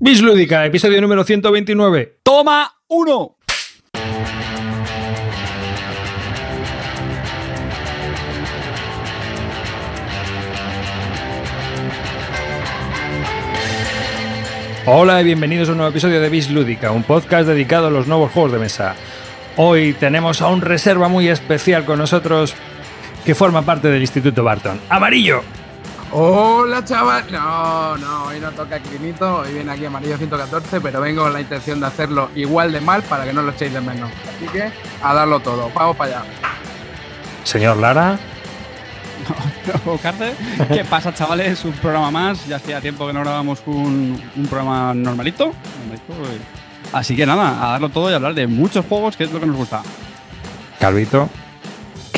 Bislúdica, 0.00 0.64
episodio 0.64 1.00
número 1.00 1.24
129. 1.24 2.20
¡Toma 2.22 2.72
uno! 2.86 3.36
Hola 14.86 15.20
y 15.20 15.24
bienvenidos 15.24 15.68
a 15.68 15.72
un 15.72 15.78
nuevo 15.78 15.90
episodio 15.90 16.20
de 16.20 16.28
Bislúdica, 16.28 16.92
un 16.92 17.02
podcast 17.02 17.48
dedicado 17.48 17.88
a 17.88 17.90
los 17.90 18.06
nuevos 18.06 18.30
juegos 18.30 18.52
de 18.52 18.58
mesa. 18.60 18.94
Hoy 19.56 19.94
tenemos 19.94 20.40
a 20.42 20.46
un 20.46 20.60
reserva 20.60 21.08
muy 21.08 21.26
especial 21.28 21.84
con 21.84 21.98
nosotros 21.98 22.54
que 23.24 23.34
forma 23.34 23.62
parte 23.62 23.88
del 23.88 24.02
Instituto 24.02 24.44
Barton. 24.44 24.78
¡Amarillo! 24.90 25.42
Hola 26.10 26.82
chaval, 26.84 27.30
no, 27.30 27.98
no, 27.98 28.24
hoy 28.24 28.40
no 28.40 28.50
toca 28.52 28.80
Crinito, 28.80 29.40
hoy 29.40 29.52
viene 29.52 29.72
aquí 29.72 29.84
Amarillo 29.84 30.16
114, 30.16 30.80
pero 30.80 31.02
vengo 31.02 31.24
con 31.24 31.32
la 31.34 31.40
intención 31.40 31.80
de 31.80 31.86
hacerlo 31.86 32.30
igual 32.34 32.72
de 32.72 32.80
mal 32.80 33.02
para 33.02 33.24
que 33.24 33.32
no 33.34 33.42
lo 33.42 33.50
echéis 33.50 33.74
de 33.74 33.80
menos. 33.82 34.10
Así 34.26 34.46
que 34.46 34.72
a 35.02 35.14
darlo 35.14 35.40
todo, 35.40 35.70
vamos 35.74 35.96
para 35.96 36.20
allá. 36.20 36.30
Señor 37.44 37.76
Lara. 37.76 38.18
No, 39.84 39.98
Cárcel. 39.98 40.34
¿Qué 40.68 40.82
pasa, 40.82 41.12
chavales? 41.12 41.62
Un 41.62 41.72
programa 41.72 42.10
más. 42.10 42.46
Ya 42.46 42.56
hacía 42.56 42.80
tiempo 42.80 43.06
que 43.06 43.12
no 43.12 43.20
grabamos 43.20 43.60
un, 43.66 44.18
un 44.34 44.46
programa 44.46 44.94
normalito. 44.94 45.52
normalito, 45.80 46.12
eh. 46.32 46.40
Así 46.94 47.14
que 47.14 47.26
nada, 47.26 47.62
a 47.62 47.72
darlo 47.72 47.90
todo 47.90 48.10
y 48.10 48.14
hablar 48.14 48.32
de 48.32 48.46
muchos 48.46 48.86
juegos, 48.86 49.14
que 49.18 49.24
es 49.24 49.32
lo 49.32 49.40
que 49.40 49.44
nos 49.44 49.56
gusta. 49.56 49.82
Calvito. 50.80 51.28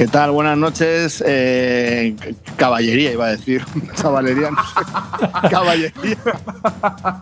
¿Qué 0.01 0.09
tal? 0.09 0.31
Buenas 0.31 0.57
noches. 0.57 1.23
Eh, 1.27 2.17
caballería, 2.57 3.13
iba 3.13 3.27
a 3.27 3.31
decir. 3.33 3.63
Chavalería, 3.97 4.51
no 4.51 4.57
sé. 4.65 5.49
Caballería. 5.51 6.17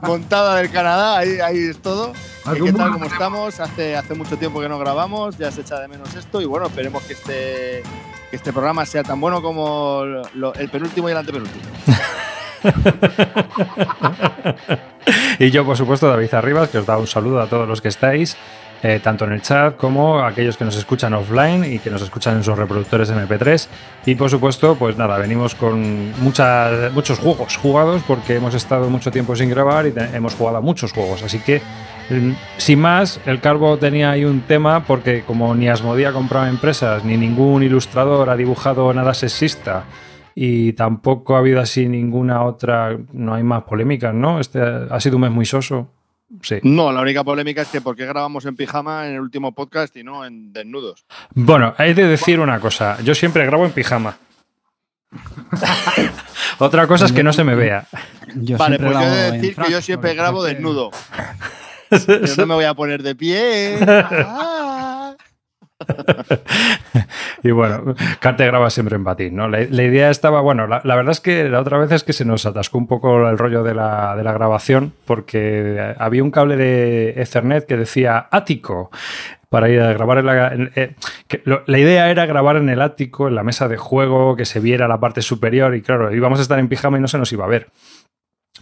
Montada 0.02 0.54
del 0.58 0.70
Canadá, 0.70 1.18
ahí, 1.18 1.40
ahí 1.40 1.58
es 1.70 1.82
todo. 1.82 2.12
Eh, 2.12 2.60
¿Qué 2.64 2.72
tal? 2.72 2.92
¿Cómo 2.92 3.04
estamos? 3.06 3.58
Hace, 3.58 3.96
hace 3.96 4.14
mucho 4.14 4.36
tiempo 4.36 4.60
que 4.60 4.68
no 4.68 4.78
grabamos, 4.78 5.36
ya 5.36 5.50
se 5.50 5.62
echa 5.62 5.80
de 5.80 5.88
menos 5.88 6.14
esto 6.14 6.40
y 6.40 6.44
bueno, 6.44 6.66
esperemos 6.68 7.02
que 7.02 7.14
este, 7.14 7.82
que 8.30 8.36
este 8.36 8.52
programa 8.52 8.86
sea 8.86 9.02
tan 9.02 9.20
bueno 9.20 9.42
como 9.42 10.04
lo- 10.34 10.54
el 10.54 10.68
penúltimo 10.68 11.08
y 11.08 11.12
el 11.12 11.18
antepenúltimo. 11.18 11.64
y 15.40 15.50
yo, 15.50 15.66
por 15.66 15.76
supuesto, 15.76 16.06
David 16.08 16.32
Arribas, 16.32 16.68
que 16.68 16.78
os 16.78 16.86
da 16.86 16.96
un 16.96 17.08
saludo 17.08 17.40
a 17.42 17.48
todos 17.48 17.66
los 17.66 17.80
que 17.82 17.88
estáis, 17.88 18.36
eh, 18.82 19.00
tanto 19.02 19.24
en 19.24 19.32
el 19.32 19.42
chat 19.42 19.76
como 19.76 20.20
aquellos 20.20 20.56
que 20.56 20.64
nos 20.64 20.76
escuchan 20.76 21.12
offline 21.12 21.64
y 21.64 21.80
que 21.80 21.90
nos 21.90 22.00
escuchan 22.00 22.36
en 22.36 22.44
sus 22.44 22.56
reproductores 22.56 23.10
MP3. 23.10 23.68
Y 24.06 24.14
por 24.14 24.30
supuesto, 24.30 24.76
pues 24.76 24.96
nada, 24.96 25.18
venimos 25.18 25.54
con 25.54 26.12
muchas, 26.20 26.92
muchos 26.92 27.18
juegos 27.18 27.56
jugados 27.56 28.02
porque 28.06 28.36
hemos 28.36 28.54
estado 28.54 28.88
mucho 28.88 29.10
tiempo 29.10 29.34
sin 29.34 29.50
grabar 29.50 29.86
y 29.86 29.94
hemos 30.14 30.34
jugado 30.34 30.58
a 30.58 30.60
muchos 30.60 30.92
juegos. 30.92 31.22
Así 31.24 31.40
que, 31.40 31.60
mm, 32.10 32.32
sin 32.56 32.80
más, 32.80 33.20
el 33.26 33.40
Calvo 33.40 33.76
tenía 33.78 34.12
ahí 34.12 34.24
un 34.24 34.42
tema 34.42 34.84
porque 34.84 35.22
como 35.22 35.54
ni 35.54 35.68
Asmodee 35.68 36.06
ha 36.06 36.12
comprado 36.12 36.46
empresas, 36.46 37.04
ni 37.04 37.16
ningún 37.16 37.64
ilustrador 37.64 38.30
ha 38.30 38.36
dibujado 38.36 38.94
nada 38.94 39.12
sexista, 39.12 39.84
y 40.40 40.72
tampoco 40.74 41.34
ha 41.34 41.40
habido 41.40 41.60
así 41.60 41.88
ninguna 41.88 42.44
otra, 42.44 42.96
no 43.12 43.34
hay 43.34 43.42
más 43.42 43.64
polémicas, 43.64 44.14
¿no? 44.14 44.38
Este 44.38 44.60
ha 44.60 45.00
sido 45.00 45.16
un 45.16 45.22
mes 45.22 45.32
muy 45.32 45.44
soso. 45.44 45.90
Sí. 46.42 46.56
No, 46.62 46.92
la 46.92 47.00
única 47.00 47.24
polémica 47.24 47.62
es 47.62 47.68
que 47.68 47.80
¿por 47.80 47.96
qué 47.96 48.04
grabamos 48.04 48.44
en 48.44 48.54
pijama 48.54 49.06
en 49.06 49.14
el 49.14 49.20
último 49.20 49.52
podcast 49.54 49.96
y 49.96 50.04
no 50.04 50.24
en 50.24 50.52
desnudos? 50.52 51.06
Bueno, 51.34 51.74
hay 51.78 51.94
de 51.94 52.06
decir 52.06 52.38
una 52.40 52.60
cosa, 52.60 53.00
yo 53.02 53.14
siempre 53.14 53.46
grabo 53.46 53.64
en 53.64 53.72
pijama. 53.72 54.18
Otra 56.58 56.86
cosa 56.86 57.06
es 57.06 57.12
que 57.12 57.22
no 57.22 57.32
se 57.32 57.44
me 57.44 57.54
vea. 57.54 57.86
Yo 58.34 58.58
vale, 58.58 58.78
pues 58.78 58.92
yo 58.92 59.00
he 59.00 59.06
de 59.06 59.32
decir 59.32 59.56
que 59.56 59.70
yo 59.70 59.80
siempre 59.80 60.14
grabo 60.14 60.42
desnudo. 60.42 60.90
Yo 61.90 62.36
no 62.36 62.46
me 62.46 62.54
voy 62.54 62.66
a 62.66 62.74
poner 62.74 63.02
de 63.02 63.14
pie. 63.14 63.78
Ah. 63.80 64.64
Y 67.42 67.50
bueno, 67.52 67.94
Carte 68.20 68.46
graba 68.46 68.70
siempre 68.70 68.96
en 68.96 69.04
batín, 69.04 69.36
¿no? 69.36 69.48
La, 69.48 69.62
idea 69.62 70.10
estaba, 70.10 70.40
bueno, 70.40 70.66
la, 70.66 70.80
verdad 70.82 71.10
es 71.10 71.20
que 71.20 71.48
la 71.48 71.60
otra 71.60 71.78
vez 71.78 71.92
es 71.92 72.02
que 72.02 72.12
se 72.12 72.24
nos 72.24 72.46
atascó 72.46 72.78
un 72.78 72.86
poco 72.86 73.28
el 73.28 73.38
rollo 73.38 73.62
de 73.62 73.74
la, 73.74 74.16
de 74.16 74.24
la 74.24 74.32
grabación 74.32 74.92
porque 75.04 75.94
había 75.98 76.22
un 76.22 76.30
cable 76.30 76.56
de 76.56 77.10
Ethernet 77.16 77.66
que 77.66 77.76
decía 77.76 78.26
ático 78.30 78.90
para 79.48 79.68
ir 79.70 79.80
a 79.80 79.92
grabar 79.92 80.18
en 80.18 80.26
la... 80.26 80.52
eh, 80.74 80.94
la 81.44 81.78
idea 81.78 82.10
era 82.10 82.26
grabar 82.26 82.56
en 82.56 82.68
el 82.68 82.82
ático, 82.82 83.28
en 83.28 83.34
la 83.34 83.42
mesa 83.42 83.68
de 83.68 83.76
juego, 83.76 84.36
que 84.36 84.44
se 84.44 84.60
viera 84.60 84.88
la 84.88 85.00
parte 85.00 85.22
superior 85.22 85.74
y 85.74 85.82
claro, 85.82 86.14
íbamos 86.14 86.38
a 86.38 86.42
estar 86.42 86.58
en 86.58 86.68
pijama 86.68 86.98
y 86.98 87.00
no 87.00 87.08
se 87.08 87.18
nos 87.18 87.32
iba 87.32 87.44
a 87.44 87.48
ver. 87.48 87.68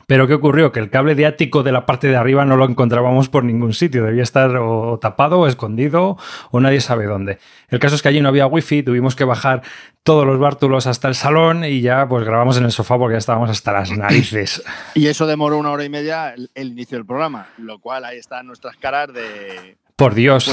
Pero 0.06 0.28
¿qué 0.28 0.34
ocurrió? 0.34 0.71
Que 0.71 0.78
el 0.78 0.89
cable 0.89 1.17
de 1.17 1.27
ático 1.27 1.65
de 1.65 1.72
la 1.72 1.84
parte 1.84 2.06
de 2.06 2.17
arriba 2.17 2.44
no 2.44 2.56
lo 2.56 2.65
encontrábamos 2.65 3.28
por 3.28 3.43
ningún 3.43 3.75
sitio. 3.75 4.05
Debía 4.05 4.22
estar 4.22 4.56
o 4.56 4.99
tapado 5.00 5.41
o 5.41 5.47
escondido 5.49 6.17
o 6.53 6.61
nadie 6.61 6.81
sabe 6.81 7.06
dónde. 7.06 7.39
El 7.69 7.81
caso 7.81 7.97
es 7.97 8.03
que 8.03 8.09
allí 8.09 8.21
no 8.21 8.28
había 8.28 8.47
wifi, 8.47 8.84
tuvimos 8.84 9.17
que 9.17 9.25
bajar 9.25 9.62
todos 10.05 10.25
los 10.25 10.39
bártulos 10.39 10.87
hasta 10.87 11.09
el 11.09 11.17
salón 11.17 11.65
y 11.65 11.81
ya 11.81 12.09
pues 12.09 12.25
grabamos 12.25 12.56
en 12.56 12.65
el 12.65 12.71
sofá 12.71 12.97
porque 12.97 13.15
ya 13.15 13.19
estábamos 13.19 13.50
hasta 13.50 13.72
las 13.72 13.91
narices. 13.91 14.62
Y 14.94 15.09
eso 15.09 15.27
demoró 15.27 15.59
una 15.59 15.72
hora 15.72 15.84
y 15.84 15.89
media 15.89 16.33
el, 16.33 16.50
el 16.55 16.69
inicio 16.69 16.97
del 16.97 17.06
programa, 17.06 17.49
lo 17.59 17.81
cual 17.81 18.05
ahí 18.05 18.19
están 18.19 18.47
nuestras 18.47 18.77
caras 18.77 19.12
de... 19.12 19.77
Por 19.97 20.15
Dios, 20.15 20.53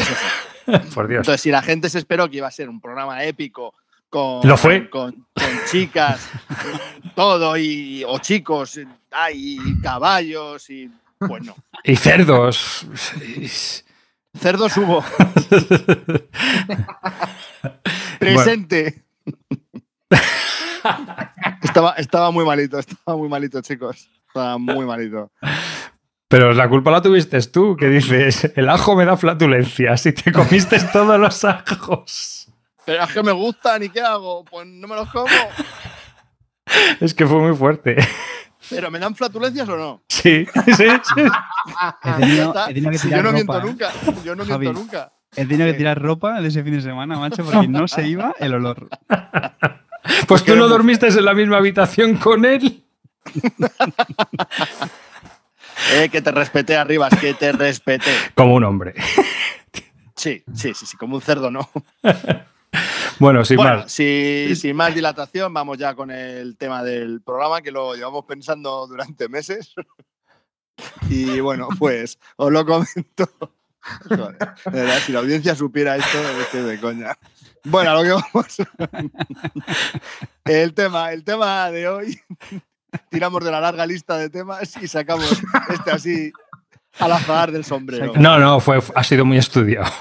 Pues 0.65 0.79
por 0.95 1.07
Dios. 1.07 1.19
Entonces, 1.19 1.41
si 1.41 1.51
la 1.51 1.61
gente 1.61 1.89
se 1.89 1.99
esperó 1.99 2.29
que 2.29 2.37
iba 2.37 2.47
a 2.47 2.51
ser 2.51 2.69
un 2.69 2.81
programa 2.81 3.23
épico 3.23 3.75
con, 4.13 4.47
Lo 4.47 4.57
fue. 4.57 4.91
con, 4.91 5.25
con 5.33 5.45
chicas, 5.71 6.29
todo, 7.15 7.57
y, 7.57 8.03
o 8.05 8.19
chicos, 8.19 8.79
hay 9.09 9.57
caballos 9.81 10.69
y... 10.69 10.87
Pues 11.17 11.43
no. 11.43 11.55
Y 11.83 11.95
cerdos. 11.95 12.85
Cerdos 14.37 14.77
hubo. 14.77 14.99
Presente. 18.19 19.01
estaba, 21.63 21.93
estaba 21.93 22.29
muy 22.29 22.45
malito, 22.45 22.77
estaba 22.77 23.17
muy 23.17 23.29
malito, 23.29 23.61
chicos. 23.61 24.11
Estaba 24.27 24.59
muy 24.59 24.85
malito. 24.85 25.31
Pero 26.27 26.53
la 26.53 26.69
culpa 26.69 26.91
la 26.91 27.01
tuviste 27.01 27.41
tú, 27.41 27.75
que 27.75 27.87
dices, 27.87 28.51
el 28.55 28.69
ajo 28.69 28.95
me 28.95 29.05
da 29.05 29.17
flatulencia, 29.17 29.97
si 29.97 30.11
te 30.11 30.31
comiste 30.31 30.79
todos 30.91 31.19
los 31.19 31.43
ajos. 31.45 32.42
Pero 32.85 33.03
es 33.03 33.11
que 33.13 33.23
me 33.23 33.31
gustan 33.31 33.83
y 33.83 33.89
¿qué 33.89 34.01
hago? 34.01 34.43
Pues 34.45 34.67
no 34.67 34.87
me 34.87 34.95
los 34.95 35.09
como. 35.11 35.27
Es 36.99 37.13
que 37.13 37.25
fue 37.25 37.39
muy 37.39 37.55
fuerte. 37.55 37.95
¿Pero 38.69 38.89
me 38.89 38.97
dan 38.99 39.13
flatulencias 39.15 39.67
o 39.69 39.75
no? 39.77 40.03
Sí, 40.07 40.45
sí, 40.65 40.73
sí. 40.75 41.23
He 42.03 42.11
tenido, 42.13 42.53
he 42.67 42.73
tenido 42.73 42.91
que 42.91 42.99
tirar 42.99 43.23
yo 43.23 43.31
no 43.31 43.31
ropa. 43.31 43.33
miento 43.33 43.57
¿eh? 43.57 43.63
nunca. 43.63 43.91
Yo 44.23 44.35
no 44.35 44.45
Javi. 44.45 44.65
miento 44.65 44.79
nunca. 44.79 45.13
He 45.35 45.45
tenido 45.45 45.65
que 45.65 45.73
tirar 45.73 46.01
ropa 46.01 46.39
de 46.41 46.47
ese 46.47 46.63
fin 46.63 46.73
de 46.75 46.81
semana, 46.81 47.17
macho, 47.17 47.43
porque 47.43 47.67
no 47.67 47.87
se 47.87 48.07
iba 48.07 48.33
el 48.39 48.53
olor. 48.53 48.89
Pues 50.27 50.43
tú 50.43 50.57
no 50.57 50.67
dormiste 50.67 51.07
en 51.07 51.23
la 51.23 51.33
misma 51.33 51.57
habitación 51.57 52.17
con 52.17 52.43
él. 52.43 52.83
Eh, 55.93 56.09
que 56.09 56.21
te 56.21 56.31
respeté 56.31 56.77
arriba, 56.77 57.09
que 57.09 57.33
te 57.33 57.51
respeté. 57.51 58.11
Como 58.35 58.55
un 58.55 58.63
hombre. 58.63 58.93
Sí, 60.15 60.43
sí, 60.53 60.73
sí, 60.73 60.85
sí, 60.85 60.97
como 60.97 61.15
un 61.15 61.21
cerdo, 61.21 61.49
¿no? 61.51 61.69
Bueno, 63.19 63.45
sin 63.45 63.57
bueno, 63.57 63.77
más. 63.79 63.91
si- 63.91 64.55
sin 64.55 64.75
más 64.75 64.93
dilatación, 64.95 65.53
vamos 65.53 65.77
ya 65.77 65.93
con 65.93 66.09
el 66.11 66.57
tema 66.57 66.83
del 66.83 67.21
programa 67.21 67.61
que 67.61 67.71
lo 67.71 67.93
llevamos 67.95 68.25
pensando 68.25 68.87
durante 68.87 69.29
meses. 69.29 69.73
Y 71.07 71.39
bueno, 71.39 71.67
pues 71.77 72.17
os 72.35 72.51
lo 72.51 72.65
comento. 72.65 73.29
Joder, 74.09 74.37
de 74.65 74.71
verdad, 74.71 74.97
si 75.05 75.11
la 75.11 75.19
audiencia 75.19 75.53
supiera 75.55 75.95
esto, 75.95 76.17
es 76.41 76.47
que 76.47 76.63
de 76.63 76.79
coña. 76.79 77.15
Bueno, 77.63 77.91
a 77.91 77.93
lo 77.93 78.03
que 78.03 78.09
vamos. 78.09 78.57
El 80.45 80.73
tema, 80.73 81.11
el 81.13 81.23
tema 81.23 81.69
de 81.69 81.87
hoy, 81.87 82.19
tiramos 83.11 83.43
de 83.43 83.51
la 83.51 83.61
larga 83.61 83.85
lista 83.85 84.17
de 84.17 84.29
temas 84.31 84.75
y 84.81 84.87
sacamos 84.87 85.29
este 85.69 85.91
así 85.91 86.31
al 86.99 87.11
azar 87.11 87.51
del 87.51 87.65
sombrero. 87.65 88.13
No, 88.15 88.39
no, 88.39 88.59
fue, 88.59 88.79
ha 88.95 89.03
sido 89.03 89.25
muy 89.25 89.37
estudiado. 89.37 89.91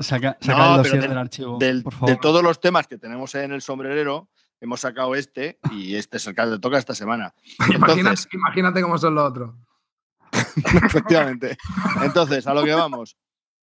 Saca, 0.00 0.36
saca 0.40 0.58
No, 0.58 0.64
el 0.64 0.70
pero 0.70 0.76
dossier 0.82 1.02
de- 1.02 1.08
del 1.08 1.18
archivo, 1.18 1.58
Del- 1.58 1.82
por 1.82 1.94
de 2.06 2.16
todos 2.16 2.42
los 2.42 2.60
temas 2.60 2.86
que 2.86 2.98
tenemos 2.98 3.34
en 3.34 3.52
el 3.52 3.62
sombrerero, 3.62 4.28
hemos 4.60 4.80
sacado 4.80 5.14
este 5.14 5.58
y 5.72 5.94
este 5.96 6.18
es 6.18 6.26
el 6.26 6.34
que 6.34 6.44
le 6.46 6.58
toca 6.58 6.76
esta 6.78 6.94
semana. 6.94 7.34
Imagínate, 8.32 8.82
cómo 8.82 8.98
son 8.98 9.14
los 9.14 9.24
otros. 9.30 9.54
efectivamente. 10.84 11.56
Entonces, 12.02 12.46
a 12.46 12.54
lo 12.54 12.62
que 12.64 12.74
vamos. 12.74 13.16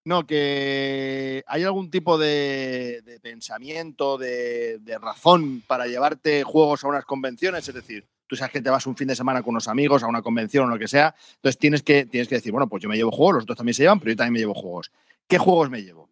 No, 0.05 0.25
que 0.25 1.43
hay 1.47 1.63
algún 1.63 1.91
tipo 1.91 2.17
de, 2.17 3.01
de 3.03 3.19
pensamiento, 3.19 4.17
de, 4.17 4.79
de 4.79 4.97
razón 4.97 5.61
para 5.67 5.85
llevarte 5.85 6.43
juegos 6.43 6.83
a 6.83 6.87
unas 6.87 7.03
convenciones, 7.03 7.67
es 7.67 7.75
decir, 7.75 8.07
tú 8.25 8.37
sabes 8.37 8.53
que 8.53 8.61
te 8.61 8.69
vas 8.69 8.87
un 8.87 8.95
fin 8.95 9.09
de 9.09 9.17
semana 9.17 9.43
con 9.43 9.51
unos 9.51 9.67
amigos 9.67 10.03
a 10.03 10.07
una 10.07 10.21
convención 10.21 10.65
o 10.65 10.69
lo 10.69 10.79
que 10.79 10.87
sea, 10.87 11.13
entonces 11.35 11.59
tienes 11.59 11.83
que, 11.83 12.05
tienes 12.05 12.29
que 12.29 12.35
decir, 12.35 12.53
bueno, 12.53 12.69
pues 12.69 12.81
yo 12.81 12.87
me 12.87 12.95
llevo 12.95 13.11
juegos, 13.11 13.35
los 13.35 13.43
otros 13.43 13.57
también 13.57 13.73
se 13.73 13.83
llevan, 13.83 13.99
pero 13.99 14.11
yo 14.11 14.15
también 14.15 14.33
me 14.33 14.39
llevo 14.39 14.53
juegos. 14.53 14.91
¿Qué 15.27 15.37
juegos 15.37 15.69
me 15.69 15.83
llevo? 15.83 16.06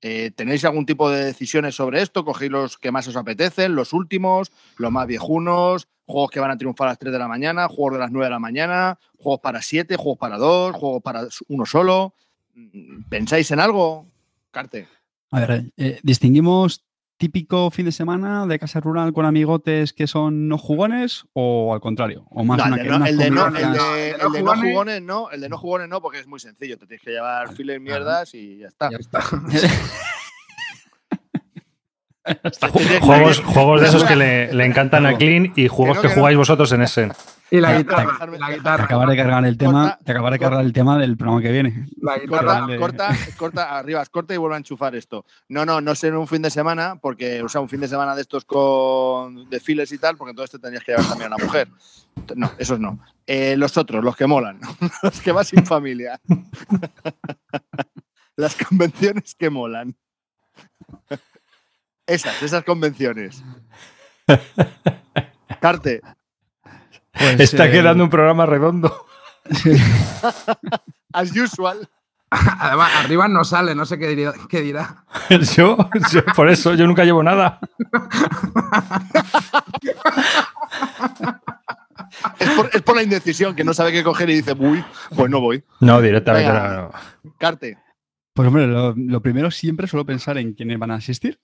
Eh, 0.00 0.30
¿Tenéis 0.34 0.64
algún 0.64 0.86
tipo 0.86 1.10
de 1.10 1.24
decisiones 1.24 1.74
sobre 1.74 2.02
esto? 2.02 2.24
¿Cogéis 2.24 2.50
los 2.50 2.78
que 2.78 2.92
más 2.92 3.08
os 3.08 3.16
apetecen, 3.16 3.74
los 3.74 3.92
últimos, 3.92 4.52
los 4.76 4.92
más 4.92 5.06
viejunos, 5.06 5.88
juegos 6.06 6.30
que 6.30 6.40
van 6.40 6.50
a 6.50 6.56
triunfar 6.56 6.88
a 6.88 6.90
las 6.92 6.98
3 6.98 7.12
de 7.12 7.18
la 7.18 7.28
mañana, 7.28 7.68
juegos 7.68 7.94
de 7.94 7.98
las 7.98 8.10
9 8.10 8.26
de 8.26 8.30
la 8.30 8.38
mañana, 8.38 8.98
juegos 9.18 9.40
para 9.40 9.60
7, 9.60 9.96
juegos 9.96 10.18
para 10.18 10.38
2, 10.38 10.74
juegos 10.76 11.02
para 11.02 11.26
uno 11.48 11.66
solo? 11.66 12.14
¿Pensáis 13.08 13.50
en 13.50 13.60
algo? 13.60 14.06
Carte. 14.50 14.86
A 15.30 15.40
ver, 15.40 15.64
eh, 15.76 16.00
distinguimos 16.02 16.84
típico 17.18 17.70
fin 17.70 17.84
de 17.84 17.92
semana 17.92 18.46
de 18.46 18.58
casa 18.58 18.80
rural 18.80 19.12
con 19.12 19.26
amigotes 19.26 19.92
que 19.92 20.06
son 20.06 20.48
no 20.48 20.56
jugones 20.56 21.26
o 21.34 21.74
al 21.74 21.80
contrario? 21.80 22.24
O 22.30 22.44
más 22.44 22.64
el, 22.64 22.74
de 22.74 22.84
no, 22.84 23.04
el, 23.04 23.18
de 23.18 23.30
no, 23.30 23.50
jugones 24.56 25.02
no, 25.02 25.30
el 25.30 25.40
de 25.40 25.48
no 25.48 25.58
jugones 25.58 25.88
no, 25.88 26.00
porque 26.00 26.20
es 26.20 26.26
muy 26.26 26.40
sencillo. 26.40 26.78
Te 26.78 26.86
tienes 26.86 27.04
que 27.04 27.10
llevar 27.10 27.54
files 27.54 27.80
mierdas 27.80 28.34
y 28.34 28.58
ya 28.58 28.68
está. 28.68 28.90
Ya 28.90 28.98
está. 28.98 29.20
juegos, 33.00 33.40
juegos 33.40 33.80
de 33.80 33.88
esos 33.88 34.04
que 34.04 34.16
le, 34.16 34.52
le 34.52 34.64
encantan 34.64 35.06
a 35.06 35.16
Clean 35.16 35.52
y 35.56 35.68
juegos 35.68 35.98
que, 35.98 36.08
jugáis 36.08 36.36
vosotros 36.36 36.70
en 36.72 36.82
ese. 36.82 37.08
Y 37.50 37.60
la 37.60 37.78
guitarra. 37.78 38.16
Te 38.18 38.82
acabaré 38.82 39.12
de 39.12 39.16
cargar 39.16 39.44
el 39.46 39.56
tema, 39.56 39.98
te 40.04 40.12
acabaré 40.12 40.34
de 40.34 40.40
cargar 40.40 40.64
el 40.64 40.72
tema 40.72 40.98
del 40.98 41.16
programa 41.16 41.40
que 41.40 41.50
viene. 41.50 41.86
La 42.00 42.20
corta, 42.26 42.66
corta, 42.78 43.16
corta, 43.36 43.78
arriba, 43.78 44.04
corta 44.06 44.34
y 44.34 44.36
vuelve 44.36 44.56
a 44.56 44.58
enchufar 44.58 44.94
esto. 44.94 45.24
No, 45.48 45.64
no, 45.64 45.80
no 45.80 45.94
ser 45.94 46.14
un 46.14 46.28
fin 46.28 46.42
de 46.42 46.50
semana, 46.50 46.96
porque, 47.00 47.42
o 47.42 47.48
sea, 47.48 47.60
un 47.60 47.68
fin 47.68 47.80
de 47.80 47.88
semana 47.88 48.14
de 48.14 48.22
estos 48.22 48.44
con 48.44 49.48
desfiles 49.48 49.90
y 49.92 49.98
tal, 49.98 50.16
porque 50.16 50.30
entonces 50.30 50.50
te 50.52 50.58
tendrías 50.58 50.84
que 50.84 50.92
llevar 50.92 51.08
también 51.08 51.32
a 51.32 51.36
una 51.36 51.44
mujer. 51.44 51.68
No, 52.36 52.50
esos 52.58 52.78
no. 52.78 52.98
Eh, 53.26 53.56
los 53.56 53.76
otros, 53.76 54.04
los 54.04 54.16
que 54.16 54.26
molan, 54.26 54.60
los 55.02 55.20
que 55.20 55.32
vas 55.32 55.48
sin 55.48 55.64
familia. 55.64 56.20
Las 58.36 58.54
convenciones 58.54 59.34
que 59.34 59.50
molan. 59.50 59.96
Esas, 62.06 62.40
esas 62.40 62.62
convenciones. 62.62 63.42
Carte, 65.60 66.00
pues, 67.18 67.40
Está 67.40 67.66
eh, 67.66 67.72
quedando 67.72 68.04
un 68.04 68.10
programa 68.10 68.46
redondo. 68.46 69.06
As 71.12 71.36
usual. 71.36 71.88
Además, 72.30 72.90
arriba 72.96 73.28
no 73.28 73.44
sale, 73.44 73.74
no 73.74 73.86
sé 73.86 73.98
qué 73.98 74.08
dirá. 74.08 74.34
Qué 74.48 74.60
dirá. 74.60 75.04
Yo, 75.56 75.76
por 76.36 76.48
eso, 76.48 76.74
yo 76.74 76.86
nunca 76.86 77.04
llevo 77.04 77.22
nada. 77.22 77.58
es, 82.72 82.82
por, 82.82 82.96
la 82.96 83.02
indecisión, 83.02 83.54
que 83.54 83.64
no 83.64 83.72
sabe 83.72 83.92
qué 83.92 84.02
coger 84.02 84.28
y 84.30 84.36
dice, 84.36 84.54
uy, 84.58 84.84
pues 85.14 85.30
no 85.30 85.40
voy. 85.40 85.62
No, 85.80 86.00
directamente 86.00 86.52
no. 86.52 86.90
Carte. 87.38 87.78
Pues 88.34 88.48
hombre, 88.48 88.66
lo, 88.66 89.20
primero 89.20 89.50
siempre 89.50 89.86
suelo 89.86 90.06
pensar 90.06 90.38
en 90.38 90.52
quiénes 90.52 90.78
van 90.78 90.92
a 90.92 90.96
asistir, 90.96 91.40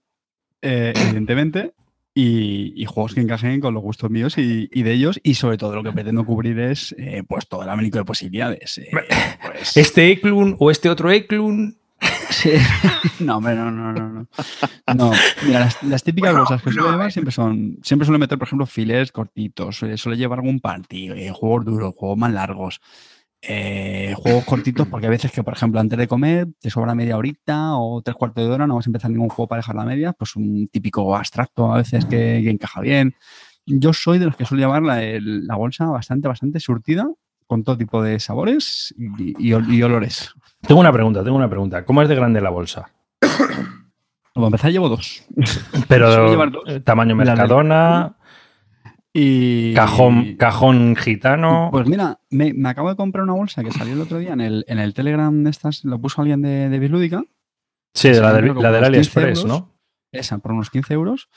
eh, 0.62 0.92
evidentemente, 0.94 1.74
y, 2.14 2.84
juegos 2.86 3.14
que 3.14 3.20
encajen 3.20 3.60
con 3.60 3.74
los 3.74 3.82
gustos 3.82 4.10
míos 4.10 4.38
y, 4.38 4.66
de 4.66 4.92
ellos. 4.92 5.20
Y 5.22 5.34
sobre 5.34 5.58
todo 5.58 5.74
lo 5.74 5.82
que 5.82 5.92
pretendo 5.92 6.24
cubrir 6.24 6.58
es 6.60 6.94
eh, 6.98 7.24
pues 7.26 7.48
todo 7.48 7.62
el 7.62 7.68
abanico 7.68 7.98
de 7.98 8.04
posibilidades. 8.04 8.78
Eh, 8.78 8.90
pues 9.42 9.76
¿Este 9.76 10.10
Eklund 10.12 10.56
o 10.58 10.70
este 10.70 10.88
otro 10.88 11.10
Eklund? 11.10 11.76
no, 13.20 13.38
hombre, 13.38 13.54
no, 13.54 13.70
no, 13.70 13.92
no. 13.92 14.26
No, 14.94 15.12
mira, 15.46 15.68
las, 15.82 16.02
típicas 16.02 16.34
cosas 16.34 16.62
que 16.62 16.70
suelo 16.70 16.90
llevar 16.90 17.12
siempre 17.12 17.32
son. 17.32 17.78
Siempre 17.82 18.04
suelo 18.04 18.18
meter, 18.18 18.38
por 18.38 18.46
ejemplo, 18.46 18.66
files 18.66 19.10
cortitos. 19.10 19.76
Suele 19.76 20.16
llevar 20.16 20.40
algún 20.40 20.60
eh, 20.90 21.30
juegos 21.32 21.64
duros, 21.64 21.94
juegos 21.96 22.18
más 22.18 22.32
largos. 22.32 22.80
Eh, 23.46 24.14
juegos 24.16 24.44
cortitos, 24.44 24.88
porque 24.88 25.06
a 25.06 25.10
veces 25.10 25.30
que, 25.30 25.42
por 25.42 25.52
ejemplo, 25.52 25.78
antes 25.78 25.98
de 25.98 26.08
comer 26.08 26.48
te 26.60 26.70
sobra 26.70 26.94
media 26.94 27.18
horita 27.18 27.76
o 27.76 28.00
tres 28.02 28.16
cuartos 28.16 28.46
de 28.46 28.50
hora, 28.50 28.66
no 28.66 28.76
vas 28.76 28.86
a 28.86 28.88
empezar 28.88 29.10
ningún 29.10 29.28
juego 29.28 29.48
para 29.48 29.58
dejar 29.58 29.76
la 29.76 29.84
media, 29.84 30.14
pues 30.14 30.34
un 30.36 30.68
típico 30.68 31.14
abstracto 31.14 31.72
a 31.72 31.76
veces 31.76 32.06
que, 32.06 32.38
encaja 32.48 32.80
bien. 32.80 33.14
Yo 33.66 33.92
soy 33.92 34.18
de 34.18 34.26
los 34.26 34.36
que 34.36 34.46
suele 34.46 34.62
llevar 34.62 34.82
la, 34.82 35.56
bolsa 35.56 35.86
bastante, 35.86 36.26
bastante 36.26 36.58
surtida, 36.58 37.06
con 37.46 37.64
todo 37.64 37.76
tipo 37.76 38.02
de 38.02 38.18
sabores 38.18 38.94
y, 39.18 39.52
olores. 39.52 40.32
Tengo 40.66 40.80
una 40.80 40.92
pregunta, 40.92 41.22
tengo 41.22 41.36
una 41.36 41.50
pregunta. 41.50 41.84
¿Cómo 41.84 42.00
es 42.00 42.08
de 42.08 42.14
grande 42.14 42.40
la 42.40 42.50
bolsa? 42.50 42.90
Como 44.32 44.46
empezar 44.46 44.72
llevo 44.72 44.88
dos. 44.88 45.22
Pero 45.88 46.82
tamaño 46.82 47.14
Mercadona. 47.14 48.16
Y. 49.16 49.72
Cajón, 49.74 50.34
cajón 50.36 50.96
gitano. 50.96 51.68
Pues 51.70 51.86
mira, 51.86 52.18
me, 52.30 52.52
acabo 52.68 52.90
de 52.90 52.96
comprar 52.96 53.22
una 53.22 53.34
bolsa 53.34 53.62
que 53.62 53.70
salió 53.70 53.94
el 53.94 54.00
otro 54.00 54.18
día 54.18 54.32
en 54.32 54.40
el, 54.40 54.64
en 54.66 54.80
el 54.80 54.92
Telegram 54.92 55.44
de 55.44 55.50
estas, 55.50 55.84
lo 55.84 56.00
puso 56.00 56.20
alguien 56.20 56.42
de, 56.42 56.68
de 56.68 56.78
Bislúdica. 56.80 57.24
Sí, 57.94 58.12
la, 58.12 58.32
de, 58.32 58.52
la 58.52 58.72
del 58.72 58.84
AliExpress, 58.84 59.44
¿no? 59.44 59.72
Esa, 60.10 60.38
por 60.38 60.50
unos 60.52 60.68
15 60.68 60.92
euros. 60.94 61.28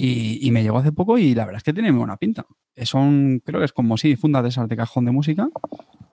Y, 0.00 0.48
me 0.52 0.62
llegó 0.62 0.78
hace 0.78 0.92
poco 0.92 1.18
y 1.18 1.34
la 1.34 1.44
verdad 1.44 1.56
es 1.58 1.64
que 1.64 1.72
tiene 1.72 1.90
muy 1.90 1.98
buena 1.98 2.18
pinta. 2.18 2.46
Son, 2.84 3.42
creo 3.44 3.58
que 3.58 3.64
es 3.64 3.72
como 3.72 3.96
si 3.96 4.14
fundas 4.14 4.44
de 4.44 4.50
esas 4.50 4.68
de 4.68 4.76
cajón 4.76 5.04
de 5.04 5.10
música 5.10 5.48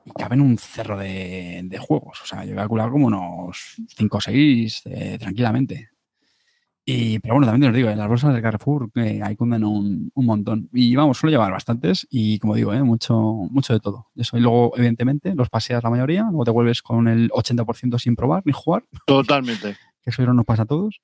y 0.06 0.12
caben 0.12 0.42
un 0.42 0.58
cerro 0.58 0.98
de, 0.98 1.78
juegos. 1.80 2.20
O 2.24 2.26
sea, 2.26 2.44
yo 2.46 2.54
he 2.54 2.56
calculado 2.56 2.90
como 2.90 3.06
unos 3.06 3.76
5 3.96 4.18
o 4.18 4.22
6 4.22 4.82
eh, 4.86 5.18
tranquilamente. 5.20 5.90
Y, 6.88 7.18
pero 7.18 7.34
bueno, 7.34 7.48
también 7.48 7.72
os 7.72 7.76
digo, 7.76 7.90
en 7.90 7.98
las 7.98 8.08
bolsas 8.08 8.32
del 8.32 8.44
Carrefour 8.44 8.92
eh, 8.96 9.20
hay 9.24 9.36
cunden 9.36 9.64
un, 9.64 10.12
un, 10.14 10.26
montón. 10.26 10.70
Y 10.72 10.96
vamos, 10.96 11.18
suelo 11.18 11.32
llevar 11.32 11.52
bastantes 11.52 12.08
y 12.12 12.38
como 12.38 12.54
digo, 12.54 12.74
eh, 12.74 12.84
mucho, 12.84 13.16
mucho 13.16 13.74
de 13.74 13.80
todo. 13.80 14.08
Eso. 14.16 14.38
Y 14.38 14.42
luego, 14.42 14.72
evidentemente, 14.78 15.34
los 15.34 15.50
paseas 15.50 15.84
la 15.84 15.90
mayoría, 15.90 16.22
luego 16.24 16.46
te 16.46 16.52
vuelves 16.52 16.84
con 16.84 17.08
el 17.08 17.30
80% 17.32 17.98
sin 17.98 18.16
probar 18.16 18.44
ni 18.46 18.54
jugar. 18.54 18.86
Totalmente. 19.06 19.76
Que 20.06 20.12
eso 20.12 20.22
no 20.22 20.36
nos 20.36 20.46
pasa 20.46 20.62
a 20.62 20.66
todos. 20.68 21.02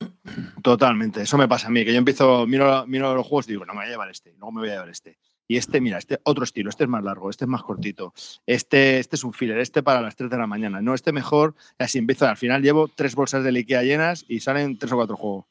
Totalmente, 0.61 1.23
eso 1.23 1.35
me 1.35 1.47
pasa 1.47 1.69
a 1.69 1.69
mí, 1.71 1.83
que 1.83 1.91
yo 1.91 1.97
empiezo, 1.97 2.45
miro, 2.45 2.85
miro 2.85 3.15
los 3.15 3.25
juegos 3.25 3.47
y 3.47 3.53
digo, 3.53 3.65
no 3.65 3.73
me 3.73 3.79
voy 3.79 3.87
a 3.87 3.89
llevar 3.89 4.11
este, 4.11 4.29
luego 4.33 4.51
me 4.51 4.61
voy 4.61 4.69
a 4.69 4.73
llevar 4.73 4.89
este. 4.89 5.17
Y 5.47 5.57
este, 5.57 5.81
mira, 5.81 5.97
este 5.97 6.19
otro 6.23 6.43
estilo, 6.43 6.69
este 6.69 6.83
es 6.83 6.89
más 6.91 7.03
largo, 7.03 7.31
este 7.31 7.45
es 7.45 7.49
más 7.49 7.63
cortito, 7.63 8.13
este, 8.45 8.99
este 8.99 9.15
es 9.15 9.23
un 9.23 9.33
filler, 9.33 9.57
este 9.57 9.81
para 9.81 10.01
las 10.01 10.15
3 10.15 10.29
de 10.29 10.37
la 10.37 10.45
mañana, 10.45 10.83
no, 10.83 10.93
este 10.93 11.13
mejor, 11.13 11.55
y 11.79 11.83
así 11.83 11.97
empiezo. 11.97 12.27
Al 12.27 12.37
final 12.37 12.61
llevo 12.61 12.89
tres 12.89 13.15
bolsas 13.15 13.43
de 13.43 13.49
Ikea 13.49 13.81
llenas 13.81 14.23
y 14.27 14.41
salen 14.41 14.77
tres 14.77 14.91
o 14.91 14.97
cuatro 14.97 15.17
juegos. 15.17 15.45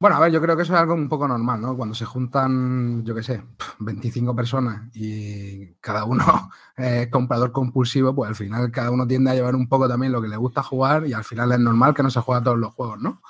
Bueno, 0.00 0.16
a 0.16 0.20
ver, 0.20 0.32
yo 0.32 0.40
creo 0.40 0.56
que 0.56 0.62
eso 0.62 0.72
es 0.72 0.80
algo 0.80 0.94
un 0.94 1.10
poco 1.10 1.28
normal, 1.28 1.60
¿no? 1.60 1.76
Cuando 1.76 1.94
se 1.94 2.06
juntan, 2.06 3.04
yo 3.04 3.14
qué 3.14 3.22
sé, 3.22 3.44
25 3.80 4.34
personas 4.34 4.88
y 4.96 5.74
cada 5.74 6.04
uno 6.04 6.24
es 6.76 7.08
comprador 7.08 7.52
compulsivo, 7.52 8.14
pues 8.14 8.28
al 8.30 8.34
final 8.34 8.70
cada 8.72 8.90
uno 8.90 9.06
tiende 9.06 9.30
a 9.30 9.34
llevar 9.34 9.54
un 9.54 9.68
poco 9.68 9.86
también 9.88 10.12
lo 10.12 10.22
que 10.22 10.28
le 10.28 10.38
gusta 10.38 10.62
jugar 10.62 11.06
y 11.06 11.12
al 11.12 11.24
final 11.24 11.52
es 11.52 11.58
normal 11.58 11.92
que 11.92 12.02
no 12.02 12.10
se 12.10 12.20
juega 12.20 12.42
todos 12.42 12.56
los 12.58 12.72
juegos, 12.72 12.98
¿no? 12.98 13.20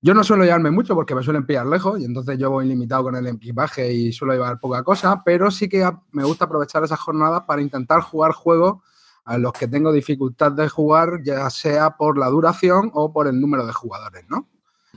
Yo 0.00 0.14
no 0.14 0.24
suelo 0.24 0.44
llevarme 0.44 0.70
mucho 0.70 0.94
porque 0.94 1.14
me 1.14 1.22
suelen 1.22 1.46
pillar 1.46 1.66
lejos 1.66 2.00
y 2.00 2.04
entonces 2.06 2.38
yo 2.38 2.50
voy 2.50 2.66
limitado 2.68 3.04
con 3.04 3.16
el 3.16 3.26
equipaje 3.26 3.92
y 3.92 4.12
suelo 4.12 4.34
llevar 4.34 4.60
poca 4.60 4.82
cosa, 4.82 5.22
pero 5.24 5.50
sí 5.50 5.68
que 5.68 5.90
me 6.12 6.24
gusta 6.24 6.46
aprovechar 6.46 6.84
esas 6.84 7.00
jornadas 7.00 7.42
para 7.46 7.62
intentar 7.62 8.00
jugar 8.02 8.32
juegos 8.32 8.82
a 9.26 9.36
los 9.38 9.52
que 9.52 9.68
tengo 9.68 9.92
dificultad 9.92 10.52
de 10.52 10.68
jugar, 10.70 11.22
ya 11.22 11.50
sea 11.50 11.96
por 11.98 12.16
la 12.18 12.28
duración 12.28 12.90
o 12.94 13.12
por 13.12 13.26
el 13.28 13.40
número 13.40 13.66
de 13.66 13.74
jugadores, 13.74 14.24
¿no? 14.28 14.48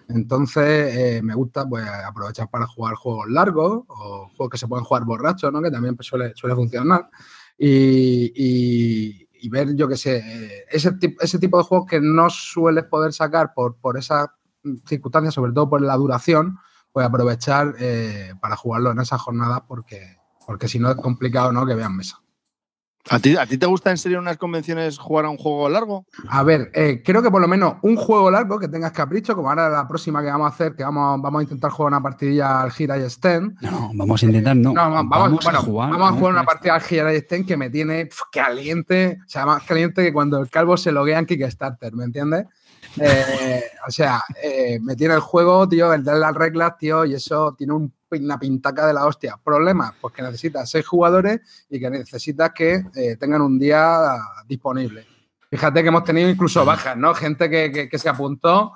Entonces, 0.09 0.95
eh, 0.95 1.21
me 1.21 1.33
gusta 1.33 1.67
pues, 1.67 1.85
aprovechar 1.87 2.49
para 2.49 2.65
jugar 2.65 2.95
juegos 2.95 3.29
largos 3.29 3.83
o 3.87 4.29
juegos 4.35 4.51
que 4.51 4.57
se 4.57 4.67
pueden 4.67 4.85
jugar 4.85 5.05
borrachos, 5.05 5.51
¿no? 5.51 5.61
que 5.61 5.71
también 5.71 5.95
pues, 5.95 6.07
suele, 6.07 6.33
funcionar. 6.55 7.09
Y, 7.57 9.27
ver, 9.49 9.75
yo 9.75 9.87
qué 9.87 9.97
sé, 9.97 10.17
eh, 10.17 10.65
ese, 10.69 10.91
ese 11.19 11.39
tipo 11.39 11.57
de 11.57 11.63
juegos 11.63 11.87
que 11.87 11.99
no 12.01 12.29
sueles 12.29 12.85
poder 12.85 13.13
sacar 13.13 13.53
por, 13.53 13.75
por 13.77 13.97
esas 13.97 14.27
circunstancias, 14.85 15.33
sobre 15.33 15.53
todo 15.53 15.69
por 15.69 15.81
la 15.81 15.95
duración, 15.95 16.57
pues 16.91 17.05
aprovechar 17.05 17.75
eh, 17.79 18.33
para 18.41 18.55
jugarlo 18.55 18.91
en 18.91 18.99
esas 18.99 19.21
jornadas 19.21 19.61
porque, 19.67 20.17
porque 20.45 20.67
si 20.67 20.79
no 20.79 20.89
es 20.89 20.97
complicado 20.97 21.51
¿no? 21.51 21.65
que 21.65 21.75
vean 21.75 21.95
mesa. 21.95 22.21
¿A 23.09 23.19
ti, 23.19 23.57
te 23.57 23.65
gusta 23.65 23.91
en 23.91 23.97
serio 23.97 24.17
en 24.17 24.23
unas 24.23 24.37
convenciones 24.37 24.97
jugar 24.97 25.25
a 25.25 25.29
un 25.29 25.37
juego 25.37 25.69
largo? 25.69 26.05
A 26.29 26.43
ver, 26.43 26.71
eh, 26.73 27.01
creo 27.03 27.21
que 27.21 27.31
por 27.31 27.41
lo 27.41 27.47
menos 27.47 27.75
un 27.81 27.95
juego 27.95 28.29
largo 28.31 28.59
que 28.59 28.67
tengas 28.67 28.91
capricho, 28.91 29.35
como 29.35 29.49
ahora 29.49 29.69
la 29.69 29.87
próxima 29.87 30.21
que 30.21 30.27
vamos 30.27 30.45
a 30.45 30.53
hacer, 30.53 30.75
que 30.75 30.83
vamos, 30.83 31.21
vamos 31.21 31.39
a 31.39 31.43
intentar 31.43 31.71
jugar 31.71 31.91
una 31.93 32.01
partidilla 32.01 32.61
al 32.61 32.71
Gira 32.71 32.97
y 32.97 33.09
Sten. 33.09 33.55
No, 33.61 33.91
vamos 33.93 34.21
a 34.21 34.25
intentar, 34.25 34.55
no. 34.55 34.73
vamos, 34.73 35.47
a 35.47 35.57
jugar. 35.57 35.91
Vamos 35.91 36.11
a 36.11 36.13
jugar 36.13 36.33
una 36.33 36.43
partida 36.43 36.75
al 36.75 36.81
Gira 36.81 37.13
y 37.13 37.19
Sten 37.19 37.45
que 37.45 37.57
me 37.57 37.69
tiene 37.69 38.09
caliente, 38.31 39.19
o 39.25 39.29
sea, 39.29 39.45
más 39.45 39.63
caliente 39.63 40.03
que 40.03 40.13
cuando 40.13 40.39
el 40.39 40.49
calvo 40.49 40.77
se 40.77 40.91
loguea 40.91 41.19
en 41.19 41.25
Kickstarter, 41.25 41.93
¿me 41.93 42.05
entiendes? 42.05 42.45
Eh, 43.00 43.63
o 43.88 43.91
sea, 43.91 44.24
eh, 44.41 44.79
me 44.82 44.94
el 44.94 45.20
juego, 45.20 45.67
tío, 45.67 45.94
el 45.94 46.03
de 46.03 46.15
las 46.17 46.34
reglas, 46.34 46.77
tío, 46.77 47.06
y 47.06 47.13
eso 47.13 47.53
tiene 47.58 47.74
un 47.74 47.94
una 48.12 48.39
pintaca 48.39 48.88
de 48.88 48.94
la 48.94 49.06
hostia. 49.06 49.39
Problema, 49.44 49.94
pues 50.00 50.13
que 50.13 50.22
necesitas 50.22 50.70
seis 50.70 50.86
jugadores 50.86 51.41
y 51.70 51.79
que 51.79 51.89
necesitas 51.89 52.51
que 52.53 52.84
eh, 52.96 53.17
tengan 53.20 53.41
un 53.41 53.60
día 53.60 54.17
disponible. 54.48 55.06
Fíjate 55.50 55.82
que 55.82 55.89
hemos 55.89 56.03
tenido 56.03 56.29
incluso 56.29 56.65
bajas, 56.65 56.98
¿no? 56.98 57.13
Gente 57.13 57.50
que, 57.50 57.98
se 57.98 58.10
apuntó 58.10 58.74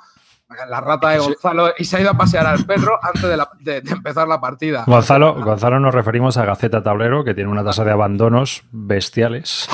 La 0.67 0.81
rata 0.81 1.09
de 1.09 1.19
Gonzalo 1.19 1.71
y 1.77 1.85
se 1.85 1.97
ha 1.97 2.01
ido 2.01 2.11
a 2.11 2.13
pasear 2.13 2.45
al 2.45 2.65
perro 2.65 2.99
antes 3.01 3.23
de, 3.59 3.77
empezar 3.77 4.27
la 4.27 4.39
partida. 4.39 4.83
Gonzalo, 4.85 5.35
Gonzalo 5.43 5.79
nos 5.79 5.93
referimos 5.93 6.37
a 6.37 6.45
Gaceta 6.45 6.83
Tablero, 6.83 7.23
que 7.23 7.33
tiene 7.33 7.49
una 7.49 7.63
tasa 7.63 7.83
de 7.83 7.91
abandonos 7.91 8.63
bestiales. 8.71 9.67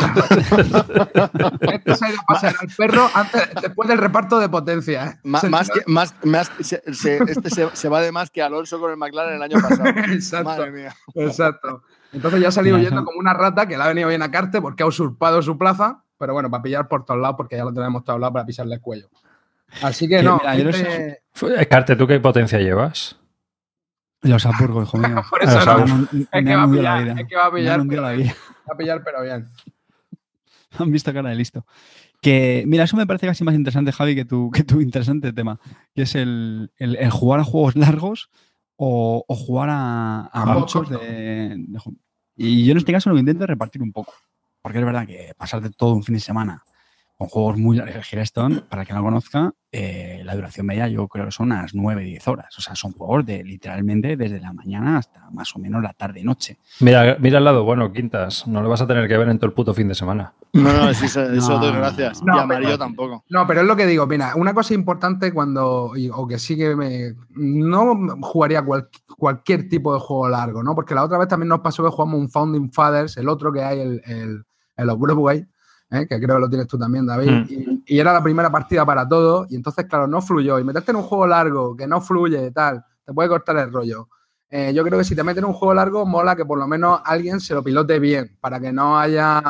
este 1.62 1.96
se 1.96 2.06
ha 2.06 2.10
ido 2.10 2.20
a 2.22 2.26
pasear 2.26 2.56
al 2.60 2.68
perro 2.76 3.10
antes, 3.14 3.50
después 3.62 3.90
del 3.90 3.98
reparto 3.98 4.40
de 4.40 4.50
potencia. 4.50 5.06
¿eh? 5.06 5.20
Más, 5.24 5.70
que, 5.70 5.84
más, 5.86 6.14
este 6.60 7.50
se, 7.74 7.90
va 7.90 8.02
de 8.02 8.12
más 8.12 8.30
que 8.30 8.42
Alonso 8.42 8.80
con 8.80 8.92
el 8.92 8.98
McLaren 8.98 9.36
el 9.36 9.42
año 9.42 9.60
pasado. 9.62 9.90
exacto, 10.12 10.50
Madre 10.50 10.72
mía. 10.72 10.96
Exacto. 11.16 11.84
Entonces 12.14 12.42
ya 12.42 12.48
ha 12.50 12.52
salido 12.52 12.78
yendo 12.78 13.04
como 13.04 13.20
una 13.20 13.34
rata 13.34 13.68
que 13.68 13.78
le 13.78 13.84
ha 13.84 13.88
venido 13.88 14.08
bien 14.08 14.22
a 14.22 14.32
Carte 14.32 14.62
porque 14.62 14.84
ha 14.84 14.86
usurpado 14.86 15.42
su 15.42 15.58
plaza, 15.58 16.04
pero 16.18 16.34
bueno, 16.34 16.50
para 16.50 16.64
pillar 16.64 16.88
por 16.88 17.06
todos 17.06 17.20
lados 17.20 17.36
porque 17.38 17.58
ya 17.58 17.66
lo 17.66 17.74
tenemos 17.74 18.04
todos 18.04 18.20
lados 18.20 18.34
para 18.34 18.46
pisarle 18.46 18.76
el 18.76 18.82
cuello. 18.82 19.10
Así 19.82 20.08
que 20.08 20.24
no. 20.24 20.40
Carte, 21.70 21.96
¿tú 21.96 22.08
qué 22.08 22.20
potencia 22.20 22.60
llevas? 22.60 23.18
Los 24.22 24.46
Hamburgo, 24.46 24.84
hijo 24.84 24.98
mío. 24.98 25.22
Por 25.30 25.44
eso 25.44 25.86
no. 25.86 26.08
Es 26.32 26.46
que 26.46 26.56
va 26.56 26.64
a 26.64 26.72
pillar, 26.72 27.20
es 27.20 27.28
que 27.28 27.36
va 27.36 27.46
a 27.46 27.52
pillar. 27.54 27.80
Va 27.80 28.74
a 28.74 28.78
pillar, 28.78 29.04
pero 29.04 29.22
bien. 29.22 29.48
Han 30.80 30.92
visto 30.92 31.14
cara 31.14 31.30
de 31.30 31.36
listo. 31.36 31.66
Que, 32.22 32.64
mira, 32.68 32.84
eso 32.84 32.98
me 32.98 33.06
parece 33.06 33.28
casi 33.28 33.44
más 33.44 33.56
interesante, 33.56 33.92
Javi, 33.92 34.16
que 34.16 34.26
tu, 34.26 34.50
que 34.52 34.64
tu 34.64 34.82
interesante 34.82 35.34
tema, 35.34 35.60
que 35.94 36.02
es 36.02 36.16
el, 36.16 36.72
el, 36.78 37.10
jugar 37.12 37.40
a 37.40 37.44
juegos 37.44 37.76
largos 37.76 38.30
o, 38.76 39.24
o 39.28 39.36
jugar 39.36 39.70
a, 39.70 40.30
a 40.34 40.46
muchos 40.46 40.90
de, 40.90 41.64
Y 42.36 42.66
yo 42.66 42.72
en 42.72 42.78
este 42.80 42.92
caso 42.92 43.12
lo 43.12 43.20
intento 43.20 43.46
repartir 43.46 43.84
un 43.84 43.92
poco, 43.92 44.14
porque 44.62 44.80
es 44.80 44.86
verdad 44.86 45.06
que 45.06 45.34
pasar 45.38 45.62
de 45.62 45.70
todo 45.70 45.94
un 45.94 46.04
fin 46.04 46.16
de 46.16 46.22
semana 46.22 46.64
con 47.18 47.28
juegos 47.28 47.58
muy 47.58 47.78
largos. 47.78 48.14
El 48.14 48.62
para 48.70 48.84
el 48.84 48.88
que 48.88 48.94
no 48.94 49.00
lo 49.00 49.06
conozca, 49.06 49.54
eh, 49.72 50.22
la 50.24 50.36
duración 50.36 50.66
media 50.66 50.88
yo 50.88 51.08
creo 51.08 51.26
que 51.26 51.32
son 51.32 51.48
unas 51.48 51.74
9-10 51.74 52.28
horas. 52.28 52.58
O 52.58 52.62
sea, 52.62 52.76
son 52.76 52.92
juegos 52.92 53.26
de 53.26 53.44
literalmente 53.44 54.16
desde 54.16 54.40
la 54.40 54.54
mañana 54.54 54.98
hasta 54.98 55.30
más 55.32 55.56
o 55.56 55.60
menos 55.60 55.82
la 55.82 55.94
tarde-noche. 55.94 56.58
Mira, 56.80 57.18
mira 57.20 57.40
al 57.40 57.44
lado 57.44 57.64
bueno, 57.64 57.92
Quintas. 57.92 58.48
No 58.48 58.62
lo 58.62 58.70
vas 58.70 58.82
a 58.82 58.88
tener 58.88 59.08
que 59.08 59.18
ver 59.18 59.30
en 59.30 59.40
todo 59.40 59.48
el 59.48 59.54
puto 59.54 59.74
fin 59.74 59.88
de 59.88 59.96
semana. 59.96 60.34
No, 60.54 60.72
no, 60.72 60.90
eso, 60.90 61.06
eso 61.06 61.58
doy 61.60 61.72
gracias. 61.72 62.24
No, 62.24 62.36
y 62.38 62.40
Amarillo 62.40 62.78
tampoco. 62.78 63.24
No, 63.30 63.48
pero 63.48 63.62
es 63.62 63.68
lo 63.68 63.76
que 63.76 63.88
digo. 63.88 64.06
Mira, 64.06 64.34
una 64.36 64.54
cosa 64.54 64.76
importante 64.76 65.34
cuando, 65.34 65.94
o 66.14 66.28
que 66.28 66.38
sí 66.38 66.56
que 66.56 66.76
me. 66.76 67.16
No 67.30 67.96
jugaría 68.22 68.64
cualquier 69.18 69.68
tipo 69.68 69.94
de 69.94 70.00
juego 70.00 70.30
largo, 70.30 70.62
¿no? 70.62 70.76
Porque 70.76 70.94
la 70.94 71.04
otra 71.04 71.18
vez 71.18 71.28
también 71.28 71.50
nos 71.50 71.60
pasó 71.62 71.84
que 71.84 71.90
jugamos 71.90 72.20
un 72.20 72.30
Founding 72.30 72.72
Fathers, 72.72 73.18
el 73.18 73.28
otro 73.28 73.52
que 73.52 73.64
hay, 73.64 73.80
el, 73.80 74.02
el, 74.06 74.46
el 74.78 74.96
Broadway 74.96 75.48
¿eh? 75.92 76.08
que 76.08 76.20
creo 76.20 76.36
que 76.36 76.42
lo 76.42 76.50
tienes 76.50 76.68
tú 76.68 76.78
también, 76.78 77.06
David, 77.06 77.32
mm. 77.32 77.84
y, 77.86 78.00
era 78.00 78.14
la 78.14 78.24
primera 78.24 78.52
partida 78.52 78.86
para 78.86 79.08
todo, 79.08 79.46
y 79.50 79.56
entonces, 79.56 79.86
claro, 79.86 80.08
no 80.08 80.22
fluyó. 80.22 80.60
Y 80.60 80.64
meterte 80.64 80.92
en 80.92 80.98
un 80.98 81.04
juego 81.04 81.28
largo 81.28 81.76
que 81.76 81.88
no 81.88 82.02
fluye, 82.02 82.52
tal, 82.52 82.84
te 83.06 83.14
puede 83.14 83.30
cortar 83.30 83.58
el 83.58 83.72
rollo. 83.72 84.10
Eh, 84.50 84.72
yo 84.74 84.84
creo 84.84 84.98
que 84.98 85.06
si 85.06 85.16
te 85.16 85.24
metes 85.24 85.44
en 85.44 85.50
un 85.50 85.54
juego 85.54 85.74
largo, 85.74 86.06
mola 86.06 86.36
que 86.36 86.46
por 86.46 86.58
lo 86.58 86.68
menos 86.68 87.02
alguien 87.04 87.40
se 87.40 87.54
lo 87.54 87.64
pilote 87.64 88.00
bien, 88.00 88.38
para 88.40 88.60
que 88.60 88.72
no 88.72 88.98
haya 88.98 89.42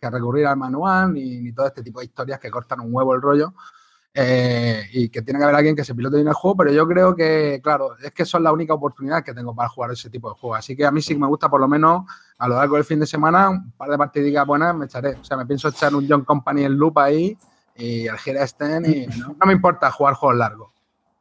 que 0.00 0.10
recurrir 0.10 0.46
al 0.46 0.56
manual 0.56 1.12
ni, 1.12 1.40
ni 1.40 1.52
todo 1.52 1.66
este 1.66 1.82
tipo 1.82 2.00
de 2.00 2.06
historias 2.06 2.40
que 2.40 2.50
cortan 2.50 2.80
un 2.80 2.88
huevo 2.90 3.14
el 3.14 3.20
rollo. 3.20 3.54
Eh, 4.12 4.88
y 4.92 5.08
que 5.08 5.22
tiene 5.22 5.38
que 5.38 5.44
haber 5.44 5.54
alguien 5.54 5.76
que 5.76 5.84
se 5.84 5.94
pilote 5.94 6.16
bien 6.16 6.26
el 6.26 6.34
juego, 6.34 6.56
pero 6.56 6.72
yo 6.72 6.86
creo 6.88 7.14
que, 7.14 7.60
claro, 7.62 7.96
es 8.02 8.10
que 8.10 8.24
son 8.24 8.42
la 8.42 8.52
única 8.52 8.74
oportunidad 8.74 9.22
que 9.22 9.32
tengo 9.32 9.54
para 9.54 9.68
jugar 9.68 9.92
ese 9.92 10.10
tipo 10.10 10.28
de 10.28 10.34
juegos. 10.34 10.58
Así 10.58 10.76
que 10.76 10.84
a 10.84 10.90
mí 10.90 11.00
sí 11.00 11.14
me 11.14 11.28
gusta 11.28 11.48
por 11.48 11.60
lo 11.60 11.68
menos 11.68 12.06
a 12.40 12.48
lo 12.48 12.56
largo 12.56 12.76
del 12.76 12.84
fin 12.84 12.98
de 12.98 13.06
semana, 13.06 13.50
un 13.50 13.70
par 13.72 13.90
de 13.90 13.98
partiditas 13.98 14.46
buenas 14.46 14.74
me 14.74 14.86
echaré. 14.86 15.10
O 15.10 15.22
sea, 15.22 15.36
me 15.36 15.44
pienso 15.44 15.68
echar 15.68 15.94
un 15.94 16.08
John 16.08 16.24
Company 16.24 16.64
en 16.64 16.74
loop 16.74 16.98
ahí 16.98 17.36
y 17.76 18.06
el 18.06 18.16
Gira 18.16 18.46
Sten 18.46 18.84
y 18.86 19.06
no, 19.18 19.36
me 19.44 19.52
importa 19.52 19.90
jugar 19.90 20.14
juegos 20.14 20.38
largos. 20.38 20.72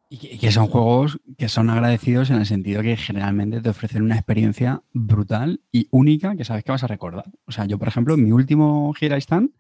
Y 0.08 0.40
que, 0.40 0.52
son 0.52 0.68
juegos 0.68 1.20
que 1.38 1.50
son 1.50 1.70
agradecidos 1.70 2.30
en 2.30 2.38
el 2.38 2.46
sentido 2.46 2.82
que 2.82 2.96
generalmente 2.96 3.62
te 3.62 3.70
ofrecen 3.70 4.02
una 4.02 4.16
experiencia 4.16 4.82
brutal 4.94 5.62
y 5.72 5.88
única 5.92 6.36
que 6.38 6.46
sabes 6.46 6.64
que 6.64 6.72
vas 6.72 6.84
a 6.84 6.88
recordar. 6.88 7.26
O 7.46 7.52
sea, 7.52 7.66
yo, 7.66 7.78
por 7.78 7.90
ejemplo, 7.90 8.16
mi 8.16 8.32
último 8.32 8.94
Gira 8.94 9.18
Stand 9.18 9.52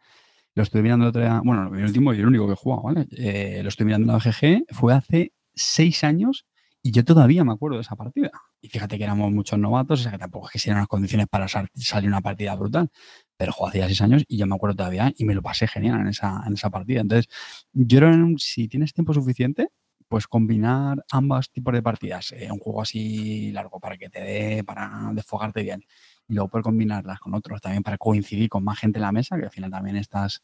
lo 0.56 0.64
estoy 0.64 0.82
mirando 0.82 1.06
el 1.06 1.10
otro 1.10 1.22
día, 1.22 1.42
bueno, 1.44 1.76
el 1.76 1.84
último 1.84 2.14
y 2.14 2.20
el 2.20 2.26
único 2.26 2.48
que 2.48 2.54
he 2.54 2.56
jugado, 2.56 2.84
¿vale? 2.84 3.08
Eh, 3.12 3.60
lo 3.62 3.70
estoy 3.70 3.86
mirando 3.86 4.12
en 4.12 4.18
la 4.18 4.32
GG, 4.32 4.74
fue 4.74 4.94
hace 4.94 5.34
seis 5.54 6.06
años 6.06 6.48
y 6.82 6.92
yo 6.92 7.04
todavía 7.04 7.44
me 7.44 7.52
acuerdo 7.52 7.76
de 7.76 7.82
esa 7.82 7.98
partida. 7.98 8.32
Y 8.62 8.70
fíjate 8.70 8.98
que 8.98 9.04
éramos 9.06 9.32
muchos 9.32 9.58
novatos, 9.58 10.02
o 10.02 10.04
sea 10.04 10.12
que 10.12 10.18
tampoco 10.18 10.48
es 10.48 10.54
que 10.54 10.60
sean 10.60 10.78
unas 10.78 10.88
condiciones 10.88 11.28
para 11.28 11.48
salir 11.48 12.10
una 12.10 12.22
partida 12.22 12.56
brutal. 12.56 12.90
Pero 13.38 13.54
jugó 13.54 13.70
hacía 13.70 13.86
seis 13.88 14.02
años 14.02 14.24
y 14.28 14.38
yo 14.38 14.48
me 14.48 14.56
acuerdo 14.56 14.76
todavía 14.78 15.14
y 15.18 15.26
me 15.26 15.34
lo 15.34 15.42
pasé 15.42 15.68
genial 15.68 16.02
en 16.02 16.08
esa, 16.08 16.44
en 16.46 16.54
esa 16.54 16.70
partida. 16.70 17.02
Entonces, 17.02 17.30
yo 17.74 18.00
creo 18.00 18.12
que 18.12 18.36
si 18.38 18.68
tienes 18.68 18.94
tiempo 18.94 19.14
suficiente, 19.14 19.70
pues 20.10 20.28
combinar 20.28 21.06
ambas 21.12 21.52
tipos 21.52 21.74
de 21.74 21.84
partidas, 21.84 22.32
eh, 22.34 22.52
un 22.52 22.60
juego 22.60 22.82
así 22.82 23.52
largo 23.52 23.80
para 23.80 23.96
que 23.98 24.10
te 24.10 24.22
dé, 24.22 24.64
para 24.64 25.12
desfogarte 25.14 25.62
bien, 25.62 25.84
y 26.28 26.34
luego 26.34 26.50
poder 26.50 26.64
combinarlas 26.64 27.20
con 27.20 27.36
otros 27.36 27.62
también 27.62 27.84
para 27.84 27.98
coincidir 27.98 28.50
con 28.50 28.64
más 28.64 28.80
gente 28.80 28.98
en 28.98 29.04
la 29.04 29.12
mesa, 29.12 29.38
que 29.38 29.46
al 29.46 29.52
final 29.52 29.70
también 29.72 29.98
estás 29.98 30.42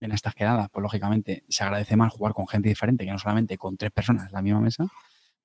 en 0.00 0.12
estas 0.12 0.34
quedadas, 0.34 0.68
pues 0.70 0.82
lógicamente 0.82 1.44
se 1.48 1.64
agradece 1.64 1.96
más 1.96 2.12
jugar 2.12 2.34
con 2.34 2.46
gente 2.46 2.68
diferente 2.68 3.04
que 3.04 3.10
no 3.10 3.18
solamente 3.18 3.56
con 3.58 3.76
tres 3.76 3.90
personas 3.90 4.26
en 4.28 4.32
la 4.32 4.42
misma 4.42 4.60
mesa. 4.60 4.86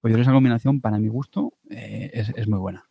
Pues 0.03 0.11
yo 0.11 0.15
creo 0.15 0.25
que 0.25 0.29
esa 0.29 0.33
combinación, 0.33 0.81
para 0.81 0.99
mi 0.99 1.07
gusto, 1.07 1.53
eh, 1.69 2.11
es, 2.35 2.45
muy 2.49 2.59
buena. 2.59 2.85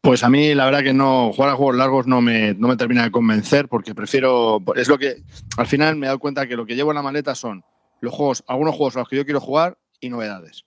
Pues 0.00 0.24
a 0.24 0.30
mí 0.30 0.54
la 0.54 0.64
verdad 0.64 0.82
que 0.82 0.94
no, 0.94 1.30
jugar 1.30 1.50
a 1.50 1.56
juegos 1.56 1.76
largos 1.76 2.06
no 2.06 2.22
me, 2.22 2.54
no 2.54 2.68
me 2.68 2.76
termina 2.78 3.02
de 3.02 3.10
convencer 3.10 3.68
porque 3.68 3.94
prefiero, 3.94 4.62
es 4.76 4.88
lo 4.88 4.96
que, 4.96 5.22
al 5.58 5.66
final 5.66 5.96
me 5.96 6.06
he 6.06 6.08
dado 6.08 6.18
cuenta 6.18 6.46
que 6.46 6.56
lo 6.56 6.64
que 6.64 6.74
llevo 6.74 6.92
en 6.92 6.94
la 6.94 7.02
maleta 7.02 7.34
son 7.34 7.62
los 8.00 8.14
juegos, 8.14 8.42
algunos 8.46 8.76
juegos 8.76 8.96
a 8.96 9.00
los 9.00 9.10
que 9.10 9.16
yo 9.16 9.26
quiero 9.26 9.42
jugar 9.42 9.76
y 10.00 10.08
novedades 10.08 10.64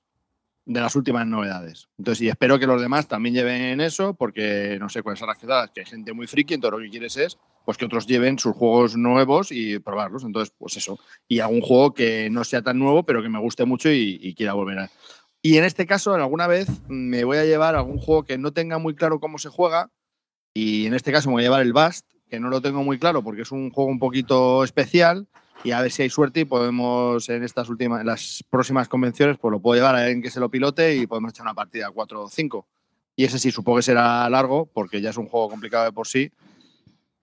de 0.65 0.79
las 0.79 0.95
últimas 0.95 1.25
novedades. 1.25 1.89
Entonces, 1.97 2.21
y 2.21 2.29
espero 2.29 2.59
que 2.59 2.67
los 2.67 2.79
demás 2.79 3.07
también 3.07 3.33
lleven 3.33 3.81
eso, 3.81 4.13
porque 4.13 4.77
no 4.79 4.87
sé 4.89 5.01
cuáles 5.01 5.17
son 5.17 5.29
las 5.29 5.71
que 5.71 5.79
hay 5.79 5.85
gente 5.87 6.13
muy 6.13 6.27
friki, 6.27 6.53
entonces 6.53 6.77
lo 6.77 6.83
que 6.83 6.91
quieres 6.91 7.17
es 7.17 7.39
pues 7.65 7.77
que 7.77 7.85
otros 7.85 8.07
lleven 8.07 8.39
sus 8.39 8.55
juegos 8.55 8.95
nuevos 8.95 9.51
y 9.51 9.79
probarlos. 9.79 10.23
Entonces, 10.23 10.53
pues 10.57 10.77
eso. 10.77 10.99
Y 11.27 11.39
algún 11.39 11.61
juego 11.61 11.93
que 11.93 12.29
no 12.29 12.43
sea 12.43 12.61
tan 12.61 12.79
nuevo, 12.79 13.03
pero 13.03 13.21
que 13.21 13.29
me 13.29 13.39
guste 13.39 13.65
mucho 13.65 13.89
y, 13.91 14.33
quiera 14.35 14.53
volver 14.53 14.79
a. 14.79 14.91
Y 15.41 15.57
en 15.57 15.63
este 15.63 15.85
caso, 15.85 16.13
alguna 16.13 16.47
vez 16.47 16.67
me 16.87 17.23
voy 17.23 17.37
a 17.37 17.45
llevar 17.45 17.75
algún 17.75 17.97
juego 17.97 18.23
que 18.23 18.37
no 18.37 18.51
tenga 18.53 18.77
muy 18.77 18.95
claro 18.95 19.19
cómo 19.19 19.37
se 19.37 19.49
juega. 19.49 19.89
Y 20.53 20.85
en 20.85 20.93
este 20.93 21.11
caso 21.11 21.29
me 21.29 21.33
voy 21.33 21.43
a 21.43 21.45
llevar 21.45 21.61
el 21.61 21.73
Bast, 21.73 22.05
que 22.29 22.39
no 22.39 22.49
lo 22.49 22.61
tengo 22.61 22.83
muy 22.83 22.99
claro 22.99 23.23
porque 23.23 23.41
es 23.41 23.51
un 23.51 23.71
juego 23.71 23.89
un 23.89 23.99
poquito 23.99 24.63
especial 24.63 25.27
y 25.63 25.71
a 25.71 25.81
ver 25.81 25.91
si 25.91 26.01
hay 26.01 26.09
suerte 26.09 26.39
y 26.39 26.45
podemos 26.45 27.29
en 27.29 27.43
estas 27.43 27.69
últimas, 27.69 28.01
en 28.01 28.07
las 28.07 28.43
próximas 28.49 28.87
convenciones, 28.87 29.37
pues 29.37 29.51
lo 29.51 29.59
puedo 29.59 29.75
llevar 29.75 29.95
a 29.95 29.99
alguien 29.99 30.21
que 30.21 30.31
se 30.31 30.39
lo 30.39 30.49
pilote 30.49 30.95
y 30.95 31.07
podemos 31.07 31.31
echar 31.31 31.45
una 31.45 31.53
partida 31.53 31.91
4 31.91 32.23
o 32.23 32.29
5. 32.29 32.67
Y 33.15 33.25
ese 33.25 33.37
sí, 33.37 33.51
supongo 33.51 33.77
que 33.77 33.83
será 33.83 34.27
largo, 34.29 34.65
porque 34.73 35.01
ya 35.01 35.11
es 35.11 35.17
un 35.17 35.27
juego 35.27 35.49
complicado 35.49 35.85
de 35.85 35.91
por 35.91 36.07
sí. 36.07 36.31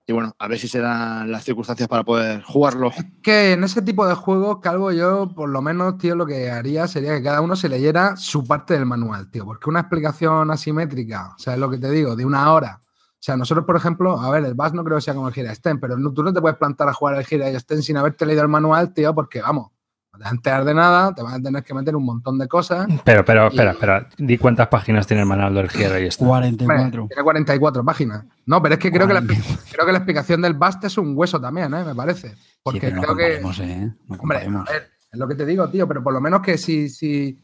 Y 0.09 0.15
bueno, 0.15 0.35
a 0.39 0.49
ver 0.49 0.59
si 0.59 0.69
se 0.69 0.81
dan 0.81 1.31
las 1.31 1.45
circunstancias 1.45 1.87
para 1.87 2.03
poder 2.03 2.43
jugarlo. 2.43 2.91
Es 2.97 3.05
que 3.23 3.53
en 3.53 3.63
ese 3.63 3.83
tipo 3.83 4.09
de 4.09 4.15
juegos, 4.15 4.61
Calvo, 4.63 4.91
yo 4.91 5.35
por 5.35 5.51
lo 5.51 5.61
menos, 5.61 5.99
tío, 5.99 6.17
lo 6.17 6.25
que 6.25 6.51
haría 6.51 6.89
sería 6.89 7.15
que 7.15 7.23
cada 7.23 7.43
uno 7.43 7.55
se 7.57 7.69
leyera 7.69 8.17
su 8.17 8.43
parte 8.47 8.73
del 8.73 8.87
manual, 8.87 9.31
tío. 9.31 9.45
Porque 9.45 9.69
una 9.69 9.81
explicación 9.81 10.51
asimétrica, 10.51 11.35
o 11.37 11.39
sea, 11.39 11.53
es 11.53 11.61
lo 11.61 11.69
que 11.69 11.77
te 11.77 11.91
digo, 11.91 12.17
de 12.17 12.25
una 12.25 12.51
hora, 12.55 12.81
o 12.83 13.21
sea, 13.21 13.37
nosotros, 13.37 13.67
por 13.67 13.77
ejemplo, 13.77 14.19
a 14.19 14.31
ver, 14.31 14.47
el 14.47 14.55
BAS 14.55 14.73
no 14.73 14.83
creo 14.83 14.97
que 14.97 15.03
sea 15.03 15.13
como 15.13 15.29
el 15.29 15.35
Gira 15.35 15.55
Sten, 15.55 15.79
pero 15.79 15.97
tú 16.15 16.23
no 16.23 16.33
te 16.33 16.41
puedes 16.41 16.57
plantar 16.57 16.89
a 16.89 16.95
jugar 16.95 17.17
el 17.17 17.27
Gira 17.27 17.61
Sten 17.61 17.83
sin 17.83 17.99
haberte 17.99 18.25
leído 18.25 18.41
el 18.41 18.49
manual, 18.49 18.95
tío, 18.95 19.15
porque 19.15 19.43
vamos, 19.43 19.73
te 20.19 20.25
vas 20.25 20.33
a 20.33 20.35
enterar 20.35 20.65
de 20.65 20.75
nada, 20.75 21.15
te 21.15 21.23
vas 21.23 21.35
a 21.35 21.41
tener 21.41 21.63
que 21.63 21.73
meter 21.75 21.95
un 21.95 22.05
montón 22.05 22.39
de 22.39 22.49
cosas. 22.49 22.89
Pero, 23.05 23.25
pero, 23.25 23.47
espera, 23.47 23.71
espera, 23.71 24.09
di 24.19 24.37
cuántas 24.37 24.67
páginas 24.67 25.07
tiene 25.07 25.23
el 25.23 25.29
manual 25.29 25.55
del 25.55 25.71
Gira 25.71 25.99
Sten. 26.11 26.27
44. 26.27 27.07
tiene 27.09 27.23
44 27.23 27.85
páginas. 27.85 28.25
No, 28.47 28.61
pero 28.61 28.75
es 28.75 28.81
que 28.81 28.91
creo 28.91 29.07
que, 29.07 29.15
la, 29.15 29.23
creo 29.23 29.87
que 29.87 29.93
la 29.93 29.99
explicación 29.99 30.43
del 30.43 30.55
BAST 30.55 30.85
es 30.85 30.99
un 30.99 31.17
hueso 31.17 31.41
también, 31.41 31.73
¿eh? 31.73 31.85
me 31.85 31.95
parece. 31.95 32.35
Porque 32.63 32.93
creo 32.93 33.17
que. 33.17 33.37
¿eh? 33.37 33.93
hombre, 34.19 34.39
a 34.39 34.73
ver, 34.73 34.91
es 35.13 35.19
lo 35.19 35.29
que 35.29 35.37
te 35.37 35.47
digo, 35.47 35.69
tío, 35.69 35.87
pero 35.87 36.03
por 36.03 36.13
lo 36.13 36.21
menos 36.21 36.43
que 36.43 36.59
si. 36.59 36.89
si 36.89 37.41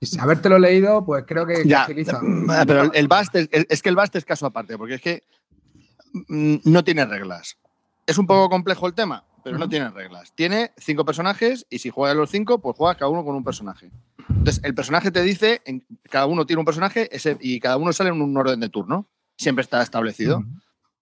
y 0.00 0.18
habértelo 0.18 0.58
leído, 0.58 1.06
pues 1.06 1.24
creo 1.26 1.46
que, 1.46 1.66
ya, 1.66 1.86
mm, 1.88 2.50
Pero 2.66 2.92
el, 2.92 3.08
Bast 3.08 3.34
es, 3.36 3.80
que 3.80 3.88
el 3.88 3.96
Bast 3.96 4.14
es 4.16 4.26
caso 4.26 4.44
aparte, 4.44 4.76
porque 4.76 4.96
es 4.96 5.00
que 5.00 5.22
mm, 6.28 6.56
no 6.64 6.84
tiene 6.84 7.06
reglas. 7.06 7.56
Es 8.06 8.18
un 8.18 8.26
poco 8.26 8.50
complejo 8.50 8.86
el 8.86 8.92
tema, 8.92 9.24
pero 9.44 9.58
no 9.58 9.68
tiene 9.68 9.90
reglas. 9.90 10.32
Tiene 10.34 10.72
cinco 10.78 11.04
personajes 11.04 11.66
y 11.68 11.78
si 11.78 11.90
juegas 11.90 12.16
los 12.16 12.30
cinco, 12.30 12.60
pues 12.60 12.76
juegas 12.76 12.96
cada 12.96 13.10
uno 13.10 13.24
con 13.24 13.36
un 13.36 13.44
personaje. 13.44 13.90
Entonces, 14.28 14.64
el 14.64 14.74
personaje 14.74 15.10
te 15.10 15.22
dice, 15.22 15.62
cada 16.10 16.26
uno 16.26 16.46
tiene 16.46 16.60
un 16.60 16.64
personaje 16.64 17.10
y 17.40 17.60
cada 17.60 17.76
uno 17.76 17.92
sale 17.92 18.10
en 18.10 18.22
un 18.22 18.36
orden 18.36 18.58
de 18.58 18.70
turno. 18.70 19.06
Siempre 19.36 19.62
está 19.62 19.82
establecido. 19.82 20.42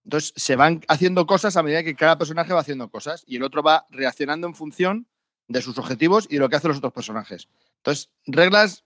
Entonces, 0.05 0.33
se 0.37 0.57
van 0.57 0.81
haciendo 0.89 1.27
cosas 1.27 1.57
a 1.57 1.63
medida 1.63 1.85
que 1.85 1.95
cada 1.95 2.19
personaje 2.19 2.53
va 2.53 2.61
haciendo 2.61 2.91
cosas 2.91 3.23
y 3.27 3.37
el 3.37 3.45
otro 3.45 3.63
va 3.63 3.87
reaccionando 3.91 4.49
en 4.49 4.55
función 4.55 5.07
de 5.47 5.63
sus 5.63 5.79
objetivos 5.79 6.27
y 6.29 6.35
de 6.35 6.41
lo 6.41 6.49
que 6.49 6.57
hacen 6.57 6.69
los 6.69 6.79
otros 6.79 6.93
personajes. 6.93 7.49
Entonces, 7.77 8.11
reglas 8.27 8.85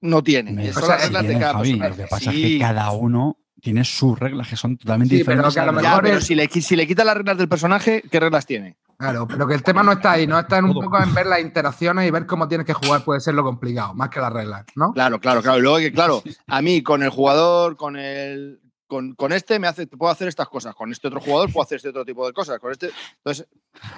no 0.00 0.22
tiene. 0.22 0.72
Son 0.72 0.88
las 0.88 1.02
reglas 1.02 1.26
de 1.28 1.38
cada 1.38 1.52
Lo 1.52 1.96
que 1.96 2.06
pasa 2.08 2.30
es 2.32 2.36
que 2.36 2.58
cada 2.58 2.90
uno 2.90 3.38
tiene 3.60 3.84
sus 3.84 4.18
reglas 4.18 4.48
que 4.48 4.56
son 4.56 4.76
totalmente 4.76 5.14
diferentes. 5.14 5.54
Pero, 5.54 6.20
si, 6.20 6.34
le, 6.34 6.48
si 6.48 6.76
le 6.76 6.86
quita 6.86 7.04
las 7.04 7.16
reglas 7.16 7.38
del 7.38 7.48
personaje, 7.48 8.02
¿qué 8.10 8.20
reglas 8.20 8.46
tiene? 8.46 8.76
Claro, 8.98 9.28
pero 9.28 9.46
que 9.46 9.54
el 9.54 9.62
tema 9.62 9.84
no 9.84 9.92
está 9.92 10.12
ahí, 10.12 10.26
no 10.26 10.36
está 10.38 10.58
en 10.58 10.64
un 10.64 10.74
poco 10.74 11.00
en 11.00 11.14
ver 11.14 11.26
las 11.26 11.40
interacciones 11.40 12.08
y 12.08 12.10
ver 12.10 12.26
cómo 12.26 12.48
tienes 12.48 12.66
que 12.66 12.72
jugar 12.72 13.04
puede 13.04 13.20
ser 13.20 13.34
lo 13.34 13.44
complicado, 13.44 13.94
más 13.94 14.08
que 14.08 14.18
las 14.18 14.32
reglas, 14.32 14.64
¿no? 14.74 14.92
Claro, 14.92 15.20
claro, 15.20 15.40
claro. 15.40 15.58
Y 15.58 15.62
luego 15.62 15.78
que, 15.78 15.92
claro, 15.92 16.20
a 16.48 16.62
mí 16.62 16.82
con 16.82 17.04
el 17.04 17.10
jugador, 17.10 17.76
con 17.76 17.96
el. 17.96 18.60
Con, 18.88 19.14
con 19.14 19.32
este 19.32 19.58
me 19.58 19.68
hace, 19.68 19.86
puedo 19.86 20.10
hacer 20.10 20.28
estas 20.28 20.48
cosas, 20.48 20.74
con 20.74 20.90
este 20.90 21.08
otro 21.08 21.20
jugador 21.20 21.52
puedo 21.52 21.62
hacer 21.62 21.76
este 21.76 21.90
otro 21.90 22.04
tipo 22.04 22.26
de 22.26 22.32
cosas, 22.32 22.58
con 22.58 22.72
este. 22.72 22.90
Entonces, 23.18 23.46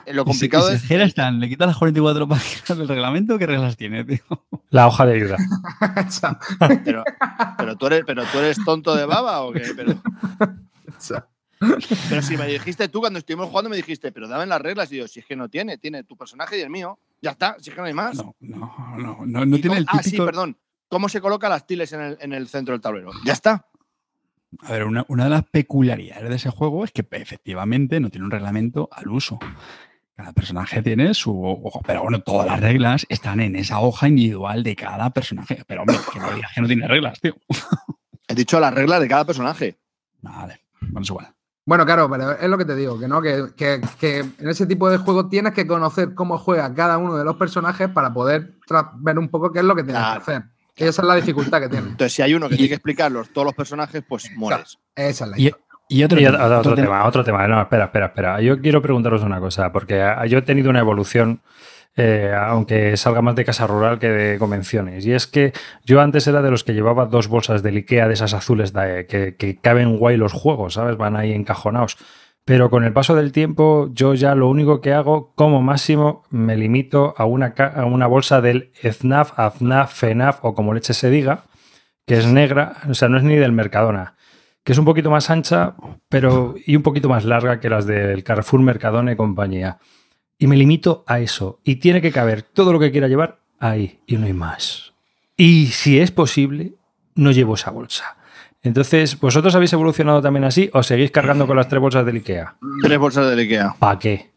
eh, 0.05 0.13
lo 0.13 0.25
complicado 0.25 0.69
si, 0.69 0.75
es. 0.75 1.17
Le 1.17 1.49
quitas 1.49 1.69
las 1.69 1.79
44 1.79 2.29
páginas 2.29 2.79
del 2.79 2.89
reglamento, 2.89 3.39
¿qué 3.39 3.47
reglas 3.47 3.77
tiene, 3.77 4.05
tío? 4.05 4.19
La 4.71 4.89
hoja 4.89 5.07
de 5.07 5.15
ayuda. 5.15 5.37
pero, 6.85 7.05
pero, 7.57 7.77
tú 7.77 7.87
eres, 7.87 8.03
pero 8.05 8.25
tú 8.25 8.39
eres 8.39 8.59
tonto 8.65 8.95
de 8.95 9.07
baba 9.07 9.43
o 9.43 9.53
qué? 9.53 9.63
Pero... 9.75 9.95
Pero 12.09 12.23
si 12.23 12.37
me 12.39 12.47
dijiste 12.47 12.89
tú 12.89 13.01
cuando 13.01 13.19
estuvimos 13.19 13.49
jugando, 13.49 13.69
me 13.69 13.77
dijiste, 13.77 14.13
pero 14.13 14.27
dame 14.27 14.47
las 14.47 14.61
reglas. 14.61 14.91
Y 14.93 14.97
yo, 14.97 15.07
si 15.07 15.21
es 15.21 15.27
que 15.27 15.37
no 15.37 15.49
tiene, 15.49 15.77
tiene 15.79 16.05
tu 16.05 16.17
personaje 16.17 16.59
y 16.59 16.63
el 16.63 16.71
mío. 16.71 16.99
Ya 17.21 17.33
está, 17.33 17.57
si 17.61 17.71
es 17.71 17.77
que 17.77 17.83
no 17.83 17.87
hay 17.87 17.93
más. 17.93 18.17
No, 18.17 18.35
no, 18.41 18.97
no, 18.97 19.19
no, 19.27 19.45
no 19.45 19.61
tiene 19.61 19.77
el 19.77 19.87
típico... 19.87 19.99
Ah, 19.99 20.03
sí, 20.03 20.17
perdón. 20.17 20.57
¿Cómo 20.89 21.09
se 21.09 21.21
colocan 21.21 21.51
las 21.51 21.67
tiles 21.67 21.93
en 21.93 22.01
el, 22.01 22.19
en 22.21 22.33
el 22.33 22.49
centro 22.49 22.73
del 22.73 22.81
tablero? 22.81 23.13
Ya 23.25 23.35
está. 23.35 23.67
A 24.63 24.73
ver, 24.73 24.85
una, 24.85 25.05
una, 25.09 25.25
de 25.25 25.31
las 25.31 25.45
peculiaridades 25.45 26.29
de 26.29 26.37
ese 26.37 26.51
juego 26.51 26.85
es 26.85 26.91
que 26.91 27.07
efectivamente 27.13 28.01
no 28.01 28.11
tiene 28.11 28.25
un 28.25 28.31
reglamento 28.31 28.89
al 28.93 29.09
uso. 29.09 29.39
Cada 30.17 30.33
personaje 30.33 30.83
tiene 30.83 31.15
su 31.15 31.43
hoja, 31.43 31.81
pero 31.87 32.03
bueno, 32.03 32.21
todas 32.21 32.47
las 32.47 32.61
reglas 32.61 33.07
están 33.09 33.41
en 33.41 33.57
esa 33.57 33.81
hoja 33.81 34.09
individual 34.09 34.63
de 34.63 34.77
cada 34.77 35.11
personaje. 35.11 35.63
Pero 35.67 35.83
hombre, 35.83 35.97
que 36.13 36.19
no 36.19 36.31
digas 36.33 36.53
que 36.55 36.61
no 36.61 36.67
tiene 36.67 36.89
reglas, 36.89 37.21
tío. 37.21 37.37
He 38.29 38.35
dicho 38.35 38.61
las 38.61 38.75
reglas 38.75 39.01
de 39.01 39.09
cada 39.09 39.25
personaje. 39.25 39.79
Vale, 40.21 40.61
bueno, 40.81 41.01
es 41.01 41.09
igual. 41.09 41.35
Bueno, 41.65 41.87
claro, 41.87 42.11
pero 42.11 42.33
es 42.33 42.49
lo 42.49 42.59
que 42.59 42.65
te 42.65 42.75
digo, 42.75 42.99
que 42.99 43.07
no, 43.07 43.23
que, 43.23 43.47
que, 43.57 43.81
que, 43.99 44.19
en 44.19 44.49
ese 44.49 44.67
tipo 44.67 44.91
de 44.91 44.97
juego 44.97 45.29
tienes 45.29 45.53
que 45.53 45.67
conocer 45.67 46.15
cómo 46.15 46.37
juega 46.37 46.75
cada 46.75 46.99
uno 46.99 47.17
de 47.17 47.25
los 47.25 47.37
personajes 47.37 47.89
para 47.89 48.13
poder 48.13 48.57
ver 48.97 49.19
un 49.19 49.29
poco 49.29 49.53
qué 49.53 49.61
es 49.61 49.65
lo 49.65 49.77
que 49.77 49.85
tienes 49.85 50.03
claro. 50.03 50.25
que 50.25 50.33
hacer. 50.33 50.45
Esa 50.81 51.03
es 51.03 51.09
la 51.09 51.15
dificultad 51.15 51.61
que 51.61 51.69
tiene. 51.69 51.89
Entonces, 51.89 52.13
si 52.13 52.23
hay 52.23 52.35
uno 52.35 52.49
que 52.49 52.55
y, 52.55 52.59
tiene 52.59 52.69
que 52.69 52.75
explicarlos 52.75 53.31
todos 53.31 53.45
los 53.45 53.55
personajes, 53.55 54.03
pues 54.09 54.31
mueres. 54.35 54.79
Claro, 54.95 55.11
esa 55.11 55.25
es 55.25 55.31
la 55.31 55.39
y, 55.39 55.51
y, 55.89 56.05
otro, 56.05 56.21
y 56.21 56.27
otro, 56.27 56.45
otro, 56.45 56.59
otro 56.59 56.75
tema, 56.75 56.87
tema, 56.87 57.07
otro 57.07 57.25
tema. 57.25 57.49
No, 57.49 57.61
espera, 57.61 57.85
espera, 57.85 58.07
espera. 58.07 58.41
Yo 58.41 58.61
quiero 58.61 58.81
preguntaros 58.81 59.23
una 59.23 59.41
cosa, 59.41 59.73
porque 59.73 60.03
yo 60.29 60.39
he 60.39 60.43
tenido 60.43 60.71
una 60.71 60.81
evolución 60.81 61.43
eh, 61.97 62.33
aunque 62.35 62.97
salga 62.97 63.21
más 63.21 63.35
de 63.35 63.45
casa 63.45 63.67
rural 63.67 63.99
que 63.99 64.09
de 64.09 64.39
convenciones. 64.39 65.05
Y 65.05 65.13
es 65.13 65.27
que 65.27 65.53
yo 65.85 66.01
antes 66.01 66.27
era 66.27 66.41
de 66.41 66.51
los 66.51 66.65
que 66.65 66.73
llevaba 66.73 67.07
dos 67.07 67.29
bolsas 67.29 67.63
del 67.63 67.77
Ikea 67.77 68.07
de 68.07 68.15
esas 68.15 68.33
azules 68.33 68.73
de, 68.73 69.07
que, 69.07 69.35
que, 69.37 69.59
caben 69.59 69.99
guay 69.99 70.17
los 70.17 70.33
juegos, 70.33 70.75
¿sabes? 70.75 70.97
Van 70.97 71.17
ahí 71.17 71.33
encajonados. 71.33 71.99
Pero 72.45 72.71
con 72.71 72.85
el 72.85 72.93
paso 72.93 73.15
del 73.15 73.33
tiempo, 73.33 73.91
yo 73.93 74.15
ya 74.15 74.35
lo 74.35 74.49
único 74.49 74.81
que 74.81 74.93
hago, 74.93 75.33
como 75.35 75.63
máximo, 75.63 76.25
me 76.31 76.57
limito 76.57 77.15
a 77.17 77.25
una, 77.25 78.07
bolsa 78.07 78.41
del 78.41 78.73
FNAF, 78.75 79.39
AFNAF, 79.39 79.93
FENAF 79.93 80.39
o 80.43 80.55
como 80.55 80.75
leche 80.75 80.95
se 80.95 81.11
diga, 81.11 81.45
que 82.07 82.19
es 82.19 82.27
negra, 82.27 82.77
o 82.89 82.95
sea, 82.95 83.09
no 83.09 83.19
es 83.19 83.25
ni 83.25 83.37
del 83.37 83.53
Mercadona 83.53 84.17
que 84.63 84.73
es 84.73 84.79
un 84.79 84.85
poquito 84.85 85.11
más 85.11 85.31
ancha, 85.31 85.75
pero 86.11 86.55
y 86.67 86.77
un 86.77 86.83
poquito 86.83 87.09
más 87.09 87.25
larga 87.25 87.61
que 87.61 87.71
las 87.71 87.87
del 87.87 88.23
Carrefour, 88.23 88.61
Mercadona 88.61 89.13
y 89.13 89.17
compañía 89.17 89.79
y 90.41 90.47
me 90.47 90.57
limito 90.57 91.05
a 91.07 91.21
eso. 91.21 91.61
Y 91.63 91.77
tiene 91.77 92.01
que 92.01 92.11
caber 92.11 92.43
todo 92.43 92.73
lo 92.73 92.81
que 92.81 92.91
quiera 92.91 93.07
llevar 93.07 93.41
ahí 93.61 94.01
y 94.07 94.17
no 94.17 94.27
hay 94.27 94.33
más. 94.33 94.95
Y 95.37 95.67
si 95.67 96.01
es 96.01 96.11
posible, 96.11 96.75
no 97.15 97.31
llevo 97.31 97.55
esa 97.55 97.71
bolsa. 97.71 98.17
Entonces, 98.63 99.19
¿vosotros 99.19 99.55
habéis 99.55 99.73
evolucionado 99.73 100.21
también 100.21 100.45
así 100.45 100.71
o 100.73 100.83
seguís 100.83 101.11
cargando 101.11 101.47
con 101.47 101.57
las 101.57 101.69
tres 101.69 101.81
bolsas 101.81 102.05
del 102.05 102.17
IKEA? 102.17 102.57
Tres 102.83 102.99
bolsas 102.99 103.29
del 103.31 103.39
IKEA. 103.39 103.75
¿Para 103.79 103.99
qué? 103.99 104.31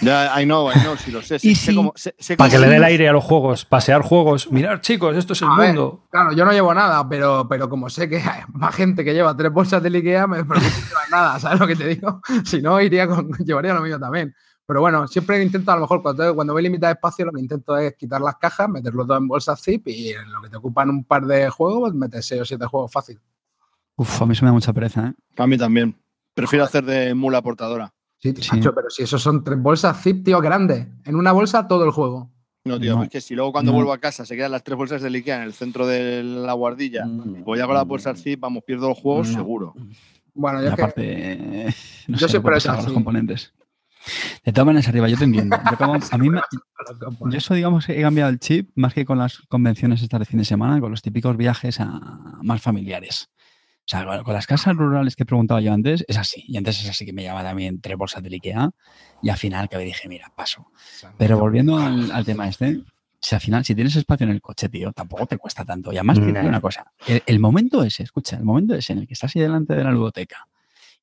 Ya, 0.00 0.40
I 0.40 0.44
know, 0.44 0.70
I 0.70 0.80
know, 0.80 0.96
si 0.96 1.10
lo 1.10 1.22
sé. 1.22 1.38
sé, 1.38 1.54
sé 1.54 1.74
cómo, 1.74 1.92
sé, 1.94 2.14
sé 2.18 2.36
para 2.36 2.50
que 2.50 2.58
le 2.58 2.68
dé 2.68 2.76
el 2.76 2.84
aire 2.84 3.08
a 3.08 3.12
los 3.12 3.22
juegos, 3.22 3.64
pasear 3.64 4.02
juegos. 4.02 4.50
Mirar, 4.50 4.80
chicos, 4.80 5.16
esto 5.16 5.34
es 5.34 5.42
el 5.42 5.48
a 5.48 5.52
mundo. 5.52 5.90
Ver, 5.90 6.10
claro, 6.10 6.32
yo 6.32 6.44
no 6.44 6.52
llevo 6.52 6.72
nada, 6.72 7.06
pero, 7.08 7.46
pero 7.48 7.68
como 7.68 7.90
sé 7.90 8.08
que 8.08 8.16
hay 8.16 8.42
más 8.52 8.74
gente 8.74 9.04
que 9.04 9.12
lleva 9.12 9.36
tres 9.36 9.52
bolsas 9.52 9.82
del 9.82 9.96
IKEA, 9.96 10.26
me 10.26 10.44
preocupa 10.44 11.00
nada, 11.10 11.38
¿sabes 11.38 11.60
lo 11.60 11.66
que 11.66 11.76
te 11.76 11.86
digo? 11.86 12.20
Si 12.44 12.62
no, 12.62 12.80
iría 12.80 13.06
con, 13.06 13.30
llevaría 13.44 13.74
lo 13.74 13.82
mío 13.82 13.98
también. 13.98 14.34
Pero 14.66 14.80
bueno, 14.80 15.06
siempre 15.08 15.42
intento, 15.42 15.72
a 15.72 15.76
lo 15.76 15.82
mejor, 15.82 16.02
cuando, 16.02 16.34
cuando 16.34 16.52
voy 16.52 16.62
limitar 16.62 16.90
espacio, 16.90 17.24
lo 17.24 17.32
que 17.32 17.40
intento 17.40 17.76
es 17.78 17.94
quitar 17.94 18.20
las 18.20 18.36
cajas, 18.36 18.68
meterlo 18.68 19.06
todo 19.06 19.16
en 19.16 19.26
bolsas 19.26 19.62
zip 19.62 19.88
y 19.88 20.10
en 20.10 20.30
lo 20.30 20.42
que 20.42 20.50
te 20.50 20.56
ocupan 20.56 20.90
un 20.90 21.04
par 21.04 21.24
de 21.24 21.48
juegos, 21.48 21.90
pues 21.90 21.94
metes 21.94 22.26
6 22.26 22.42
o 22.42 22.44
7 22.44 22.66
juegos 22.66 22.92
fácil. 22.92 23.18
Uf, 23.98 24.22
a 24.22 24.26
mí 24.26 24.34
se 24.34 24.42
me 24.42 24.48
da 24.48 24.52
mucha 24.52 24.72
pereza, 24.72 25.08
¿eh? 25.08 25.12
A 25.36 25.46
mí 25.46 25.58
también. 25.58 25.96
Prefiero 26.32 26.64
hacer 26.64 26.84
de 26.84 27.14
mula 27.14 27.42
portadora. 27.42 27.92
Sí, 28.18 28.32
sí. 28.40 28.48
Macho, 28.52 28.72
pero 28.72 28.88
si 28.90 29.02
esos 29.02 29.20
son 29.20 29.42
tres 29.42 29.60
bolsas 29.60 30.00
zip, 30.00 30.24
tío, 30.24 30.40
grandes. 30.40 30.86
En 31.04 31.16
una 31.16 31.32
bolsa 31.32 31.66
todo 31.66 31.84
el 31.84 31.90
juego. 31.90 32.30
No, 32.64 32.78
tío, 32.78 32.94
no. 32.94 33.02
es 33.02 33.10
que 33.10 33.20
si 33.20 33.34
luego 33.34 33.50
cuando 33.50 33.72
no. 33.72 33.76
vuelvo 33.76 33.92
a 33.92 33.98
casa 33.98 34.24
se 34.24 34.36
quedan 34.36 34.52
las 34.52 34.62
tres 34.62 34.76
bolsas 34.76 35.02
de 35.02 35.08
Ikea 35.08 35.36
en 35.36 35.42
el 35.42 35.52
centro 35.52 35.86
de 35.86 36.22
la 36.22 36.52
guardilla, 36.52 37.04
voy 37.06 37.60
a 37.60 37.66
con 37.66 37.74
las 37.74 37.86
bolsas 37.86 38.22
zip, 38.22 38.40
vamos, 38.40 38.62
pierdo 38.64 38.88
los 38.88 38.98
juegos 38.98 39.28
seguro. 39.28 39.74
Bueno, 40.34 40.62
yo, 40.62 40.72
aparte, 40.72 41.74
no 42.06 42.18
yo 42.18 42.28
sé, 42.28 42.32
siempre 42.32 42.56
es 42.56 42.66
los 42.66 42.92
componentes. 42.92 43.52
De 44.44 44.52
todas 44.52 44.66
maneras, 44.66 44.88
arriba, 44.88 45.08
yo 45.08 45.16
te 45.18 45.24
entiendo. 45.24 45.56
Yo, 45.70 45.76
como, 45.76 45.94
a 45.94 46.18
mí 46.18 46.30
me, 46.30 46.40
yo 47.30 47.38
eso, 47.38 47.54
digamos, 47.54 47.88
he 47.88 48.00
cambiado 48.00 48.30
el 48.30 48.38
chip 48.38 48.70
más 48.76 48.94
que 48.94 49.04
con 49.04 49.18
las 49.18 49.38
convenciones 49.48 50.02
estas 50.02 50.20
de 50.20 50.26
fin 50.26 50.38
de 50.38 50.44
semana, 50.44 50.80
con 50.80 50.90
los 50.90 51.02
típicos 51.02 51.36
viajes 51.36 51.80
a, 51.80 52.38
más 52.42 52.62
familiares. 52.62 53.30
O 53.88 53.90
sea, 53.90 54.22
con, 54.22 54.34
las 54.34 54.46
casas 54.46 54.76
rurales 54.76 55.16
que 55.16 55.22
he 55.22 55.26
preguntado 55.26 55.60
yo 55.60 55.72
antes, 55.72 56.04
es 56.06 56.18
así. 56.18 56.44
Y 56.46 56.58
antes 56.58 56.78
es 56.82 56.90
así 56.90 57.06
que 57.06 57.14
me 57.14 57.22
llama 57.22 57.42
también 57.42 57.80
tres 57.80 57.96
bolsas 57.96 58.22
de 58.22 58.28
Ikea. 58.28 58.70
Y 59.22 59.30
al 59.30 59.38
final 59.38 59.70
que 59.70 59.78
me 59.78 59.84
dije, 59.84 60.06
mira, 60.08 60.30
paso. 60.36 60.66
Pero 61.16 61.38
volviendo 61.38 61.78
al, 61.78 62.12
al 62.12 62.22
tema 62.26 62.46
este, 62.48 62.82
si 63.18 63.34
al 63.34 63.40
final, 63.40 63.64
si 63.64 63.74
tienes 63.74 63.96
espacio 63.96 64.24
en 64.24 64.32
el 64.32 64.42
coche, 64.42 64.68
tío, 64.68 64.92
tampoco 64.92 65.24
te 65.24 65.38
cuesta 65.38 65.64
tanto. 65.64 65.90
Y 65.90 65.96
además, 65.96 66.20
te 66.20 66.26
digo 66.26 66.40
una 66.40 66.60
cosa, 66.60 66.92
el, 67.06 67.22
el, 67.24 67.40
momento 67.40 67.82
ese, 67.82 68.02
escucha, 68.02 68.36
el 68.36 68.44
momento 68.44 68.74
ese 68.74 68.92
en 68.92 68.98
el 68.98 69.06
que 69.06 69.14
estás 69.14 69.34
ahí 69.34 69.40
delante 69.40 69.74
de 69.74 69.84
la 69.84 69.90
ludoteca 69.90 70.46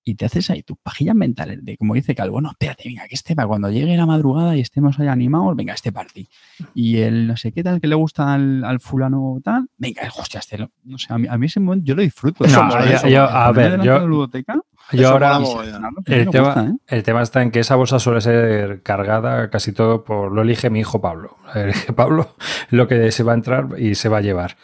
y 0.07 0.15
te 0.15 0.25
haces 0.25 0.51
ahí 0.51 0.61
tus 0.61 0.77
pajillas 0.77 1.15
mentales 1.15 1.65
de, 1.65 1.77
como 1.77 1.95
dice 1.95 2.13
Calvo, 2.13 2.39
no, 2.39 2.51
espérate, 2.51 2.87
venga, 2.87 3.07
que 3.07 3.15
este 3.15 3.35
para 3.35 3.47
cuando 3.47 3.71
llegue 3.71 3.97
la 3.97 4.05
madrugada 4.05 4.55
y 4.55 4.61
estemos 4.61 4.99
ahí 4.99 5.07
animados, 5.07 5.55
venga, 5.55 5.73
este 5.73 5.91
party. 5.91 6.29
Y 6.75 6.97
el 6.97 7.27
no 7.27 7.35
sé 7.35 7.51
qué 7.51 7.63
tal 7.63 7.81
que 7.81 7.87
le 7.87 7.95
gusta 7.95 8.33
al, 8.33 8.63
al 8.63 8.79
fulano 8.79 9.39
tal, 9.43 9.67
venga, 9.77 10.03
hostia, 10.15 10.39
este, 10.39 10.59
lo, 10.59 10.69
no 10.83 10.99
sé, 10.99 11.11
a 11.11 11.17
mí, 11.17 11.27
a 11.27 11.37
mí, 11.37 11.47
ese 11.47 11.59
momento 11.59 11.85
yo 11.85 11.95
lo 11.95 12.03
disfruto. 12.03 12.45
No, 12.45 12.69
yo, 12.69 12.93
eso, 12.93 13.07
yo, 13.07 13.23
a 13.23 13.51
ver, 13.51 13.81
yo, 13.81 14.07
ludoteca, 14.07 14.61
yo 14.91 15.09
ahora, 15.09 15.39
mola, 15.39 15.89
el, 16.05 16.29
tema, 16.29 16.45
gusta, 16.45 16.65
¿eh? 16.67 16.73
el 16.87 17.03
tema 17.03 17.21
está 17.23 17.41
en 17.41 17.49
que 17.49 17.61
esa 17.61 17.75
bolsa 17.75 17.97
suele 17.97 18.21
ser 18.21 18.83
cargada 18.83 19.49
casi 19.49 19.71
todo 19.71 20.03
por, 20.03 20.31
lo 20.31 20.43
elige 20.43 20.69
mi 20.69 20.81
hijo 20.81 21.01
Pablo. 21.01 21.37
Elige 21.55 21.93
Pablo 21.93 22.35
lo 22.69 22.87
que 22.87 23.11
se 23.11 23.23
va 23.23 23.31
a 23.31 23.35
entrar 23.35 23.69
y 23.79 23.95
se 23.95 24.09
va 24.09 24.19
a 24.19 24.21
llevar. 24.21 24.57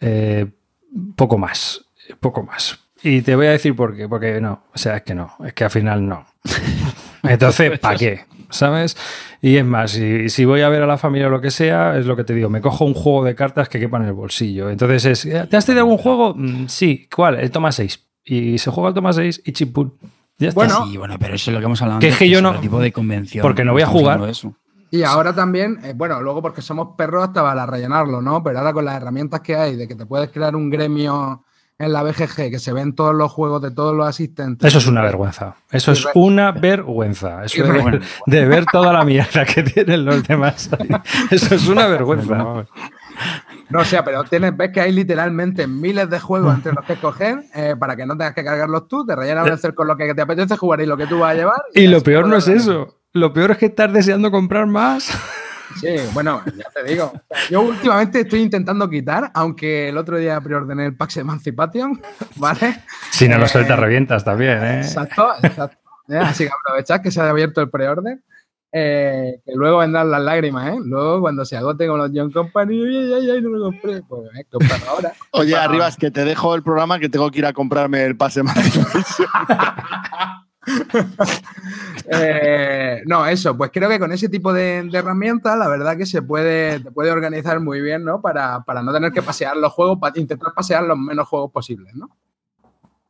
Eh, 0.00 0.50
poco 1.14 1.38
más, 1.38 1.84
poco 2.18 2.42
más. 2.42 2.81
Y 3.02 3.22
te 3.22 3.34
voy 3.34 3.46
a 3.46 3.50
decir 3.50 3.74
por 3.74 3.96
qué, 3.96 4.08
porque 4.08 4.40
no, 4.40 4.64
o 4.72 4.78
sea, 4.78 4.98
es 4.98 5.02
que 5.02 5.14
no, 5.14 5.34
es 5.44 5.52
que 5.54 5.64
al 5.64 5.70
final 5.70 6.06
no. 6.06 6.24
Entonces, 7.22 7.78
¿para 7.78 7.96
qué? 7.96 8.24
¿Sabes? 8.50 8.96
Y 9.40 9.56
es 9.56 9.64
más, 9.64 9.92
si, 9.92 10.28
si, 10.28 10.44
voy 10.44 10.60
a 10.60 10.68
ver 10.68 10.82
a 10.82 10.86
la 10.86 10.98
familia 10.98 11.26
o 11.26 11.30
lo 11.30 11.40
que 11.40 11.50
sea, 11.50 11.96
es 11.96 12.06
lo 12.06 12.16
que 12.16 12.24
te 12.24 12.34
digo, 12.34 12.48
me 12.48 12.60
cojo 12.60 12.84
un 12.84 12.94
juego 12.94 13.24
de 13.24 13.34
cartas 13.34 13.68
que 13.68 13.80
quepa 13.80 13.96
en 13.96 14.04
el 14.04 14.12
bolsillo. 14.12 14.70
Entonces 14.70 15.04
es, 15.04 15.48
¿te 15.48 15.56
has 15.56 15.66
tenido 15.66 15.84
algún 15.84 15.98
juego? 15.98 16.34
Mm, 16.36 16.68
sí, 16.68 17.08
¿cuál? 17.14 17.40
El 17.40 17.50
toma 17.50 17.72
6. 17.72 18.06
Y 18.24 18.58
se 18.58 18.70
juega 18.70 18.90
el 18.90 18.94
toma 18.94 19.12
6 19.12 19.42
y. 19.44 19.52
Ya 20.38 20.48
está. 20.48 20.54
Bueno, 20.54 20.86
sí, 20.86 20.96
bueno, 20.96 21.16
pero 21.18 21.34
eso 21.34 21.50
es 21.50 21.54
lo 21.54 21.60
que 21.60 21.66
hemos 21.66 21.82
hablado 21.82 22.00
que 22.00 22.06
antes, 22.06 22.14
es 22.14 22.18
que 22.18 22.30
yo 22.30 22.40
no, 22.40 22.58
tipo 22.60 22.80
de 22.80 22.92
convención. 22.92 23.42
Porque 23.42 23.64
no 23.64 23.72
voy 23.72 23.82
a 23.82 23.86
jugar. 23.86 24.20
Y 24.90 25.04
ahora 25.04 25.34
también, 25.34 25.80
eh, 25.84 25.94
bueno, 25.96 26.20
luego 26.20 26.42
porque 26.42 26.60
somos 26.60 26.88
perros 26.96 27.24
hasta 27.24 27.42
para 27.42 27.64
rellenarlo, 27.64 28.20
¿no? 28.20 28.42
Pero 28.42 28.58
ahora 28.58 28.72
con 28.74 28.84
las 28.84 28.96
herramientas 28.96 29.40
que 29.40 29.56
hay, 29.56 29.74
de 29.76 29.88
que 29.88 29.94
te 29.94 30.04
puedes 30.04 30.30
crear 30.30 30.54
un 30.54 30.68
gremio 30.68 31.44
en 31.82 31.92
la 31.92 32.02
BGG, 32.02 32.50
que 32.50 32.58
se 32.58 32.72
ven 32.72 32.94
todos 32.94 33.14
los 33.14 33.30
juegos 33.30 33.60
de 33.60 33.70
todos 33.70 33.94
los 33.94 34.06
asistentes. 34.06 34.68
Eso 34.68 34.78
es 34.78 34.86
una 34.86 35.02
vergüenza. 35.02 35.56
Eso 35.70 35.92
es 35.92 36.06
una 36.14 36.52
vergüenza. 36.52 37.44
Eso 37.44 37.64
de 37.64 37.72
ver, 37.72 38.02
de 38.26 38.44
ver, 38.46 38.66
toda 38.66 38.92
la 38.92 39.04
mierda 39.04 39.44
que 39.44 39.62
tienen 39.62 40.04
los 40.04 40.22
demás. 40.22 40.70
Eso 41.30 41.54
es 41.54 41.66
una 41.66 41.86
vergüenza. 41.88 42.66
No 43.68 43.80
o 43.80 43.84
sea, 43.84 44.04
pero 44.04 44.22
tienes, 44.24 44.56
ves 44.56 44.70
que 44.72 44.80
hay 44.80 44.92
literalmente 44.92 45.66
miles 45.66 46.08
de 46.08 46.20
juegos 46.20 46.54
entre 46.54 46.72
los 46.72 46.84
que 46.84 46.92
escoger 46.92 47.44
eh, 47.54 47.74
para 47.78 47.96
que 47.96 48.06
no 48.06 48.16
tengas 48.16 48.34
que 48.34 48.44
cargarlos 48.44 48.86
tú, 48.86 49.04
te 49.04 49.16
rellenas 49.16 49.46
el 49.46 49.52
hacer 49.54 49.74
con 49.74 49.88
lo 49.88 49.96
que 49.96 50.14
te 50.14 50.22
apetece 50.22 50.56
jugar 50.56 50.80
y 50.82 50.86
lo 50.86 50.96
que 50.96 51.06
tú 51.06 51.18
vas 51.18 51.32
a 51.32 51.34
llevar. 51.34 51.62
Y, 51.74 51.82
y 51.82 51.86
lo 51.88 52.02
peor 52.02 52.28
no 52.28 52.36
es 52.36 52.48
eso. 52.48 52.98
Lo 53.12 53.32
peor 53.32 53.52
es 53.52 53.58
que 53.58 53.66
estás 53.66 53.92
deseando 53.92 54.30
comprar 54.30 54.66
más. 54.66 55.10
Sí, 55.80 55.96
bueno, 56.12 56.42
ya 56.56 56.64
te 56.70 56.90
digo. 56.90 57.12
Yo 57.50 57.62
últimamente 57.62 58.20
estoy 58.20 58.40
intentando 58.40 58.88
quitar, 58.88 59.30
aunque 59.34 59.88
el 59.88 59.98
otro 59.98 60.18
día 60.18 60.40
preordené 60.40 60.86
el 60.86 60.96
Pax 60.96 61.18
Emancipation, 61.18 62.00
¿vale? 62.36 62.82
Si 63.10 63.28
no 63.28 63.38
lo 63.38 63.48
sueltas, 63.48 63.78
eh, 63.78 63.80
revientas 63.80 64.24
también, 64.24 64.62
¿eh? 64.62 64.80
Exacto, 64.80 65.32
exacto. 65.42 65.78
¿Eh? 66.08 66.18
Así 66.18 66.44
que 66.44 66.50
aprovechad 66.50 67.00
que 67.00 67.10
se 67.10 67.20
ha 67.20 67.30
abierto 67.30 67.60
el 67.60 67.70
preorden. 67.70 68.22
Eh, 68.74 69.42
que 69.44 69.52
luego 69.54 69.78
vendrán 69.78 70.10
las 70.10 70.22
lágrimas, 70.22 70.72
¿eh? 70.72 70.78
Luego, 70.82 71.20
cuando 71.20 71.44
se 71.44 71.58
agote 71.58 71.86
con 71.86 71.98
los 71.98 72.10
John 72.14 72.32
Company, 72.32 72.82
ay, 72.82 73.12
ay, 73.12 73.30
ay, 73.30 73.42
no 73.42 73.50
lo 73.50 73.64
compré, 73.66 74.02
pues 74.02 74.30
eh, 74.34 74.46
comprarlo 74.50 74.88
ahora. 74.88 75.12
Oye, 75.32 75.54
Arribas, 75.54 75.98
que 75.98 76.10
te 76.10 76.24
dejo 76.24 76.54
el 76.54 76.62
programa 76.62 76.98
que 76.98 77.10
tengo 77.10 77.30
que 77.30 77.40
ir 77.40 77.46
a 77.46 77.52
comprarme 77.52 78.02
el 78.04 78.16
pase 78.16 78.40
Emancipation. 78.40 79.26
eh, 82.06 83.02
no, 83.06 83.26
eso, 83.26 83.56
pues 83.56 83.70
creo 83.72 83.88
que 83.88 83.98
con 83.98 84.12
ese 84.12 84.28
tipo 84.28 84.52
de, 84.52 84.88
herramientas, 84.92 85.58
la 85.58 85.68
verdad 85.68 85.96
que 85.96 86.06
se 86.06 86.22
puede, 86.22 86.80
puede 86.80 87.10
organizar 87.10 87.58
muy 87.60 87.80
bien, 87.80 88.04
¿no? 88.04 88.20
Para, 88.20 88.62
no 88.82 88.92
tener 88.92 89.12
que 89.12 89.22
pasear 89.22 89.56
los 89.56 89.72
juegos, 89.72 89.98
para 89.98 90.18
intentar 90.18 90.52
pasear 90.54 90.84
los 90.84 90.98
menos 90.98 91.26
juegos 91.28 91.50
posibles, 91.50 91.94
¿no? 91.94 92.10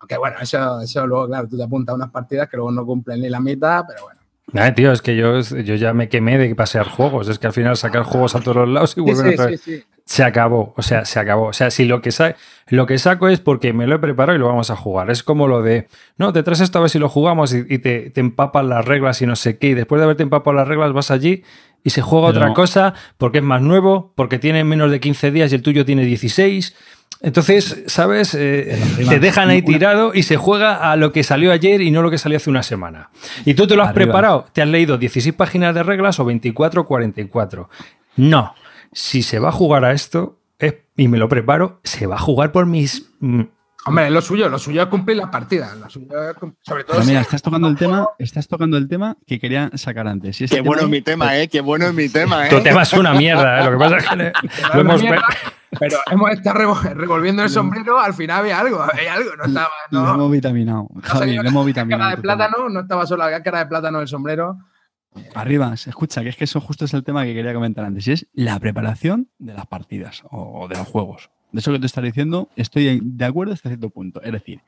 Aunque 0.01 0.17
bueno, 0.17 0.37
eso, 0.41 0.81
eso 0.81 1.07
luego, 1.07 1.29
claro, 1.29 1.49
tú 1.49 1.57
te 1.57 1.63
apuntas 1.63 1.93
a 1.93 1.97
unas 1.97 2.11
partidas 2.11 2.49
que 2.49 2.57
luego 2.57 2.73
no 2.73 2.85
cumplen 2.85 3.21
ni 3.21 3.29
la 3.29 3.41
mitad, 3.41 3.85
pero 3.87 4.05
bueno. 4.05 4.21
Nah, 4.53 4.75
tío, 4.75 4.93
es 4.93 5.01
que 5.01 5.17
yo, 5.17 5.41
yo 5.41 5.75
ya 5.77 5.95
me 5.95 6.09
quemé 6.09 6.37
de 6.37 6.55
pasear 6.55 6.89
juegos. 6.89 7.29
Es 7.29 7.39
que 7.39 7.47
al 7.47 7.53
final 7.53 7.77
sacar 7.77 8.03
juegos 8.03 8.35
a 8.35 8.41
todos 8.41 8.57
los 8.57 8.69
lados 8.69 8.95
y 8.97 9.01
vuelven 9.01 9.41
a 9.41 9.47
Se 10.13 10.25
acabó, 10.25 10.75
o 10.77 10.83
sea, 10.83 11.07
se 11.07 11.19
acabó. 11.19 11.47
O 11.47 11.53
sea, 11.55 11.71
si 11.71 11.87
lo 11.87 12.03
que, 12.03 12.11
lo 12.69 12.85
que 12.85 12.99
saco 12.99 13.29
es 13.29 13.41
porque 13.41 13.73
me 13.73 13.87
lo 13.87 13.95
he 13.95 13.99
preparado 13.99 14.37
y 14.37 14.39
lo 14.39 14.47
vamos 14.47 14.71
a 14.71 14.77
jugar. 14.77 15.11
Es 15.11 15.23
como 15.23 15.49
lo 15.49 15.63
de, 15.63 15.89
no, 16.19 16.35
te 16.35 16.43
traes 16.43 16.61
esto 16.61 16.77
a 16.77 16.83
ver 16.83 16.91
si 16.91 16.99
lo 16.99 17.09
jugamos 17.09 17.55
y, 17.55 17.79
te, 17.79 18.11
te, 18.11 18.21
empapan 18.21 18.69
las 18.69 18.85
reglas 18.85 19.23
y 19.23 19.27
no 19.27 19.37
sé 19.37 19.57
qué. 19.57 19.69
Y 19.69 19.75
después 19.75 20.01
de 20.01 20.05
haberte 20.05 20.23
empapado 20.23 20.55
las 20.55 20.69
reglas 20.69 20.93
vas 20.93 21.11
allí 21.11 21.45
y 21.83 21.89
se 21.89 22.03
juega 22.03 22.27
otra 22.27 22.53
cosa 22.53 22.93
porque 23.17 23.39
es 23.39 23.45
más 23.45 23.63
nuevo, 23.63 24.13
porque 24.15 24.39
tiene 24.39 24.65
menos 24.65 24.91
de 24.91 25.01
15 25.01 25.31
días 25.31 25.51
y 25.51 25.55
el 25.55 25.63
tuyo 25.63 25.87
tiene 25.87 26.05
16 26.05 26.77
entonces, 27.23 27.85
¿sabes? 27.87 28.35
Eh, 28.35 28.77
te 29.09 29.21
dejan 29.21 29.49
ahí 29.49 29.63
tirado 29.63 30.13
y 30.13 30.25
se 30.25 30.37
juega 30.37 30.91
a 30.91 30.97
lo 30.97 31.13
que 31.13 31.23
salió 31.23 31.53
ayer 31.53 31.81
y 31.81 31.93
no 31.93 32.03
lo 32.03 32.11
que 32.11 32.19
salió 32.19 32.37
hace 32.37 32.51
una 32.51 32.65
semana. 32.65 33.11
Y 33.45 33.55
tú 33.55 33.69
te 33.69 33.77
lo 33.77 33.85
has 33.85 33.93
preparado, 33.93 34.47
te 34.53 34.61
has 34.61 34.69
leído 34.69 34.99
16 34.99 35.35
páginas 35.37 35.73
de 35.75 35.85
reglas 35.85 36.19
o 36.19 36.25
24 36.25 36.83
o 36.83 36.87
44. 36.87 37.71
No, 38.17 38.55
si 38.93 39.23
se 39.23 39.39
va 39.39 39.49
a 39.49 39.53
jugar 39.53 39.85
a 39.85 39.93
esto 39.93 40.39
y 40.97 41.09
me 41.09 41.19
lo 41.19 41.29
preparo, 41.29 41.81
se 41.85 42.07
va 42.07 42.17
a 42.17 42.21
jugar 42.21 42.53
por 42.53 42.67
mis... 42.67 43.11
Mm, 43.21 43.43
Hombre, 43.85 44.11
lo 44.11 44.21
suyo, 44.21 44.49
lo 44.49 44.59
suyo 44.59 44.83
es 44.83 44.89
cumplir 44.89 45.17
la 45.17 45.31
partida. 45.31 45.75
sobre 45.89 46.85
todo. 46.85 47.03
mira, 47.05 47.21
estás 47.21 47.43
tocando 47.43 47.67
el 47.67 47.77
tema, 47.77 48.09
estás 48.19 48.47
tocando 48.47 48.77
el 48.77 48.89
tema 48.89 49.17
que 49.27 49.41
quería 49.41 49.71
sacar 49.75 50.07
antes. 50.07 50.39
Qué 50.49 50.61
bueno 50.61 50.83
es 50.83 50.89
mi 50.89 51.03
tema, 51.03 51.37
eh. 51.37 51.49
Qué 51.49 51.61
bueno 51.61 51.87
es 51.87 51.95
mi 51.95 52.09
tema, 52.09 52.47
eh. 52.47 52.51
Tu 52.51 52.63
tema 52.63 52.83
es 52.83 52.93
una 52.93 53.13
mierda, 53.13 53.61
eh. 53.61 53.65
Lo 53.65 53.73
que 53.73 53.79
pasa 53.79 53.97
es 53.97 54.09
que 54.09 54.33
lo 54.75 54.81
hemos 54.83 55.03
pero 55.79 55.97
hemos 56.11 56.31
estado 56.31 56.75
revolviendo 56.95 57.43
el 57.43 57.49
sombrero, 57.49 57.99
al 57.99 58.13
final 58.13 58.41
había 58.41 58.61
algo, 58.61 58.83
había 58.83 59.15
algo, 59.15 59.31
no 59.37 59.45
estaba. 59.45 59.71
No, 59.91 60.05
lo 60.05 60.15
hemos 60.15 60.31
vitaminado. 60.31 60.89
Javi, 61.03 61.35
lo 61.35 61.49
hemos 61.49 61.67
vitaminado. 61.67 62.03
Cara 62.03 62.17
de 62.17 62.23
plátano, 62.23 62.69
no 62.69 62.81
estaba 62.81 63.07
solo 63.07 63.29
la 63.29 63.43
cara 63.43 63.61
de 63.61 63.67
plátano 63.67 63.99
del 63.99 64.09
sombrero. 64.09 64.59
Arriba, 65.35 65.75
escucha, 65.75 66.23
que 66.23 66.31
es 66.31 66.37
que 66.37 66.45
eso 66.45 66.61
justo 66.61 66.85
es 66.85 66.95
el 66.95 67.05
tema 67.05 67.25
que 67.25 67.35
quería 67.35 67.53
comentar 67.55 67.85
antes, 67.85 68.07
y 68.07 68.13
es 68.13 68.27
la 68.33 68.59
preparación 68.59 69.29
de 69.39 69.55
las 69.55 69.67
partidas 69.67 70.23
o 70.31 70.69
de 70.69 70.77
los 70.77 70.89
juegos. 70.89 71.31
De 71.53 71.61
eso 71.61 71.71
que 71.71 71.79
te 71.79 71.87
estás 71.87 72.03
diciendo, 72.03 72.49
estoy 72.57 73.01
de 73.03 73.25
acuerdo 73.25 73.53
hasta 73.53 73.69
cierto 73.69 73.91
punto. 73.91 74.23
Es 74.23 74.33
decir, 74.33 74.63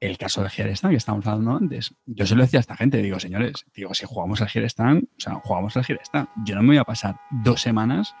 el 0.00 0.18
caso 0.18 0.40
del 0.40 0.50
Gierestan 0.50 0.90
que 0.90 0.96
estábamos 0.96 1.26
hablando 1.26 1.56
antes, 1.56 1.94
yo 2.06 2.26
se 2.26 2.34
lo 2.34 2.42
decía 2.42 2.58
a 2.58 2.62
esta 2.62 2.76
gente, 2.76 3.00
digo, 3.00 3.20
señores, 3.20 3.64
digo, 3.74 3.94
si 3.94 4.04
jugamos 4.04 4.42
al 4.42 4.48
Gierestan, 4.48 5.08
o 5.16 5.20
sea, 5.20 5.34
jugamos 5.34 5.76
al 5.76 5.84
Gierestan, 5.84 6.28
yo 6.44 6.56
no 6.56 6.62
me 6.62 6.68
voy 6.68 6.78
a 6.78 6.84
pasar 6.84 7.16
dos 7.30 7.60
semanas 7.60 8.14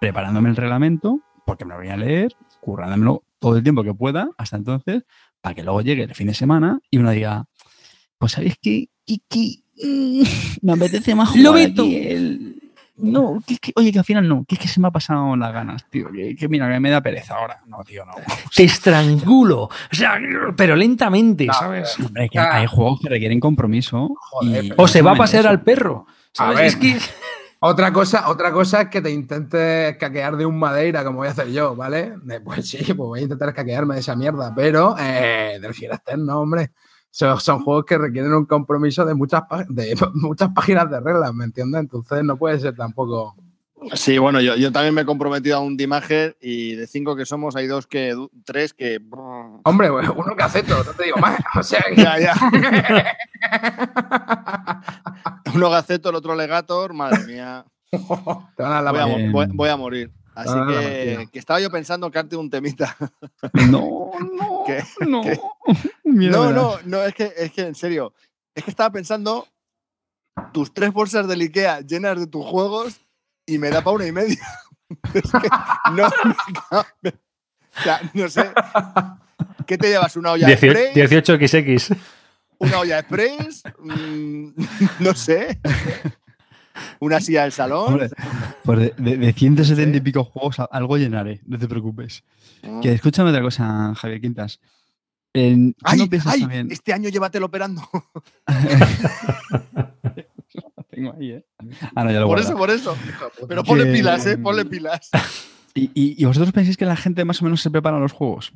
preparándome 0.00 0.48
el 0.48 0.56
reglamento, 0.56 1.20
porque 1.44 1.66
me 1.66 1.74
lo 1.74 1.80
voy 1.80 1.88
a 1.88 1.96
leer, 1.96 2.34
currándomelo 2.60 3.24
todo 3.38 3.56
el 3.56 3.62
tiempo 3.62 3.82
que 3.82 3.92
pueda, 3.92 4.30
hasta 4.38 4.56
entonces, 4.56 5.04
para 5.40 5.54
que 5.54 5.62
luego 5.62 5.82
llegue 5.82 6.04
el 6.04 6.14
fin 6.14 6.28
de 6.28 6.34
semana 6.34 6.80
y 6.90 6.98
uno 6.98 7.10
diga, 7.10 7.46
pues 8.18 8.32
¿sabéis 8.32 8.56
qué? 8.60 8.88
Kiki, 9.04 9.64
me 10.62 10.72
apetece 10.72 11.14
más 11.14 11.30
jugar 11.30 11.62
aquí 11.62 11.96
el, 11.96 12.60
no, 13.02 13.42
oye, 13.76 13.92
que 13.92 13.98
al 13.98 14.04
final 14.04 14.28
no, 14.28 14.44
que 14.46 14.56
es 14.56 14.60
que 14.60 14.68
se 14.68 14.80
me 14.80 14.88
ha 14.88 14.90
pasado 14.90 15.34
las 15.36 15.52
ganas, 15.52 15.88
tío. 15.88 16.08
Que, 16.12 16.48
mira, 16.48 16.70
que 16.70 16.80
me 16.80 16.90
da 16.90 17.00
pereza 17.00 17.34
ahora. 17.36 17.58
No, 17.66 17.82
tío, 17.82 18.04
no. 18.04 18.12
Te 18.54 18.64
estrangulo. 18.64 19.62
O 19.64 19.70
sea, 19.90 20.18
pero 20.56 20.76
lentamente, 20.76 21.46
¿sabes? 21.58 21.98
Hombre, 21.98 22.28
que 22.28 22.38
hay 22.38 22.66
juegos 22.66 23.00
que 23.00 23.08
requieren 23.08 23.40
compromiso. 23.40 24.10
o 24.76 24.88
se 24.88 25.02
va 25.02 25.12
a 25.12 25.16
pasear 25.16 25.46
al 25.46 25.62
perro. 25.62 26.06
¿sabes? 26.32 26.78
Otra 27.62 27.92
cosa, 27.92 28.30
otra 28.30 28.52
cosa 28.52 28.82
es 28.82 28.88
que 28.88 29.02
te 29.02 29.10
intentes 29.10 29.96
caquear 29.98 30.36
de 30.36 30.46
un 30.46 30.58
madeira, 30.58 31.04
como 31.04 31.18
voy 31.18 31.28
a 31.28 31.32
hacer 31.32 31.50
yo, 31.52 31.76
¿vale? 31.76 32.14
Pues 32.42 32.68
sí, 32.68 32.78
pues 32.78 32.96
voy 32.96 33.20
a 33.20 33.22
intentar 33.24 33.52
caquearme 33.52 33.94
de 33.94 34.00
esa 34.00 34.16
mierda, 34.16 34.54
pero 34.54 34.96
eh, 34.98 35.58
del 35.60 35.74
Fieraster 35.74 36.18
no, 36.18 36.40
hombre. 36.40 36.70
Son, 37.10 37.62
juegos 37.62 37.84
que 37.84 37.98
requieren 37.98 38.32
un 38.32 38.46
compromiso 38.46 39.04
de 39.04 39.14
muchas, 39.14 39.42
de 39.68 39.96
muchas 40.14 40.50
páginas 40.50 40.90
de 40.90 41.00
reglas, 41.00 41.34
¿me 41.34 41.44
entiendes? 41.44 41.80
Entonces 41.80 42.24
no 42.24 42.36
puede 42.36 42.60
ser 42.60 42.76
tampoco. 42.76 43.34
Sí, 43.94 44.18
bueno, 44.18 44.40
yo, 44.40 44.56
yo 44.56 44.72
también 44.72 44.94
me 44.94 45.02
he 45.02 45.06
comprometido 45.06 45.56
a 45.56 45.60
un 45.60 45.76
Dimager 45.76 46.36
y 46.40 46.74
de 46.74 46.86
cinco 46.86 47.16
que 47.16 47.24
somos 47.24 47.56
hay 47.56 47.66
dos 47.66 47.86
que, 47.86 48.14
tres 48.44 48.74
que... 48.74 49.00
Hombre, 49.64 49.90
uno 49.90 50.36
que 50.36 50.42
acepto, 50.42 50.84
no 50.84 50.92
te 50.92 51.04
digo 51.04 51.16
más. 51.16 51.38
O 51.58 51.62
sea, 51.62 51.82
ya, 51.96 52.18
ya. 52.18 52.34
uno 55.54 55.70
Gaceto, 55.70 56.10
el 56.10 56.16
otro 56.16 56.34
Legator, 56.34 56.92
madre 56.92 57.24
mía. 57.26 57.64
Te 57.90 58.62
van 58.62 58.72
a 58.72 58.82
la 58.82 58.92
voy, 58.92 59.00
a, 59.68 59.76
morir. 59.76 60.12
Así 60.34 60.54
que, 60.68 61.28
que, 61.32 61.38
estaba 61.38 61.60
yo 61.60 61.70
pensando 61.70 62.10
que 62.10 62.18
arte 62.18 62.36
un 62.36 62.50
temita. 62.50 62.96
No, 63.68 64.12
no, 64.20 64.64
no. 65.00 65.22
no, 66.04 66.52
no, 66.52 66.78
no, 66.84 67.02
es 67.02 67.14
que, 67.14 67.32
es 67.36 67.52
que 67.52 67.62
en 67.62 67.74
serio, 67.74 68.14
es 68.54 68.64
que 68.64 68.70
estaba 68.70 68.90
pensando 68.90 69.48
tus 70.52 70.72
tres 70.72 70.92
bolsas 70.92 71.26
de 71.28 71.34
Ikea 71.34 71.80
llenas 71.80 72.18
de 72.18 72.26
tus 72.26 72.44
juegos 72.44 73.00
y 73.46 73.58
me 73.58 73.70
da 73.70 73.82
para 73.82 73.96
una 73.96 74.06
y 74.06 74.12
media. 74.12 74.46
es 75.14 75.30
que 75.30 75.48
no, 75.92 76.06
o 76.06 77.82
sea, 77.82 78.10
no 78.14 78.28
sé. 78.28 78.50
¿Qué 79.66 79.78
te 79.78 79.88
llevas? 79.88 80.16
¿Una 80.16 80.32
olla 80.32 80.50
express? 80.50 80.94
18XX. 80.94 81.96
¿Una 82.58 82.78
olla 82.80 82.98
express? 82.98 83.62
Mm, 83.78 84.50
no 85.00 85.14
sé 85.14 85.60
una 87.00 87.20
silla 87.20 87.42
del 87.42 87.52
salón. 87.52 88.00
pues 88.64 88.92
de, 88.96 89.32
170 89.32 89.98
y 89.98 90.00
pico 90.00 90.24
juegos 90.24 90.56
algo 90.70 90.96
llenaré, 90.96 91.40
no 91.46 91.58
te 91.58 91.68
preocupes. 91.68 92.24
Ah. 92.62 92.80
Que 92.82 92.92
escúchame 92.92 93.30
otra 93.30 93.42
cosa, 93.42 93.94
Javier 93.94 94.20
Quintas. 94.20 94.60
ay, 95.34 95.74
ay, 95.84 96.66
Este 96.70 96.92
año 96.92 97.08
llévatelo 97.08 97.46
operando. 97.46 97.82
tengo 100.90 101.14
ahí, 101.18 101.30
¿eh? 101.32 101.44
Ah, 101.94 102.04
no, 102.04 102.12
ya 102.12 102.20
lo 102.20 102.26
por 102.26 102.38
eso, 102.38 102.56
por 102.56 102.70
eso. 102.70 102.96
Pero 103.48 103.64
ponle 103.64 103.86
pilas, 103.92 104.26
¿eh? 104.26 104.38
Ponle 104.38 104.64
pilas. 104.64 105.10
¿Y, 105.74 105.90
y, 105.94 106.24
vosotros 106.24 106.52
pensáis 106.52 106.76
que 106.76 106.84
la 106.84 106.96
gente 106.96 107.24
más 107.24 107.40
o 107.40 107.44
menos 107.44 107.60
se 107.60 107.70
prepara 107.70 107.98
los 107.98 108.12
juegos? 108.12 108.52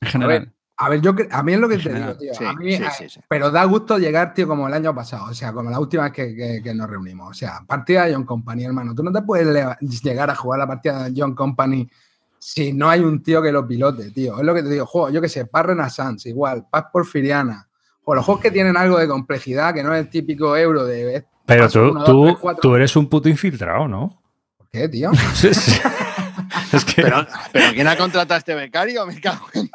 En 0.00 0.08
general. 0.08 0.52
A 0.80 0.88
ver, 0.88 1.00
yo 1.00 1.12
a 1.32 1.42
mí 1.42 1.54
es 1.54 1.58
lo 1.58 1.68
que 1.68 1.78
te 1.78 1.92
digo, 1.92 2.16
tío. 2.16 2.32
a 2.48 2.52
mí, 2.52 2.78
pero 3.26 3.50
da 3.50 3.64
gusto 3.64 3.98
llegar, 3.98 4.32
tío, 4.32 4.46
como 4.46 4.68
el 4.68 4.74
año 4.74 4.94
pasado, 4.94 5.26
o 5.28 5.34
sea, 5.34 5.52
como 5.52 5.70
la 5.70 5.80
última 5.80 6.08
vez 6.08 6.12
que, 6.12 6.72
nos 6.72 6.88
reunimos. 6.88 7.30
O 7.30 7.34
sea, 7.34 7.64
partida 7.66 8.06
de 8.06 8.14
John 8.14 8.24
Company, 8.24 8.64
hermano. 8.64 8.94
Tú 8.94 9.02
no 9.02 9.10
te 9.10 9.20
puedes 9.22 9.48
llegar 9.80 10.30
a 10.30 10.36
jugar 10.36 10.60
la 10.60 10.68
partida 10.68 11.08
de 11.08 11.20
John 11.20 11.34
Company 11.34 11.90
si 12.38 12.72
no 12.72 12.88
hay 12.88 13.00
un 13.00 13.24
tío 13.24 13.42
que 13.42 13.50
lo 13.50 13.66
pilote, 13.66 14.12
tío. 14.12 14.38
Es 14.38 14.44
lo 14.44 14.54
que 14.54 14.62
te 14.62 14.68
digo, 14.68 14.86
juego, 14.86 15.10
yo 15.10 15.20
qué 15.20 15.28
sé, 15.28 15.46
Paz 15.46 15.66
Renaissance, 15.66 16.28
igual, 16.28 16.66
Paz 16.70 16.84
Porfiriana. 16.92 17.68
O 18.04 18.14
los 18.14 18.24
juegos 18.24 18.40
que 18.40 18.52
tienen 18.52 18.76
algo 18.76 18.98
de 18.98 19.08
complejidad, 19.08 19.74
que 19.74 19.82
no 19.82 19.92
es 19.92 20.00
el 20.02 20.08
típico 20.08 20.56
euro 20.56 20.84
de. 20.84 21.26
Pero 21.44 21.68
tú, 21.68 22.04
tú, 22.04 22.38
tú 22.62 22.76
eres 22.76 22.94
un 22.94 23.08
puto 23.08 23.28
infiltrado, 23.28 23.88
¿no? 23.88 24.22
¿Por 24.56 24.68
qué, 24.68 24.88
tío? 24.88 25.10
pero, 26.96 27.26
¿quién 27.72 27.86
ha 27.88 27.96
contratado 27.96 28.34
a 28.34 28.38
este 28.38 28.54
becario? 28.54 29.06
Me 29.06 29.20
cago 29.20 29.46
en 29.54 29.70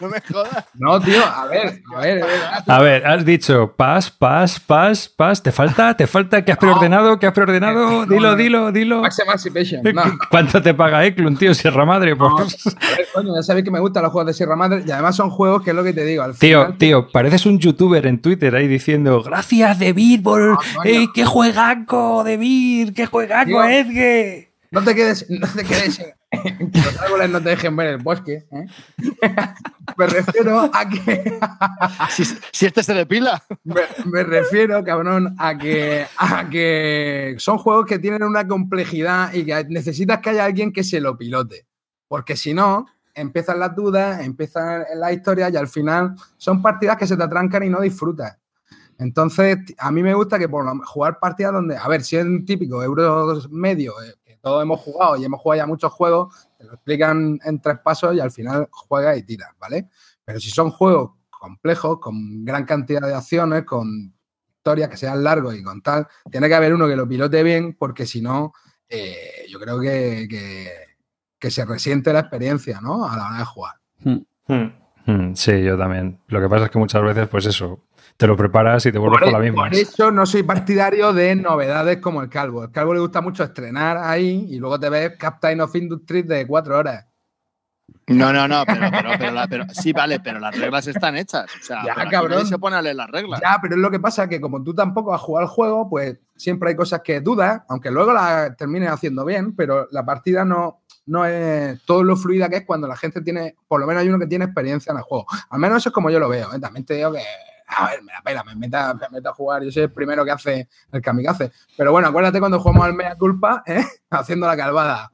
no 0.00 0.08
me 0.08 0.20
jodas. 0.20 0.64
No, 0.74 1.00
tío, 1.00 1.24
a 1.24 1.46
ver, 1.46 1.82
a 1.94 2.00
ver, 2.00 2.24
a 2.66 2.80
ver. 2.80 3.06
has 3.06 3.24
dicho 3.24 3.74
paz, 3.76 4.10
paz, 4.10 4.60
paz, 4.60 5.08
paz. 5.08 5.42
¿Te 5.42 5.52
falta? 5.52 5.96
¿Te 5.96 6.06
falta? 6.06 6.44
¿Qué 6.44 6.52
has 6.52 6.58
preordenado? 6.58 7.18
¿Qué 7.18 7.26
has 7.26 7.32
preordenado? 7.32 8.04
Eh, 8.04 8.06
dilo, 8.08 8.36
dilo, 8.36 8.72
dilo. 8.72 9.00
Max 9.02 9.18
Emancipation. 9.18 9.82
¿Cuánto 10.30 10.62
te 10.62 10.74
paga 10.74 11.04
Eklund, 11.04 11.38
tío? 11.38 11.54
Sierra 11.54 11.84
Madre. 11.84 12.16
Pues. 12.16 12.66
A 12.66 12.96
ver, 12.96 13.06
coño, 13.14 13.34
ya 13.34 13.42
sabéis 13.42 13.64
que 13.64 13.70
me 13.70 13.80
gustan 13.80 14.02
los 14.02 14.12
juegos 14.12 14.28
de 14.28 14.34
Sierra 14.34 14.56
Madre 14.56 14.82
y 14.86 14.90
además 14.90 15.16
son 15.16 15.30
juegos 15.30 15.62
que 15.62 15.70
es 15.70 15.76
lo 15.76 15.84
que 15.84 15.92
te 15.92 16.04
digo. 16.04 16.22
Al 16.22 16.36
tío, 16.36 16.74
tío, 16.78 17.08
pareces 17.10 17.46
un 17.46 17.58
youtuber 17.58 18.06
en 18.06 18.20
Twitter 18.20 18.54
ahí 18.54 18.68
diciendo 18.68 19.22
gracias, 19.22 19.78
David, 19.78 20.22
por. 20.22 20.58
Eh, 20.84 21.06
¡Qué 21.14 21.24
juegaco, 21.24 22.22
David! 22.24 22.92
¡Qué 22.94 23.06
juegaco, 23.06 23.64
Edge! 23.64 24.45
No 24.70 24.82
te 24.82 24.94
quedes, 24.94 25.26
no 25.30 25.46
te 25.46 25.64
quedes 25.64 25.98
que 25.98 26.80
los 26.80 27.00
árboles 27.00 27.30
no 27.30 27.42
te 27.42 27.50
dejen 27.50 27.76
ver 27.76 27.88
el 27.88 27.98
bosque. 27.98 28.46
¿eh? 28.50 28.66
me 29.96 30.06
refiero 30.06 30.70
a 30.72 30.88
que. 30.88 31.38
si, 32.52 32.66
este 32.66 32.82
se 32.82 32.94
depila. 32.94 33.42
Me, 33.64 33.82
me, 34.04 34.22
refiero, 34.24 34.82
cabrón, 34.84 35.34
a 35.38 35.56
que, 35.56 36.06
a 36.16 36.48
que 36.48 37.36
son 37.38 37.58
juegos 37.58 37.86
que 37.86 37.98
tienen 37.98 38.22
una 38.22 38.46
complejidad 38.46 39.32
y 39.32 39.44
que 39.44 39.64
necesitas 39.68 40.20
que 40.20 40.30
haya 40.30 40.44
alguien 40.44 40.72
que 40.72 40.84
se 40.84 41.00
lo 41.00 41.16
pilote. 41.16 41.66
Porque 42.08 42.36
si 42.36 42.54
no, 42.54 42.86
empiezan 43.14 43.58
las 43.58 43.74
dudas, 43.74 44.24
empiezan 44.24 44.84
la 44.96 45.12
historia 45.12 45.48
y 45.50 45.56
al 45.56 45.68
final 45.68 46.14
son 46.36 46.62
partidas 46.62 46.96
que 46.96 47.06
se 47.06 47.16
te 47.16 47.22
atrancan 47.22 47.62
y 47.62 47.70
no 47.70 47.80
disfrutas. 47.80 48.38
Entonces, 48.98 49.58
a 49.78 49.90
mí 49.90 50.02
me 50.02 50.14
gusta 50.14 50.38
que 50.38 50.48
por 50.48 50.66
jugar 50.86 51.18
partidas 51.18 51.52
donde, 51.52 51.76
a 51.76 51.86
ver, 51.88 52.02
si 52.02 52.16
es 52.16 52.24
un 52.24 52.44
típico 52.46 52.82
euro 52.82 53.42
medio, 53.50 53.92
eh, 54.02 54.14
todos 54.46 54.62
hemos 54.62 54.78
jugado 54.78 55.16
y 55.16 55.24
hemos 55.24 55.40
jugado 55.40 55.60
ya 55.60 55.66
muchos 55.66 55.92
juegos, 55.92 56.48
te 56.56 56.62
lo 56.62 56.74
explican 56.74 57.36
en 57.44 57.60
tres 57.60 57.80
pasos 57.80 58.14
y 58.14 58.20
al 58.20 58.30
final 58.30 58.68
juegas 58.70 59.18
y 59.18 59.24
tiras, 59.24 59.50
¿vale? 59.58 59.88
Pero 60.24 60.38
si 60.38 60.50
son 60.50 60.70
juegos 60.70 61.14
complejos, 61.28 61.98
con 61.98 62.44
gran 62.44 62.64
cantidad 62.64 63.00
de 63.00 63.12
acciones, 63.12 63.64
con 63.64 64.14
historias, 64.56 64.88
que 64.88 64.96
sean 64.96 65.24
largos 65.24 65.56
y 65.56 65.64
con 65.64 65.82
tal, 65.82 66.06
tiene 66.30 66.46
que 66.46 66.54
haber 66.54 66.72
uno 66.72 66.86
que 66.86 66.94
lo 66.94 67.08
pilote 67.08 67.42
bien, 67.42 67.74
porque 67.76 68.06
si 68.06 68.22
no, 68.22 68.52
eh, 68.88 69.46
yo 69.48 69.58
creo 69.58 69.80
que, 69.80 70.28
que, 71.40 71.50
se 71.50 71.64
resiente 71.64 72.12
la 72.12 72.20
experiencia, 72.20 72.80
¿no? 72.80 73.04
A 73.04 73.16
la 73.16 73.26
hora 73.26 73.38
de 73.38 73.44
jugar. 73.44 73.74
Hmm. 74.04 74.18
Hmm. 74.46 74.72
Hmm. 75.06 75.34
Sí, 75.34 75.60
yo 75.60 75.76
también. 75.76 76.20
Lo 76.28 76.40
que 76.40 76.48
pasa 76.48 76.66
es 76.66 76.70
que 76.70 76.78
muchas 76.78 77.02
veces, 77.02 77.26
pues 77.26 77.46
eso, 77.46 77.80
te 78.16 78.26
lo 78.26 78.36
preparas 78.36 78.86
y 78.86 78.92
te 78.92 78.98
vuelves 78.98 79.20
con 79.20 79.32
la 79.32 79.38
misma. 79.38 79.64
Por 79.64 79.74
eso 79.74 80.10
no 80.10 80.24
soy 80.24 80.42
partidario 80.42 81.12
de 81.12 81.36
novedades 81.36 81.98
como 81.98 82.22
el 82.22 82.28
Calvo. 82.28 82.64
El 82.64 82.70
Calvo 82.70 82.94
le 82.94 83.00
gusta 83.00 83.20
mucho 83.20 83.44
estrenar 83.44 83.98
ahí 83.98 84.46
y 84.48 84.58
luego 84.58 84.80
te 84.80 84.88
ves 84.88 85.16
Captain 85.18 85.60
of 85.60 85.74
Industry 85.74 86.22
de 86.22 86.46
cuatro 86.46 86.78
horas. 86.78 87.06
No, 88.08 88.32
no, 88.32 88.46
no, 88.46 88.64
pero, 88.64 88.88
pero, 89.18 89.30
pero, 89.48 89.64
sí, 89.72 89.92
vale, 89.92 90.20
pero 90.20 90.38
las 90.38 90.56
reglas 90.56 90.86
están 90.86 91.16
hechas. 91.16 91.46
O 91.60 91.64
sea, 91.64 91.84
ya, 91.84 92.08
cabrón. 92.08 92.46
se 92.46 92.58
pone 92.58 92.76
a 92.76 92.82
leer 92.82 92.96
las 92.96 93.10
reglas. 93.10 93.40
Ya, 93.40 93.58
pero 93.60 93.74
es 93.74 93.80
lo 93.80 93.90
que 93.90 93.98
pasa 93.98 94.28
que 94.28 94.40
como 94.40 94.62
tú 94.62 94.74
tampoco 94.74 95.12
has 95.12 95.20
jugado 95.20 95.46
al 95.46 95.52
juego, 95.52 95.90
pues 95.90 96.18
siempre 96.36 96.70
hay 96.70 96.76
cosas 96.76 97.02
que 97.02 97.20
dudas, 97.20 97.62
aunque 97.68 97.90
luego 97.90 98.12
las 98.12 98.56
termines 98.56 98.90
haciendo 98.90 99.24
bien, 99.24 99.56
pero 99.56 99.88
la 99.90 100.04
partida 100.04 100.44
no, 100.44 100.82
no 101.06 101.26
es 101.26 101.82
todo 101.84 102.04
lo 102.04 102.16
fluida 102.16 102.48
que 102.48 102.58
es 102.58 102.64
cuando 102.64 102.86
la 102.86 102.96
gente 102.96 103.22
tiene, 103.22 103.56
por 103.66 103.80
lo 103.80 103.86
menos 103.86 104.02
hay 104.02 104.08
uno 104.08 104.20
que 104.20 104.26
tiene 104.26 104.44
experiencia 104.44 104.92
en 104.92 104.98
el 104.98 105.04
juego. 105.04 105.26
Al 105.50 105.58
menos 105.58 105.78
eso 105.78 105.88
es 105.88 105.92
como 105.92 106.10
yo 106.10 106.20
lo 106.20 106.28
veo. 106.28 106.52
¿eh? 106.54 106.60
También 106.60 106.84
te 106.84 106.94
digo 106.94 107.12
que, 107.12 107.22
a 107.66 107.90
ver, 107.90 108.02
me 108.02 108.12
la 108.12 108.22
pela, 108.22 108.44
me 108.44 108.54
meta, 108.54 108.94
me 109.10 109.28
a 109.28 109.32
jugar. 109.32 109.62
Yo 109.62 109.70
soy 109.70 109.84
el 109.84 109.92
primero 109.92 110.24
que 110.24 110.30
hace 110.30 110.68
el 110.92 111.02
kamikaze. 111.02 111.52
Pero 111.76 111.92
bueno, 111.92 112.08
acuérdate 112.08 112.38
cuando 112.38 112.60
jugamos 112.60 112.86
al 112.86 112.94
Mea 112.94 113.16
Culpa, 113.16 113.62
¿eh? 113.66 113.84
haciendo 114.10 114.46
la 114.46 114.56
calvada. 114.56 115.10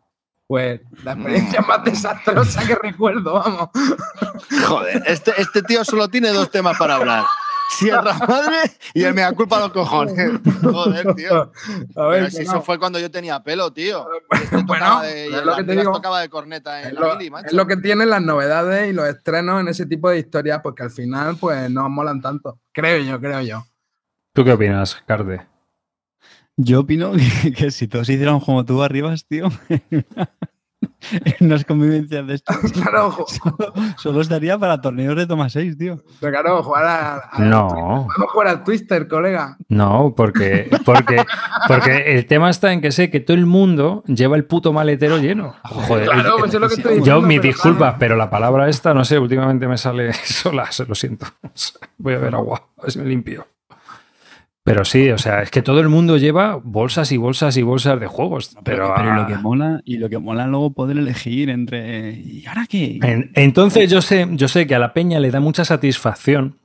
Pues 0.47 0.81
la 1.03 1.12
experiencia 1.12 1.62
más 1.62 1.83
desastrosa 1.83 2.67
que 2.67 2.75
recuerdo, 2.75 3.35
vamos. 3.35 3.71
Joder, 4.67 5.03
este, 5.07 5.33
este 5.41 5.62
tío 5.62 5.83
solo 5.83 6.09
tiene 6.09 6.29
dos 6.29 6.51
temas 6.51 6.77
para 6.77 6.97
hablar. 6.97 7.25
Sierra 7.79 8.15
Madre 8.15 8.71
y 8.95 9.03
el 9.03 9.15
mea 9.15 9.33
culpa 9.33 9.57
a 9.57 9.61
los 9.61 9.73
cojones. 9.73 10.41
Joder, 10.63 11.15
tío. 11.15 11.53
A 11.97 12.07
ver, 12.07 12.31
si 12.31 12.43
eso 12.43 12.63
fue 12.63 12.79
cuando 12.79 12.99
yo 12.99 13.11
tenía 13.11 13.43
pelo, 13.43 13.73
tío. 13.73 14.07
Este 14.31 14.63
bueno, 14.63 15.01
de, 15.01 15.27
es 15.27 15.45
lo 15.45 15.57
que 15.57 15.65
te 15.65 15.77
digo. 15.77 15.93
tocaba 15.93 16.21
de 16.21 16.29
corneta 16.29 16.83
en 16.83 16.95
la 16.95 17.01
lo, 17.01 17.39
Es 17.39 17.53
lo 17.53 17.67
que 17.67 17.77
tienen 17.77 18.11
las 18.11 18.23
novedades 18.23 18.91
y 18.91 18.93
los 18.93 19.07
estrenos 19.07 19.61
en 19.61 19.69
ese 19.69 19.87
tipo 19.87 20.11
de 20.11 20.19
historias, 20.19 20.61
porque 20.63 20.83
al 20.83 20.91
final, 20.91 21.37
pues 21.39 21.71
no 21.71 21.89
molan 21.89 22.21
tanto. 22.21 22.61
Creo 22.73 23.03
yo, 23.03 23.21
creo 23.21 23.41
yo. 23.43 23.65
¿Tú 24.33 24.45
qué 24.45 24.53
opinas, 24.53 24.97
Carde? 25.07 25.47
Yo 26.57 26.81
opino 26.81 27.13
que, 27.57 27.71
si 27.71 27.89
todos 27.89 28.09
hicieran 28.09 28.41
como 28.41 28.65
tú 28.65 28.83
arriba, 28.83 29.15
tío, 29.29 29.49
en 31.25 31.47
unas 31.47 31.64
convivencias 31.64 32.27
de. 32.27 32.42
Claro, 32.73 33.27
solo, 33.97 34.21
estaría 34.21 34.59
para 34.59 34.81
torneos 34.81 35.16
de 35.16 35.27
toma 35.27 35.49
6, 35.49 35.77
tío. 35.77 36.03
Pero 36.21 36.33
claro, 36.33 36.62
jugar 36.62 36.85
a, 36.85 37.38
no. 37.38 37.68
Podemos 37.68 38.33
jugar 38.33 38.49
al 38.49 38.64
Twister, 38.64 39.09
colega. 39.09 39.57
No, 39.68 40.14
porque, 40.16 40.71
porque, 40.85 41.25
porque 41.68 42.14
el 42.14 42.27
tema 42.27 42.51
está 42.51 42.73
en 42.73 42.81
que 42.81 42.92
sé 42.92 43.11
que 43.11 43.21
todo 43.21 43.37
el 43.37 43.47
mundo 43.47 44.03
lleva 44.07 44.37
el 44.37 44.45
puto 44.45 44.73
maletero 44.73 45.18
lleno. 45.18 45.55
Joder, 45.64 46.09
claro, 46.09 46.37
pues 46.38 46.55
es 46.55 46.61
lo 46.61 46.68
que 46.68 46.75
estoy 46.75 46.95
diciendo, 46.97 47.21
Yo, 47.21 47.27
mi 47.27 47.38
disculpa, 47.38 47.97
pero 47.99 48.16
la 48.16 48.31
palabra 48.31 48.68
esta, 48.68 48.95
no 48.95 49.05
sé, 49.05 49.18
últimamente 49.18 49.66
me 49.66 49.79
sale 49.79 50.12
sola, 50.25 50.71
se 50.73 50.87
lo 50.87 50.95
siento. 50.95 51.27
Voy 51.99 52.14
a 52.14 52.18
ver 52.18 52.35
agua, 52.35 52.62
a 52.79 52.83
ver 52.83 52.92
si 52.92 52.99
me 52.99 53.05
limpio. 53.07 53.47
Pero 54.64 54.85
sí, 54.85 55.11
o 55.11 55.18
sea, 55.18 55.42
es 55.42 55.51
que 55.51 55.61
todo 55.61 55.81
el 55.81 55.88
mundo 55.88 56.16
lleva 56.18 56.61
bolsas 56.62 57.11
y 57.11 57.16
bolsas 57.16 57.57
y 57.57 57.62
bolsas 57.62 57.98
de 57.98 58.07
juegos. 58.07 58.57
Pero, 58.62 58.94
lo 58.96 59.27
que 59.27 59.37
mola, 59.37 59.81
y 59.85 59.96
lo 59.96 60.09
que 60.09 60.18
mola 60.18 60.46
luego 60.46 60.72
poder 60.72 60.98
elegir 60.98 61.51
entre. 61.51 62.12
¿Y 62.12 62.44
ahora 62.46 62.66
qué? 62.68 62.98
entonces 63.35 63.90
yo 63.90 64.01
sé, 64.01 64.29
yo 64.33 64.46
sé 64.46 64.66
que 64.68 64.77
a 64.77 64.79
la 64.79 64.92
peña 64.92 65.18
le 65.18 65.33
da 65.33 65.40
mucha 65.40 65.64
satisfacción 65.64 66.59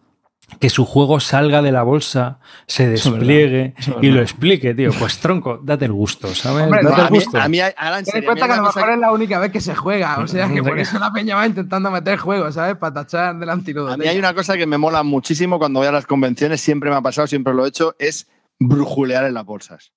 que 0.59 0.69
su 0.69 0.85
juego 0.85 1.19
salga 1.19 1.61
de 1.61 1.71
la 1.71 1.83
bolsa, 1.83 2.39
se 2.67 2.87
despliegue 2.87 3.75
y 4.01 4.09
lo 4.09 4.21
explique, 4.21 4.73
tío. 4.73 4.91
Pues 4.97 5.19
tronco, 5.19 5.59
date 5.61 5.85
el 5.85 5.91
gusto, 5.91 6.33
¿sabes? 6.33 6.69
date 6.69 7.01
el 7.01 7.07
gusto. 7.09 7.39
A 7.39 7.47
mí, 7.47 7.59
a 7.59 7.73
Ten 8.03 8.17
en 8.17 8.25
cuenta 8.25 8.47
que 8.47 8.53
a 8.53 8.57
lo 8.57 8.63
mejor 8.63 8.89
es 8.89 8.99
la 8.99 9.11
única 9.11 9.39
vez 9.39 9.51
que 9.51 9.61
se 9.61 9.75
juega, 9.75 10.19
o 10.19 10.27
sea 10.27 10.47
que 10.49 10.63
por 10.63 10.79
eso 10.79 10.97
la 10.99 11.11
peña 11.11 11.35
va 11.35 11.45
intentando 11.45 11.91
meter 11.91 12.17
juegos, 12.17 12.55
¿sabes? 12.55 12.77
Para 12.77 12.93
tachar 12.93 13.37
del 13.37 13.49
antinudo. 13.49 13.91
A 13.91 13.97
mí 13.97 14.07
hay 14.07 14.17
una 14.17 14.33
cosa 14.33 14.57
que 14.57 14.65
me 14.65 14.77
mola 14.77 15.03
muchísimo 15.03 15.59
cuando 15.59 15.79
voy 15.79 15.87
a 15.87 15.91
las 15.91 16.05
convenciones, 16.05 16.61
siempre 16.61 16.89
me 16.89 16.95
ha 16.95 17.01
pasado, 17.01 17.27
siempre 17.27 17.53
lo 17.53 17.65
he 17.65 17.69
hecho, 17.69 17.95
es 17.99 18.27
brujulear 18.59 19.25
en 19.25 19.33
las 19.33 19.45
bolsas. 19.45 19.91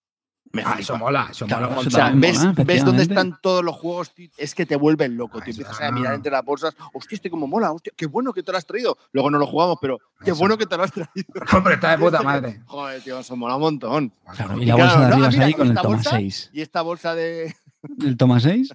Ah, 0.65 0.77
eso 0.81 0.99
mola, 0.99 1.29
eso 1.31 1.47
mola. 1.47 1.69
O 1.69 1.89
sea, 1.89 2.11
ves, 2.13 2.41
ves 2.65 2.85
dónde 2.85 3.05
están 3.05 3.39
todos 3.41 3.65
los 3.65 3.77
juegos, 3.77 4.13
es 4.37 4.55
que 4.55 4.67
te 4.67 4.75
vuelven 4.75 5.17
loco. 5.17 5.39
Ah, 5.39 5.45
te 5.45 5.51
empiezas 5.51 5.81
a 5.81 5.93
mirar 5.93 6.15
entre 6.15 6.33
las 6.33 6.45
bolsas. 6.45 6.75
Hostia, 6.93 7.17
este 7.17 7.31
como 7.31 7.47
mola, 7.47 7.71
hostia, 7.71 7.93
qué 7.97 8.07
bueno 8.07 8.33
que 8.33 8.43
te 8.43 8.51
lo 8.51 8.59
has 8.59 8.67
traído. 8.67 8.99
Luego 9.13 9.31
no 9.31 9.39
lo 9.39 9.47
jugamos, 9.47 9.79
pero 9.81 9.99
qué 10.25 10.33
bueno 10.33 10.59
que 10.59 10.67
te 10.67 10.77
lo 10.77 10.83
has 10.83 10.91
traído. 10.91 11.27
Hombre, 11.57 11.75
está 11.75 11.93
de 11.93 11.99
puta 11.99 12.23
madre. 12.25 12.63
Joder, 12.67 13.01
tío, 13.01 13.21
eso 13.21 13.37
mola 13.37 13.55
un 13.55 13.61
montón. 13.61 14.13
y 14.59 14.65
la 14.65 14.75
bolsa 14.75 15.01
de 15.01 15.07
arriba 15.07 15.29
es 15.29 15.39
ahí 15.39 15.55
con 15.55 15.69
el 15.69 15.77
toma 15.77 16.03
6. 16.03 16.51
Y 16.53 16.61
esta 16.63 16.83
bolsa 16.83 17.15
de. 17.15 17.55
¿El 18.05 18.17
toma 18.17 18.41
6? 18.41 18.73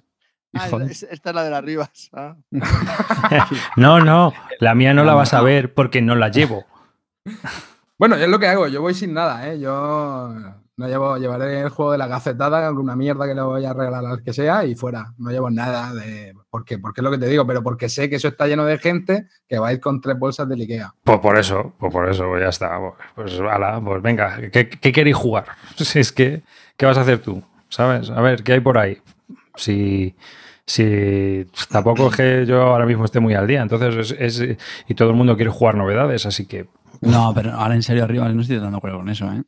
Ah, 0.54 0.68
esta 0.88 1.30
es 1.30 1.34
la 1.34 1.44
de 1.44 1.50
las 1.50 1.62
ribas. 1.62 2.08
Ah. 2.14 2.36
no, 3.76 4.00
no, 4.00 4.32
la 4.58 4.74
mía 4.74 4.94
no 4.94 5.04
la 5.04 5.12
vas 5.12 5.34
a 5.34 5.42
ver 5.42 5.74
porque 5.74 6.00
no 6.00 6.14
la 6.14 6.30
llevo. 6.30 6.64
Bueno, 7.98 8.14
es 8.16 8.26
lo 8.26 8.38
que 8.38 8.46
hago, 8.46 8.66
yo 8.66 8.80
voy 8.80 8.94
sin 8.94 9.12
nada, 9.12 9.46
¿eh? 9.50 9.60
Yo 9.60 10.34
no 10.76 10.88
llevo, 10.88 11.16
llevaré 11.16 11.62
el 11.62 11.70
juego 11.70 11.92
de 11.92 11.98
la 11.98 12.06
gacetada, 12.06 12.70
una 12.70 12.94
mierda 12.96 13.26
que 13.26 13.34
le 13.34 13.40
voy 13.40 13.64
a 13.64 13.72
regalar 13.72 14.04
al 14.04 14.22
que 14.22 14.34
sea 14.34 14.66
y 14.66 14.74
fuera. 14.74 15.14
No 15.16 15.30
llevo 15.30 15.48
nada 15.50 15.94
de. 15.94 16.34
Porque, 16.50 16.78
porque 16.78 17.00
es 17.00 17.04
lo 17.04 17.10
que 17.10 17.18
te 17.18 17.28
digo, 17.28 17.46
pero 17.46 17.62
porque 17.62 17.88
sé 17.88 18.10
que 18.10 18.16
eso 18.16 18.28
está 18.28 18.46
lleno 18.46 18.66
de 18.66 18.76
gente 18.78 19.26
que 19.48 19.58
va 19.58 19.68
a 19.68 19.72
ir 19.72 19.80
con 19.80 20.02
tres 20.02 20.18
bolsas 20.18 20.46
de 20.48 20.54
Ikea. 20.54 20.94
Pues 21.02 21.18
por 21.20 21.38
eso, 21.38 21.72
pues 21.78 21.90
por 21.90 22.08
eso, 22.08 22.26
pues 22.28 22.42
ya 22.42 22.50
está. 22.50 22.78
Pues, 23.14 23.40
ala, 23.40 23.80
pues 23.82 24.02
venga, 24.02 24.38
¿qué, 24.50 24.68
queréis 24.68 25.16
jugar? 25.16 25.46
Si 25.76 25.98
es 25.98 26.12
que, 26.12 26.42
¿qué 26.76 26.84
vas 26.84 26.98
a 26.98 27.02
hacer 27.02 27.20
tú? 27.20 27.42
¿Sabes? 27.68 28.10
A 28.10 28.20
ver, 28.20 28.42
¿qué 28.42 28.54
hay 28.54 28.60
por 28.60 28.78
ahí? 28.78 28.98
Si. 29.54 30.14
Si 30.68 31.46
tampoco 31.70 32.08
es 32.08 32.16
que 32.16 32.44
yo 32.44 32.60
ahora 32.60 32.86
mismo 32.86 33.04
esté 33.04 33.20
muy 33.20 33.34
al 33.34 33.46
día, 33.46 33.62
entonces 33.62 34.10
es, 34.18 34.40
es, 34.40 34.58
y 34.88 34.94
todo 34.94 35.10
el 35.10 35.14
mundo 35.14 35.36
quiere 35.36 35.52
jugar 35.52 35.76
novedades, 35.76 36.26
así 36.26 36.44
que. 36.44 36.66
No, 37.00 37.32
pero 37.32 37.52
ahora 37.52 37.76
en 37.76 37.84
serio 37.84 38.02
arriba 38.02 38.28
no 38.28 38.42
estoy 38.42 38.58
dando 38.58 38.78
acuerdo 38.78 38.98
con 38.98 39.08
eso, 39.08 39.32
¿eh? 39.32 39.44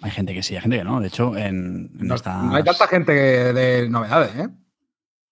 Hay 0.00 0.10
gente 0.10 0.32
que 0.32 0.42
sí, 0.42 0.54
hay 0.54 0.60
gente 0.60 0.78
que 0.78 0.84
no. 0.84 1.00
De 1.00 1.08
hecho, 1.08 1.36
en, 1.36 1.90
no, 1.94 2.14
no 2.24 2.54
hay 2.54 2.62
tanta 2.62 2.86
gente 2.86 3.12
de 3.12 3.88
novedades, 3.88 4.36
¿eh? 4.36 4.48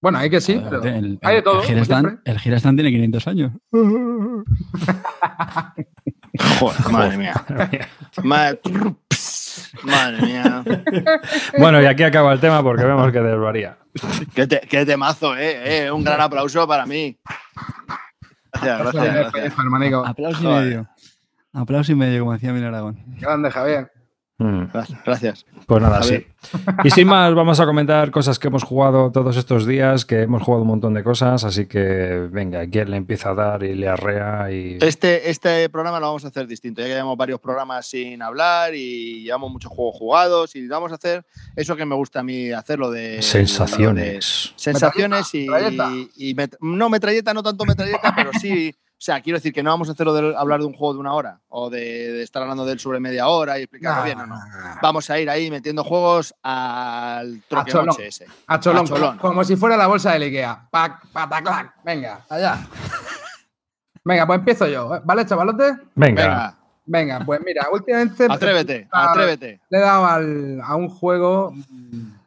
Bueno, 0.00 0.18
hay 0.18 0.28
que 0.30 0.40
sí, 0.40 0.62
pero 0.62 0.82
hay 1.22 1.36
de 1.36 1.42
todo. 1.42 1.62
El 2.24 2.38
Girastan, 2.38 2.76
tiene 2.76 2.90
500 2.90 3.26
años. 3.26 3.52
Joder, 6.60 6.90
madre 6.90 7.16
mía. 7.16 7.34
madre, 8.22 8.60
mía. 10.22 10.62
Bueno, 11.58 11.80
y 11.80 11.86
aquí 11.86 12.02
acaba 12.02 12.32
el 12.32 12.40
tema 12.40 12.62
porque 12.62 12.84
vemos 12.84 13.10
que 13.10 13.20
desvaría. 13.20 13.78
qué, 14.34 14.46
qué 14.46 14.84
temazo, 14.84 15.34
¿eh? 15.36 15.86
¿eh? 15.86 15.90
Un 15.90 16.04
gran 16.04 16.20
aplauso 16.20 16.68
para 16.68 16.84
mí. 16.86 17.18
Gracias, 18.52 18.78
gracias. 18.78 19.32
gracias. 19.32 19.54
Aplauso 20.04 20.42
y 20.42 20.46
medio. 20.46 20.88
Aplauso 21.52 21.92
y 21.92 21.94
medio, 21.94 22.20
como 22.20 22.32
decía 22.34 22.52
Mil 22.52 22.64
Aragón. 22.64 23.02
Grande, 23.18 23.50
Javier. 23.50 23.90
Mm. 24.38 24.64
Gracias. 25.04 25.46
Pues 25.66 25.82
nada, 25.82 26.02
sí. 26.02 26.26
Y 26.84 26.90
sin 26.90 27.08
más, 27.08 27.34
vamos 27.34 27.58
a 27.58 27.64
comentar 27.64 28.10
cosas 28.10 28.38
que 28.38 28.48
hemos 28.48 28.64
jugado 28.64 29.10
todos 29.10 29.36
estos 29.36 29.66
días, 29.66 30.04
que 30.04 30.22
hemos 30.22 30.42
jugado 30.42 30.62
un 30.62 30.68
montón 30.68 30.92
de 30.92 31.02
cosas, 31.02 31.42
así 31.44 31.66
que 31.66 32.28
venga, 32.30 32.66
quien 32.68 32.90
le 32.90 32.98
empieza 32.98 33.30
a 33.30 33.34
dar 33.34 33.62
y 33.62 33.74
le 33.74 33.88
arrea 33.88 34.52
y... 34.52 34.76
Este, 34.82 35.30
este 35.30 35.70
programa 35.70 36.00
lo 36.00 36.06
vamos 36.06 36.24
a 36.26 36.28
hacer 36.28 36.46
distinto, 36.46 36.82
ya 36.82 36.88
que 36.88 36.92
llevamos 36.92 37.16
varios 37.16 37.40
programas 37.40 37.86
sin 37.86 38.20
hablar 38.20 38.74
y 38.74 39.22
llevamos 39.22 39.50
muchos 39.50 39.72
juegos 39.72 39.96
jugados 39.96 40.54
y 40.54 40.68
vamos 40.68 40.92
a 40.92 40.96
hacer 40.96 41.24
eso 41.56 41.74
que 41.74 41.86
me 41.86 41.94
gusta 41.94 42.20
a 42.20 42.22
mí 42.22 42.52
hacerlo 42.52 42.90
de... 42.90 43.22
Sensaciones. 43.22 44.52
sensaciones 44.56 45.34
y, 45.34 45.46
y, 46.16 46.36
no 46.60 46.90
metralleta, 46.90 47.32
no 47.32 47.42
tanto 47.42 47.64
metralleta, 47.64 48.12
pero 48.14 48.30
sí 48.38 48.74
o 48.98 49.02
sea, 49.06 49.20
quiero 49.20 49.36
decir 49.36 49.52
que 49.52 49.62
no 49.62 49.68
vamos 49.68 49.90
a 49.90 49.92
hacerlo 49.92 50.14
de 50.14 50.34
hablar 50.34 50.60
de 50.60 50.64
un 50.64 50.72
juego 50.72 50.94
de 50.94 51.00
una 51.00 51.12
hora 51.12 51.38
o 51.48 51.68
de, 51.68 52.22
estar 52.22 52.40
hablando 52.40 52.64
de 52.64 52.72
él 52.72 52.80
sobre 52.80 52.98
media 52.98 53.28
hora 53.28 53.58
y 53.58 53.64
explicarlo 53.64 54.04
bien. 54.04 54.16
No, 54.16 54.26
no. 54.26 54.40
Vamos 54.80 55.10
a 55.10 55.20
ir 55.20 55.28
ahí 55.28 55.50
metiendo 55.50 55.84
juegos 55.84 56.34
al 56.42 57.42
troque 57.46 57.74
noche 57.74 58.06
ese. 58.06 58.26
A 58.46 58.58
cholón, 58.58 58.86
Como, 59.18 59.44
si 59.44 59.54
fuera 59.56 59.76
la 59.76 59.86
bolsa 59.86 60.12
de 60.12 60.24
Ikea. 60.24 60.68
Pac, 60.70 61.08
pataclac. 61.12 61.74
Venga, 61.84 62.24
allá. 62.30 62.66
Venga, 64.02 64.26
pues 64.26 64.38
empiezo 64.38 64.66
yo. 64.66 64.94
¿eh? 64.94 65.00
¿Vale, 65.04 65.26
chavalote? 65.26 65.76
Venga. 65.94 66.56
Venga. 66.86 67.22
pues 67.26 67.40
mira, 67.44 67.66
últimamente. 67.70 68.26
Atrévete, 68.30 68.88
atrévete. 68.90 69.60
Le 69.68 69.78
he 69.78 69.80
dado 69.82 70.06
a 70.06 70.74
un 70.74 70.88
juego 70.88 71.52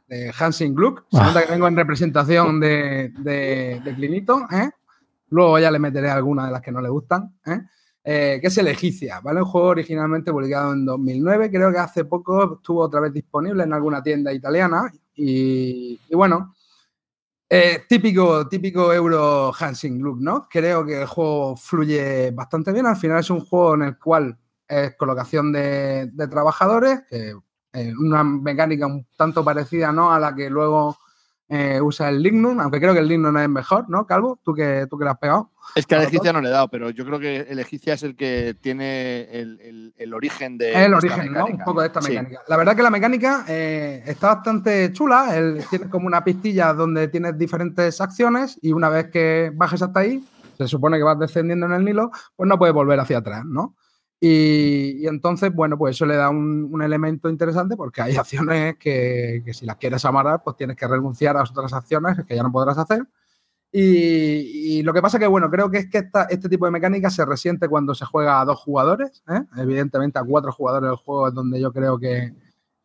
de 0.07 0.31
Hansing 0.37 0.75
Gluck. 0.75 1.05
Se 1.09 1.17
nota 1.17 1.43
que 1.43 1.51
vengo 1.51 1.67
en 1.67 1.75
representación 1.75 2.59
de, 2.59 3.11
de, 3.17 3.81
de 3.83 3.95
Clinito, 3.95 4.45
¿eh? 4.51 4.69
Luego 5.29 5.59
ya 5.59 5.71
le 5.71 5.79
meteré 5.79 6.09
algunas 6.09 6.47
de 6.47 6.51
las 6.51 6.61
que 6.61 6.71
no 6.71 6.81
le 6.81 6.89
gustan. 6.89 7.35
¿eh? 7.45 7.61
Eh, 8.03 8.39
que 8.41 8.47
es 8.47 8.57
el 8.57 8.67
Egipcia, 8.67 9.19
¿vale? 9.19 9.41
Un 9.41 9.45
juego 9.45 9.67
originalmente 9.67 10.31
publicado 10.31 10.73
en 10.73 10.85
2009, 10.85 11.51
creo 11.51 11.71
que 11.71 11.77
hace 11.77 12.05
poco 12.05 12.55
estuvo 12.55 12.81
otra 12.81 13.01
vez 13.01 13.13
disponible 13.13 13.63
en 13.63 13.73
alguna 13.73 14.01
tienda 14.01 14.33
italiana 14.33 14.91
y, 15.13 15.99
bueno, 16.11 16.55
eh, 17.49 17.83
típico, 17.89 18.47
típico 18.47 18.93
Euro 18.93 19.51
Hansing 19.53 20.01
Look, 20.01 20.21
¿no? 20.21 20.47
Creo 20.49 20.85
que 20.85 21.01
el 21.01 21.07
juego 21.07 21.57
fluye 21.57 22.31
bastante 22.31 22.71
bien, 22.71 22.85
al 22.85 22.95
final 22.95 23.19
es 23.19 23.29
un 23.29 23.41
juego 23.41 23.75
en 23.75 23.81
el 23.83 23.99
cual 23.99 24.37
es 24.67 24.95
colocación 24.95 25.51
de, 25.51 26.09
trabajadores, 26.31 27.01
una 27.99 28.23
mecánica 28.23 28.87
un 28.87 29.05
tanto 29.17 29.43
parecida 29.43 29.91
¿no? 29.91 30.11
a 30.11 30.19
la 30.19 30.33
que 30.33 30.49
luego 30.49 30.97
eh, 31.51 31.81
usa 31.81 32.09
el 32.09 32.21
Lignum, 32.21 32.59
aunque 32.59 32.79
creo 32.79 32.93
que 32.93 32.99
el 32.99 33.07
Lignum 33.07 33.35
es 33.37 33.49
mejor, 33.49 33.89
¿no, 33.89 34.05
Calvo? 34.05 34.39
¿Tú 34.43 34.53
que, 34.53 34.85
tú 34.87 34.99
que 34.99 35.05
le 35.05 35.09
has 35.09 35.17
pegado? 35.17 35.49
Es 35.73 35.87
que 35.87 35.95
a 35.95 36.03
Egicia 36.03 36.31
no 36.31 36.41
le 36.41 36.49
he 36.49 36.51
dado, 36.51 36.67
pero 36.67 36.91
yo 36.91 37.03
creo 37.05 37.19
que 37.19 37.41
el 37.41 37.57
Egicia 37.57 37.95
es 37.95 38.03
el 38.03 38.15
que 38.15 38.55
tiene 38.61 39.23
el, 39.31 40.13
origen 40.13 40.59
de. 40.59 40.73
El 40.73 40.93
origen, 40.93 41.33
¿no? 41.33 41.45
Un 41.45 41.57
poco 41.57 41.81
de 41.81 41.87
esta 41.87 42.01
mecánica. 42.01 42.41
La 42.47 42.55
verdad 42.55 42.75
que 42.75 42.83
la 42.83 42.91
mecánica 42.91 43.45
eh, 43.47 44.03
está 44.05 44.35
bastante 44.35 44.93
chula. 44.93 45.35
Él 45.35 45.63
tiene 45.71 45.89
como 45.89 46.05
una 46.05 46.23
pistilla 46.23 46.71
donde 46.73 47.07
tienes 47.07 47.35
diferentes 47.35 47.99
acciones 47.99 48.59
y 48.61 48.71
una 48.71 48.89
vez 48.89 49.09
que 49.09 49.51
bajes 49.53 49.81
hasta 49.81 50.01
ahí, 50.01 50.23
se 50.55 50.67
supone 50.67 50.97
que 50.97 51.03
vas 51.03 51.17
descendiendo 51.17 51.65
en 51.65 51.71
el 51.71 51.83
Nilo, 51.83 52.11
pues 52.35 52.47
no 52.47 52.59
puedes 52.59 52.75
volver 52.75 52.99
hacia 52.99 53.17
atrás, 53.17 53.43
¿no? 53.43 53.75
Y, 54.21 55.07
entonces, 55.07 55.53
bueno, 55.53 55.77
pues 55.77 55.95
eso 55.95 56.05
le 56.05 56.15
da 56.15 56.29
un, 56.29 56.81
elemento 56.81 57.29
interesante 57.29 57.77
porque 57.77 58.01
hay 58.01 58.15
acciones 58.17 58.77
que, 58.77 59.43
si 59.53 59.65
las 59.65 59.77
quieres 59.77 60.03
amarrar, 60.05 60.43
pues 60.43 60.57
tienes 60.57 60.75
que 60.75 60.87
renunciar 60.87 61.37
a 61.37 61.43
otras 61.43 61.73
acciones 61.73 62.17
que 62.27 62.35
ya 62.35 62.43
no 62.43 62.51
podrás 62.51 62.77
hacer. 62.77 63.07
Y, 63.71 64.81
lo 64.83 64.93
que 64.93 65.01
pasa 65.01 65.19
que, 65.19 65.27
bueno, 65.27 65.49
creo 65.49 65.69
que 65.69 65.77
es 65.79 65.89
que 65.89 66.09
este 66.29 66.49
tipo 66.49 66.65
de 66.65 66.71
mecánica 66.71 67.09
se 67.09 67.23
resiente 67.25 67.67
cuando 67.69 67.93
se 67.93 68.05
juega 68.05 68.41
a 68.41 68.45
dos 68.45 68.59
jugadores. 68.59 69.23
¿eh? 69.29 69.43
Evidentemente, 69.57 70.19
a 70.19 70.23
cuatro 70.23 70.51
jugadores 70.51 70.89
el 70.89 70.97
juego 70.97 71.27
es 71.27 71.33
donde 71.33 71.61
yo 71.61 71.71
creo 71.71 71.99
que, 71.99 72.33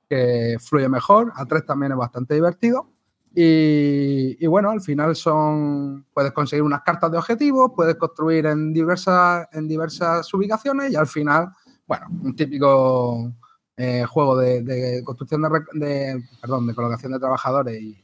que 0.09 0.57
fluye 0.61 0.89
mejor. 0.89 1.33
A 1.37 1.47
tres 1.47 1.65
también 1.65 1.93
es 1.93 1.99
bastante 1.99 2.35
divertido. 2.35 2.94
Y, 3.37 4.47
bueno, 4.47 4.71
al 4.71 4.81
final 4.81 5.17
son, 5.17 6.07
puedes 6.15 6.31
conseguir 6.31 6.63
unas 6.63 6.83
cartas 6.83 7.11
de 7.11 7.19
objetivos, 7.19 7.73
puedes 7.75 7.97
construir 7.97 8.47
en 8.47 8.73
diversas, 8.73 9.49
en 9.53 9.67
diversas 9.67 10.33
ubicaciones 10.33 10.93
y 10.93 10.97
al 10.97 11.09
final, 11.09 11.49
bueno, 11.85 12.07
un 12.23 12.37
típico 12.37 13.33
eh, 13.77 14.05
juego 14.05 14.37
de, 14.37 15.03
construcción 15.05 15.43
de, 15.43 16.23
perdón, 16.41 16.69
de 16.69 16.75
colocación 16.75 17.11
de 17.11 17.19
trabajadores 17.19 17.83
y 17.83 18.01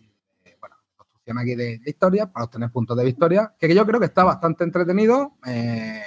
bueno, 0.58 0.74
construcción 0.96 1.38
aquí 1.38 1.54
de, 1.54 1.80
historia 1.86 2.26
para 2.26 2.46
obtener 2.46 2.72
puntos 2.72 2.96
de 2.96 3.04
victoria, 3.04 3.54
que 3.56 3.72
yo 3.72 3.86
creo 3.86 4.00
que 4.00 4.06
está 4.06 4.24
bastante 4.24 4.64
entretenido, 4.64 5.34
eh, 5.46 6.02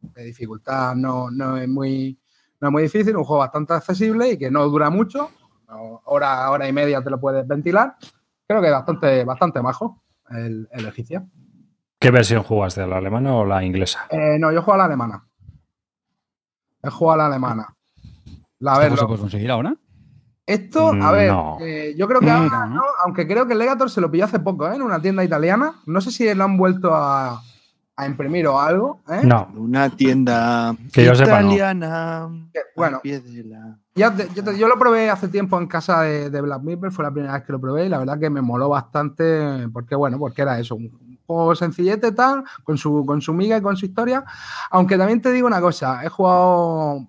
de 0.00 0.24
dificultad 0.24 0.94
no, 0.94 1.32
no, 1.32 1.56
es 1.56 1.68
muy, 1.68 2.16
no 2.60 2.68
es 2.68 2.72
muy 2.72 2.82
difícil, 2.84 3.16
un 3.16 3.24
juego 3.24 3.40
bastante 3.40 3.72
accesible 3.72 4.30
y 4.30 4.38
que 4.38 4.52
no 4.52 4.68
dura 4.68 4.88
mucho, 4.88 5.30
hora, 6.04 6.48
hora 6.48 6.68
y 6.68 6.72
media 6.72 7.02
te 7.02 7.10
lo 7.10 7.18
puedes 7.18 7.44
ventilar 7.48 7.96
creo 8.52 8.62
que 8.62 8.70
bastante, 8.70 9.24
bastante 9.24 9.62
majo 9.62 10.02
el, 10.30 10.68
el 10.70 10.86
egipcio. 10.86 11.26
¿Qué 11.98 12.10
versión 12.10 12.42
jugaste? 12.42 12.86
¿La 12.86 12.98
alemana 12.98 13.34
o 13.34 13.44
la 13.44 13.64
inglesa? 13.64 14.06
Eh, 14.10 14.38
no, 14.38 14.52
yo 14.52 14.62
juego 14.62 14.74
a 14.74 14.78
la 14.78 14.84
alemana. 14.84 15.24
He 16.82 16.90
jugado 16.90 17.14
a 17.14 17.16
la 17.24 17.26
alemana. 17.26 17.76
La 18.58 18.74
¿Cómo 18.74 18.96
se 18.96 19.06
puede 19.06 19.20
conseguir 19.20 19.50
ahora? 19.50 19.74
Esto, 20.44 20.88
a 20.88 21.12
ver, 21.12 21.32
eh, 21.60 21.94
yo 21.96 22.08
creo 22.08 22.20
que 22.20 22.28
ahora, 22.28 22.66
¿no? 22.66 22.82
aunque 23.04 23.28
creo 23.28 23.46
que 23.46 23.52
el 23.52 23.60
Legator 23.60 23.88
se 23.88 24.00
lo 24.00 24.10
pilló 24.10 24.24
hace 24.24 24.40
poco, 24.40 24.68
¿eh? 24.68 24.74
En 24.74 24.82
una 24.82 25.00
tienda 25.00 25.22
italiana. 25.22 25.76
No 25.86 26.00
sé 26.00 26.10
si 26.10 26.34
lo 26.34 26.44
han 26.44 26.56
vuelto 26.56 26.92
a, 26.92 27.40
a 27.96 28.06
imprimir 28.06 28.46
o 28.46 28.58
algo. 28.58 29.00
¿eh? 29.08 29.20
No. 29.24 29.48
Una 29.56 29.90
tienda 29.90 30.74
que 30.92 31.04
yo 31.04 31.12
italiana. 31.12 32.28
bueno, 32.76 33.00
yo, 33.04 34.68
lo 34.68 34.78
probé 34.78 35.10
hace 35.10 35.28
tiempo 35.28 35.58
en 35.58 35.66
casa 35.66 36.02
de, 36.02 36.40
Black 36.40 36.62
Mirror, 36.62 36.92
fue 36.92 37.04
la 37.04 37.10
primera 37.10 37.34
vez 37.34 37.44
que 37.44 37.52
lo 37.52 37.60
probé 37.60 37.86
y 37.86 37.88
la 37.88 37.98
verdad 37.98 38.18
que 38.18 38.30
me 38.30 38.40
moló 38.40 38.68
bastante 38.68 39.68
porque, 39.72 39.94
bueno, 39.94 40.18
porque 40.18 40.42
era 40.42 40.58
eso, 40.58 40.74
un 40.74 41.18
juego 41.26 41.54
sencillete 41.54 42.12
tal, 42.12 42.44
con 42.64 42.78
su, 42.78 43.04
con 43.06 43.20
su 43.20 43.32
miga 43.34 43.58
y 43.58 43.62
con 43.62 43.76
su 43.76 43.86
historia. 43.86 44.24
Aunque 44.70 44.96
también 44.96 45.20
te 45.20 45.30
digo 45.32 45.46
una 45.46 45.60
cosa, 45.60 46.04
he 46.04 46.08
jugado 46.08 47.06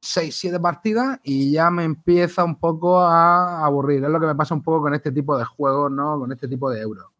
6, 0.00 0.34
7 0.34 0.60
partidas 0.60 1.20
y 1.22 1.52
ya 1.52 1.70
me 1.70 1.84
empieza 1.84 2.42
un 2.44 2.56
poco 2.56 3.00
a 3.00 3.64
aburrir. 3.64 4.02
Es 4.02 4.10
lo 4.10 4.20
que 4.20 4.26
me 4.26 4.34
pasa 4.34 4.54
un 4.54 4.62
poco 4.62 4.82
con 4.82 4.94
este 4.94 5.12
tipo 5.12 5.36
de 5.36 5.44
juegos, 5.44 5.90
¿no? 5.90 6.18
Con 6.18 6.32
este 6.32 6.48
tipo 6.48 6.70
de 6.70 6.80
euros 6.80 7.11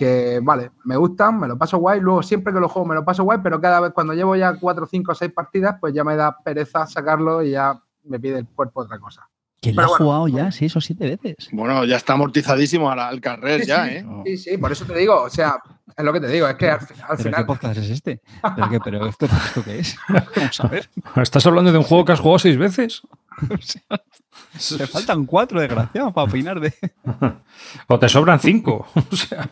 que 0.00 0.40
vale, 0.42 0.70
me 0.84 0.96
gustan, 0.96 1.38
me 1.38 1.46
lo 1.46 1.58
paso 1.58 1.76
guay, 1.76 2.00
luego 2.00 2.22
siempre 2.22 2.54
que 2.54 2.58
lo 2.58 2.70
juego 2.70 2.88
me 2.88 2.94
lo 2.94 3.04
paso 3.04 3.22
guay, 3.22 3.40
pero 3.42 3.60
cada 3.60 3.80
vez 3.80 3.92
cuando 3.92 4.14
llevo 4.14 4.34
ya 4.34 4.54
4, 4.54 4.86
5, 4.86 5.14
6 5.14 5.32
partidas, 5.34 5.76
pues 5.78 5.92
ya 5.92 6.04
me 6.04 6.16
da 6.16 6.38
pereza 6.42 6.86
sacarlo 6.86 7.42
y 7.42 7.50
ya 7.50 7.78
me 8.04 8.18
pide 8.18 8.38
el 8.38 8.46
cuerpo 8.46 8.80
otra 8.80 8.98
cosa. 8.98 9.28
Que 9.60 9.74
lo 9.74 9.82
ha 9.82 9.88
jugado 9.88 10.26
ya 10.28 10.50
6 10.50 10.74
o 10.74 10.80
7 10.80 11.04
veces. 11.04 11.50
Bueno, 11.52 11.84
ya 11.84 11.96
está 11.96 12.14
amortizadísimo 12.14 12.90
al, 12.90 13.20
carrer 13.20 13.66
ya, 13.66 13.84
sí, 13.84 13.90
¿eh? 13.90 14.06
Sí, 14.24 14.38
sí, 14.38 14.56
por 14.56 14.72
eso 14.72 14.86
te 14.86 14.96
digo, 14.96 15.20
o 15.20 15.28
sea, 15.28 15.58
es 15.94 16.02
lo 16.02 16.14
que 16.14 16.20
te 16.20 16.28
digo, 16.28 16.48
es 16.48 16.54
que 16.54 16.70
al, 16.70 16.78
al 16.80 16.86
¿Pero 16.86 17.18
final... 17.18 17.40
¿Qué 17.40 17.44
podcast 17.44 17.76
es 17.76 17.90
este? 17.90 18.22
¿Pero, 18.56 18.70
qué, 18.70 18.80
pero 18.80 19.06
esto, 19.06 19.26
esto, 19.26 19.62
qué 19.62 19.80
es? 19.80 19.98
Vamos 20.34 20.60
a 20.60 20.68
ver. 20.68 20.88
¿Estás 21.16 21.44
hablando 21.44 21.72
de 21.72 21.76
un 21.76 21.84
juego 21.84 22.06
que 22.06 22.12
has 22.12 22.20
jugado 22.20 22.38
6 22.38 22.56
veces? 22.56 23.02
te 24.78 24.86
faltan 24.86 25.26
cuatro, 25.26 25.60
desgraciados, 25.60 26.12
para 26.12 26.28
opinar 26.28 26.60
de. 26.60 26.72
o 27.86 27.98
te 27.98 28.08
sobran 28.08 28.40
cinco. 28.40 28.86
o 28.94 29.16
sea, 29.16 29.48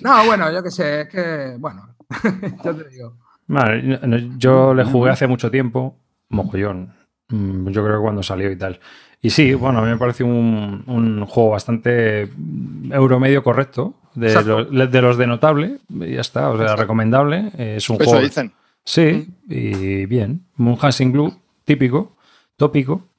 no, 0.00 0.24
bueno, 0.26 0.52
yo 0.52 0.62
qué 0.62 0.70
sé, 0.70 1.00
es 1.02 1.08
que, 1.08 1.56
bueno, 1.58 1.94
yo 2.64 2.74
te 2.74 2.88
digo. 2.90 3.16
yo 4.38 4.74
le 4.74 4.84
jugué 4.84 5.10
hace 5.10 5.26
mucho 5.26 5.50
tiempo, 5.50 5.96
mojollón. 6.28 6.94
Mm, 7.28 7.68
yo 7.68 7.84
creo 7.84 7.98
que 7.98 8.02
cuando 8.02 8.22
salió 8.22 8.50
y 8.50 8.56
tal. 8.56 8.80
Y 9.20 9.30
sí, 9.30 9.54
bueno, 9.54 9.78
a 9.78 9.82
mí 9.82 9.88
me 9.88 9.96
parece 9.98 10.24
un, 10.24 10.82
un 10.86 11.24
juego 11.26 11.50
bastante 11.50 12.28
euro 12.90 13.20
medio 13.20 13.44
correcto, 13.44 13.94
de 14.14 14.34
los, 14.42 14.90
de 14.90 15.00
los, 15.00 15.16
de 15.16 15.26
notable, 15.28 15.78
y 15.88 16.14
ya 16.14 16.20
está, 16.20 16.50
o 16.50 16.58
sea, 16.58 16.74
recomendable. 16.74 17.52
Es 17.56 17.88
un 17.88 17.98
juego. 17.98 18.18
dicen. 18.18 18.52
Sí, 18.84 19.28
y 19.48 20.06
bien. 20.06 20.44
Un 20.58 20.76
Hansing 20.80 21.12
Blue 21.12 21.32
típico, 21.64 22.16
tópico, 22.56 23.11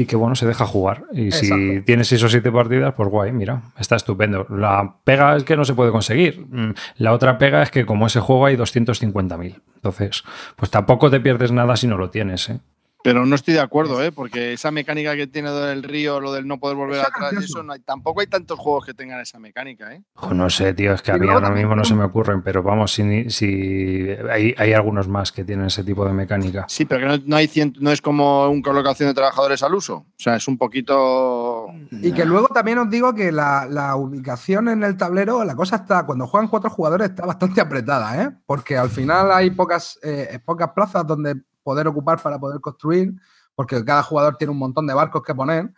y 0.00 0.06
que 0.06 0.16
bueno, 0.16 0.34
se 0.34 0.46
deja 0.46 0.64
jugar. 0.64 1.04
Y 1.12 1.30
si 1.30 1.82
tienes 1.82 2.08
seis 2.08 2.22
o 2.22 2.28
siete 2.30 2.50
partidas, 2.50 2.94
pues 2.94 3.10
guay, 3.10 3.32
mira, 3.32 3.64
está 3.78 3.96
estupendo. 3.96 4.46
La 4.48 4.96
pega 5.04 5.36
es 5.36 5.44
que 5.44 5.58
no 5.58 5.66
se 5.66 5.74
puede 5.74 5.92
conseguir. 5.92 6.46
Mm, 6.48 6.72
la 6.96 7.12
otra 7.12 7.36
pega 7.36 7.62
es 7.62 7.70
que 7.70 7.84
como 7.84 8.06
ese 8.06 8.18
juego 8.18 8.46
hay 8.46 8.56
250.000. 8.56 9.60
Entonces, 9.74 10.24
pues 10.56 10.70
tampoco 10.70 11.10
te 11.10 11.20
pierdes 11.20 11.52
nada 11.52 11.76
si 11.76 11.86
no 11.86 11.98
lo 11.98 12.08
tienes, 12.08 12.48
¿eh? 12.48 12.60
Pero 13.02 13.24
no 13.24 13.34
estoy 13.34 13.54
de 13.54 13.60
acuerdo, 13.60 14.02
¿eh? 14.02 14.12
porque 14.12 14.52
esa 14.52 14.70
mecánica 14.70 15.16
que 15.16 15.26
tiene 15.26 15.50
del 15.50 15.82
río, 15.82 16.20
lo 16.20 16.32
del 16.32 16.46
no 16.46 16.58
poder 16.58 16.76
volver 16.76 17.00
atrás, 17.00 17.32
eso 17.32 17.62
no 17.62 17.72
hay, 17.72 17.80
tampoco 17.80 18.20
hay 18.20 18.26
tantos 18.26 18.58
juegos 18.58 18.84
que 18.84 18.94
tengan 18.94 19.20
esa 19.20 19.38
mecánica. 19.38 19.94
¿eh? 19.94 20.02
no 20.32 20.50
sé, 20.50 20.74
tío, 20.74 20.92
es 20.92 21.02
que 21.02 21.12
a 21.12 21.16
mí 21.16 21.28
ahora 21.28 21.50
mismo 21.50 21.74
no 21.74 21.84
se 21.84 21.94
me 21.94 22.04
ocurren, 22.04 22.42
pero 22.42 22.62
vamos, 22.62 22.92
si, 22.92 23.30
si 23.30 24.08
hay, 24.30 24.54
hay, 24.56 24.72
algunos 24.72 25.08
más 25.08 25.32
que 25.32 25.44
tienen 25.44 25.66
ese 25.66 25.82
tipo 25.82 26.04
de 26.04 26.12
mecánica. 26.12 26.66
Sí, 26.68 26.84
pero 26.84 27.00
que 27.00 27.22
no, 27.26 27.36
hay 27.36 27.50
no 27.80 27.90
es 27.90 28.02
como 28.02 28.48
un 28.48 28.62
colocación 28.62 29.08
de 29.08 29.14
trabajadores 29.14 29.62
al 29.62 29.74
uso. 29.74 29.94
O 29.94 30.06
sea, 30.16 30.36
es 30.36 30.46
un 30.46 30.58
poquito. 30.58 31.66
Y 31.90 32.12
que 32.12 32.24
luego 32.24 32.48
también 32.48 32.78
os 32.78 32.90
digo 32.90 33.14
que 33.14 33.32
la, 33.32 33.66
la 33.68 33.96
ubicación 33.96 34.68
en 34.68 34.82
el 34.82 34.96
tablero, 34.96 35.44
la 35.44 35.54
cosa 35.54 35.76
está, 35.76 36.04
cuando 36.04 36.26
juegan 36.26 36.48
cuatro 36.48 36.70
jugadores, 36.70 37.10
está 37.10 37.26
bastante 37.26 37.60
apretada, 37.60 38.22
¿eh? 38.22 38.30
porque 38.46 38.76
al 38.76 38.90
final 38.90 39.32
hay 39.32 39.50
pocas, 39.50 39.98
eh, 40.02 40.38
pocas 40.44 40.70
plazas 40.70 41.06
donde 41.06 41.36
poder 41.62 41.88
ocupar 41.88 42.20
para 42.22 42.38
poder 42.38 42.60
construir, 42.60 43.12
porque 43.54 43.84
cada 43.84 44.02
jugador 44.02 44.36
tiene 44.36 44.52
un 44.52 44.58
montón 44.58 44.86
de 44.86 44.94
barcos 44.94 45.22
que 45.22 45.34
poner. 45.34 45.70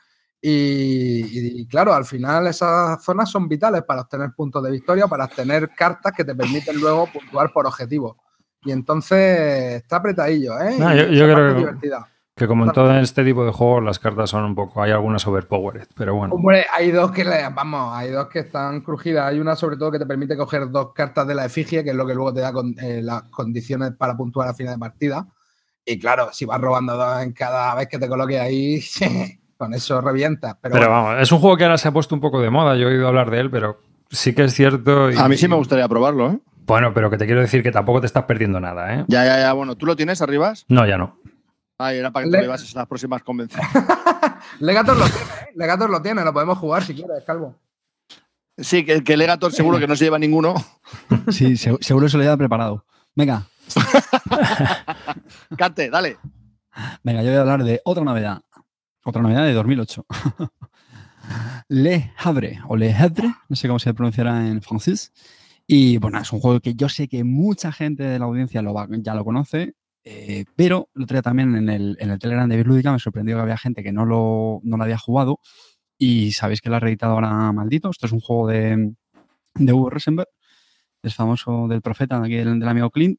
Y, 0.44 1.66
claro, 1.68 1.94
al 1.94 2.04
final 2.04 2.48
esas 2.48 3.02
zonas 3.04 3.30
son 3.30 3.48
vitales 3.48 3.84
para 3.84 4.00
obtener 4.00 4.32
puntos 4.36 4.60
de 4.64 4.72
victoria, 4.72 5.06
para 5.06 5.26
obtener 5.26 5.70
cartas 5.76 6.12
que 6.12 6.24
te 6.24 6.34
permiten 6.34 6.80
luego 6.80 7.06
puntuar 7.12 7.52
por 7.52 7.64
objetivo. 7.64 8.16
Y 8.64 8.72
entonces 8.72 9.76
está 9.82 9.96
apretadillo, 9.96 10.58
¿eh? 10.60 10.76
yo, 11.12 11.32
creo 11.32 11.78
que, 12.34 12.48
como 12.48 12.64
en 12.64 12.72
todo 12.72 12.92
este 12.98 13.24
tipo 13.24 13.44
de 13.44 13.52
juegos, 13.52 13.84
las 13.84 14.00
cartas 14.00 14.30
son 14.30 14.44
un 14.44 14.54
poco, 14.56 14.82
hay 14.82 14.90
algunas 14.90 15.24
overpowered, 15.26 15.86
pero 15.94 16.16
bueno. 16.16 16.34
Hombre, 16.34 16.66
hay 16.74 16.90
dos 16.90 17.12
que, 17.12 17.24
vamos, 17.54 17.94
hay 17.94 18.10
dos 18.10 18.26
que 18.28 18.40
están 18.40 18.80
crujidas. 18.80 19.26
Hay 19.26 19.38
una 19.38 19.54
sobre 19.54 19.76
todo 19.76 19.92
que 19.92 19.98
te 19.98 20.06
permite 20.06 20.36
coger 20.36 20.70
dos 20.70 20.92
cartas 20.92 21.26
de 21.26 21.36
la 21.36 21.44
efigie, 21.44 21.84
que 21.84 21.90
es 21.90 21.96
lo 21.96 22.06
que 22.06 22.14
luego 22.14 22.34
te 22.34 22.40
da 22.40 22.52
con, 22.52 22.74
eh, 22.80 23.00
las 23.00 23.24
condiciones 23.24 23.92
para 23.92 24.16
puntuar 24.16 24.48
a 24.48 24.54
final 24.54 24.74
de 24.74 24.80
partida. 24.80 25.26
Y 25.84 25.98
claro, 25.98 26.30
si 26.32 26.44
vas 26.44 26.60
robando 26.60 26.96
dos 26.96 27.22
en 27.22 27.32
cada 27.32 27.74
vez 27.74 27.88
que 27.88 27.98
te 27.98 28.08
coloque 28.08 28.38
ahí, 28.38 28.80
con 29.56 29.74
eso 29.74 30.00
revientas. 30.00 30.56
Pero, 30.60 30.88
vamos, 30.88 31.20
es 31.20 31.32
un 31.32 31.40
juego 31.40 31.56
que 31.56 31.64
ahora 31.64 31.78
se 31.78 31.88
ha 31.88 31.92
puesto 31.92 32.14
un 32.14 32.20
poco 32.20 32.40
de 32.40 32.50
moda. 32.50 32.76
Yo 32.76 32.88
he 32.88 32.94
oído 32.94 33.08
hablar 33.08 33.30
de 33.30 33.40
él, 33.40 33.50
pero 33.50 33.80
sí 34.10 34.34
que 34.34 34.44
es 34.44 34.54
cierto. 34.54 35.06
a 35.16 35.28
mí 35.28 35.36
sí 35.36 35.48
me 35.48 35.56
gustaría 35.56 35.88
probarlo, 35.88 36.30
¿eh? 36.30 36.38
Bueno, 36.64 36.94
pero 36.94 37.10
que 37.10 37.18
te 37.18 37.26
quiero 37.26 37.40
decir 37.40 37.62
que 37.62 37.72
tampoco 37.72 38.00
te 38.00 38.06
estás 38.06 38.24
perdiendo 38.24 38.60
nada, 38.60 38.94
¿eh? 38.94 39.04
Ya, 39.08 39.24
ya, 39.24 39.40
ya. 39.40 39.52
Bueno, 39.52 39.76
¿tú 39.76 39.84
lo 39.86 39.96
tienes 39.96 40.22
arriba? 40.22 40.52
No, 40.68 40.86
ya 40.86 40.96
no. 40.96 41.18
Ay, 41.78 41.98
era 41.98 42.12
para 42.12 42.24
que 42.24 42.30
te 42.30 42.36
lo 42.36 42.42
llevases 42.44 42.76
a 42.76 42.80
las 42.80 42.88
próximas 42.88 43.22
convenciones. 43.24 43.68
Legator 44.60 44.96
lo 44.96 45.04
tiene, 45.04 45.20
¿eh? 45.20 45.52
Legator 45.56 45.90
lo 45.90 46.00
tiene, 46.00 46.24
lo 46.24 46.32
podemos 46.32 46.58
jugar 46.58 46.84
si 46.84 46.94
quieres, 46.94 47.24
Calvo. 47.26 47.56
Sí, 48.56 48.84
que, 48.84 49.02
que 49.02 49.16
Legator 49.16 49.52
seguro 49.52 49.80
que 49.80 49.88
no 49.88 49.96
se 49.96 50.04
lleva 50.04 50.18
ninguno. 50.18 50.54
Sí, 51.30 51.56
seguro 51.56 52.08
se 52.08 52.16
lo 52.16 52.22
lleva 52.22 52.36
preparado. 52.36 52.84
Venga, 53.16 53.44
Cate, 55.56 55.90
dale. 55.90 56.16
Venga, 57.02 57.22
yo 57.22 57.28
voy 57.28 57.36
a 57.36 57.40
hablar 57.40 57.64
de 57.64 57.80
otra 57.84 58.04
novedad. 58.04 58.42
Otra 59.04 59.22
novedad 59.22 59.44
de 59.44 59.52
2008. 59.52 60.06
Le 61.68 62.12
Havre, 62.18 62.60
o 62.68 62.76
Le 62.76 62.92
Havre, 62.92 63.32
no 63.48 63.56
sé 63.56 63.68
cómo 63.68 63.78
se 63.78 63.94
pronunciará 63.94 64.46
en 64.48 64.62
francés. 64.62 65.12
Y 65.66 65.98
bueno, 65.98 66.18
es 66.18 66.32
un 66.32 66.40
juego 66.40 66.60
que 66.60 66.74
yo 66.74 66.88
sé 66.88 67.08
que 67.08 67.24
mucha 67.24 67.72
gente 67.72 68.02
de 68.02 68.18
la 68.18 68.26
audiencia 68.26 68.62
lo 68.62 68.74
ya 68.90 69.14
lo 69.14 69.24
conoce. 69.24 69.74
Eh, 70.04 70.44
pero 70.56 70.88
el 70.96 71.04
otro 71.04 71.14
día 71.14 71.22
también 71.22 71.54
en 71.54 71.68
el, 71.68 71.96
en 72.00 72.10
el 72.10 72.18
Telegram 72.18 72.48
de 72.48 72.56
Birlúdica 72.56 72.90
me 72.90 72.98
sorprendió 72.98 73.36
que 73.36 73.42
había 73.42 73.56
gente 73.56 73.84
que 73.84 73.92
no 73.92 74.04
lo, 74.04 74.60
no 74.64 74.76
lo 74.76 74.82
había 74.82 74.98
jugado 74.98 75.38
y 75.96 76.32
sabéis 76.32 76.60
que 76.60 76.68
lo 76.68 76.76
ha 76.76 76.80
reeditado 76.80 77.12
ahora 77.12 77.52
maldito. 77.52 77.90
Esto 77.90 78.06
es 78.06 78.12
un 78.12 78.20
juego 78.20 78.48
de, 78.48 78.94
de 79.54 79.72
Rosenberg, 79.72 80.28
es 81.08 81.14
famoso 81.14 81.66
del 81.68 81.82
profeta, 81.82 82.20
del, 82.20 82.58
del 82.58 82.68
amigo 82.68 82.90
Clint, 82.90 83.18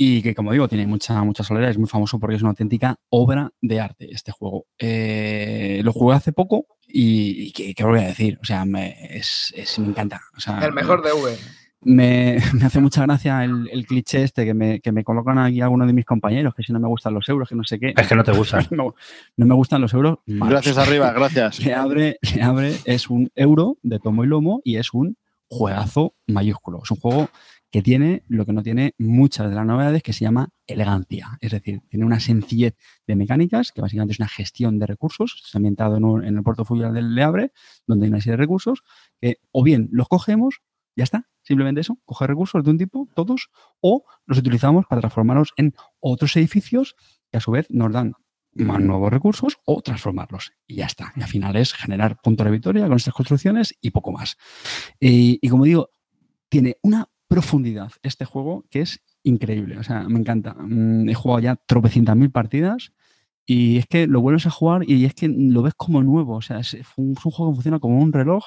y 0.00 0.22
que, 0.22 0.34
como 0.34 0.52
digo, 0.52 0.68
tiene 0.68 0.86
mucha, 0.86 1.22
mucha 1.24 1.42
soledad, 1.42 1.70
es 1.70 1.78
muy 1.78 1.88
famoso 1.88 2.20
porque 2.20 2.36
es 2.36 2.42
una 2.42 2.50
auténtica 2.50 2.96
obra 3.10 3.50
de 3.60 3.80
arte 3.80 4.08
este 4.12 4.30
juego. 4.30 4.66
Eh, 4.78 5.80
lo 5.82 5.92
jugué 5.92 6.14
hace 6.14 6.32
poco 6.32 6.66
y, 6.86 7.52
¿qué, 7.52 7.74
qué 7.74 7.84
voy 7.84 7.98
a 7.98 8.06
decir? 8.06 8.38
O 8.40 8.44
sea, 8.44 8.64
me, 8.64 8.96
es, 9.16 9.52
es, 9.56 9.76
me 9.80 9.88
encanta. 9.88 10.20
O 10.36 10.40
sea, 10.40 10.60
el 10.60 10.72
mejor 10.72 11.02
de 11.02 11.12
V. 11.12 11.36
Me, 11.80 12.38
me, 12.54 12.64
hace 12.64 12.80
mucha 12.80 13.02
gracia 13.06 13.44
el, 13.44 13.68
el, 13.72 13.86
cliché 13.86 14.22
este 14.22 14.44
que 14.44 14.54
me, 14.54 14.80
que 14.80 14.92
me 14.92 15.04
colocan 15.04 15.38
aquí 15.38 15.60
algunos 15.60 15.88
de 15.88 15.92
mis 15.92 16.04
compañeros, 16.04 16.54
que 16.54 16.62
si 16.62 16.72
no 16.72 16.78
me 16.78 16.88
gustan 16.88 17.14
los 17.14 17.28
euros, 17.28 17.48
que 17.48 17.56
no 17.56 17.64
sé 17.64 17.80
qué. 17.80 17.92
Es 17.96 18.06
que 18.06 18.14
no 18.14 18.22
te 18.22 18.32
gustan. 18.36 18.66
no, 18.70 18.94
no, 19.36 19.46
me 19.46 19.54
gustan 19.54 19.80
los 19.80 19.92
euros. 19.94 20.18
Malos. 20.26 20.50
Gracias 20.50 20.78
arriba, 20.78 21.12
gracias. 21.12 21.58
Le 21.64 21.74
abre, 21.74 22.18
le 22.36 22.42
abre, 22.42 22.76
es 22.84 23.10
un 23.10 23.30
euro 23.34 23.78
de 23.82 23.98
tomo 23.98 24.22
y 24.22 24.28
lomo 24.28 24.60
y 24.62 24.76
es 24.76 24.94
un 24.94 25.16
juegazo 25.48 26.14
mayúsculo. 26.26 26.80
Es 26.84 26.90
un 26.90 26.98
juego 26.98 27.28
que 27.70 27.82
tiene 27.82 28.22
lo 28.28 28.46
que 28.46 28.52
no 28.52 28.62
tiene 28.62 28.94
muchas 28.98 29.48
de 29.48 29.54
las 29.54 29.66
novedades, 29.66 30.02
que 30.02 30.12
se 30.12 30.24
llama 30.24 30.48
elegancia. 30.66 31.38
Es 31.40 31.52
decir, 31.52 31.82
tiene 31.88 32.06
una 32.06 32.20
sencillez 32.20 32.74
de 33.06 33.16
mecánicas, 33.16 33.72
que 33.72 33.80
básicamente 33.80 34.12
es 34.12 34.20
una 34.20 34.28
gestión 34.28 34.78
de 34.78 34.86
recursos, 34.86 35.42
está 35.44 35.58
ambientado 35.58 35.96
en, 35.96 36.04
un, 36.04 36.24
en 36.24 36.36
el 36.36 36.42
portafolio 36.42 36.92
del 36.92 37.14
Leabre, 37.14 37.52
donde 37.86 38.06
hay 38.06 38.10
una 38.10 38.20
serie 38.20 38.32
de 38.32 38.42
recursos, 38.42 38.82
que 39.20 39.38
o 39.52 39.62
bien 39.62 39.88
los 39.92 40.08
cogemos, 40.08 40.60
ya 40.96 41.04
está, 41.04 41.28
simplemente 41.42 41.80
eso, 41.80 41.98
coger 42.04 42.28
recursos 42.28 42.64
de 42.64 42.70
un 42.70 42.78
tipo, 42.78 43.08
todos, 43.14 43.50
o 43.80 44.04
los 44.26 44.38
utilizamos 44.38 44.86
para 44.86 45.00
transformarlos 45.00 45.52
en 45.56 45.74
otros 46.00 46.36
edificios 46.36 46.96
que 47.30 47.38
a 47.38 47.40
su 47.40 47.50
vez 47.50 47.66
nos 47.70 47.92
dan 47.92 48.14
nuevos 48.58 49.12
recursos 49.12 49.58
o 49.64 49.80
transformarlos. 49.82 50.52
Y 50.66 50.76
ya 50.76 50.86
está. 50.86 51.12
Y 51.16 51.22
al 51.22 51.28
final 51.28 51.56
es 51.56 51.72
generar 51.72 52.20
puntos 52.22 52.44
de 52.44 52.50
victoria 52.50 52.86
con 52.86 52.96
estas 52.96 53.14
construcciones 53.14 53.74
y 53.80 53.90
poco 53.90 54.12
más. 54.12 54.36
Y, 55.00 55.46
como 55.48 55.64
digo, 55.64 55.90
tiene 56.48 56.76
una 56.82 57.08
profundidad 57.28 57.92
este 58.02 58.24
juego 58.24 58.66
que 58.70 58.80
es 58.80 59.00
increíble. 59.22 59.78
O 59.78 59.82
sea, 59.82 60.08
me 60.08 60.18
encanta. 60.18 60.56
He 61.06 61.14
jugado 61.14 61.40
ya 61.40 61.56
tropecientas 61.56 62.16
mil 62.16 62.30
partidas 62.30 62.92
y 63.46 63.78
es 63.78 63.86
que 63.86 64.06
lo 64.06 64.20
vuelves 64.20 64.46
a 64.46 64.50
jugar 64.50 64.82
y 64.88 65.04
es 65.04 65.14
que 65.14 65.28
lo 65.28 65.62
ves 65.62 65.74
como 65.74 66.02
nuevo. 66.02 66.36
O 66.36 66.42
sea, 66.42 66.58
es, 66.58 66.76
un, 66.96 67.14
juego 67.14 67.52
que 67.52 67.56
funciona 67.56 67.78
como 67.78 67.98
un 67.98 68.12
reloj. 68.12 68.46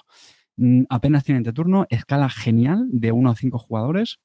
Apenas 0.90 1.24
tiene 1.24 1.42
turno, 1.54 1.88
escala 1.90 2.30
genial 2.30 2.88
de 2.92 3.12
uno 3.12 3.32
a 3.32 3.36
cinco 3.36 3.58
jugadores. 3.58 4.20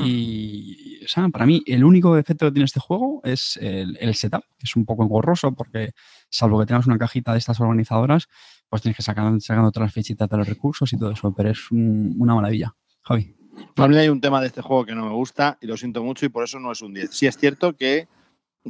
Y, 0.00 1.04
o 1.04 1.08
sea, 1.08 1.28
para 1.28 1.46
mí, 1.46 1.62
el 1.66 1.84
único 1.84 2.14
defecto 2.14 2.46
que 2.46 2.52
tiene 2.52 2.64
este 2.64 2.80
juego 2.80 3.20
es 3.24 3.56
el, 3.60 3.96
el, 4.00 4.14
setup, 4.14 4.42
que 4.58 4.64
es 4.64 4.74
un 4.74 4.84
poco 4.84 5.04
engorroso, 5.04 5.52
porque 5.52 5.92
salvo 6.28 6.58
que 6.58 6.66
tengas 6.66 6.86
una 6.86 6.98
cajita 6.98 7.32
de 7.32 7.38
estas 7.38 7.60
organizadoras, 7.60 8.28
pues 8.68 8.82
tienes 8.82 8.96
que 8.96 9.02
sacar 9.02 9.40
sacando 9.40 9.68
otras 9.68 9.92
fichitas 9.92 10.28
de 10.28 10.36
los 10.36 10.48
recursos 10.48 10.92
y 10.92 10.98
todo 10.98 11.12
eso, 11.12 11.32
pero 11.34 11.50
es 11.50 11.70
un, 11.70 12.16
una 12.18 12.34
maravilla. 12.34 12.74
Javi. 13.02 13.36
A 13.76 13.88
mí 13.88 13.96
hay 13.96 14.08
un 14.08 14.20
tema 14.20 14.40
de 14.40 14.48
este 14.48 14.62
juego 14.62 14.84
que 14.84 14.94
no 14.94 15.06
me 15.06 15.12
gusta 15.12 15.58
y 15.60 15.66
lo 15.66 15.76
siento 15.76 16.02
mucho 16.02 16.26
y 16.26 16.28
por 16.28 16.44
eso 16.44 16.58
no 16.58 16.72
es 16.72 16.82
un 16.82 16.92
10. 16.92 17.10
Sí 17.10 17.26
es 17.26 17.38
cierto 17.38 17.76
que, 17.76 18.08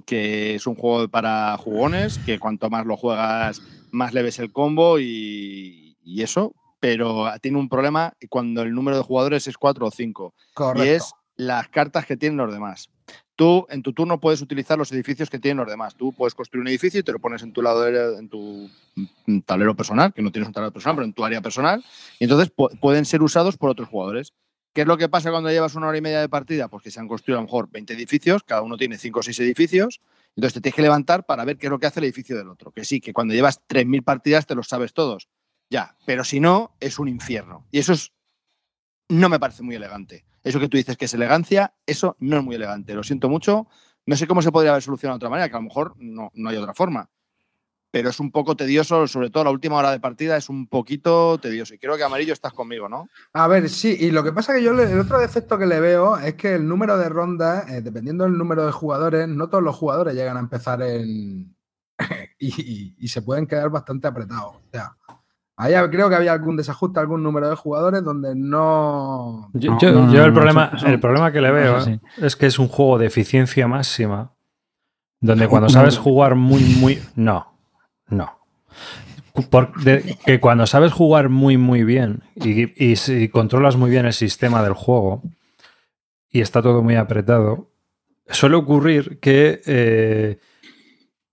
que 0.04 0.54
es 0.54 0.66
un 0.66 0.74
juego 0.74 1.08
para 1.08 1.56
jugones, 1.56 2.18
que 2.18 2.38
cuanto 2.38 2.68
más 2.70 2.86
lo 2.86 2.96
juegas, 2.96 3.62
más 3.90 4.12
le 4.12 4.22
ves 4.22 4.38
el 4.38 4.52
combo 4.52 5.00
y, 5.00 5.96
y 6.02 6.22
eso, 6.22 6.54
pero 6.80 7.26
tiene 7.40 7.58
un 7.58 7.68
problema 7.68 8.12
cuando 8.28 8.62
el 8.62 8.74
número 8.74 8.96
de 8.96 9.02
jugadores 9.02 9.46
es 9.46 9.56
4 9.56 9.86
o 9.86 9.90
5. 9.90 10.34
Y 10.76 10.88
es 10.88 11.12
las 11.36 11.68
cartas 11.68 12.06
que 12.06 12.16
tienen 12.16 12.38
los 12.38 12.52
demás. 12.52 12.90
Tú 13.36 13.66
en 13.68 13.82
tu 13.82 13.92
turno 13.92 14.18
puedes 14.18 14.40
utilizar 14.40 14.78
los 14.78 14.90
edificios 14.92 15.28
que 15.28 15.38
tienen 15.38 15.58
los 15.58 15.68
demás. 15.68 15.94
Tú 15.94 16.12
puedes 16.12 16.34
construir 16.34 16.62
un 16.62 16.68
edificio 16.68 17.00
y 17.00 17.02
te 17.02 17.12
lo 17.12 17.18
pones 17.18 17.42
en 17.42 17.52
tu 17.52 17.60
lado, 17.60 17.82
de, 17.82 18.18
en 18.18 18.28
tu 18.28 18.70
tablero 19.44 19.76
personal, 19.76 20.14
que 20.14 20.22
no 20.22 20.32
tienes 20.32 20.48
un 20.48 20.54
tablero 20.54 20.72
personal, 20.72 20.96
pero 20.96 21.04
en 21.04 21.12
tu 21.12 21.24
área 21.24 21.42
personal, 21.42 21.84
y 22.18 22.24
entonces 22.24 22.50
pueden 22.80 23.04
ser 23.04 23.22
usados 23.22 23.58
por 23.58 23.70
otros 23.70 23.88
jugadores. 23.88 24.32
¿Qué 24.72 24.82
es 24.82 24.86
lo 24.86 24.98
que 24.98 25.08
pasa 25.08 25.30
cuando 25.30 25.50
llevas 25.50 25.74
una 25.74 25.88
hora 25.88 25.96
y 25.96 26.02
media 26.02 26.20
de 26.20 26.28
partida? 26.28 26.68
Pues 26.68 26.82
que 26.82 26.90
se 26.90 27.00
han 27.00 27.08
construido 27.08 27.38
a 27.38 27.42
lo 27.42 27.46
mejor 27.46 27.70
20 27.70 27.94
edificios, 27.94 28.42
cada 28.42 28.62
uno 28.62 28.76
tiene 28.76 28.98
5 28.98 29.20
o 29.20 29.22
6 29.22 29.40
edificios, 29.40 30.00
entonces 30.34 30.54
te 30.54 30.60
tienes 30.60 30.76
que 30.76 30.82
levantar 30.82 31.24
para 31.24 31.44
ver 31.46 31.56
qué 31.56 31.66
es 31.66 31.70
lo 31.70 31.78
que 31.78 31.86
hace 31.86 32.00
el 32.00 32.04
edificio 32.04 32.36
del 32.36 32.48
otro. 32.48 32.72
Que 32.72 32.84
sí, 32.84 33.00
que 33.00 33.14
cuando 33.14 33.32
llevas 33.32 33.62
3.000 33.68 34.04
partidas 34.04 34.44
te 34.46 34.54
los 34.54 34.68
sabes 34.68 34.92
todos, 34.92 35.28
ya, 35.68 35.96
pero 36.04 36.24
si 36.24 36.40
no, 36.40 36.76
es 36.80 36.98
un 36.98 37.08
infierno. 37.08 37.66
Y 37.70 37.78
eso 37.78 37.92
es, 37.92 38.12
no 39.08 39.28
me 39.28 39.40
parece 39.40 39.62
muy 39.62 39.74
elegante. 39.74 40.24
Eso 40.42 40.60
que 40.60 40.68
tú 40.68 40.76
dices 40.76 40.96
que 40.96 41.06
es 41.06 41.14
elegancia, 41.14 41.74
eso 41.86 42.16
no 42.20 42.38
es 42.38 42.44
muy 42.44 42.54
elegante. 42.54 42.94
Lo 42.94 43.02
siento 43.02 43.28
mucho. 43.28 43.66
No 44.06 44.16
sé 44.16 44.28
cómo 44.28 44.42
se 44.42 44.52
podría 44.52 44.70
haber 44.70 44.82
solucionado 44.82 45.16
de 45.16 45.24
otra 45.24 45.30
manera, 45.30 45.48
que 45.48 45.56
a 45.56 45.58
lo 45.58 45.64
mejor 45.64 45.94
no, 45.98 46.30
no 46.34 46.48
hay 46.48 46.56
otra 46.56 46.72
forma. 46.72 47.10
Pero 47.90 48.10
es 48.10 48.20
un 48.20 48.30
poco 48.30 48.54
tedioso, 48.54 49.08
sobre 49.08 49.30
todo 49.30 49.42
la 49.42 49.50
última 49.50 49.76
hora 49.76 49.90
de 49.90 49.98
partida 49.98 50.36
es 50.36 50.48
un 50.48 50.68
poquito 50.68 51.38
tedioso. 51.38 51.74
Y 51.74 51.78
creo 51.78 51.96
que 51.96 52.04
Amarillo 52.04 52.32
estás 52.32 52.52
conmigo, 52.52 52.88
¿no? 52.88 53.08
A 53.32 53.48
ver, 53.48 53.68
sí, 53.68 53.96
y 53.98 54.12
lo 54.12 54.22
que 54.22 54.32
pasa 54.32 54.54
que 54.54 54.62
yo 54.62 54.70
el 54.70 55.00
otro 55.00 55.18
defecto 55.18 55.58
que 55.58 55.66
le 55.66 55.80
veo 55.80 56.16
es 56.18 56.34
que 56.34 56.54
el 56.54 56.68
número 56.68 56.96
de 56.96 57.08
rondas, 57.08 57.68
eh, 57.68 57.80
dependiendo 57.80 58.22
del 58.22 58.38
número 58.38 58.66
de 58.66 58.72
jugadores, 58.72 59.26
no 59.26 59.48
todos 59.48 59.64
los 59.64 59.74
jugadores 59.74 60.14
llegan 60.14 60.36
a 60.36 60.40
empezar 60.40 60.80
en. 60.82 61.56
y, 62.38 62.48
y, 62.48 62.96
y 62.98 63.08
se 63.08 63.22
pueden 63.22 63.48
quedar 63.48 63.70
bastante 63.70 64.06
apretados. 64.06 64.56
O 64.56 64.70
sea, 64.70 64.96
Ahí 65.58 65.72
creo 65.90 66.10
que 66.10 66.14
había 66.16 66.32
algún 66.32 66.56
desajuste, 66.56 67.00
algún 67.00 67.22
número 67.22 67.48
de 67.48 67.56
jugadores 67.56 68.04
donde 68.04 68.34
no. 68.34 69.50
Yo, 69.54 69.72
no, 69.72 69.78
yo, 69.80 69.92
no, 69.92 70.12
yo 70.12 70.18
no, 70.18 70.24
el, 70.24 70.28
no, 70.28 70.34
problema, 70.34 70.70
el 70.86 71.00
problema 71.00 71.32
que 71.32 71.40
le 71.40 71.50
veo. 71.50 71.78
¿eh? 71.86 72.00
es 72.18 72.36
que 72.36 72.46
es 72.46 72.58
un 72.58 72.68
juego 72.68 72.98
de 72.98 73.06
eficiencia 73.06 73.66
máxima. 73.66 74.32
Donde 75.20 75.48
cuando 75.48 75.68
sabes 75.70 75.96
jugar 75.96 76.34
muy, 76.34 76.62
muy. 76.62 77.00
No, 77.14 77.58
no. 78.08 78.38
Por- 79.50 79.74
de- 79.82 80.16
que 80.24 80.40
cuando 80.40 80.66
sabes 80.66 80.92
jugar 80.92 81.28
muy, 81.30 81.56
muy 81.56 81.84
bien 81.84 82.22
y, 82.34 82.72
y 82.84 83.28
controlas 83.28 83.76
muy 83.76 83.90
bien 83.90 84.06
el 84.06 84.12
sistema 84.14 84.62
del 84.62 84.72
juego 84.74 85.22
y 86.30 86.40
está 86.42 86.60
todo 86.62 86.82
muy 86.82 86.96
apretado, 86.96 87.70
suele 88.28 88.56
ocurrir 88.56 89.18
que. 89.20 89.62
eh, 89.66 90.38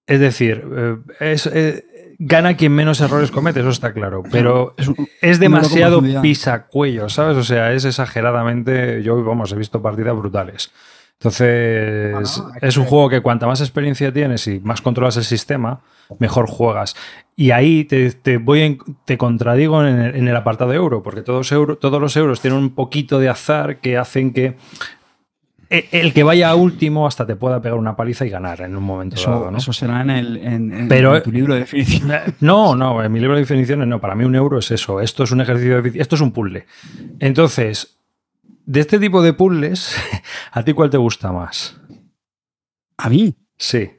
es 0.05 0.19
decir, 0.19 0.65
eh, 0.75 0.97
es, 1.21 1.45
eh, 1.47 1.85
gana 2.19 2.55
quien 2.55 2.71
menos 2.73 2.99
errores 3.01 3.31
comete, 3.31 3.59
eso 3.61 3.69
está 3.69 3.93
claro. 3.93 4.23
Pero 4.31 4.75
Es 5.21 5.39
demasiado 5.39 6.01
pisacuello, 6.21 7.09
¿sabes? 7.09 7.37
O 7.37 7.43
sea, 7.43 7.73
es 7.73 7.85
exageradamente. 7.85 9.01
Yo, 9.03 9.23
vamos, 9.23 9.51
he 9.51 9.55
visto 9.55 9.81
partidas 9.81 10.15
brutales. 10.15 10.71
Entonces, 11.19 12.11
Bueno, 12.41 12.57
es, 12.61 12.77
un 12.77 12.85
juego 12.85 13.09
que 13.09 13.21
cuanta 13.21 13.47
más 13.47 13.61
experiencia 13.61 14.11
tienes 14.11 14.45
y 14.47 14.59
más 14.59 14.81
controlas 14.81 15.15
el 15.17 15.23
sistema, 15.23 15.79
mejor 16.19 16.47
juegas. 16.47 16.95
Y 17.35 17.51
ahí 17.51 17.85
te, 17.85 18.11
te 18.11 18.37
voy 18.37 18.61
en- 18.61 18.79
te 19.05 19.17
contradigo 19.17 19.85
en 19.85 19.99
el, 19.99 20.15
en 20.15 20.27
el 20.27 20.35
apartado 20.35 20.73
euro, 20.73 21.01
porque 21.01 21.21
todos, 21.21 21.51
euro, 21.51 21.77
todos 21.77 22.01
los 22.01 22.15
euros 22.17 22.41
tienen 22.41 22.59
un 22.59 22.75
poquito 22.75 23.19
de 23.19 23.29
azar 23.29 23.77
que 23.79 23.97
hacen 23.97 24.33
que 24.33 24.57
el 25.91 26.13
que 26.13 26.23
vaya 26.23 26.49
a 26.49 26.55
último 26.55 27.07
hasta 27.07 27.25
te 27.25 27.35
pueda 27.35 27.61
pegar 27.61 27.77
una 27.77 27.95
paliza 27.95 28.25
y 28.25 28.29
ganar 28.29 28.61
en 28.61 28.75
un 28.75 28.83
momento 28.83 29.15
Eso, 29.15 29.31
dado, 29.31 29.51
¿no? 29.51 29.57
eso 29.57 29.73
será 29.73 30.01
en, 30.01 30.09
el, 30.09 30.37
en, 30.37 30.73
en- 30.73 30.87
Pero- 30.87 31.15
en 31.17 31.23
tu 31.23 31.31
libro 31.31 31.53
de 31.53 31.61
definición. 31.61 32.11
No, 32.41 32.75
no, 32.75 33.03
en 33.03 33.11
mi 33.11 33.19
libro 33.19 33.35
de 33.35 33.41
definiciones 33.41 33.87
no. 33.87 33.99
Para 33.99 34.15
mí 34.15 34.23
un 34.23 34.35
euro 34.35 34.59
es 34.59 34.71
eso. 34.71 35.01
Esto 35.01 35.23
es 35.23 35.31
un 35.31 35.41
ejercicio 35.41 35.81
de 35.81 35.99
Esto 36.01 36.15
es 36.15 36.21
un 36.21 36.31
puzzle. 36.31 36.65
Entonces, 37.19 37.97
de 38.65 38.79
este 38.79 38.99
tipo 38.99 39.21
de 39.21 39.33
puzzles, 39.33 39.95
¿a 40.51 40.63
ti 40.63 40.73
cuál 40.73 40.89
te 40.89 40.97
gusta 40.97 41.31
más? 41.31 41.79
A 42.97 43.09
mí, 43.09 43.33
Sí. 43.57 43.89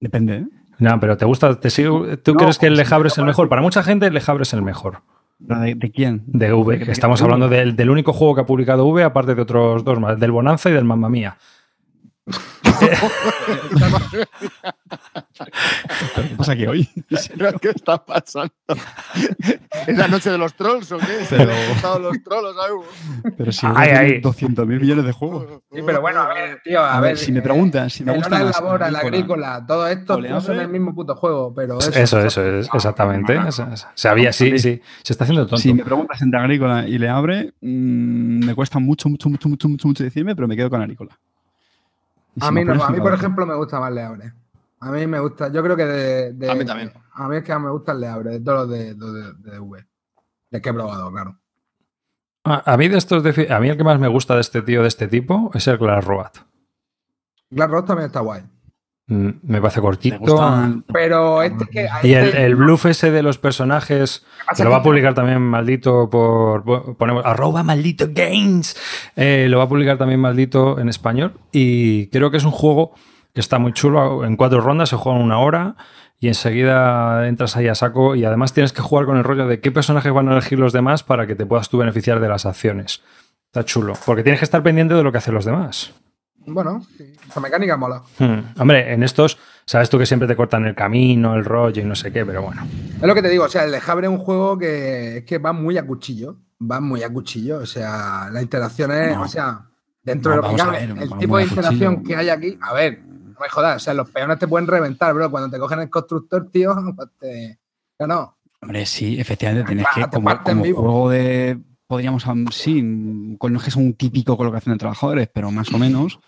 depende. 0.00 0.36
¿eh? 0.36 0.46
No, 0.78 1.00
pero 1.00 1.16
¿te 1.16 1.24
gusta? 1.24 1.58
Te 1.58 1.70
sigo- 1.70 2.18
¿Tú 2.18 2.34
No, 2.34 2.40
crees 2.40 2.58
que 2.58 2.66
el 2.66 2.74
sí, 2.74 2.78
Lejabre 2.78 3.08
es 3.08 3.16
el 3.18 3.24
mejor? 3.24 3.48
Para 3.48 3.62
mucha 3.62 3.82
gente 3.82 4.06
el 4.06 4.12
Lejabre 4.14 4.42
es 4.42 4.52
el 4.52 4.60
mejor. 4.62 5.00
¿De, 5.38 5.74
de 5.74 5.90
quién? 5.90 6.22
De 6.26 6.52
V. 6.52 6.78
¿De- 6.78 6.92
Estamos 6.92 7.20
hablando 7.22 7.48
del, 7.48 7.76
del 7.76 7.90
único 7.90 8.12
juego 8.12 8.34
que 8.34 8.40
ha 8.42 8.46
publicado 8.46 8.86
V, 8.86 9.02
aparte 9.04 9.34
de 9.34 9.42
otros 9.42 9.84
dos 9.84 10.00
más, 10.00 10.18
del 10.18 10.30
Bonanza 10.32 10.70
y 10.70 10.72
del 10.72 10.84
Mamma 10.84 11.08
Mía. 11.08 11.36
¿Qué 16.14 16.34
pasa 16.36 16.52
aquí 16.52 16.66
hoy? 16.66 16.88
¿Qué 17.60 17.70
está 17.70 18.04
pasando? 18.04 18.52
¿Es 19.86 19.96
la 19.96 20.08
noche 20.08 20.30
de 20.30 20.38
los 20.38 20.54
trolls 20.54 20.90
o 20.92 20.98
qué? 20.98 21.24
Pero- 21.30 21.52
¿Han 21.52 21.68
gustado 21.72 21.98
los 21.98 22.22
trolls 22.22 22.56
algo? 22.58 22.84
Pero 23.36 23.52
si 23.52 23.66
Ay, 23.74 23.90
ay. 23.90 24.20
200 24.20 24.66
mil 24.66 24.80
millones 24.80 25.04
de 25.04 25.12
juegos. 25.12 25.46
Sí, 25.72 25.80
pero 25.84 26.00
bueno, 26.00 26.20
a 26.22 26.28
ver, 26.34 26.60
tío, 26.64 26.80
a, 26.80 26.96
A 26.96 27.00
ver. 27.00 27.10
ver, 27.10 27.18
si 27.18 27.32
me 27.32 27.38
eh, 27.40 27.42
preguntas, 27.42 27.92
si 27.92 28.04
me 28.04 28.12
el 28.12 28.18
gusta 28.18 28.28
hora 28.36 28.38
de 28.38 28.44
más 28.46 28.60
labor, 28.60 28.82
el 28.82 28.96
Agrícola. 28.96 29.64
todo 29.66 29.86
esto 29.86 30.20
no 30.20 30.40
son 30.40 30.60
el 30.60 30.68
mismo 30.68 30.94
puto 30.94 31.14
juego, 31.16 31.54
pero 31.54 31.78
eso. 31.78 31.90
Eso, 31.90 32.20
eso, 32.20 32.44
es, 32.44 32.68
exactamente. 32.72 33.36
Ah. 33.36 33.50
Se 33.94 34.08
había, 34.08 34.32
sí, 34.32 34.58
sí. 34.58 34.80
Se 35.02 35.12
está 35.12 35.24
haciendo 35.24 35.42
tonto. 35.46 35.58
Si 35.58 35.72
me 35.72 35.84
preguntas 35.84 36.20
entre 36.22 36.40
Agrícola 36.40 36.86
y 36.88 36.98
Le 36.98 37.08
Abre, 37.08 37.54
mmm, 37.60 38.44
me 38.46 38.54
cuesta 38.54 38.78
mucho, 38.78 39.08
mucho, 39.08 39.28
mucho, 39.28 39.48
mucho, 39.48 39.68
mucho, 39.68 39.88
mucho 39.88 40.04
decirme, 40.04 40.34
pero 40.34 40.48
me 40.48 40.56
quedo 40.56 40.70
con 40.70 40.80
Agrícola. 40.80 41.18
A 42.40 42.50
mí, 42.50 42.64
no, 42.64 42.72
apuras, 42.72 42.88
a 42.88 42.90
mí, 42.92 42.98
con 42.98 43.04
por 43.04 43.14
ejemplo, 43.14 43.46
me 43.46 43.54
gusta 43.54 43.80
más 43.80 43.92
Leabre. 43.92 44.32
A 44.80 44.90
mí 44.90 45.06
me 45.06 45.18
gusta, 45.20 45.48
yo 45.50 45.62
creo 45.62 45.76
que 45.76 45.86
de. 45.86 46.32
de- 46.34 46.50
A 46.50 46.54
mí 46.54 46.64
también. 46.64 46.92
A 47.14 47.28
mí 47.28 47.36
es 47.36 47.44
que 47.44 47.58
me 47.58 47.70
gusta 47.70 47.92
el 47.92 48.00
Leabre, 48.00 48.30
de 48.30 48.40
todos 48.40 48.68
los 48.68 48.70
de, 48.70 48.94
de, 48.94 49.12
de, 49.12 49.50
de 49.52 49.58
V. 49.58 49.86
De 50.50 50.60
que 50.60 50.68
he 50.68 50.72
probado, 50.74 51.10
claro. 51.10 51.38
A, 52.44 52.72
a 52.72 52.76
mí 52.76 52.88
de 52.88 52.98
estos 52.98 53.22
de 53.22 53.48
a 53.52 53.58
mí 53.58 53.68
el 53.68 53.76
que 53.76 53.84
más 53.84 53.98
me 53.98 54.06
gusta 54.08 54.34
de 54.34 54.40
este 54.42 54.62
tío 54.62 54.82
de 54.82 54.88
este 54.88 55.08
tipo 55.08 55.50
es 55.54 55.66
el 55.66 55.78
Glass 55.78 56.04
Road. 56.04 56.30
Glass 57.50 57.70
Rock 57.70 57.86
también 57.86 58.06
está 58.06 58.20
guay. 58.20 58.42
Mm, 59.08 59.28
me 59.42 59.60
parece 59.60 59.80
cortito. 59.80 60.82
Pero 60.92 61.42
este 61.42 61.64
que. 61.66 61.88
Y 62.02 62.14
el, 62.14 62.24
este- 62.26 62.44
el, 62.44 62.56
bluff 62.56 62.86
ese 62.86 63.12
de 63.12 63.22
los 63.22 63.38
personajes. 63.38 64.24
lo 64.58 64.70
va 64.70 64.78
a 64.78 64.82
publicar 64.82 65.14
también 65.14 65.40
maldito 65.42 66.10
por. 66.10 66.96
ponemos 66.96 67.24
arroba 67.24 67.62
maldito 67.62 68.06
games. 68.10 68.76
Eh, 69.14 69.46
lo 69.48 69.58
va 69.58 69.64
a 69.64 69.68
publicar 69.68 69.96
también 69.96 70.20
maldito 70.20 70.80
en 70.80 70.88
español. 70.88 71.34
Y 71.52 72.08
creo 72.08 72.32
que 72.32 72.38
es 72.38 72.44
un 72.44 72.50
juego 72.50 72.94
que 73.32 73.40
está 73.40 73.60
muy 73.60 73.72
chulo. 73.72 74.24
En 74.24 74.36
cuatro 74.36 74.60
rondas 74.60 74.88
se 74.88 74.96
juega 74.96 75.18
en 75.18 75.24
una 75.24 75.38
hora. 75.38 75.76
Y 76.18 76.28
enseguida 76.28 77.28
entras 77.28 77.56
ahí 77.56 77.68
a 77.68 77.76
saco. 77.76 78.16
Y 78.16 78.24
además 78.24 78.54
tienes 78.54 78.72
que 78.72 78.82
jugar 78.82 79.06
con 79.06 79.18
el 79.18 79.24
rollo 79.24 79.46
de 79.46 79.60
qué 79.60 79.70
personajes 79.70 80.12
van 80.12 80.28
a 80.28 80.32
elegir 80.32 80.58
los 80.58 80.72
demás 80.72 81.04
para 81.04 81.28
que 81.28 81.36
te 81.36 81.46
puedas 81.46 81.68
tú 81.68 81.78
beneficiar 81.78 82.18
de 82.18 82.28
las 82.28 82.44
acciones. 82.44 83.02
Está 83.46 83.64
chulo. 83.64 83.92
Porque 84.04 84.24
tienes 84.24 84.40
que 84.40 84.44
estar 84.46 84.64
pendiente 84.64 84.94
de 84.94 85.04
lo 85.04 85.12
que 85.12 85.18
hacen 85.18 85.34
los 85.34 85.44
demás. 85.44 85.94
Bueno, 86.46 86.86
esa 87.28 87.40
mecánica 87.40 87.76
mola. 87.76 88.02
Hmm. 88.18 88.40
Hombre, 88.58 88.92
en 88.92 89.02
estos, 89.02 89.38
sabes 89.64 89.90
tú 89.90 89.98
que 89.98 90.06
siempre 90.06 90.28
te 90.28 90.36
cortan 90.36 90.64
el 90.64 90.74
camino, 90.74 91.34
el 91.34 91.44
rollo 91.44 91.82
y 91.82 91.84
no 91.84 91.94
sé 91.94 92.12
qué, 92.12 92.24
pero 92.24 92.42
bueno. 92.42 92.66
Es 92.96 93.02
lo 93.02 93.14
que 93.14 93.22
te 93.22 93.28
digo, 93.28 93.44
o 93.44 93.48
sea, 93.48 93.64
el 93.64 93.72
de 93.72 93.80
Jabre 93.80 94.06
es 94.06 94.12
un 94.12 94.18
juego 94.18 94.56
que, 94.56 95.18
es 95.18 95.24
que 95.24 95.38
va 95.38 95.52
muy 95.52 95.76
a 95.78 95.86
cuchillo. 95.86 96.36
Va 96.60 96.80
muy 96.80 97.02
a 97.02 97.12
cuchillo. 97.12 97.58
O 97.58 97.66
sea, 97.66 98.28
la 98.32 98.40
interacción 98.40 98.92
es, 98.92 99.16
o 99.16 99.28
sea, 99.28 99.66
dentro 100.02 100.32
de 100.32 100.36
lo 100.38 100.50
que 100.50 100.56
cabe, 100.56 100.84
el 100.84 101.18
tipo 101.18 101.36
de 101.36 101.44
interacción 101.44 102.02
que 102.02 102.16
hay 102.16 102.28
aquí, 102.30 102.58
a 102.60 102.72
ver, 102.72 103.02
no 103.04 103.40
me 103.40 103.48
jodas, 103.48 103.76
o 103.76 103.84
sea, 103.84 103.94
los 103.94 104.08
peones 104.10 104.38
te 104.38 104.48
pueden 104.48 104.66
reventar, 104.66 105.12
bro. 105.14 105.30
Cuando 105.30 105.50
te 105.50 105.58
cogen 105.58 105.80
el 105.80 105.90
constructor, 105.90 106.50
tío, 106.50 106.74
pues 106.94 107.08
te. 107.18 107.58
No, 108.06 108.36
Hombre, 108.60 108.86
sí, 108.86 109.20
efectivamente, 109.20 109.66
tienes 109.66 109.86
que, 109.94 110.02
como, 110.08 110.42
como 110.42 110.64
juego 110.64 111.10
de 111.10 111.58
podríamos, 111.86 112.26
sí, 112.50 112.82
no 112.82 113.36
es 113.56 113.62
que 113.62 113.70
es 113.70 113.76
un 113.76 113.94
típico 113.94 114.36
colocación 114.36 114.74
de 114.74 114.78
trabajadores, 114.78 115.28
pero 115.32 115.50
más 115.50 115.72
o 115.72 115.78
menos, 115.78 116.18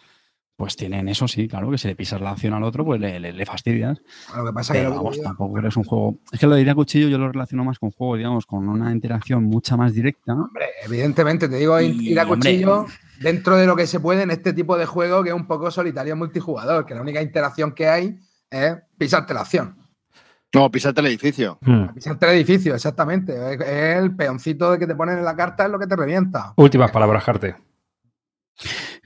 pues 0.58 0.74
tienen 0.74 1.08
eso 1.08 1.28
sí, 1.28 1.46
claro, 1.46 1.70
que 1.70 1.78
si 1.78 1.86
le 1.86 1.94
pisas 1.94 2.20
la 2.20 2.32
acción 2.32 2.52
al 2.52 2.64
otro, 2.64 2.84
pues 2.84 3.00
le, 3.00 3.20
le, 3.20 3.46
fastidias. 3.46 4.02
Lo 4.36 4.44
que 4.44 4.52
pasa 4.52 4.74
es 4.74 4.82
que 4.82 4.88
vamos, 4.88 5.22
tampoco 5.22 5.56
eres 5.56 5.76
un 5.76 5.84
juego. 5.84 6.18
Es 6.32 6.40
que 6.40 6.48
lo 6.48 6.56
diría 6.56 6.74
cuchillo, 6.74 7.06
yo 7.06 7.16
lo 7.16 7.30
relaciono 7.30 7.64
más 7.64 7.78
con 7.78 7.92
juegos, 7.92 8.18
digamos, 8.18 8.44
con 8.44 8.68
una 8.68 8.90
interacción 8.90 9.44
mucha 9.44 9.76
más 9.76 9.94
directa. 9.94 10.32
Hombre, 10.32 10.66
evidentemente, 10.84 11.48
te 11.48 11.58
digo, 11.58 11.80
ir 11.80 12.18
a 12.18 12.26
cuchillo 12.26 12.86
dentro 13.20 13.56
de 13.56 13.66
lo 13.66 13.76
que 13.76 13.86
se 13.86 14.00
puede 14.00 14.22
en 14.22 14.32
este 14.32 14.52
tipo 14.52 14.76
de 14.76 14.84
juego 14.84 15.22
que 15.22 15.28
es 15.28 15.36
un 15.36 15.46
poco 15.46 15.70
solitario 15.70 16.16
multijugador, 16.16 16.84
que 16.84 16.96
la 16.96 17.02
única 17.02 17.22
interacción 17.22 17.70
que 17.70 17.86
hay 17.86 18.18
es 18.50 18.74
pisarte 18.98 19.34
la 19.34 19.42
acción. 19.42 19.76
No, 20.52 20.68
pisarte 20.72 21.00
el 21.02 21.06
edificio. 21.06 21.58
Hmm. 21.60 21.94
Pisarte 21.94 22.26
el 22.26 22.32
edificio, 22.32 22.74
exactamente. 22.74 23.32
Es 23.54 23.96
el 23.96 24.16
peoncito 24.16 24.76
que 24.76 24.88
te 24.88 24.96
ponen 24.96 25.18
en 25.18 25.24
la 25.24 25.36
carta 25.36 25.66
es 25.66 25.70
lo 25.70 25.78
que 25.78 25.86
te 25.86 25.94
revienta. 25.94 26.52
Últimas 26.56 26.90
palabras, 26.90 27.22
Jarte 27.22 27.54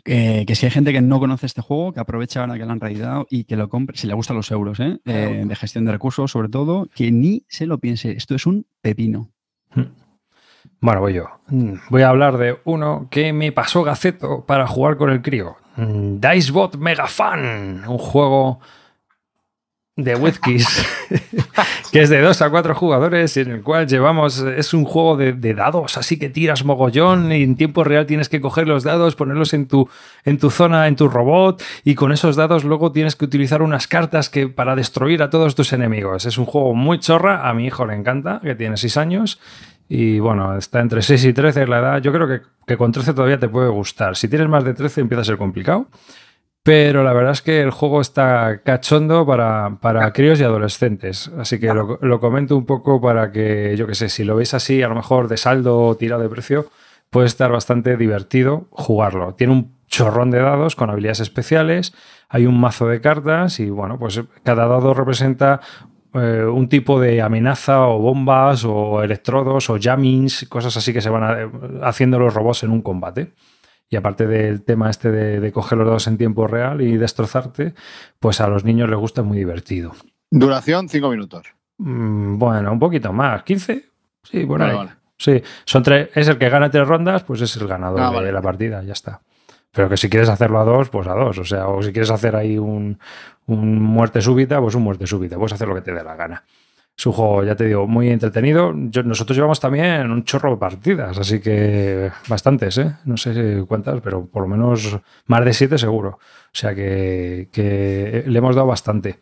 que 0.05 0.55
si 0.55 0.67
hay 0.67 0.73
gente 0.73 0.93
que 0.93 1.01
no 1.01 1.21
conoce 1.21 1.47
este 1.47 1.63
juego, 1.63 1.93
que 1.93 2.01
aprovecha 2.01 2.41
ahora 2.41 2.59
que 2.59 2.65
lo 2.65 2.73
han 2.73 2.81
realizado 2.81 3.27
y 3.31 3.45
que 3.45 3.57
lo 3.57 3.69
compre, 3.69 3.97
si 3.97 4.07
le 4.07 4.15
gustan 4.15 4.37
los 4.37 4.51
euros, 4.51 4.81
¿eh? 4.81 4.99
Eh, 5.05 5.45
de 5.47 5.57
gestión 5.57 5.85
de 5.85 5.93
recursos, 5.93 6.31
sobre 6.31 6.49
todo, 6.49 6.89
que 6.95 7.13
ni 7.13 7.45
se 7.49 7.67
lo 7.67 7.79
piense. 7.79 8.13
Esto 8.13 8.35
es 8.35 8.47
un 8.47 8.67
pepino. 8.81 9.31
Hmm. 9.75 9.93
Bueno, 10.81 11.01
voy 11.01 11.15
yo. 11.15 11.27
Hmm. 11.49 11.75
Voy 11.91 12.03
a 12.03 12.09
hablar 12.09 12.37
de 12.39 12.59
uno 12.65 13.09
que 13.11 13.33
me 13.33 13.53
pasó 13.53 13.85
Gaceto 13.85 14.45
para 14.45 14.67
jugar 14.67 14.97
con 14.97 15.11
el 15.11 15.23
crío. 15.23 15.57
Hmm. 15.77 16.19
Dicebot 16.19 16.77
Mega 16.77 17.07
Fan, 17.07 17.85
un 17.87 17.99
juego 17.99 18.61
de 19.97 20.15
Wizkiss, 20.15 20.87
que 21.93 22.01
es 22.01 22.09
de 22.09 22.21
dos 22.23 22.41
a 22.41 22.49
cuatro 22.49 22.75
jugadores 22.75 23.37
y 23.37 23.41
en 23.41 23.51
el 23.51 23.63
cual 23.63 23.87
llevamos, 23.87 24.39
es 24.39 24.73
un 24.73 24.85
juego 24.85 25.19
de, 25.19 25.55
dados, 25.55 25.99
así 25.99 26.19
que 26.19 26.31
tiras 26.31 26.65
mogollón 26.65 27.31
y 27.31 27.43
en 27.43 27.57
tiempo 27.57 27.85
real 27.85 28.07
tienes 28.07 28.31
que 28.31 28.41
coger 28.41 28.67
los 28.67 28.85
dados, 28.85 29.17
ponerlos 29.17 29.53
en 29.53 29.69
tu, 29.69 29.89
en 30.25 30.39
tu 30.39 30.51
zona, 30.51 30.89
en 30.89 30.97
tu 30.97 31.09
robot 31.09 31.63
y 31.85 31.95
con 31.95 32.11
esos 32.11 32.37
dados 32.37 32.65
luego 32.65 32.91
tienes 32.91 33.17
que 33.17 33.27
utilizar 33.27 33.61
unas 33.61 33.87
cartas 33.87 34.31
que 34.31 34.49
para 34.49 34.75
destruir 34.75 35.23
a 35.23 35.29
todos 35.29 35.55
tus 35.55 35.75
enemigos. 35.75 36.25
Es 36.25 36.39
un 36.39 36.47
juego 36.47 36.75
muy 36.75 36.99
chorra, 36.99 37.47
a 37.47 37.53
mi 37.53 37.67
hijo 37.67 37.85
le 37.85 37.95
encanta, 37.95 38.41
que 38.43 38.55
tiene 38.55 38.79
seis 38.79 38.97
años. 38.97 39.39
Y 39.89 40.21
bueno, 40.21 40.57
está 40.57 40.81
entre 40.81 41.03
6 41.03 41.23
y 41.27 41.33
13 41.35 41.67
la 41.67 41.81
edad. 41.81 42.01
Yo 42.01 42.13
creo 42.13 42.27
que, 42.27 42.41
que 42.67 42.79
con 42.79 42.93
13 42.93 43.13
todavía 43.13 43.39
te 43.39 43.49
puede 43.49 43.69
gustar. 43.69 44.17
Si 44.17 44.27
tienes 44.27 44.49
más 44.49 44.65
de 44.65 44.73
13 44.73 45.03
empieza 45.03 45.21
a 45.21 45.25
ser 45.25 45.37
complicado. 45.37 45.89
Pero 46.65 47.03
la 47.03 47.13
verdad 47.13 47.33
es 47.33 47.43
que 47.43 47.61
el 47.61 47.73
juego 47.73 48.01
está 48.01 48.63
cachondo 48.63 49.27
para, 49.27 49.79
para 49.81 50.13
críos 50.13 50.41
y 50.41 50.45
adolescentes. 50.45 51.29
Así 51.37 51.59
que 51.59 51.75
lo, 51.75 52.21
comento 52.21 52.57
un 52.57 52.67
poco 52.67 53.01
para 53.01 53.33
que, 53.33 53.75
yo 53.77 53.87
qué 53.89 53.97
sé, 53.97 54.09
si 54.09 54.23
lo 54.23 54.37
veis 54.37 54.55
así, 54.55 54.81
a 54.83 54.89
lo 54.89 54.95
mejor 54.95 55.27
de 55.27 55.37
saldo 55.37 55.81
o 55.81 55.97
tirado 55.97 56.23
de 56.23 56.29
precio, 56.29 56.67
puede 57.11 57.27
estar 57.27 57.51
bastante 57.51 57.97
divertido 57.97 58.69
jugarlo. 58.71 59.35
Tiene 59.35 59.55
un 59.55 59.75
chorrón 59.89 60.31
de 60.31 60.39
dados 60.39 60.77
con 60.77 60.89
habilidades 60.89 61.21
especiales, 61.21 61.95
hay 62.29 62.47
un 62.47 62.59
mazo 62.59 62.87
de 62.87 63.01
cartas 63.01 63.59
y 63.59 63.69
bueno, 63.69 63.99
pues 63.99 64.23
cada 64.43 64.67
dado 64.67 64.95
representa 64.95 65.61
eh, 66.15 66.45
un 66.45 66.69
tipo 66.69 67.01
de 67.01 67.21
amenaza 67.21 67.87
o 67.87 67.99
bombas 67.99 68.65
o 68.65 69.03
electrodos 69.03 69.69
o 69.69 69.79
jammings, 69.81 70.47
cosas 70.49 70.77
así 70.77 70.93
que 70.93 71.01
se 71.01 71.11
van 71.11 71.83
haciendo 71.83 72.19
los 72.19 72.33
robots 72.33 72.63
en 72.63 72.71
un 72.71 72.83
combate. 72.83 73.33
Y 73.93 73.97
aparte 73.97 74.27
del 74.27 74.63
tema 74.63 74.89
este 74.89 75.11
de, 75.11 75.53
coger 75.53 75.77
los 75.77 75.87
dados 75.87 76.07
en 76.07 76.17
tiempo 76.17 76.47
real 76.47 76.81
y 76.81 76.97
destrozarte, 76.97 77.75
pues 78.21 78.41
a 78.41 78.49
los 78.49 78.65
niños 78.65 78.89
les 78.89 78.99
gusta 78.99 79.23
muy 79.23 79.37
divertido. 79.37 79.93
Duración, 80.31 80.89
cinco 80.89 81.11
minutos. 81.11 81.49
Mm, 81.77 82.39
bueno, 82.39 82.73
un 82.73 82.79
poquito 82.79 83.13
más. 83.13 83.45
¿15? 83.45 83.85
Sí, 84.23 84.45
bueno. 84.45 84.89
Sí, 85.19 85.43
son 85.67 85.83
tres, 85.83 86.09
es 86.15 86.27
el 86.27 86.39
que 86.39 86.49
gana 86.49 86.71
tres 86.71 86.89
rondas, 86.89 87.23
pues 87.25 87.43
es 87.43 87.55
el 87.57 87.69
ganador 87.69 88.01
ah, 88.01 88.23
de 88.23 88.33
la 88.33 88.41
partida, 88.41 88.83
ya 88.83 88.95
está. 88.95 89.21
Pero 89.71 89.91
que 89.91 89.99
si 89.99 90.09
quieres 90.09 90.31
hacerlo 90.31 90.59
a 90.59 90.65
dos, 90.65 90.89
pues 90.89 91.07
a 91.07 91.13
dos. 91.13 91.37
O 91.37 91.45
sea, 91.45 91.69
o 91.69 91.83
si 91.83 91.93
quieres 91.93 92.11
hacer 92.11 92.35
ahí 92.35 92.57
un, 92.57 92.99
un 93.45 93.79
muerte 93.79 94.23
súbita, 94.23 94.59
pues 94.59 94.75
un 94.75 94.85
muerte 94.85 95.07
súbita. 95.07 95.37
Puedes 95.37 95.53
hacer 95.53 95.69
lo 95.69 95.75
que 95.75 95.83
te 95.83 95.93
dé 95.93 96.03
la 96.03 96.17
gana. 96.17 96.45
Es 96.97 97.07
un 97.07 97.13
juego, 97.13 97.43
ya 97.43 97.57
te 97.57 97.65
digo, 97.65 97.87
muy 97.87 98.11
entretenido. 98.11 98.73
nosotros 98.73 99.37
llevamos 99.37 99.61
también 99.61 100.11
un 100.11 100.25
chorro 100.25 100.51
de 100.51 100.57
partidas, 100.59 101.19
así 101.19 101.41
que 101.41 102.11
bastantes, 102.29 102.79
¿eh? 102.79 102.97
No 103.07 103.17
sé 103.17 103.65
cuántas, 103.67 104.01
pero 104.03 104.27
por 104.27 104.43
lo 104.43 104.49
menos 104.49 104.99
más 105.27 105.45
de 105.45 105.53
siete 105.55 105.79
seguro. 105.79 106.19
O 106.21 106.55
sea 106.55 106.75
que, 106.75 108.25
le 108.27 108.39
hemos 108.39 108.55
dado 108.55 108.67
bastante. 108.67 109.21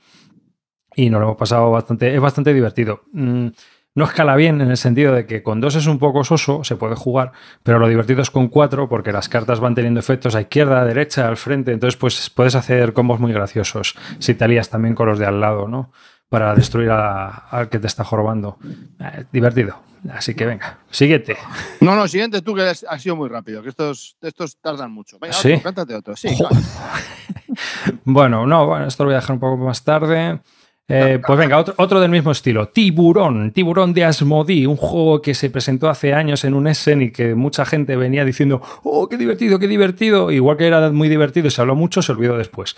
Y 0.96 1.08
nos 1.08 1.20
lo 1.20 1.28
hemos 1.28 1.38
pasado 1.38 1.70
bastante. 1.70 2.12
Es 2.12 2.20
bastante 2.20 2.52
divertido. 2.52 3.02
Mm, 3.12 3.48
no 3.94 4.04
escala 4.04 4.36
bien 4.36 4.60
en 4.60 4.70
el 4.70 4.76
sentido 4.76 5.14
de 5.14 5.26
que 5.26 5.42
con 5.42 5.60
dos 5.60 5.74
es 5.74 5.86
un 5.86 5.98
poco 5.98 6.22
soso, 6.22 6.62
se 6.62 6.76
puede 6.76 6.94
jugar, 6.94 7.32
pero 7.62 7.78
lo 7.78 7.88
divertido 7.88 8.22
es 8.22 8.30
con 8.30 8.48
cuatro 8.48 8.88
porque 8.88 9.12
las 9.12 9.28
cartas 9.28 9.58
van 9.58 9.74
teniendo 9.74 9.98
efectos 9.98 10.36
a 10.36 10.40
izquierda, 10.40 10.80
a 10.80 10.84
derecha, 10.84 11.26
al 11.26 11.36
frente, 11.36 11.72
entonces 11.72 11.98
pues 11.98 12.30
puedes 12.30 12.54
hacer 12.54 12.92
combos 12.92 13.18
muy 13.18 13.32
graciosos 13.32 13.96
si 14.20 14.34
te 14.34 14.44
alías 14.44 14.70
también 14.70 14.94
con 14.94 15.08
los 15.08 15.18
de 15.18 15.26
al 15.26 15.40
lado, 15.40 15.66
¿no? 15.66 15.90
Para 16.30 16.54
destruir 16.54 16.90
al 16.90 17.68
que 17.68 17.78
te 17.78 17.88
está 17.88 18.04
jorobando. 18.04 18.56
Eh, 19.00 19.24
divertido. 19.30 19.76
Así 20.10 20.34
que 20.34 20.46
venga, 20.46 20.78
siguiente. 20.90 21.36
No, 21.80 21.94
no, 21.94 22.08
siguiente 22.08 22.40
tú 22.40 22.54
que 22.54 22.62
has 22.62 23.02
sido 23.02 23.16
muy 23.16 23.28
rápido, 23.28 23.62
que 23.62 23.68
estos, 23.68 24.16
estos 24.22 24.56
tardan 24.56 24.90
mucho. 24.92 25.18
Venga, 25.18 25.34
¿Sí? 25.34 25.52
otro, 25.52 25.62
cántate 25.64 25.94
otro. 25.94 26.16
Sí, 26.16 26.28
bueno, 28.04 28.46
no, 28.46 28.66
bueno, 28.66 28.86
esto 28.86 29.02
lo 29.04 29.08
voy 29.08 29.14
a 29.14 29.20
dejar 29.20 29.34
un 29.34 29.40
poco 29.40 29.58
más 29.58 29.84
tarde. 29.84 30.40
Eh, 30.88 31.20
pues 31.24 31.38
venga, 31.38 31.58
otro, 31.58 31.74
otro, 31.76 32.00
del 32.00 32.10
mismo 32.10 32.30
estilo. 32.30 32.68
Tiburón, 32.68 33.52
Tiburón 33.52 33.92
de 33.92 34.04
Asmodee, 34.04 34.66
un 34.66 34.76
juego 34.76 35.20
que 35.20 35.34
se 35.34 35.50
presentó 35.50 35.90
hace 35.90 36.14
años 36.14 36.44
en 36.44 36.54
un 36.54 36.66
Essen 36.66 37.02
y 37.02 37.12
que 37.12 37.34
mucha 37.34 37.64
gente 37.64 37.94
venía 37.94 38.24
diciendo, 38.24 38.62
oh, 38.82 39.08
qué 39.08 39.16
divertido, 39.16 39.58
qué 39.58 39.68
divertido. 39.68 40.30
Igual 40.30 40.56
que 40.56 40.66
era 40.66 40.90
muy 40.90 41.08
divertido 41.08 41.48
y 41.48 41.50
se 41.50 41.60
habló 41.60 41.74
mucho, 41.74 42.02
se 42.02 42.12
olvidó 42.12 42.38
después. 42.38 42.76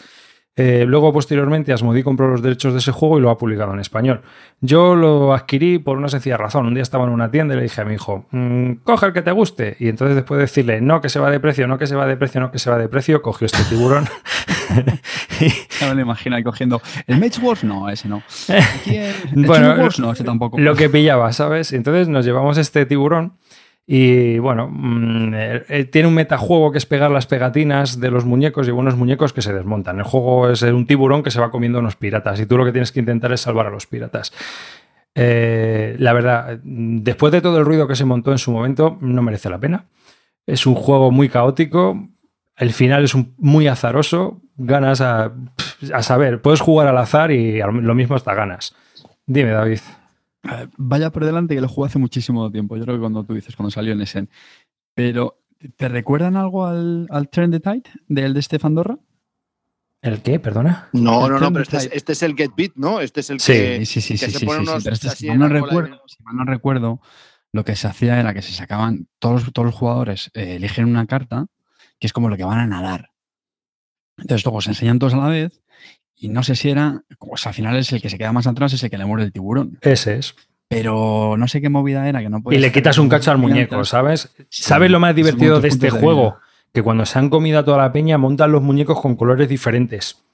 Eh, 0.55 0.85
luego, 0.87 1.15
posteriormente, 1.15 1.73
Asmodee 1.73 2.05
compró 2.05 2.29
los 2.29 2.43
derechos 2.43 2.75
de 2.75 2.81
ese 2.81 2.93
juego 2.93 3.19
y 3.19 3.23
lo 3.23 3.31
ha 3.31 3.39
publicado 3.39 3.73
en 3.73 3.81
español. 3.81 4.21
Yo 4.61 4.95
lo 4.95 5.33
adquirí 5.33 5.79
por 5.79 5.97
una 5.97 6.09
sencilla 6.09 6.37
razón. 6.37 6.67
Un 6.67 6.75
día 6.75 6.83
estaba 6.83 7.05
en 7.05 7.11
una 7.11 7.31
tienda 7.31 7.55
y 7.55 7.57
le 7.57 7.63
dije 7.63 7.81
a 7.81 7.85
mi 7.87 7.95
hijo, 7.95 8.27
mm, 8.31 8.73
coge 8.85 9.07
el 9.07 9.13
que 9.15 9.23
te 9.23 9.33
guste. 9.33 9.77
Y 9.81 9.89
entonces, 9.89 10.15
después 10.15 10.37
de 10.37 10.43
decirle, 10.43 10.81
no, 10.83 11.01
que 11.01 11.09
se 11.09 11.19
va 11.19 11.31
de 11.31 11.41
precio, 11.41 11.67
no, 11.67 11.79
que 11.79 11.87
se 11.87 11.97
va 11.97 12.07
de 12.07 12.19
precio, 12.19 12.41
no, 12.41 12.51
que 12.51 12.59
se 12.59 12.69
va 12.69 12.77
de 12.77 12.89
precio, 12.89 13.23
cogió 13.23 13.47
este 13.47 13.65
tiburón. 13.65 14.05
ya 15.81 15.89
me 15.89 15.95
lo 15.95 16.01
imagino 16.03 16.37
ahí 16.37 16.43
cogiendo. 16.43 16.83
¿El 17.07 17.19
Mage 17.19 17.41
Wars? 17.41 17.65
No, 17.65 17.89
ese 17.89 18.09
no. 18.09 18.23
¿El 18.87 19.47
bueno, 19.47 19.75
Wars? 19.83 19.99
No, 19.99 20.13
ese 20.13 20.23
tampoco. 20.23 20.59
Lo 20.59 20.75
que 20.75 20.91
pillaba, 20.91 21.33
¿sabes? 21.33 21.73
Entonces 21.73 22.09
nos 22.09 22.27
llevamos 22.27 22.59
este 22.59 22.85
tiburón 22.85 23.39
y 23.87 24.39
bueno, 24.39 24.69
mm, 24.71 25.35
eh, 25.35 25.63
eh, 25.69 25.85
tiene 25.85 26.09
un 26.09 26.15
metajuego 26.15 26.71
que 26.71 26.79
es 26.79 26.87
pegar 26.87 27.11
las 27.11 27.27
pegatinas 27.27 27.99
de 28.01 28.11
los 28.11 28.25
muñecos 28.25 28.69
y 28.69 28.71
buenos 28.71 28.97
muñecos 28.97 29.33
que 29.33 29.43
se 29.43 29.53
desmontan. 29.53 29.99
El 29.99 30.05
juego 30.05 30.51
es 30.51 30.63
un 30.63 30.87
tiburón 30.87 31.23
que 31.23 31.31
se 31.31 31.41
va 31.41 31.51
comiendo 31.51 31.81
unos 31.81 31.97
piratas 31.97 32.39
y 32.41 32.47
tú 32.47 32.57
lo 32.57 32.65
que 32.65 32.73
tienes 32.73 32.93
que 32.93 33.01
intentar 33.01 33.33
es 33.33 33.41
salvar 33.41 33.67
a 33.67 33.71
los 33.71 33.87
piratas. 33.87 34.33
Eh, 35.15 35.97
la 35.99 36.13
verdad, 36.13 36.59
después 36.63 37.33
de 37.33 37.41
todo 37.41 37.59
el 37.59 37.65
ruido 37.65 37.89
que 37.89 37.97
se 37.97 38.05
montó 38.05 38.33
en 38.33 38.39
su 38.39 38.53
momento, 38.53 38.99
no 39.01 39.23
merece 39.23 39.51
la 39.51 39.59
pena. 39.59 39.87
Es 40.47 40.67
un 40.67 40.75
juego 40.75 41.11
muy 41.11 41.29
caótico. 41.29 42.09
El 42.57 42.73
final 42.73 43.05
es 43.05 43.15
muy 43.37 43.67
azaroso. 43.67 44.41
Ganas 44.57 45.01
a 45.01 45.33
saber. 46.01 46.41
Puedes 46.41 46.61
jugar 46.61 46.87
al 46.87 46.99
azar 46.99 47.31
y 47.31 47.59
lo 47.59 47.95
mismo 47.95 48.15
hasta 48.15 48.35
ganas. 48.35 48.75
Dime, 49.27 49.51
David. 49.51 49.81
Vaya 50.77 51.11
por 51.11 51.25
delante 51.25 51.55
que 51.55 51.61
lo 51.61 51.69
jugué 51.69 51.87
hace 51.87 51.99
muchísimo 51.99 52.51
tiempo. 52.51 52.77
Yo 52.77 52.85
creo 52.85 52.97
que 52.97 53.01
cuando 53.01 53.25
tú 53.25 53.35
dices, 53.35 53.55
cuando 53.55 53.71
salió 53.71 53.93
en 53.93 54.01
Essen. 54.01 54.29
Pero, 54.95 55.41
¿te 55.77 55.89
recuerdan 55.89 56.37
algo 56.37 56.67
al, 56.67 57.07
al 57.11 57.29
Turn 57.29 57.51
the 57.51 57.61
Tide 57.61 57.85
del 58.09 58.35
de 58.35 58.43
Stefan 58.43 58.75
Dorra? 58.75 58.99
¿El 60.03 60.21
qué? 60.21 60.41
¿Perdona? 60.41 60.89
No, 60.93 61.29
no, 61.29 61.39
no, 61.39 61.53
pero 61.53 61.63
este 61.63 61.77
es, 61.77 61.91
este 61.93 62.13
es, 62.13 62.23
el 62.25 62.35
Get 62.35 62.51
Beat, 62.57 62.73
¿no? 62.75 63.01
Este 63.01 63.21
es 63.21 63.31
el 63.31 63.37
que, 63.39 63.87
sí, 63.87 64.01
sí, 64.01 64.17
sí, 64.17 64.31
se 64.31 64.45
pone 64.45 64.61
unos 64.61 64.85
este, 64.85 65.11
si, 65.11 65.29
mal 65.29 65.39
no 65.39 65.49
recuerdo, 65.49 66.03
si 66.07 66.17
no 66.25 66.45
recuerdo, 66.45 67.01
lo 67.53 67.65
que 67.65 67.77
se 67.77 67.87
hacía 67.87 68.19
era 68.19 68.35
que 68.35 68.43
se 68.43 68.53
sacaban, 68.53 69.07
todos, 69.21 69.53
todos 69.53 69.67
los 69.67 69.75
jugadores 69.77 70.33
eh, 70.35 70.57
eligen 70.57 70.87
una 70.87 71.07
carta 71.07 71.47
que 72.01 72.09
es 72.09 72.13
como 72.13 72.29
lo 72.29 72.37
que 72.37 72.43
van 72.43 72.59
a 72.59 72.67
nadar. 72.67 73.11
Entonces 74.17 74.45
luego 74.45 74.61
se 74.61 74.71
enseñan 74.71 74.99
todos 74.99 75.15
a 75.15 75.19
la 75.19 75.29
vez 75.29 75.63
y 76.23 76.29
no 76.29 76.45
sé 76.45 76.55
si 76.55 76.71
era, 76.71 77.03
pues 77.19 77.45
al 77.49 77.53
final 77.53 77.77
es 77.77 77.93
el 77.93 78.01
que 78.01 78.09
se 78.09 78.17
queda 78.17 78.33
más 78.33 78.47
atrás, 78.47 78.73
es 78.73 78.83
el 78.85 78.91
que 78.91 78.97
le 78.97 79.05
muerde 79.05 79.25
el 79.25 79.33
tiburón. 79.33 79.79
Ese 79.81 80.19
es. 80.19 80.37
Pero 80.69 81.35
no 81.37 81.49
sé 81.49 81.61
qué 81.61 81.69
movida 81.69 82.09
era 82.09 82.21
que 82.21 82.29
no 82.29 82.41
Y 82.49 82.59
le 82.59 82.71
quitas 82.71 82.97
un 82.99 83.09
cacho 83.09 83.33
al 83.33 83.39
muñeco, 83.39 83.85
¿sabes? 83.85 84.33
¿Sabes 84.49 84.93
lo 84.93 85.01
más 85.01 85.17
divertido 85.17 85.61
de 85.61 85.67
este 85.67 85.91
juego? 85.91 86.37
que 86.73 86.81
cuando 86.81 87.05
se 87.05 87.19
han 87.19 87.29
comido 87.29 87.59
a 87.59 87.65
toda 87.65 87.77
la 87.77 87.93
peña 87.93 88.19
montan 88.19 88.53
los 88.53 88.63
muñecos 88.63 89.01
con 89.01 89.17
colores 89.17 89.49
diferentes. 89.49 90.25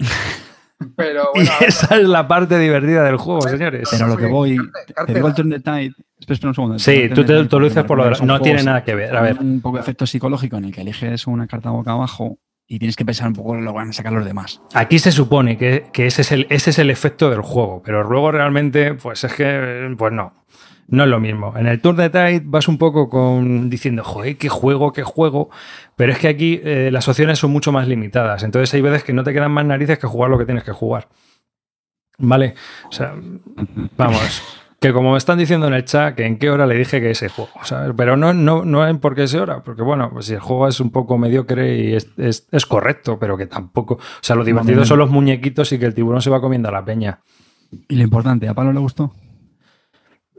Pero, 0.96 1.30
y 1.34 1.42
esa 1.64 1.96
es 1.96 2.08
la 2.08 2.26
parte 2.26 2.58
divertida 2.58 3.04
del 3.04 3.16
juego, 3.16 3.42
señores. 3.42 3.88
Pero 3.90 4.08
lo 4.08 4.16
que 4.16 4.26
voy. 4.26 4.58
Te 5.06 5.14
digo 5.14 5.28
el 5.28 5.34
turn 5.34 5.50
the 5.50 5.60
tide. 5.60 5.94
Espera 6.18 6.48
un 6.48 6.54
segundo. 6.54 6.78
Sí, 6.80 7.08
tú 7.14 7.24
te 7.24 7.32
lo 7.32 7.64
dices 7.64 7.84
por 7.84 7.96
lo 7.96 8.04
de. 8.04 8.26
No 8.26 8.40
tiene 8.40 8.64
nada 8.64 8.82
que 8.82 8.94
ver. 8.94 9.16
A 9.16 9.22
ver. 9.22 9.38
Un 9.38 9.60
poco 9.60 9.76
de 9.76 9.82
efecto 9.82 10.04
psicológico 10.04 10.56
en 10.56 10.66
el 10.66 10.72
que 10.72 10.80
eliges 10.80 11.26
una 11.28 11.46
carta 11.46 11.70
boca 11.70 11.92
abajo 11.92 12.38
y 12.68 12.78
tienes 12.78 12.94
que 12.94 13.04
pensar 13.04 13.26
un 13.28 13.34
poco 13.34 13.56
lo 13.56 13.72
que 13.72 13.76
van 13.76 13.88
a 13.88 13.92
sacar 13.92 14.12
los 14.12 14.24
demás. 14.24 14.60
Aquí 14.74 14.98
se 14.98 15.10
supone 15.10 15.56
que, 15.56 15.86
que, 15.92 16.06
ese, 16.06 16.20
es 16.22 16.32
el, 16.32 16.46
ese 16.50 16.70
es 16.70 16.78
el 16.78 16.90
efecto 16.90 17.30
del 17.30 17.40
juego, 17.40 17.82
pero 17.84 18.04
luego 18.04 18.30
realmente, 18.30 18.94
pues 18.94 19.24
es 19.24 19.32
que, 19.32 19.94
pues 19.96 20.12
no 20.12 20.32
no 20.88 21.04
es 21.04 21.10
lo 21.10 21.20
mismo. 21.20 21.54
En 21.56 21.66
el 21.66 21.80
Tour 21.80 21.96
de 21.96 22.10
Tide 22.10 22.42
vas 22.44 22.66
un 22.66 22.78
poco 22.78 23.08
con 23.08 23.68
diciendo, 23.68 24.02
joder, 24.02 24.36
qué 24.38 24.48
juego, 24.48 24.92
qué 24.92 25.02
juego. 25.02 25.50
Pero 25.96 26.12
es 26.12 26.18
que 26.18 26.28
aquí 26.28 26.60
eh, 26.64 26.90
las 26.90 27.06
opciones 27.08 27.38
son 27.38 27.50
mucho 27.50 27.72
más 27.72 27.86
limitadas. 27.86 28.42
Entonces 28.42 28.72
hay 28.74 28.80
veces 28.80 29.04
que 29.04 29.12
no 29.12 29.22
te 29.22 29.32
quedan 29.32 29.52
más 29.52 29.66
narices 29.66 29.98
que 29.98 30.06
jugar 30.06 30.30
lo 30.30 30.38
que 30.38 30.46
tienes 30.46 30.64
que 30.64 30.72
jugar. 30.72 31.08
¿Vale? 32.16 32.54
O 32.88 32.92
sea, 32.92 33.14
vamos. 33.96 34.57
Que 34.80 34.92
como 34.92 35.12
me 35.12 35.18
están 35.18 35.38
diciendo 35.38 35.66
en 35.66 35.74
el 35.74 35.84
chat, 35.84 36.14
que 36.14 36.24
en 36.24 36.38
qué 36.38 36.50
hora 36.50 36.66
le 36.66 36.76
dije 36.76 37.00
que 37.00 37.10
ese 37.10 37.28
juego. 37.28 37.50
Pero 37.96 38.16
no, 38.16 38.32
no, 38.32 38.64
no 38.64 38.86
es 38.86 38.96
porque 38.98 39.24
ese 39.24 39.40
hora. 39.40 39.62
Porque 39.64 39.82
bueno, 39.82 40.10
pues 40.12 40.26
si 40.26 40.34
el 40.34 40.40
juego 40.40 40.68
es 40.68 40.78
un 40.78 40.90
poco 40.90 41.18
mediocre 41.18 41.76
y 41.76 41.94
es, 41.94 42.08
es 42.16 42.66
correcto, 42.66 43.18
pero 43.18 43.36
que 43.36 43.46
tampoco. 43.46 43.94
O 43.94 44.00
sea, 44.20 44.36
lo 44.36 44.44
divertido 44.44 44.84
son 44.84 45.00
los 45.00 45.10
muñequitos 45.10 45.72
y 45.72 45.78
que 45.78 45.86
el 45.86 45.94
tiburón 45.94 46.22
se 46.22 46.30
va 46.30 46.40
comiendo 46.40 46.68
a 46.68 46.72
la 46.72 46.84
peña. 46.84 47.18
Y 47.88 47.96
lo 47.96 48.02
importante, 48.04 48.48
¿a 48.48 48.54
Palo 48.54 48.72
le 48.72 48.78
gustó? 48.78 49.12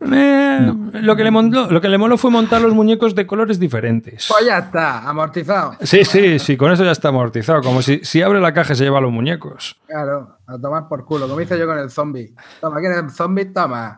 Eh, 0.02 0.74
lo, 0.93 1.16
que 1.16 1.24
le 1.24 1.32
montó, 1.32 1.70
lo 1.70 1.82
que 1.82 1.89
le 1.89 1.97
moló 1.97 2.18
fue 2.18 2.32
montar 2.32 2.62
los 2.62 2.74
muñecos 2.74 3.14
de 3.16 3.28
colores 3.28 3.60
diferentes. 3.60 4.28
Pues 4.30 4.45
ya 4.45 4.60
está, 4.60 5.08
amortizado. 5.08 5.76
Sí, 5.82 6.06
sí, 6.06 6.39
sí, 6.39 6.56
con 6.56 6.72
eso 6.72 6.86
ya 6.86 6.91
está 6.91 7.10
amortizado. 7.10 7.62
Como 7.62 7.82
si, 7.82 8.00
si 8.04 8.22
abre 8.22 8.39
la 8.39 8.54
caja 8.54 8.74
y 8.74 8.76
se 8.78 8.86
lleva 8.86 9.02
los 9.02 9.12
muñecos. 9.12 9.76
Claro, 9.88 10.38
a 10.47 10.58
tomar 10.58 10.88
por 10.88 11.06
culo, 11.06 11.28
como 11.28 11.41
hice 11.41 11.60
yo 11.60 11.68
con 11.68 11.78
el 11.78 11.89
zombie. 11.89 12.34
Toma, 12.62 12.80
¿quién 12.80 12.93
es 12.93 12.97
el 13.00 13.10
zombie? 13.10 13.45
Toma. 13.45 13.97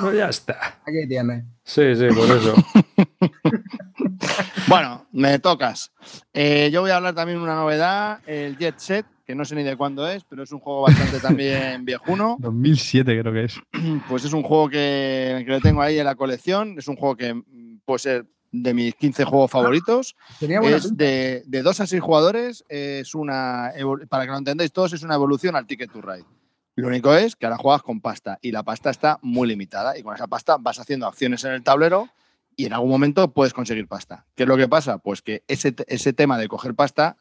pues 0.00 0.14
ya 0.16 0.28
está. 0.28 0.78
Aquí 0.86 1.08
tienes. 1.08 1.44
Sí, 1.64 1.96
sí, 1.96 2.08
por 2.08 2.36
eso. 2.36 2.54
bueno, 4.68 5.06
me 5.12 5.38
tocas. 5.38 5.90
Eh, 6.34 6.68
yo 6.70 6.82
voy 6.82 6.90
a 6.90 6.96
hablar 6.96 7.14
también 7.14 7.38
de 7.38 7.44
una 7.44 7.54
novedad, 7.54 8.20
el 8.26 8.58
Jet 8.58 8.78
Set 8.78 9.06
que 9.26 9.34
no 9.34 9.44
sé 9.44 9.56
ni 9.56 9.64
de 9.64 9.76
cuándo 9.76 10.06
es, 10.08 10.24
pero 10.24 10.44
es 10.44 10.52
un 10.52 10.60
juego 10.60 10.82
bastante 10.82 11.18
también 11.20 11.84
viejuno. 11.84 12.36
2007 12.38 13.20
creo 13.20 13.32
que 13.32 13.44
es. 13.44 13.60
Pues 14.08 14.24
es 14.24 14.32
un 14.32 14.42
juego 14.42 14.68
que, 14.68 15.42
que 15.44 15.50
lo 15.50 15.60
tengo 15.60 15.82
ahí 15.82 15.98
en 15.98 16.04
la 16.04 16.14
colección, 16.14 16.76
es 16.78 16.88
un 16.88 16.96
juego 16.96 17.16
que 17.16 17.42
puede 17.84 17.98
ser 17.98 18.26
de 18.52 18.74
mis 18.74 18.94
15 18.94 19.24
juegos 19.24 19.50
favoritos. 19.50 20.16
es 20.40 20.96
de, 20.96 21.42
de, 21.46 21.62
dos 21.62 21.80
a 21.80 21.86
seis 21.86 22.02
jugadores, 22.02 22.64
es 22.68 23.14
una, 23.14 23.72
para 24.08 24.24
que 24.24 24.30
lo 24.30 24.38
entendáis 24.38 24.72
todos, 24.72 24.92
es 24.92 25.02
una 25.02 25.14
evolución 25.14 25.56
al 25.56 25.66
Ticket 25.66 25.90
to 25.90 26.00
Ride. 26.00 26.24
Lo 26.76 26.88
único 26.88 27.14
es 27.14 27.36
que 27.36 27.46
ahora 27.46 27.56
juegas 27.56 27.82
con 27.82 28.00
pasta 28.00 28.38
y 28.42 28.52
la 28.52 28.62
pasta 28.62 28.90
está 28.90 29.18
muy 29.22 29.48
limitada 29.48 29.98
y 29.98 30.02
con 30.02 30.14
esa 30.14 30.26
pasta 30.26 30.58
vas 30.58 30.78
haciendo 30.78 31.06
acciones 31.06 31.42
en 31.44 31.52
el 31.52 31.62
tablero 31.62 32.08
y 32.54 32.66
en 32.66 32.74
algún 32.74 32.90
momento 32.90 33.32
puedes 33.32 33.54
conseguir 33.54 33.88
pasta. 33.88 34.26
¿Qué 34.34 34.42
es 34.42 34.48
lo 34.48 34.56
que 34.56 34.68
pasa? 34.68 34.98
Pues 34.98 35.22
que 35.22 35.42
ese, 35.48 35.74
ese 35.88 36.12
tema 36.12 36.38
de 36.38 36.48
coger 36.48 36.74
pasta 36.74 37.16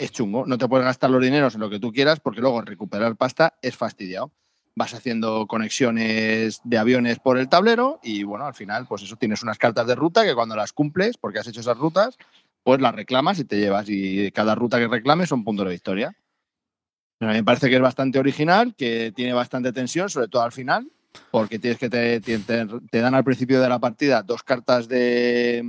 es 0.00 0.10
chungo. 0.10 0.46
No 0.46 0.58
te 0.58 0.66
puedes 0.66 0.84
gastar 0.84 1.10
los 1.10 1.22
dineros 1.22 1.54
en 1.54 1.60
lo 1.60 1.70
que 1.70 1.78
tú 1.78 1.92
quieras 1.92 2.18
porque 2.20 2.40
luego 2.40 2.62
recuperar 2.62 3.14
pasta 3.16 3.54
es 3.62 3.76
fastidiado. 3.76 4.32
Vas 4.74 4.94
haciendo 4.94 5.46
conexiones 5.46 6.60
de 6.64 6.78
aviones 6.78 7.18
por 7.18 7.38
el 7.38 7.48
tablero 7.48 8.00
y 8.02 8.22
bueno, 8.22 8.46
al 8.46 8.54
final 8.54 8.86
pues 8.88 9.02
eso 9.02 9.16
tienes 9.16 9.42
unas 9.42 9.58
cartas 9.58 9.86
de 9.86 9.94
ruta 9.94 10.24
que 10.24 10.34
cuando 10.34 10.56
las 10.56 10.72
cumples, 10.72 11.18
porque 11.18 11.38
has 11.38 11.46
hecho 11.46 11.60
esas 11.60 11.76
rutas, 11.76 12.16
pues 12.62 12.80
las 12.80 12.94
reclamas 12.94 13.38
y 13.38 13.44
te 13.44 13.58
llevas 13.58 13.86
y 13.88 14.30
cada 14.32 14.54
ruta 14.54 14.78
que 14.78 14.88
reclames 14.88 15.28
son 15.28 15.44
puntos 15.44 15.66
de 15.66 15.72
victoria. 15.72 16.16
A 17.20 17.26
mí 17.26 17.32
me 17.34 17.44
parece 17.44 17.68
que 17.68 17.76
es 17.76 17.82
bastante 17.82 18.18
original, 18.18 18.74
que 18.74 19.12
tiene 19.14 19.34
bastante 19.34 19.72
tensión, 19.72 20.08
sobre 20.08 20.28
todo 20.28 20.42
al 20.42 20.52
final, 20.52 20.90
porque 21.30 21.58
tienes 21.58 21.78
que 21.78 21.90
te, 21.90 22.20
te, 22.20 22.98
dan 22.98 23.14
al 23.14 23.24
principio 23.24 23.60
de 23.60 23.68
la 23.68 23.78
partida 23.78 24.22
dos 24.22 24.42
cartas 24.42 24.88
de 24.88 25.62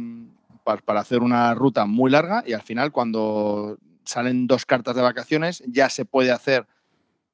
para 0.85 1.01
hacer 1.01 1.19
una 1.19 1.53
ruta 1.53 1.85
muy 1.85 2.11
larga 2.11 2.43
y 2.45 2.53
al 2.53 2.61
final 2.61 2.91
cuando 2.91 3.77
salen 4.11 4.45
dos 4.45 4.65
cartas 4.65 4.95
de 4.95 5.01
vacaciones, 5.01 5.63
ya 5.67 5.89
se 5.89 6.05
puede 6.05 6.31
hacer 6.31 6.67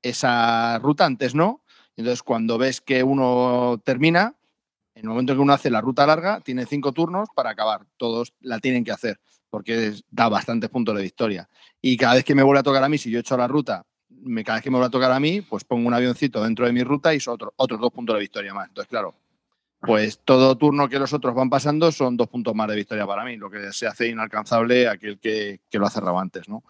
esa 0.02 0.80
ruta, 0.80 1.06
antes 1.06 1.36
no. 1.36 1.64
Entonces, 1.96 2.22
cuando 2.22 2.58
ves 2.58 2.82
que 2.82 3.04
uno 3.04 3.82
termina, 3.84 4.36
en 4.94 5.04
el 5.04 5.10
momento 5.10 5.34
en 5.34 5.40
que 5.40 5.42
uno 5.42 5.54
hace 5.54 5.72
la 5.72 5.82
ruta 5.82 6.06
larga, 6.06 6.40
tiene 6.42 6.66
cinco 6.66 6.92
turnos 6.92 7.30
para 7.36 7.50
acabar. 7.50 7.86
Todos 7.98 8.34
la 8.42 8.60
tienen 8.60 8.84
que 8.84 8.92
hacer, 8.92 9.20
porque 9.50 9.94
da 10.12 10.30
bastantes 10.30 10.70
puntos 10.70 10.96
de 10.96 11.02
victoria. 11.02 11.50
Y 11.82 11.98
cada 11.98 12.16
vez 12.16 12.24
que 12.24 12.36
me 12.36 12.44
vuelve 12.44 12.60
a 12.60 12.64
tocar 12.64 12.84
a 12.84 12.90
mí, 12.90 12.98
si 12.98 13.10
yo 13.10 13.18
he 13.18 13.22
hecho 13.22 13.38
la 13.38 13.48
ruta, 13.48 13.84
cada 14.46 14.58
vez 14.58 14.64
que 14.64 14.70
me 14.70 14.78
vuelve 14.78 14.88
a 14.88 14.92
tocar 14.92 15.12
a 15.12 15.20
mí, 15.20 15.42
pues 15.42 15.64
pongo 15.64 15.88
un 15.88 15.94
avioncito 15.94 16.44
dentro 16.44 16.66
de 16.68 16.74
mi 16.74 16.84
ruta 16.84 17.14
y 17.14 17.20
son 17.20 17.34
otro, 17.36 17.54
otros 17.58 17.80
dos 17.80 17.92
puntos 17.92 18.16
de 18.16 18.22
victoria 18.22 18.54
más. 18.54 18.68
Entonces, 18.68 18.90
claro, 18.90 19.16
pues 19.80 20.20
todo 20.24 20.58
turno 20.58 20.90
que 20.90 21.00
los 21.00 21.14
otros 21.14 21.36
van 21.36 21.50
pasando 21.50 21.92
son 21.92 22.18
dos 22.18 22.28
puntos 22.28 22.56
más 22.56 22.68
de 22.68 22.76
victoria 22.76 23.06
para 23.06 23.24
mí, 23.24 23.38
lo 23.38 23.50
que 23.50 23.72
se 23.72 23.88
hace 23.88 24.08
inalcanzable 24.08 24.88
aquel 24.88 25.20
que, 25.20 25.60
que 25.70 25.78
lo 25.80 25.86
ha 25.86 25.90
cerrado 25.90 26.20
antes, 26.20 26.50
¿no? 26.50 26.64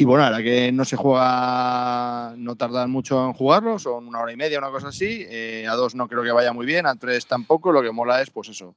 Y 0.00 0.04
bueno, 0.04 0.22
ahora 0.22 0.40
que 0.44 0.70
no 0.70 0.84
se 0.84 0.94
juega, 0.94 2.32
no 2.36 2.54
tardan 2.54 2.88
mucho 2.88 3.26
en 3.26 3.32
jugarlo, 3.32 3.80
son 3.80 4.06
una 4.06 4.20
hora 4.20 4.32
y 4.32 4.36
media, 4.36 4.60
una 4.60 4.70
cosa 4.70 4.88
así. 4.88 5.26
Eh, 5.28 5.66
a 5.68 5.74
dos 5.74 5.96
no 5.96 6.06
creo 6.06 6.22
que 6.22 6.30
vaya 6.30 6.52
muy 6.52 6.66
bien, 6.66 6.86
a 6.86 6.94
tres 6.94 7.26
tampoco. 7.26 7.72
Lo 7.72 7.82
que 7.82 7.90
mola 7.90 8.22
es, 8.22 8.30
pues 8.30 8.48
eso, 8.48 8.76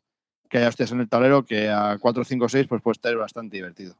que 0.49 0.57
haya 0.57 0.70
hostias 0.70 0.91
en 0.93 0.99
el 0.99 1.07
tablero, 1.07 1.45
que 1.45 1.70
a 1.70 1.99
cuatro, 1.99 2.24
cinco, 2.24 2.49
seis, 2.49 2.66
pues 2.68 2.82
puede 2.82 2.93
estar 2.93 3.16
bastante 3.18 3.55
divertido. 3.55 3.95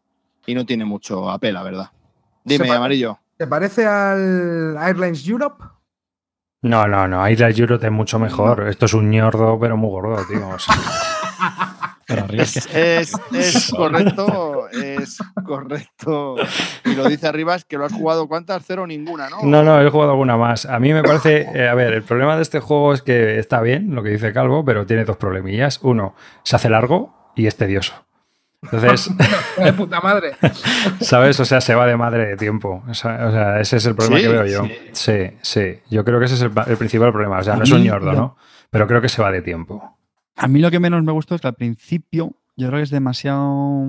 Y 0.47 0.55
no 0.55 0.66
tiene 0.66 0.84
mucho 0.84 1.30
apel, 1.30 1.53
la 1.53 1.62
verdad. 1.62 1.91
Dime, 2.43 2.72
Amarillo. 2.72 3.20
¿Te 3.38 3.45
parece 3.45 3.86
al 3.86 4.76
Airlines 4.80 5.28
Europe? 5.28 5.64
No, 6.62 6.88
no, 6.88 7.07
no. 7.07 7.28
Isla 7.28 7.49
Europe 7.49 7.86
es 7.86 7.91
mucho 7.91 8.20
mejor. 8.20 8.68
Esto 8.68 8.86
es 8.86 8.93
un 8.93 9.09
ñordo, 9.09 9.59
pero 9.59 9.78
muy 9.78 9.89
gordo, 9.89 10.24
tío. 10.28 10.55
es, 12.34 13.72
correcto, 13.76 14.70
es 14.70 15.18
correcto. 15.43 16.36
Y 16.86 16.95
lo 16.95 17.07
dice 17.07 17.28
arriba 17.28 17.55
es 17.55 17.66
que 17.66 17.78
lo 17.78 17.86
has 17.86 17.93
jugado 17.93 18.28
cuántas, 18.28 18.64
cero 18.66 18.86
ninguna, 18.86 19.30
¿no? 19.30 19.43
No, 19.43 19.64
no, 19.64 19.82
he 19.82 19.89
jugado 19.89 20.12
alguna 20.12 20.38
más. 20.38 20.66
A 20.66 20.80
mí 20.80 20.93
me 20.93 21.03
parece, 21.03 21.47
eh, 21.53 21.68
a 21.68 21.74
ver, 21.74 21.93
el 21.93 22.03
problema 22.03 22.36
de 22.36 22.41
este 22.43 22.59
juego 22.59 22.93
es 22.93 23.01
que 23.01 23.39
está 23.39 23.62
bien 23.62 23.95
lo 23.95 24.03
que 24.03 24.09
dice 24.09 24.34
Calvo, 24.34 24.64
pero 24.66 24.86
tiene 24.86 25.05
dos 25.05 25.18
problemillas. 25.18 25.80
Uno, 25.82 26.16
se 26.43 26.55
hace 26.55 26.70
largo 26.70 27.32
y 27.36 27.47
es 27.47 27.55
tedioso. 27.55 27.93
Entonces. 28.62 29.09
de 29.64 29.74
puta 29.74 29.99
madre. 30.01 30.34
¿Sabes? 31.01 31.39
O 31.39 31.45
sea, 31.45 31.62
se 31.62 31.76
va 31.76 31.86
de 31.86 31.97
madre 31.97 32.28
de 32.28 32.38
tiempo. 32.38 32.84
O 32.88 32.93
sea, 32.93 33.59
ese 33.59 33.78
es 33.78 33.86
el 33.86 33.95
problema 33.95 34.22
que 34.22 34.28
veo 34.28 34.45
yo. 34.45 34.68
Sí. 34.91 35.32
sí, 35.41 35.80
Yo 35.89 36.05
creo 36.05 36.20
que 36.20 36.26
ese 36.26 36.36
es 36.36 36.41
el, 36.41 36.51
principal 36.78 37.12
problema. 37.12 37.39
O 37.39 37.43
sea, 37.43 37.55
no 37.55 37.64
es 37.64 37.72
un 37.72 37.84
ñordo, 37.84 38.14
¿no? 38.14 38.38
Pero 38.70 38.88
creo 38.88 39.01
que 39.01 39.09
se 39.09 39.22
va 39.22 39.32
de 39.32 39.41
tiempo. 39.41 39.97
A 40.36 40.47
mí 40.47 40.59
lo 40.59 40.72
que 40.72 40.80
menos 40.80 41.03
me 41.03 41.12
gustó 41.12 41.36
es 41.36 41.41
que 41.41 41.47
al 41.47 41.55
principio 41.55 42.36
yo 42.55 42.68
creo 42.68 42.80
que 42.80 42.84
es 42.84 42.89
demasiado 42.89 43.86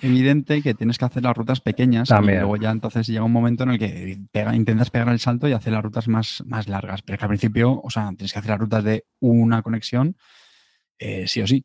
evidente 0.00 0.62
que 0.62 0.74
tienes 0.74 0.98
que 0.98 1.04
hacer 1.04 1.22
las 1.22 1.36
rutas 1.36 1.60
pequeñas 1.60 2.08
También. 2.08 2.38
y 2.38 2.40
luego 2.40 2.56
ya 2.56 2.70
entonces 2.70 3.06
llega 3.06 3.24
un 3.24 3.32
momento 3.32 3.64
en 3.64 3.70
el 3.70 3.78
que 3.78 4.18
intentas 4.52 4.90
pegar 4.90 5.08
el 5.08 5.20
salto 5.20 5.48
y 5.48 5.52
hacer 5.52 5.72
las 5.72 5.82
rutas 5.82 6.06
más, 6.06 6.42
más 6.46 6.68
largas. 6.68 7.02
Pero 7.02 7.14
es 7.14 7.18
que 7.18 7.24
al 7.24 7.30
principio, 7.30 7.80
o 7.82 7.90
sea, 7.90 8.08
tienes 8.16 8.32
que 8.32 8.38
hacer 8.38 8.50
las 8.50 8.60
rutas 8.60 8.84
de 8.84 9.04
una 9.20 9.62
conexión 9.62 10.16
eh, 10.98 11.26
sí 11.26 11.40
o 11.40 11.46
sí. 11.46 11.64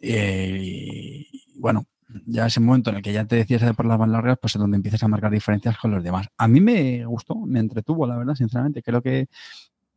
Eh, 0.00 1.26
bueno, 1.60 1.84
ya 2.26 2.46
ese 2.46 2.60
momento 2.60 2.90
en 2.90 2.96
el 2.96 3.02
que 3.02 3.12
ya 3.12 3.24
te 3.24 3.36
decías 3.36 3.60
de 3.60 3.74
por 3.74 3.86
las 3.86 3.98
más 3.98 4.08
largas, 4.08 4.38
pues 4.40 4.54
es 4.54 4.60
donde 4.60 4.76
empiezas 4.76 5.02
a 5.02 5.08
marcar 5.08 5.30
diferencias 5.30 5.76
con 5.78 5.90
los 5.90 6.02
demás. 6.02 6.26
A 6.36 6.48
mí 6.48 6.60
me 6.60 7.04
gustó, 7.04 7.36
me 7.36 7.60
entretuvo, 7.60 8.06
la 8.06 8.16
verdad, 8.16 8.34
sinceramente. 8.34 8.82
Creo 8.82 9.00
que 9.02 9.28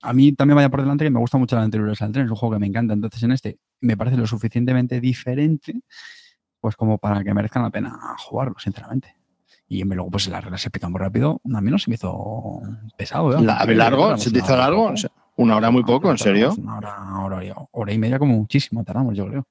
a 0.02 0.14
mí 0.14 0.34
también 0.34 0.56
vaya 0.58 0.70
por 0.70 0.82
delante 0.82 1.06
que 1.06 1.10
me 1.10 1.20
gusta 1.20 1.38
mucho 1.38 1.56
la 1.56 1.64
anterior 1.64 1.90
al 1.90 2.12
tren, 2.12 2.26
es 2.26 2.32
un 2.32 2.36
juego 2.36 2.56
que 2.56 2.60
me 2.60 2.68
encanta. 2.68 2.94
Entonces, 2.94 3.24
en 3.24 3.32
este 3.32 3.58
me 3.82 3.98
parece 3.98 4.18
lo 4.18 4.28
suficientemente 4.28 5.00
diferente, 5.00 5.82
pues 6.60 6.76
como 6.76 6.98
para 6.98 7.24
que 7.24 7.34
merezca 7.34 7.62
la 7.62 7.70
pena 7.70 7.98
jugarlo, 8.20 8.56
sinceramente. 8.60 9.16
Y 9.68 9.84
luego, 9.84 10.12
pues 10.12 10.28
las 10.28 10.44
reglas 10.44 10.62
se 10.62 10.68
explican 10.68 10.92
muy 10.92 11.00
rápido. 11.00 11.42
A 11.52 11.62
mí 11.62 11.72
no 11.72 11.80
se 11.80 11.90
me 11.90 11.96
hizo 11.96 12.62
pesado. 12.98 13.38
¿eh? 13.38 13.42
¿Largo? 13.76 14.18
¿Se 14.18 14.30
te 14.30 14.40
hizo 14.40 14.56
largo? 14.56 14.94
Una 15.36 15.56
hora 15.56 15.72
muy 15.72 15.84
poco, 15.84 16.12
¿en 16.12 16.18
serio? 16.18 16.54
Una 16.58 16.78
hora, 16.78 17.20
hora, 17.24 17.68
hora 17.72 17.94
y 17.94 17.98
media 17.98 18.20
como 18.20 18.36
muchísimo 18.36 18.84
tardamos, 18.84 19.18
yo 19.18 19.26
creo. 19.26 19.48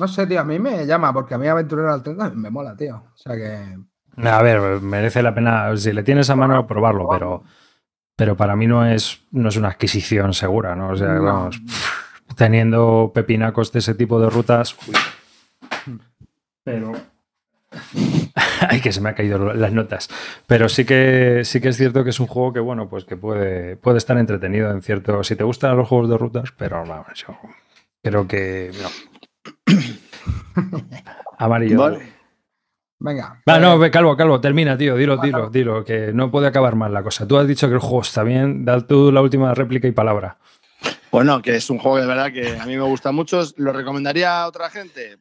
No 0.00 0.08
sé, 0.08 0.26
tío, 0.26 0.40
a 0.40 0.44
mí 0.44 0.58
me 0.58 0.86
llama, 0.86 1.12
porque 1.12 1.34
a 1.34 1.38
mí 1.38 1.46
Aventurero 1.46 1.92
al 1.92 2.02
30 2.02 2.30
me 2.30 2.48
mola, 2.48 2.74
tío. 2.74 2.96
O 3.14 3.16
sea 3.18 3.36
que 3.36 3.76
A 4.16 4.42
ver, 4.42 4.80
merece 4.80 5.22
la 5.22 5.34
pena, 5.34 5.76
si 5.76 5.92
le 5.92 6.02
tienes 6.02 6.30
a 6.30 6.36
mano, 6.36 6.66
probarlo, 6.66 7.06
pero, 7.10 7.44
pero 8.16 8.34
para 8.34 8.56
mí 8.56 8.66
no 8.66 8.86
es, 8.86 9.20
no 9.30 9.50
es 9.50 9.56
una 9.56 9.68
adquisición 9.68 10.32
segura, 10.32 10.74
¿no? 10.74 10.88
O 10.88 10.96
sea, 10.96 11.12
vamos, 11.18 11.60
teniendo 12.34 13.12
pepinacos 13.14 13.72
de 13.72 13.80
ese 13.80 13.94
tipo 13.94 14.18
de 14.18 14.30
rutas. 14.30 14.74
Pero. 16.64 16.92
Ay, 18.70 18.80
que 18.80 18.92
se 18.92 19.02
me 19.02 19.10
han 19.10 19.14
caído 19.14 19.52
las 19.52 19.72
notas. 19.72 20.08
Pero 20.46 20.70
sí 20.70 20.86
que 20.86 21.42
sí 21.44 21.60
que 21.60 21.68
es 21.68 21.76
cierto 21.76 22.04
que 22.04 22.10
es 22.10 22.20
un 22.20 22.26
juego 22.26 22.54
que, 22.54 22.60
bueno, 22.60 22.88
pues 22.88 23.04
que 23.04 23.18
puede, 23.18 23.76
puede 23.76 23.98
estar 23.98 24.16
entretenido 24.16 24.70
en 24.70 24.80
cierto. 24.80 25.22
Si 25.24 25.36
te 25.36 25.44
gustan 25.44 25.76
los 25.76 25.86
juegos 25.86 26.08
de 26.08 26.16
rutas, 26.16 26.54
pero 26.56 26.86
vamos, 26.86 27.06
yo 27.14 27.38
creo 28.02 28.26
que. 28.26 28.70
Amarillo. 31.38 31.78
Vale. 31.78 32.20
Venga. 32.98 33.42
Va, 33.48 33.58
no, 33.58 33.80
calvo, 33.90 34.14
calvo, 34.14 34.40
termina, 34.40 34.76
tío. 34.76 34.94
Dilo, 34.94 35.16
dilo, 35.16 35.48
dilo, 35.48 35.84
que 35.84 36.12
no 36.12 36.30
puede 36.30 36.48
acabar 36.48 36.76
mal 36.76 36.92
la 36.92 37.02
cosa. 37.02 37.26
Tú 37.26 37.38
has 37.38 37.48
dicho 37.48 37.66
que 37.66 37.74
el 37.74 37.80
juego 37.80 38.02
está 38.02 38.22
bien, 38.22 38.64
da 38.64 38.86
tú 38.86 39.10
la 39.10 39.22
última 39.22 39.54
réplica 39.54 39.88
y 39.88 39.92
palabra. 39.92 40.38
Bueno, 41.10 41.40
que 41.40 41.56
es 41.56 41.70
un 41.70 41.78
juego 41.78 41.98
de 41.98 42.06
verdad 42.06 42.30
que 42.30 42.58
a 42.58 42.66
mí 42.66 42.76
me 42.76 42.82
gusta 42.82 43.10
mucho. 43.10 43.42
¿Lo 43.56 43.72
recomendaría 43.72 44.42
a 44.42 44.46
otra 44.46 44.68
gente? 44.68 45.16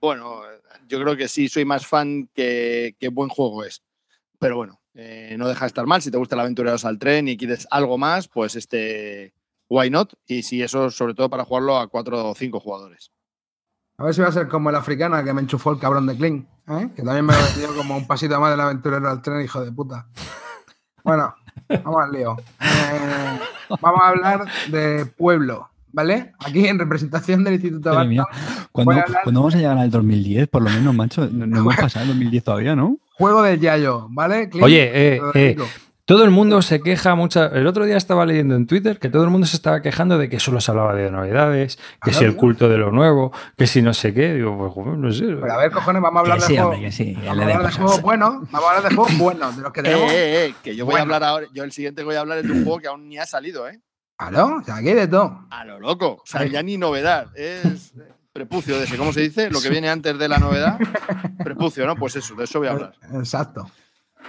Bueno, 0.00 0.42
yo 0.88 1.00
creo 1.00 1.16
que 1.16 1.28
sí, 1.28 1.48
soy 1.48 1.64
más 1.64 1.86
fan 1.86 2.28
que, 2.34 2.94
buen 3.12 3.28
juego 3.28 3.64
es. 3.64 3.80
Pero 4.40 4.56
bueno, 4.56 4.80
eh, 4.94 5.36
no 5.38 5.48
deja 5.48 5.66
de 5.66 5.68
estar 5.68 5.86
mal. 5.86 6.02
Si 6.02 6.10
te 6.10 6.18
gusta 6.18 6.34
el 6.34 6.40
Aventureros 6.40 6.84
al 6.84 6.98
Tren 6.98 7.28
y 7.28 7.36
quieres 7.36 7.68
algo 7.70 7.96
más, 7.96 8.26
pues 8.26 8.56
este, 8.56 9.34
why 9.68 9.88
not? 9.88 10.14
Y 10.26 10.42
si 10.42 10.62
eso, 10.62 10.90
sobre 10.90 11.14
todo 11.14 11.30
para 11.30 11.44
jugarlo 11.44 11.78
a 11.78 11.86
cuatro 11.86 12.30
o 12.30 12.34
cinco 12.34 12.58
jugadores. 12.58 13.12
A 14.00 14.04
ver 14.04 14.14
si 14.14 14.22
va 14.22 14.28
a 14.28 14.32
ser 14.32 14.48
como 14.48 14.70
el 14.70 14.76
africana 14.76 15.22
que 15.22 15.34
me 15.34 15.42
enchufó 15.42 15.72
el 15.72 15.78
cabrón 15.78 16.06
de 16.06 16.16
Kling, 16.16 16.46
¿eh? 16.68 16.88
que 16.96 17.02
también 17.02 17.26
me 17.26 17.34
ha 17.34 17.38
metido 17.38 17.76
como 17.76 17.98
un 17.98 18.06
pasito 18.06 18.40
más 18.40 18.50
del 18.50 18.60
aventurero 18.60 19.10
al 19.10 19.20
tren, 19.20 19.42
hijo 19.42 19.62
de 19.62 19.70
puta. 19.72 20.06
Bueno, 21.04 21.34
vamos 21.84 22.04
al 22.04 22.10
lío. 22.10 22.34
Eh, 22.60 23.38
vamos 23.78 24.00
a 24.02 24.08
hablar 24.08 24.46
de 24.70 25.04
pueblo, 25.04 25.68
¿vale? 25.92 26.32
Aquí 26.38 26.66
en 26.66 26.78
representación 26.78 27.44
del 27.44 27.54
Instituto 27.54 27.90
de 27.90 28.24
¿Cuándo, 28.72 29.04
vamos 29.26 29.54
a 29.54 29.58
llegar 29.58 29.76
al 29.76 29.90
2010? 29.90 30.48
Por 30.48 30.62
lo 30.62 30.70
menos, 30.70 30.94
macho. 30.94 31.28
No, 31.30 31.58
hemos 31.58 31.76
pasado 31.76 32.04
el 32.04 32.12
2010 32.12 32.42
todavía, 32.42 32.74
¿no? 32.74 32.96
Juego 33.18 33.42
del 33.42 33.60
Yayo, 33.60 34.06
¿vale? 34.08 34.48
Oye, 34.62 34.90
eh, 34.94 35.20
eh, 35.34 35.56
todo 36.04 36.24
el 36.24 36.30
mundo 36.30 36.62
se 36.62 36.80
queja 36.80 37.14
mucho. 37.14 37.52
El 37.52 37.66
otro 37.66 37.84
día 37.84 37.96
estaba 37.96 38.26
leyendo 38.26 38.54
en 38.56 38.66
Twitter 38.66 38.98
que 38.98 39.08
todo 39.08 39.24
el 39.24 39.30
mundo 39.30 39.46
se 39.46 39.56
estaba 39.56 39.82
quejando 39.82 40.18
de 40.18 40.28
que 40.28 40.40
solo 40.40 40.60
se 40.60 40.70
hablaba 40.70 40.94
de 40.94 41.10
novedades, 41.10 41.78
que 42.02 42.12
si 42.12 42.24
el 42.24 42.36
culto 42.36 42.68
de 42.68 42.78
lo 42.78 42.90
nuevo, 42.90 43.32
que 43.56 43.66
si 43.66 43.82
no 43.82 43.94
sé 43.94 44.12
qué. 44.12 44.34
Digo, 44.34 44.72
pues 44.74 44.98
no 44.98 45.12
sé. 45.12 45.24
Pero 45.24 45.52
a 45.52 45.56
ver, 45.56 45.70
cojones, 45.70 46.02
vamos 46.02 46.16
a 46.16 46.20
hablar 46.20 46.40
de 46.40 46.58
juegos. 46.58 46.94
Sí, 46.94 47.14
vamos 47.14 47.28
a 47.28 47.30
hablar 47.42 47.66
de 47.66 47.72
juegos 47.72 48.02
buenos. 48.02 48.50
Vamos 48.50 48.68
a 48.68 48.68
hablar 48.76 48.90
de 48.90 48.96
juegos 48.96 49.18
buenos, 49.18 49.56
de 49.56 49.62
los 49.62 49.72
que 49.72 49.82
tenemos. 49.82 50.12
Eh, 50.12 50.16
eh, 50.16 50.46
eh, 50.46 50.54
que 50.62 50.76
yo 50.76 50.84
voy 50.84 50.96
a 50.96 51.02
hablar 51.02 51.22
ahora. 51.24 51.46
Yo 51.52 51.64
el 51.64 51.72
siguiente 51.72 52.02
voy 52.02 52.16
a 52.16 52.20
hablar 52.20 52.42
de 52.42 52.50
un 52.50 52.64
juego 52.64 52.78
que 52.80 52.88
aún 52.88 53.08
ni 53.08 53.18
ha 53.18 53.26
salido, 53.26 53.68
¿eh? 53.68 53.80
¿Aló? 54.18 54.56
O 54.56 54.62
sea, 54.62 54.76
aquí 54.76 54.92
de 54.92 55.08
todo. 55.08 55.46
A 55.50 55.64
lo 55.64 55.80
loco. 55.80 56.20
O 56.22 56.26
sea, 56.26 56.44
ya 56.44 56.62
ni 56.62 56.76
novedad. 56.76 57.28
Es 57.34 57.94
prepucio 58.32 58.78
de 58.78 58.84
ese, 58.84 58.96
¿cómo 58.96 59.12
se 59.12 59.20
dice? 59.22 59.50
Lo 59.50 59.60
que 59.60 59.70
viene 59.70 59.88
antes 59.88 60.18
de 60.18 60.28
la 60.28 60.38
novedad. 60.38 60.78
Prepucio, 61.42 61.86
¿no? 61.86 61.96
Pues 61.96 62.16
eso, 62.16 62.34
de 62.34 62.44
eso 62.44 62.58
voy 62.58 62.68
a 62.68 62.72
hablar. 62.72 62.92
Exacto. 63.14 63.70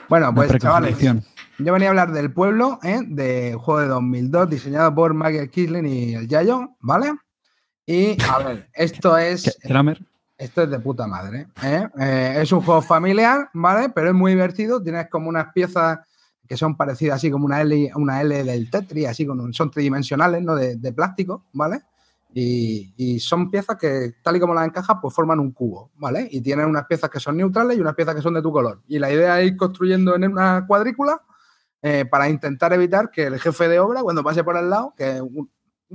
Bueno, 0.09 0.33
pues 0.33 0.51
chavales, 0.57 0.97
yo 1.57 1.73
venía 1.73 1.89
a 1.89 1.91
hablar 1.91 2.11
del 2.11 2.33
pueblo, 2.33 2.79
¿eh? 2.83 2.99
del 3.05 3.55
juego 3.55 3.81
de 3.81 3.87
2002, 3.87 4.49
diseñado 4.49 4.93
por 4.95 5.13
Michael 5.13 5.49
Kisling 5.49 5.85
y 5.85 6.13
el 6.15 6.27
Yayo, 6.27 6.75
¿vale? 6.79 7.13
Y 7.85 8.17
a 8.23 8.39
ver, 8.39 8.69
esto 8.73 9.17
es. 9.17 9.57
Esto 10.37 10.63
es 10.63 10.69
de 10.71 10.79
puta 10.79 11.05
madre. 11.05 11.47
¿eh? 11.61 11.87
¿eh? 11.99 12.33
es 12.37 12.51
un 12.51 12.61
juego 12.61 12.81
familiar, 12.81 13.49
¿vale? 13.53 13.89
Pero 13.89 14.07
es 14.07 14.15
muy 14.15 14.31
divertido. 14.31 14.81
Tienes 14.81 15.07
como 15.07 15.29
unas 15.29 15.53
piezas 15.53 15.99
que 16.47 16.57
son 16.57 16.75
parecidas, 16.75 17.17
así 17.17 17.29
como 17.29 17.45
una 17.45 17.61
L, 17.61 17.91
una 17.95 18.21
L 18.21 18.43
del 18.43 18.71
Tetris, 18.71 19.07
así 19.07 19.27
como 19.27 19.53
son 19.53 19.69
tridimensionales, 19.69 20.41
¿no? 20.41 20.55
De, 20.55 20.77
de 20.77 20.93
plástico, 20.93 21.45
¿vale? 21.53 21.81
Y, 22.33 23.19
son 23.19 23.51
piezas 23.51 23.77
que, 23.77 24.15
tal 24.23 24.37
y 24.37 24.39
como 24.39 24.53
las 24.53 24.65
encajas, 24.65 24.97
pues 25.01 25.13
forman 25.13 25.39
un 25.39 25.51
cubo, 25.51 25.91
¿vale? 25.95 26.27
Y 26.31 26.41
tienen 26.41 26.65
unas 26.65 26.85
piezas 26.85 27.09
que 27.09 27.19
son 27.19 27.37
neutrales 27.37 27.77
y 27.77 27.81
unas 27.81 27.95
piezas 27.95 28.15
que 28.15 28.21
son 28.21 28.33
de 28.33 28.41
tu 28.41 28.51
color. 28.51 28.81
Y 28.87 28.99
la 28.99 29.11
idea 29.11 29.39
es 29.41 29.47
ir 29.51 29.57
construyendo 29.57 30.15
en 30.15 30.31
una 30.31 30.65
cuadrícula 30.65 31.21
eh, 31.81 32.05
para 32.05 32.29
intentar 32.29 32.71
evitar 32.73 33.11
que 33.11 33.25
el 33.25 33.39
jefe 33.39 33.67
de 33.67 33.79
obra, 33.79 34.01
cuando 34.01 34.23
pase 34.23 34.43
por 34.43 34.55
al 34.55 34.69
lado, 34.69 34.93
que 34.95 35.17
es 35.17 35.21
un, 35.21 35.49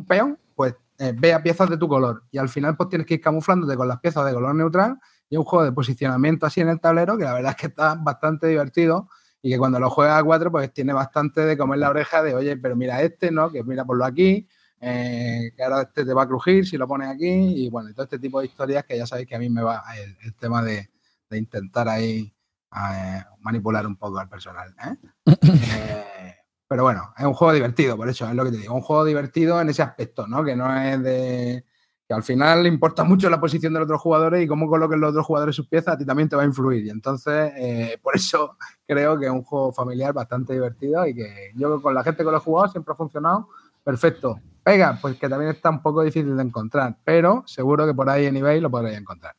peón, 0.06 0.38
pues 0.54 0.74
eh, 0.98 1.14
vea 1.16 1.42
piezas 1.42 1.70
de 1.70 1.78
tu 1.78 1.88
color. 1.88 2.24
Y 2.30 2.38
al 2.38 2.48
final, 2.48 2.76
pues 2.76 2.90
tienes 2.90 3.06
que 3.06 3.14
ir 3.14 3.20
camuflándote 3.20 3.76
con 3.76 3.88
las 3.88 4.00
piezas 4.00 4.26
de 4.26 4.34
color 4.34 4.54
neutral. 4.54 4.98
Y 5.28 5.36
es 5.36 5.38
un 5.38 5.44
juego 5.44 5.64
de 5.64 5.72
posicionamiento 5.72 6.46
así 6.46 6.60
en 6.60 6.68
el 6.68 6.80
tablero 6.80 7.16
que 7.16 7.24
la 7.24 7.34
verdad 7.34 7.52
es 7.52 7.56
que 7.56 7.66
está 7.68 7.94
bastante 7.94 8.46
divertido 8.46 9.08
y 9.42 9.50
que 9.50 9.58
cuando 9.58 9.80
lo 9.80 9.90
juegas 9.90 10.20
a 10.20 10.24
cuatro, 10.24 10.50
pues 10.50 10.72
tiene 10.72 10.92
bastante 10.92 11.40
de 11.40 11.56
comer 11.56 11.78
la 11.78 11.90
oreja 11.90 12.22
de, 12.22 12.34
oye, 12.34 12.56
pero 12.56 12.76
mira 12.76 13.02
este, 13.02 13.30
¿no? 13.30 13.50
Que 13.50 13.62
mira 13.64 13.84
por 13.84 13.96
lo 13.96 14.04
aquí 14.04 14.46
eh, 14.80 15.52
que 15.56 15.62
ahora 15.62 15.82
este 15.82 16.04
te 16.04 16.12
va 16.12 16.24
a 16.24 16.28
crujir 16.28 16.66
si 16.66 16.76
lo 16.76 16.86
pones 16.86 17.08
aquí 17.08 17.26
y 17.26 17.70
bueno, 17.70 17.92
todo 17.94 18.04
este 18.04 18.18
tipo 18.18 18.40
de 18.40 18.46
historias 18.46 18.84
que 18.84 18.96
ya 18.96 19.06
sabéis 19.06 19.26
que 19.26 19.34
a 19.34 19.38
mí 19.38 19.48
me 19.48 19.62
va 19.62 19.82
el, 20.22 20.34
tema 20.34 20.62
de, 20.62 20.90
intentar 21.30 21.88
ahí 21.88 22.32
eh, 22.74 23.22
manipular 23.40 23.86
un 23.86 23.96
poco 23.96 24.18
al 24.18 24.28
personal. 24.28 24.74
¿eh? 25.26 26.36
pero 26.68 26.82
bueno, 26.82 27.14
es 27.16 27.24
un 27.24 27.32
juego 27.32 27.54
divertido, 27.54 27.96
por 27.96 28.08
eso 28.08 28.28
es 28.28 28.34
lo 28.34 28.44
que 28.44 28.50
te 28.50 28.58
digo, 28.58 28.74
un 28.74 28.82
juego 28.82 29.04
divertido 29.04 29.60
en 29.60 29.70
ese 29.70 29.82
aspecto, 29.82 30.26
¿no? 30.26 30.44
Que 30.44 30.54
no 30.54 30.76
es 30.76 31.02
de 31.02 31.64
que 32.06 32.14
al 32.14 32.22
final 32.22 32.62
le 32.62 32.68
importa 32.68 33.02
mucho 33.02 33.28
la 33.28 33.40
posición 33.40 33.72
de 33.72 33.80
los 33.80 33.86
otros 33.86 34.00
jugadores 34.00 34.44
y 34.44 34.46
cómo 34.46 34.68
coloquen 34.68 35.00
los 35.00 35.10
otros 35.10 35.26
jugadores 35.26 35.56
sus 35.56 35.66
piezas, 35.66 35.94
a 35.94 35.98
ti 35.98 36.04
también 36.04 36.28
te 36.28 36.36
va 36.36 36.42
a 36.42 36.46
influir. 36.46 36.84
Y 36.84 36.90
entonces, 36.90 37.52
por 38.00 38.14
eso 38.14 38.56
creo 38.86 39.18
que 39.18 39.26
es 39.26 39.32
un 39.32 39.42
juego 39.42 39.72
familiar 39.72 40.12
bastante 40.12 40.52
divertido 40.52 41.04
y 41.04 41.14
que 41.14 41.50
yo 41.56 41.82
con 41.82 41.94
la 41.94 42.04
gente 42.04 42.22
que 42.22 42.30
lo 42.30 42.36
he 42.36 42.40
jugado 42.40 42.68
siempre 42.68 42.92
ha 42.92 42.96
funcionado 42.96 43.48
perfecto. 43.86 44.40
Pega, 44.66 44.98
pues 45.00 45.16
que 45.16 45.28
también 45.28 45.52
está 45.52 45.70
un 45.70 45.80
poco 45.80 46.02
difícil 46.02 46.36
de 46.36 46.42
encontrar, 46.42 46.96
pero 47.04 47.44
seguro 47.46 47.86
que 47.86 47.94
por 47.94 48.10
ahí 48.10 48.26
en 48.26 48.36
eBay 48.36 48.60
lo 48.60 48.68
podréis 48.68 48.98
encontrar. 48.98 49.36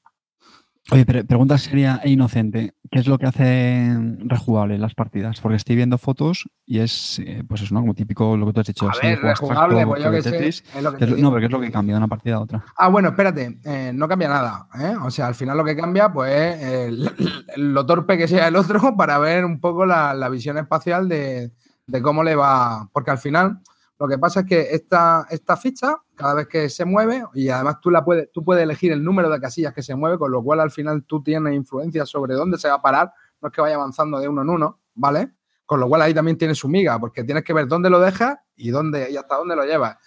Oye, 0.89 1.03
pregunta 1.05 1.57
seria 1.57 1.99
e 2.01 2.11
inocente. 2.11 2.75
¿Qué 2.89 2.99
es 2.99 3.07
lo 3.07 3.17
que 3.17 3.25
hace 3.25 3.93
rejugable 4.19 4.77
las 4.77 4.95
partidas? 4.95 5.41
Porque 5.41 5.57
estoy 5.57 5.75
viendo 5.75 5.97
fotos 5.97 6.49
y 6.65 6.79
es, 6.79 7.19
eh, 7.19 7.43
pues 7.45 7.61
es 7.61 7.73
¿no? 7.73 7.81
como 7.81 7.93
típico 7.93 8.37
lo 8.37 8.45
que 8.45 8.53
tú 8.53 8.59
has 8.61 8.67
dicho. 8.67 8.89
A 8.89 8.93
ver, 9.05 9.21
rejugable, 9.21 9.85
pues 9.85 10.01
yo 10.01 10.11
que 10.11 10.21
sé. 10.21 10.47
Es 10.47 10.63
lo 10.81 10.93
que 10.93 11.05
no, 11.05 11.29
pero 11.29 11.39
¿qué 11.41 11.45
es 11.47 11.51
lo 11.51 11.59
que 11.59 11.71
cambia 11.71 11.95
de 11.95 11.97
una 11.97 12.07
partida 12.07 12.35
a 12.35 12.39
otra? 12.39 12.63
Ah, 12.77 12.87
bueno, 12.87 13.09
espérate, 13.09 13.59
eh, 13.65 13.91
no 13.93 14.07
cambia 14.07 14.29
nada. 14.29 14.69
¿eh? 14.79 14.95
O 15.03 15.11
sea, 15.11 15.27
al 15.27 15.35
final 15.35 15.57
lo 15.57 15.65
que 15.65 15.75
cambia, 15.75 16.09
pues 16.13 16.57
lo 17.57 17.85
torpe 17.85 18.17
que 18.17 18.29
sea 18.29 18.47
el 18.47 18.55
otro 18.55 18.79
para 18.95 19.19
ver 19.19 19.43
un 19.43 19.59
poco 19.59 19.85
la, 19.85 20.29
visión 20.29 20.57
espacial 20.57 21.09
de, 21.09 21.51
de, 21.85 22.01
cómo 22.01 22.23
le 22.23 22.37
va. 22.37 22.87
Porque 22.93 23.11
al 23.11 23.17
final 23.17 23.59
lo 23.99 24.07
que 24.07 24.17
pasa 24.17 24.41
es 24.41 24.45
que 24.45 24.61
esta, 24.71 25.25
esta 25.29 25.57
ficha, 25.57 25.97
cada 26.15 26.35
vez 26.35 26.47
que 26.47 26.69
se 26.69 26.85
mueve, 26.85 27.23
y 27.33 27.49
además 27.49 27.79
tú, 27.81 27.89
la 27.89 28.05
puedes, 28.05 28.31
tú 28.31 28.43
puedes 28.43 28.63
elegir 28.63 28.91
el 28.91 29.03
número 29.03 29.29
de 29.29 29.39
casillas 29.39 29.73
que 29.73 29.81
se 29.81 29.95
mueve, 29.95 30.19
con 30.19 30.31
lo 30.31 30.43
cual 30.43 30.59
al 30.59 30.69
final 30.69 31.03
tú 31.03 31.23
tienes 31.23 31.53
influencia 31.53 32.05
sobre 32.05 32.35
dónde 32.35 32.59
se 32.59 32.67
va 32.67 32.75
a 32.75 32.81
parar, 32.81 33.11
no 33.41 33.47
es 33.47 33.53
que 33.53 33.61
vaya 33.61 33.75
avanzando 33.75 34.19
de 34.19 34.27
uno 34.27 34.43
en 34.43 34.49
uno, 34.49 34.79
¿vale? 34.93 35.33
Con 35.65 35.79
lo 35.79 35.87
cual 35.87 36.03
ahí 36.03 36.13
también 36.13 36.37
tiene 36.37 36.53
su 36.53 36.67
miga, 36.67 36.99
porque 36.99 37.23
tienes 37.23 37.43
que 37.43 37.53
ver 37.53 37.67
dónde 37.67 37.89
lo 37.89 37.99
dejas 37.99 38.37
y, 38.55 38.69
dónde, 38.69 39.09
y 39.11 39.17
hasta 39.17 39.35
dónde 39.35 39.55
lo 39.55 39.65
llevas. 39.65 39.97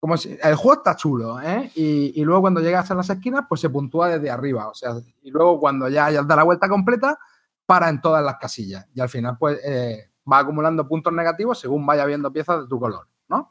Como 0.00 0.14
el 0.14 0.54
juego 0.56 0.74
está 0.74 0.96
chulo, 0.96 1.40
¿eh? 1.40 1.70
Y, 1.76 2.20
y, 2.20 2.24
luego 2.24 2.40
cuando 2.40 2.60
llegas 2.60 2.90
a 2.90 2.96
las 2.96 3.08
esquinas, 3.08 3.44
pues 3.48 3.60
se 3.60 3.70
puntúa 3.70 4.08
desde 4.08 4.30
arriba. 4.30 4.66
O 4.66 4.74
sea, 4.74 4.94
y 5.22 5.30
luego 5.30 5.60
cuando 5.60 5.88
ya 5.88 6.06
hayas 6.06 6.26
dado 6.26 6.38
la 6.40 6.44
vuelta 6.44 6.68
completa, 6.68 7.20
para 7.66 7.88
en 7.88 8.00
todas 8.00 8.24
las 8.24 8.36
casillas. 8.38 8.86
Y 8.94 9.00
al 9.00 9.08
final, 9.08 9.36
pues, 9.38 9.60
eh, 9.64 10.10
va 10.30 10.38
acumulando 10.38 10.86
puntos 10.86 11.12
negativos 11.12 11.58
según 11.58 11.86
vaya 11.86 12.04
viendo 12.04 12.32
piezas 12.32 12.62
de 12.62 12.68
tu 12.68 12.78
color. 12.78 13.08
¿No? 13.32 13.50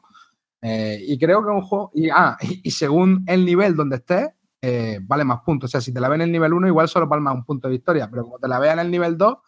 Eh, 0.62 1.02
y 1.06 1.18
creo 1.18 1.44
que 1.44 1.50
un 1.50 1.62
juego. 1.62 1.90
Y, 1.94 2.08
ah, 2.08 2.36
y, 2.40 2.70
según 2.70 3.24
el 3.26 3.44
nivel 3.44 3.74
donde 3.76 3.96
estés, 3.96 4.30
eh, 4.62 5.00
vale 5.02 5.24
más 5.24 5.40
puntos. 5.40 5.68
O 5.68 5.72
sea, 5.72 5.80
si 5.80 5.92
te 5.92 6.00
la 6.00 6.08
ven 6.08 6.20
en 6.20 6.28
el 6.28 6.32
nivel 6.32 6.52
1, 6.54 6.68
igual 6.68 6.88
solo 6.88 7.08
palmas 7.08 7.34
un 7.34 7.44
punto 7.44 7.68
de 7.68 7.72
victoria, 7.72 8.08
pero 8.08 8.22
como 8.22 8.38
te 8.38 8.48
la 8.48 8.60
vean 8.60 8.78
en 8.78 8.86
el 8.86 8.92
nivel 8.92 9.18
2, 9.18 9.38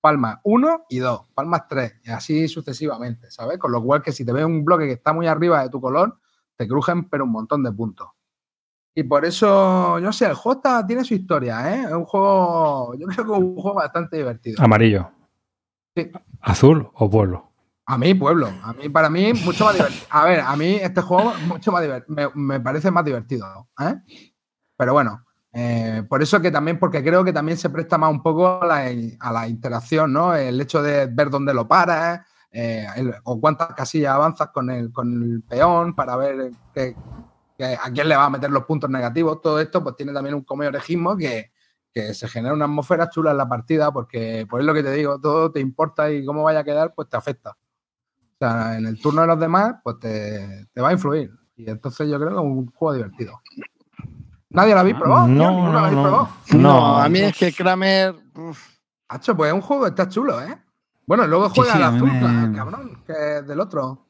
palmas 0.00 0.38
1 0.44 0.86
y 0.88 0.98
2, 0.98 1.26
palmas 1.34 1.68
3, 1.68 2.00
y 2.04 2.10
así 2.10 2.48
sucesivamente, 2.48 3.30
¿sabes? 3.30 3.58
Con 3.58 3.70
lo 3.70 3.82
cual 3.82 4.02
que 4.02 4.12
si 4.12 4.24
te 4.24 4.32
ves 4.32 4.44
un 4.44 4.64
bloque 4.64 4.86
que 4.86 4.92
está 4.92 5.12
muy 5.12 5.26
arriba 5.26 5.62
de 5.62 5.68
tu 5.68 5.80
color, 5.80 6.18
te 6.56 6.66
crujen, 6.66 7.08
pero 7.08 7.24
un 7.24 7.32
montón 7.32 7.62
de 7.62 7.72
puntos. 7.72 8.08
Y 8.94 9.04
por 9.04 9.24
eso, 9.24 9.98
yo 10.00 10.12
sé, 10.12 10.26
el 10.26 10.34
juego 10.34 10.60
tiene 10.86 11.04
su 11.04 11.14
historia, 11.14 11.74
¿eh? 11.74 11.82
Es 11.84 11.92
un 11.92 12.04
juego, 12.04 12.94
yo 12.94 13.06
creo 13.06 13.26
que 13.26 13.32
es 13.32 13.38
un 13.38 13.54
juego 13.54 13.74
bastante 13.74 14.16
divertido. 14.16 14.62
Amarillo. 14.62 15.10
Sí. 15.96 16.10
¿Azul 16.40 16.90
o 16.94 17.08
pueblo? 17.08 17.51
A 17.84 17.98
mí, 17.98 18.14
pueblo. 18.14 18.48
A 18.62 18.72
mí, 18.72 18.88
para 18.88 19.10
mí, 19.10 19.32
mucho 19.32 19.64
más 19.64 19.74
divertido. 19.74 20.06
A 20.10 20.24
ver, 20.24 20.40
a 20.40 20.56
mí 20.56 20.76
este 20.80 21.00
juego 21.00 21.34
mucho 21.46 21.72
más 21.72 21.84
me, 22.06 22.28
me, 22.34 22.60
parece 22.60 22.90
más 22.90 23.04
divertido. 23.04 23.68
¿eh? 23.80 23.94
Pero 24.76 24.92
bueno, 24.92 25.24
eh, 25.52 26.04
por 26.08 26.22
eso 26.22 26.40
que 26.40 26.50
también, 26.50 26.78
porque 26.78 27.02
creo 27.02 27.24
que 27.24 27.32
también 27.32 27.58
se 27.58 27.70
presta 27.70 27.98
más 27.98 28.10
un 28.10 28.22
poco 28.22 28.62
a 28.62 28.66
la, 28.66 29.48
interacción, 29.48 30.12
¿no? 30.12 30.34
El 30.34 30.60
hecho 30.60 30.82
de 30.82 31.06
ver 31.06 31.28
dónde 31.28 31.52
lo 31.52 31.66
paras, 31.66 32.20
eh, 32.52 32.86
o 33.24 33.40
cuántas 33.40 33.74
casillas 33.74 34.14
avanzas 34.14 34.50
con 34.50 34.70
el, 34.70 34.92
con 34.92 35.22
el 35.22 35.42
peón 35.42 35.94
para 35.94 36.16
ver 36.16 36.52
a 37.80 37.90
quién 37.90 38.08
le 38.08 38.16
va 38.16 38.26
a 38.26 38.30
meter 38.30 38.50
los 38.50 38.64
puntos 38.64 38.90
negativos. 38.90 39.40
Todo 39.42 39.60
esto, 39.60 39.82
pues 39.82 39.96
tiene 39.96 40.12
también 40.12 40.34
un 40.36 40.44
come 40.44 40.68
orejismo 40.68 41.16
que, 41.16 41.50
que 41.92 42.14
se 42.14 42.28
genera 42.28 42.54
una 42.54 42.64
atmósfera 42.64 43.10
chula 43.10 43.32
en 43.32 43.38
la 43.38 43.48
partida, 43.48 43.92
porque 43.92 44.46
por 44.48 44.60
es 44.60 44.66
lo 44.66 44.74
que 44.74 44.82
te 44.82 44.92
digo, 44.92 45.20
todo 45.20 45.50
te 45.52 45.60
importa 45.60 46.10
y 46.10 46.24
cómo 46.24 46.44
vaya 46.44 46.60
a 46.60 46.64
quedar, 46.64 46.94
pues 46.94 47.08
te 47.08 47.16
afecta. 47.16 47.56
O 48.42 48.44
sea, 48.44 48.76
en 48.76 48.86
el 48.86 49.00
turno 49.00 49.20
de 49.20 49.28
los 49.28 49.38
demás, 49.38 49.76
pues 49.84 50.00
te, 50.00 50.66
va 50.80 50.88
a 50.88 50.92
influir. 50.92 51.30
Y 51.54 51.70
entonces 51.70 52.08
yo 52.08 52.16
creo 52.16 52.30
que 52.30 52.34
es 52.34 52.40
un 52.40 52.66
juego 52.72 52.94
divertido. 52.94 53.40
¿Nadie 54.50 54.74
lo 54.74 54.80
habéis 54.80 54.96
probado? 54.96 55.28
No, 55.28 55.70
no, 55.70 55.90
no, 55.90 56.28
no, 56.54 56.98
a 57.00 57.08
mí 57.08 57.20
es 57.20 57.36
que 57.36 57.52
Kramer. 57.52 58.16
Hacho, 59.08 59.36
pues 59.36 59.48
es 59.48 59.54
un 59.54 59.60
juego 59.60 59.84
que 59.84 59.90
está 59.90 60.08
chulo, 60.08 60.42
¿eh? 60.42 60.60
Bueno, 61.06 61.24
luego 61.28 61.50
juega 61.50 61.74
el 61.74 61.82
azul, 61.84 62.10
cabrón, 62.52 63.04
que 63.06 63.12
es 63.12 63.46
del 63.46 63.60
otro. 63.60 64.08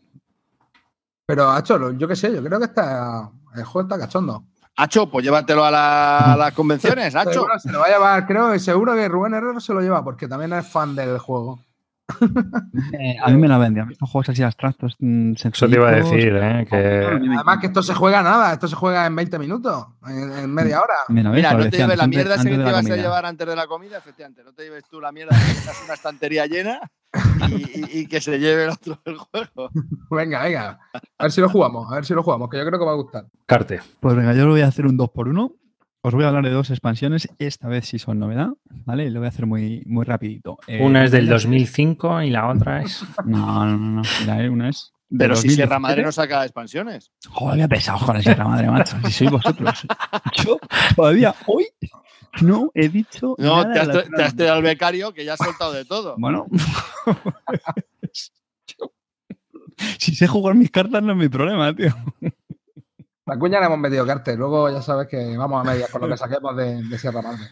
Pero, 1.27 1.51
Hacho, 1.51 1.93
yo 1.93 2.09
qué 2.09 2.17
sé, 2.17 2.33
yo 2.33 2.43
creo 2.43 2.59
que 2.59 2.67
está, 2.67 3.31
el 3.55 3.65
juego 3.65 3.87
está 3.87 3.99
cachondo. 3.99 4.47
Hacho, 4.77 5.11
pues 5.11 5.27
llévatelo 5.27 5.63
a, 5.63 6.37
las 6.39 6.53
convenciones, 6.55 7.15
Hacho. 7.17 7.47
se 7.59 7.71
lo 7.71 7.81
va 7.81 7.87
a 7.87 7.91
llevar, 7.91 8.27
creo, 8.27 8.59
seguro 8.59 8.95
que 8.95 9.09
Rubén 9.09 9.35
Herrero 9.35 9.61
se 9.61 9.75
lo 9.75 9.83
lleva, 9.83 10.03
porque 10.03 10.27
también 10.27 10.55
es 10.55 10.67
fan 10.67 10.95
del 10.95 11.19
juego. 11.19 11.61
Eh, 12.99 13.17
a 13.23 13.31
mí 13.31 13.37
me 13.37 13.49
la 13.49 13.59
vende, 13.59 13.81
a 13.81 13.85
mí 13.85 13.93
estos 13.93 14.11
juegos 14.11 14.29
así 14.29 14.43
abstractos. 14.43 14.97
Mm, 14.99 15.33
Eso 15.33 15.69
te 15.69 15.75
iba 15.75 15.89
a 15.89 15.93
decir, 15.93 16.35
¿eh? 16.37 16.67
Que... 16.69 17.07
Además 17.07 17.59
que 17.59 17.67
esto 17.67 17.83
se 17.83 17.95
juega 17.95 18.23
nada, 18.23 18.53
esto 18.53 18.69
se 18.69 18.77
juega 18.77 19.07
en 19.07 19.17
20 19.17 19.39
minutos, 19.39 19.87
en, 20.07 20.53
media 20.53 20.81
hora. 20.81 20.95
Mira, 21.09 21.55
no 21.55 21.71
te 21.71 21.77
lleves 21.77 21.97
la 21.97 22.07
mierda 22.07 22.35
esa 22.35 22.45
que 22.45 22.57
te 22.57 22.69
ibas 22.69 22.91
a 22.91 22.97
llevar 22.97 23.27
antes 23.27 23.47
de 23.47 23.57
la 23.57 23.67
comida, 23.67 23.99
efectivamente. 23.99 24.43
No 24.45 24.53
te 24.53 24.65
lleves 24.65 24.85
tú 24.91 25.01
la 25.01 25.13
mierda 25.13 25.37
que 25.37 25.61
tengas 25.61 25.83
una 25.85 25.95
estantería 25.95 26.47
llena 26.47 26.81
y, 27.93 28.07
que 28.07 28.21
se 28.21 28.39
lleve 28.39 28.65
el 28.65 28.71
otro 28.71 28.99
del 29.05 29.19
juego. 29.19 29.71
Venga, 30.11 30.43
venga. 30.43 30.79
A 31.19 31.25
ver 31.25 31.33
si 31.33 31.41
lo 31.41 31.49
jugamos, 31.49 31.91
a 31.91 31.97
ver 31.97 32.05
si 32.05 32.15
lo 32.15 32.23
jugamos, 32.23 32.49
que 32.51 32.59
yo 32.59 32.67
creo 32.67 32.79
que 32.79 32.85
va 32.85 32.93
a 32.93 32.97
gustar. 32.97 33.25
Carte. 33.47 33.81
Pues 34.01 34.15
venga, 34.15 34.35
yo 34.35 34.45
lo 34.45 34.53
voy 34.53 34.61
a 34.61 34.67
hacer 34.67 34.87
un 34.87 34.97
2 34.97 35.11
por 35.11 35.29
1 35.29 35.53
os 36.05 36.15
voy 36.15 36.25
a 36.25 36.29
hablar 36.29 36.45
de 36.45 36.51
dos 36.51 36.71
expansiones, 36.71 37.29
esta 37.39 37.69
vez 37.69 37.87
sí 37.87 37.99
son 37.99 38.19
novedad, 38.19 38.49
¿vale? 38.85 39.09
Lo 39.11 39.21
voy 39.21 39.27
a 39.27 39.29
hacer 39.29 39.47
muy, 39.47 39.85
muy 39.87 40.05
rapidito. 40.05 40.59
Eh, 40.67 40.83
una 40.83 41.05
es 41.05 41.13
del 41.13 41.29
2005 41.29 42.23
y 42.23 42.31
la 42.31 42.49
otra 42.49 42.83
es... 42.83 43.05
No, 43.25 43.65
no, 43.65 43.77
no, 43.77 44.03
no. 44.03 44.53
una 44.53 44.69
es... 44.69 44.93
Pero 45.17 45.37
si 45.37 45.51
Sierra 45.51 45.79
Madre 45.79 46.03
no 46.03 46.11
saca 46.11 46.43
expansiones. 46.43 47.13
Joder, 47.29 47.53
había 47.53 47.69
pesado 47.69 48.05
con 48.05 48.17
la 48.17 48.23
Sierra 48.23 48.49
Madre, 48.49 48.69
macho. 48.69 48.97
Si 49.05 49.13
sois 49.13 49.31
vosotros. 49.31 49.87
Yo 50.45 50.59
todavía 50.97 51.35
hoy 51.47 51.67
no 52.41 52.71
he 52.75 52.89
dicho. 52.89 53.37
No, 53.39 53.63
te, 53.71 53.79
has, 53.79 53.89
te 54.35 54.43
has 54.47 54.51
al 54.51 54.63
becario 54.63 55.13
que 55.13 55.25
ya 55.25 55.35
ha 55.35 55.37
soltado 55.37 55.75
de 55.75 55.85
todo. 55.85 56.17
Bueno. 56.19 56.47
si 59.99 60.15
sé 60.15 60.27
jugar 60.27 60.55
mis 60.55 60.71
cartas 60.71 61.03
no 61.03 61.13
es 61.13 61.19
mi 61.19 61.29
problema, 61.29 61.77
tío. 61.77 61.95
La 63.27 63.39
cuña 63.39 63.61
le 63.61 63.67
hemos 63.67 63.79
metido 63.79 64.05
cartel, 64.05 64.37
luego 64.37 64.69
ya 64.69 64.83
sabes 64.83 65.07
que 65.07 65.37
vamos 65.37 65.61
a 65.61 65.71
medias 65.71 65.89
con 65.91 66.01
lo 66.01 66.09
que 66.09 66.17
saquemos 66.17 66.57
de, 66.57 66.99
Sierra 66.99 67.23
Madre. 67.23 67.45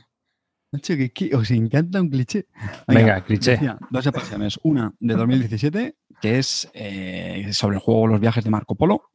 Nacho, 0.72 0.94
que, 1.14 1.30
os 1.34 1.50
encanta 1.50 2.00
un 2.00 2.10
cliché. 2.10 2.46
Venga, 2.88 3.22
cliché. 3.22 3.58
dos 3.90 4.06
expansiones. 4.06 4.58
Una 4.62 4.92
de 4.98 5.14
2017, 5.14 5.96
que 6.20 6.38
es 6.38 6.68
eh, 6.74 7.50
sobre 7.52 7.76
el 7.76 7.82
juego 7.82 8.06
Los 8.08 8.20
viajes 8.20 8.42
de 8.42 8.50
Marco 8.50 8.74
Polo. 8.74 9.10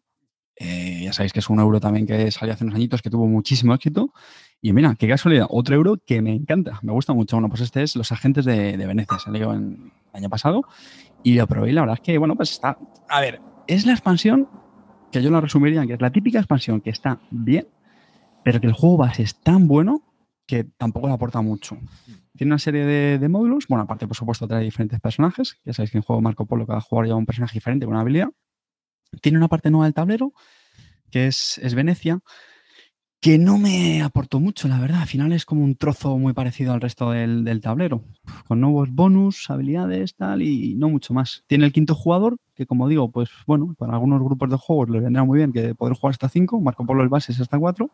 Eh, 0.57 1.01
ya 1.03 1.11
sabéis 1.11 1.33
que 1.33 1.39
es 1.39 1.49
un 1.49 1.59
euro 1.59 1.81
también 1.81 2.07
que 2.07 2.31
salió 2.31 2.53
hace 2.53 2.63
unos 2.63 2.75
añitos, 2.75 3.01
que 3.01 3.09
tuvo 3.09 3.27
muchísimo 3.27 3.73
éxito. 3.73 4.13
Y 4.61 4.71
mira, 4.71 4.95
qué 4.95 5.09
casualidad, 5.09 5.47
otro 5.49 5.75
euro 5.75 5.97
que 6.05 6.21
me 6.21 6.33
encanta, 6.33 6.79
me 6.81 6.93
gusta 6.93 7.13
mucho. 7.13 7.35
Bueno, 7.35 7.49
pues 7.49 7.61
este 7.61 7.83
es 7.83 7.97
Los 7.97 8.13
Agentes 8.13 8.45
de, 8.45 8.77
de 8.77 8.87
Venecia, 8.87 9.19
salió 9.19 9.51
el 9.51 9.91
año 10.13 10.29
pasado. 10.29 10.63
Y 11.21 11.35
lo 11.35 11.47
probé 11.47 11.71
y 11.71 11.73
la 11.73 11.81
verdad 11.81 11.95
es 11.95 12.01
que, 12.01 12.17
bueno, 12.17 12.35
pues 12.35 12.51
está... 12.51 12.77
A 13.09 13.19
ver, 13.19 13.41
es 13.67 13.85
la 13.85 13.91
expansión 13.91 14.47
que 15.11 15.21
yo 15.21 15.31
la 15.31 15.41
resumiría 15.41 15.81
en 15.81 15.87
que 15.87 15.93
es 15.93 16.01
la 16.01 16.11
típica 16.11 16.39
expansión 16.39 16.81
que 16.81 16.89
está 16.89 17.19
bien, 17.31 17.67
pero 18.43 18.59
que 18.59 18.67
el 18.67 18.73
juego 18.73 18.97
base 18.97 19.23
es 19.23 19.39
tan 19.39 19.67
bueno 19.67 20.03
que 20.45 20.63
tampoco 20.63 21.07
le 21.07 21.13
aporta 21.13 21.41
mucho. 21.41 21.77
Tiene 22.35 22.51
una 22.51 22.59
serie 22.59 22.85
de, 22.85 23.29
módulos, 23.29 23.65
bueno, 23.67 23.83
aparte 23.83 24.07
por 24.07 24.15
supuesto 24.15 24.47
trae 24.47 24.63
diferentes 24.63 24.99
personajes, 24.99 25.57
ya 25.63 25.73
sabéis 25.73 25.91
que 25.91 25.97
en 25.97 26.03
juego 26.03 26.21
Marco 26.21 26.45
Polo 26.45 26.67
cada 26.67 26.81
jugador 26.81 27.07
lleva 27.07 27.17
un 27.17 27.25
personaje 27.25 27.53
diferente 27.53 27.85
con 27.85 27.93
una 27.93 28.01
habilidad. 28.01 28.29
Tiene 29.21 29.37
una 29.37 29.47
parte 29.47 29.71
nueva 29.71 29.85
del 29.85 29.93
tablero, 29.93 30.33
que 31.09 31.27
es, 31.27 31.57
es 31.59 31.73
Venecia, 31.73 32.19
que 33.25 33.39
no 33.39 33.57
me 33.57 34.03
aportó 34.03 34.39
mucho, 34.39 34.67
la 34.67 34.79
verdad. 34.79 35.01
Al 35.01 35.07
final 35.07 35.33
es 35.33 35.45
como 35.45 35.63
un 35.63 35.75
trozo 35.75 36.19
muy 36.19 36.33
parecido 36.33 36.73
al 36.73 36.81
resto 36.81 37.09
del, 37.09 37.59
tablero, 37.59 38.03
con 38.47 38.61
nuevos 38.61 38.91
bonus, 38.91 39.49
habilidades, 39.49 40.13
tal, 40.13 40.43
y 40.43 40.75
no 40.75 40.89
mucho 40.89 41.11
más. 41.15 41.43
Tiene 41.47 41.65
el 41.65 41.73
quinto 41.73 41.95
jugador, 41.95 42.37
que 42.53 42.67
como 42.67 42.87
digo, 42.87 43.09
pues 43.09 43.31
bueno, 43.47 43.73
para 43.79 43.93
algunos 43.93 44.21
grupos 44.21 44.51
de 44.51 44.57
juegos 44.57 44.91
les 44.91 45.01
vendrá 45.01 45.23
muy 45.23 45.39
bien 45.39 45.51
que 45.51 45.73
poder 45.73 45.95
jugar 45.95 46.11
hasta 46.11 46.29
cinco, 46.29 46.61
Marco 46.61 46.85
Polo 46.85 47.01
el 47.01 47.09
base 47.09 47.31
es 47.31 47.41
hasta 47.41 47.57
cuatro. 47.57 47.89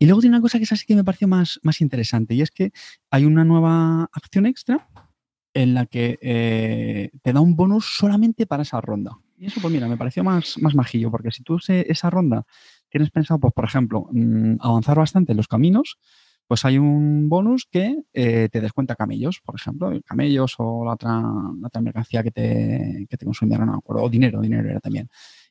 Y 0.00 0.06
luego 0.06 0.20
tiene 0.20 0.34
una 0.34 0.42
cosa 0.42 0.58
que 0.58 0.64
es 0.64 0.72
así 0.72 0.84
que 0.84 0.96
me 0.96 1.04
pareció 1.04 1.28
más, 1.28 1.60
más 1.62 1.80
interesante, 1.80 2.34
y 2.34 2.42
es 2.42 2.50
que 2.50 2.72
hay 3.12 3.26
una 3.26 3.44
nueva 3.44 4.10
acción 4.12 4.46
extra 4.46 4.88
en 5.54 5.74
la 5.74 5.86
que 5.86 6.18
eh, 6.20 7.12
te 7.22 7.32
da 7.32 7.38
un 7.38 7.54
bonus 7.54 7.86
solamente 7.86 8.46
para 8.48 8.64
esa 8.64 8.80
ronda. 8.80 9.16
Y 9.38 9.46
eso, 9.46 9.60
pues 9.60 9.72
mira, 9.72 9.86
me 9.86 9.96
pareció 9.96 10.24
más, 10.24 10.56
más 10.60 10.74
majillo, 10.74 11.12
porque 11.12 11.30
si 11.30 11.44
tú 11.44 11.58
esa 11.68 12.10
ronda 12.10 12.44
tienes 12.94 13.10
pensado, 13.10 13.40
pues, 13.40 13.52
por 13.52 13.64
ejemplo, 13.64 14.06
mm, 14.12 14.58
avanzar 14.60 14.96
bastante 14.96 15.32
en 15.32 15.36
los 15.36 15.48
caminos, 15.48 15.98
pues 16.46 16.64
hay 16.64 16.78
un 16.78 17.28
bonus 17.28 17.66
que 17.68 17.96
eh, 18.12 18.48
te 18.52 18.60
descuenta 18.60 18.94
camellos, 18.94 19.40
por 19.44 19.56
ejemplo, 19.56 19.90
camellos 20.04 20.54
o 20.58 20.84
la 20.84 20.92
otra, 20.92 21.20
mercancía 21.80 22.22
que 22.22 22.30
te, 22.30 23.06
que 23.10 23.16
te 23.16 23.24
consumieron, 23.24 23.66
no 23.66 23.82
o 23.84 24.08
dinero, 24.08 24.40
dinero 24.40 24.70
era 24.70 24.78
también. 24.78 25.08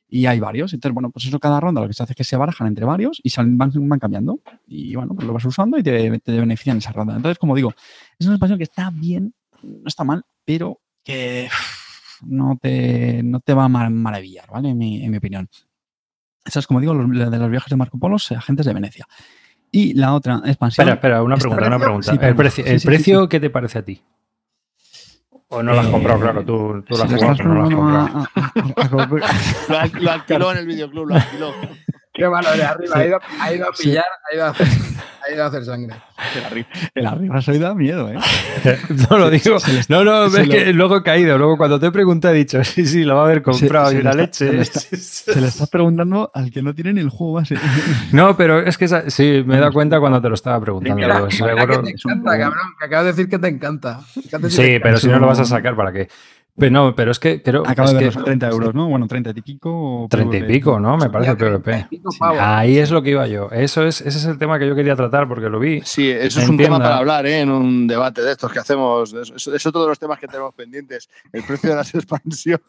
Y 0.08 0.24
hay 0.24 0.40
varios. 0.40 0.72
Entonces, 0.72 0.94
bueno, 0.94 1.10
pues 1.10 1.26
eso 1.26 1.38
cada 1.38 1.60
ronda 1.60 1.82
lo 1.82 1.86
que 1.88 1.92
se 1.92 2.02
hace 2.02 2.14
es 2.14 2.16
que 2.16 2.24
se 2.24 2.36
barajan 2.38 2.66
entre 2.66 2.86
varios 2.86 3.20
y 3.22 3.30
van, 3.36 3.58
van 3.58 3.98
cambiando. 3.98 4.40
Y 4.66 4.94
bueno, 4.94 5.14
pues 5.14 5.26
lo 5.26 5.34
vas 5.34 5.44
usando 5.44 5.76
y 5.76 5.82
te, 5.82 6.18
te 6.20 6.32
benefician 6.40 6.78
esa 6.78 6.92
ronda. 6.92 7.14
Entonces, 7.14 7.38
como 7.38 7.54
digo, 7.54 7.74
es 8.18 8.26
una 8.26 8.36
expansión 8.36 8.56
que 8.56 8.64
está 8.64 8.90
bien, 8.90 9.34
no 9.62 9.86
está 9.86 10.04
mal, 10.04 10.24
pero 10.46 10.80
que 11.02 11.50
no 12.22 12.56
te, 12.56 13.22
no 13.22 13.40
te 13.40 13.52
va 13.52 13.64
a 13.64 13.68
maravillar, 13.68 14.48
¿vale? 14.50 14.70
En 14.70 14.78
mi, 14.78 15.04
en 15.04 15.10
mi 15.10 15.18
opinión. 15.18 15.46
Esa 16.44 16.60
es, 16.60 16.66
como 16.66 16.80
digo, 16.80 16.94
la 16.94 17.30
de 17.30 17.38
los 17.38 17.50
viajes 17.50 17.70
de 17.70 17.76
Marco 17.76 17.98
Polo, 17.98 18.16
agentes 18.16 18.66
de 18.66 18.74
Venecia. 18.74 19.06
Y 19.70 19.94
la 19.94 20.14
otra 20.14 20.40
expansión. 20.44 20.88
Espera, 20.88 20.94
espera, 20.94 21.22
una 21.22 21.36
pregunta, 21.36 21.66
una 21.66 21.78
pregunta. 21.78 22.12
¿El, 22.12 22.36
precio, 22.36 22.64
¿el 22.64 22.80
precio 22.80 23.28
qué 23.28 23.40
te 23.40 23.50
parece 23.50 23.78
a 23.78 23.84
ti? 23.84 24.02
¿O 25.48 25.62
no 25.62 25.72
lo 25.72 25.80
has 25.80 25.86
comprado? 25.88 26.20
Claro, 26.20 26.44
tú, 26.44 26.84
tú 26.86 26.96
lo 26.96 27.04
has 27.04 27.12
jugado, 27.12 27.36
pero 27.36 27.48
no 27.48 27.54
lo 27.54 27.64
has 27.64 27.74
comprado. 27.74 29.18
lo, 30.00 30.10
alquiló 30.10 30.52
en 30.52 30.58
el 30.58 30.66
videoclub, 30.66 31.06
lo 31.08 31.14
alquiló. 31.14 31.52
Qué 32.14 32.28
malo 32.28 32.50
de 32.52 32.62
arriba. 32.62 32.96
Ha 32.96 33.04
ido, 33.04 33.20
ha 33.40 33.52
ido 33.52 33.68
a 33.68 33.72
pillar, 33.72 34.04
ha 34.30 34.34
ido 34.34 34.44
a 34.44 34.50
hacer 34.50 34.68
ha 35.24 35.32
ido 35.32 35.44
a 35.44 35.46
hacer 35.46 35.64
sangre. 35.64 35.96
El 36.94 37.06
arriba, 37.06 37.40
soy 37.40 37.58
da 37.58 37.74
miedo, 37.74 38.10
¿eh? 38.10 38.18
no 39.10 39.18
lo 39.18 39.30
digo. 39.30 39.56
no, 39.88 40.04
no, 40.04 40.30
ves 40.30 40.48
que 40.48 40.72
luego 40.72 40.98
he 40.98 41.02
caído. 41.02 41.38
Luego 41.38 41.56
cuando 41.56 41.80
te 41.80 41.90
pregunté 41.90 42.28
he 42.28 42.34
dicho, 42.34 42.62
sí, 42.64 42.86
sí, 42.86 43.04
lo 43.04 43.16
va 43.16 43.22
a 43.22 43.24
haber 43.24 43.42
comprado 43.42 43.92
y 43.92 44.02
la 44.02 44.12
leche. 44.12 44.64
Se 44.64 45.40
le, 45.40 45.46
estás 45.48 45.68
preguntando 45.72 46.30
al 46.34 46.50
que 46.50 46.62
no 46.62 46.74
tiene 46.74 46.94
ni 46.94 47.00
el 47.00 47.10
juego 47.10 47.34
base. 47.34 47.56
no, 48.12 48.36
pero 48.36 48.60
es 48.60 48.76
que 48.76 48.88
sí, 49.10 49.42
me 49.46 49.56
he 49.56 49.60
dado 49.60 49.72
cuenta 49.72 50.00
cuando 50.00 50.20
te 50.20 50.28
lo 50.28 50.34
estaba 50.34 50.60
preguntando. 50.60 50.96
Que, 50.96 51.36
te 51.36 51.90
encanta, 51.90 52.38
cabrón, 52.38 52.68
que 52.78 52.84
acabas 52.84 53.04
de 53.04 53.12
decir 53.12 53.28
que 53.28 53.38
te 53.38 53.48
encanta. 53.48 54.00
sí, 54.48 54.78
pero 54.82 54.98
si 54.98 55.08
no 55.08 55.18
lo 55.18 55.26
vas 55.26 55.40
a 55.40 55.44
sacar, 55.44 55.74
¿para 55.74 55.92
qué? 55.92 56.08
Pero 56.56 56.70
no, 56.70 56.94
pero 56.94 57.10
es 57.10 57.18
que 57.18 57.42
creo 57.42 57.64
Acaba 57.66 57.90
de 57.90 58.04
ver 58.04 58.12
que, 58.12 58.22
30 58.22 58.48
euros, 58.48 58.74
¿no? 58.74 58.88
Bueno, 58.88 59.08
30 59.08 59.30
y 59.30 59.42
pico. 59.42 60.06
30 60.08 60.36
y 60.36 60.42
pico, 60.44 60.78
¿no? 60.78 60.96
Me 60.96 61.10
parece 61.10 61.34
PvP. 61.34 61.88
Ahí 62.20 62.78
es 62.78 62.92
lo 62.92 63.02
que 63.02 63.10
iba 63.10 63.26
yo. 63.26 63.50
Eso 63.50 63.84
es, 63.84 64.00
ese 64.00 64.18
es 64.18 64.24
el 64.26 64.38
tema 64.38 64.58
que 64.58 64.68
yo 64.68 64.76
quería 64.76 64.94
tratar 64.94 65.26
porque 65.26 65.48
lo 65.48 65.58
vi. 65.58 65.80
Sí, 65.84 66.08
eso 66.08 66.40
es 66.40 66.48
un 66.48 66.56
tema 66.56 66.78
para 66.78 66.98
hablar 66.98 67.26
¿eh? 67.26 67.40
en 67.40 67.50
un 67.50 67.88
debate 67.88 68.22
de 68.22 68.32
estos 68.32 68.52
que 68.52 68.60
hacemos. 68.60 69.12
Es, 69.12 69.66
otro 69.66 69.82
de 69.82 69.88
los 69.88 69.98
temas 69.98 70.20
que 70.20 70.28
tenemos 70.28 70.54
pendientes. 70.54 71.08
El 71.32 71.42
precio 71.42 71.70
de 71.70 71.76
las 71.76 71.92
expansiones. 71.94 72.62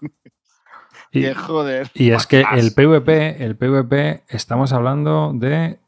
Y, 1.11 1.31
joder. 1.33 1.91
Y 1.93 2.09
es 2.09 2.25
que 2.25 2.43
el 2.53 2.73
PvP, 2.73 3.43
el 3.43 3.55
PvP, 3.55 4.23
estamos 4.29 4.73
hablando 4.73 5.31
de 5.35 5.79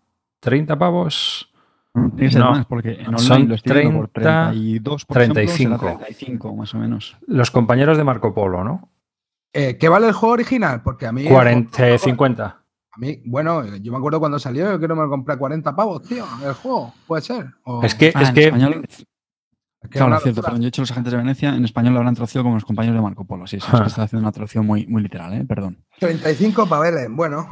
30 0.42 0.78
pavos 0.78 1.47
no, 1.98 2.66
porque 2.68 2.94
en 2.94 3.08
online 3.08 3.18
son 3.18 3.50
lo 3.50 3.58
30, 3.58 3.98
por 3.98 4.08
32, 4.10 5.06
35. 5.08 5.78
35, 5.78 6.56
más 6.56 6.74
o 6.74 6.78
menos. 6.78 7.18
Los 7.28 7.52
compañeros 7.52 7.98
de 7.98 8.04
Marco 8.04 8.34
Polo, 8.34 8.64
¿no? 8.64 8.90
Eh, 9.54 9.78
¿Qué 9.80 9.90
vale 9.90 10.08
el 10.08 10.14
juego 10.14 10.34
original? 10.34 10.82
Porque 10.84 11.08
a 11.08 11.12
mí. 11.12 11.26
40, 11.26 11.98
50. 11.98 12.46
A 12.46 13.00
mí, 13.00 13.22
bueno, 13.26 13.64
yo 13.78 13.92
me 13.92 13.98
acuerdo 13.98 14.20
cuando 14.20 14.40
salió, 14.40 14.72
yo 14.72 14.78
creo 14.78 14.90
que 14.90 14.96
me 14.96 15.02
lo 15.02 15.10
compré 15.10 15.36
a 15.36 15.38
40 15.38 15.76
pavos, 15.76 16.02
tío, 16.04 16.26
el 16.46 16.54
juego. 16.54 16.94
Puede 17.06 17.22
ser. 17.22 17.48
Es 17.84 17.96
que. 17.96 18.12
Ah, 18.14 18.24
es 18.24 18.32
que 18.32 18.46
español, 18.46 18.86
claro, 19.90 20.16
es 20.16 20.24
cierto, 20.24 20.42
pero 20.42 20.58
yo 20.58 20.64
he 20.64 20.68
hecho 20.68 20.82
los 20.82 20.92
agentes 20.92 21.12
de 21.12 21.18
Venecia, 21.18 21.56
en 21.56 21.64
español 21.64 21.94
lo 21.94 22.00
habrán 22.00 22.16
traducido 22.16 22.44
como 22.44 22.56
los 22.56 22.66
compañeros 22.66 22.98
de 22.98 23.02
Marco 23.02 23.26
Polo. 23.26 23.48
Sí, 23.48 23.60
sí, 23.60 23.68
es 23.72 23.82
que 23.82 23.88
está 23.88 24.04
haciendo 24.04 24.26
una 24.26 24.32
traducción 24.32 24.66
muy, 24.66 24.88
muy 24.88 25.02
literal, 25.02 25.34
¿eh? 25.34 25.46
Perdón. 25.48 25.84
35 26.00 26.68
paveles, 26.68 27.08
bueno. 27.10 27.48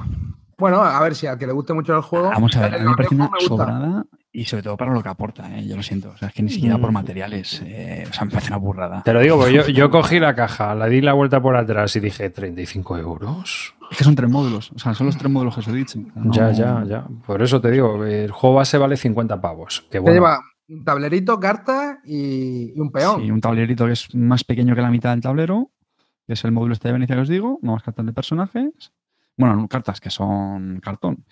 Bueno, 0.58 0.82
a 0.82 1.02
ver 1.02 1.16
si 1.16 1.28
al 1.28 1.38
que 1.38 1.48
le 1.48 1.54
guste 1.54 1.74
mucho 1.74 1.96
el 1.96 2.02
juego. 2.02 2.30
Vamos 2.30 2.56
a 2.56 2.62
ver, 2.62 2.76
a 2.76 2.78
mí 2.80 2.86
me 2.88 2.96
parece 2.96 3.16
una 3.16 3.30
sobrada 3.39 4.06
y 4.36 4.43
sobre 4.45 4.63
todo 4.63 4.75
para 4.75 4.93
lo 4.93 5.01
que 5.01 5.07
aporta, 5.07 5.57
¿eh? 5.57 5.65
yo 5.65 5.77
lo 5.77 5.83
siento. 5.83 6.09
O 6.09 6.17
sea, 6.17 6.27
es 6.27 6.33
que 6.33 6.43
ni 6.43 6.49
siquiera 6.49 6.77
por 6.77 6.91
mm. 6.91 6.93
materiales, 6.93 7.63
eh, 7.65 8.05
o 8.09 8.13
sea, 8.13 8.25
me 8.25 8.31
parece 8.31 8.49
una 8.49 8.57
burrada. 8.57 9.01
Te 9.03 9.13
lo 9.13 9.21
digo, 9.21 9.38
porque 9.38 9.53
yo, 9.53 9.67
yo 9.69 9.89
cogí 9.89 10.19
la 10.19 10.36
caja, 10.36 10.75
la 10.75 10.88
di 10.88 10.99
la 10.99 11.13
vuelta 11.13 11.41
por 11.41 11.55
atrás 11.55 11.95
y 11.95 12.01
dije, 12.01 12.33
¿35 12.33 12.99
euros? 12.99 13.73
Es 13.89 13.97
que 13.97 14.03
son 14.03 14.15
tres 14.15 14.29
módulos, 14.29 14.71
o 14.73 14.79
sea, 14.79 14.93
son 14.93 15.07
los 15.07 15.17
tres 15.17 15.31
módulos 15.31 15.53
que 15.53 15.61
os 15.61 15.67
he 15.69 15.71
dicho. 15.71 15.99
Ya, 16.31 16.51
ya, 16.51 16.83
ya. 16.86 17.07
Por 17.25 17.41
eso 17.41 17.61
te 17.61 17.71
digo, 17.71 18.03
el 18.03 18.31
juego 18.31 18.57
base 18.57 18.77
vale 18.77 18.97
50 18.97 19.39
pavos. 19.39 19.86
Que 19.89 19.99
bueno, 19.99 20.15
lleva, 20.15 20.41
Un 20.67 20.83
tablerito, 20.83 21.39
carta 21.39 21.99
y, 22.03 22.77
un 22.79 22.91
peón. 22.91 23.21
Sí, 23.21 23.31
un 23.31 23.39
tablerito 23.39 23.86
que 23.86 23.93
es 23.93 24.13
más 24.15 24.43
pequeño 24.43 24.75
que 24.75 24.81
la 24.81 24.89
mitad 24.89 25.11
del 25.11 25.21
tablero, 25.21 25.71
que 26.27 26.33
es 26.33 26.43
el 26.43 26.51
módulo 26.51 26.73
este 26.73 26.89
de 26.89 26.93
Venecia 26.93 27.15
que 27.15 27.21
os 27.21 27.29
digo, 27.29 27.59
más 27.61 27.83
cartas 27.83 28.05
de 28.05 28.11
personajes. 28.11 28.91
Bueno, 29.38 29.67
cartas 29.69 30.01
que 30.01 30.09
son 30.09 30.79
cartón. 30.81 31.25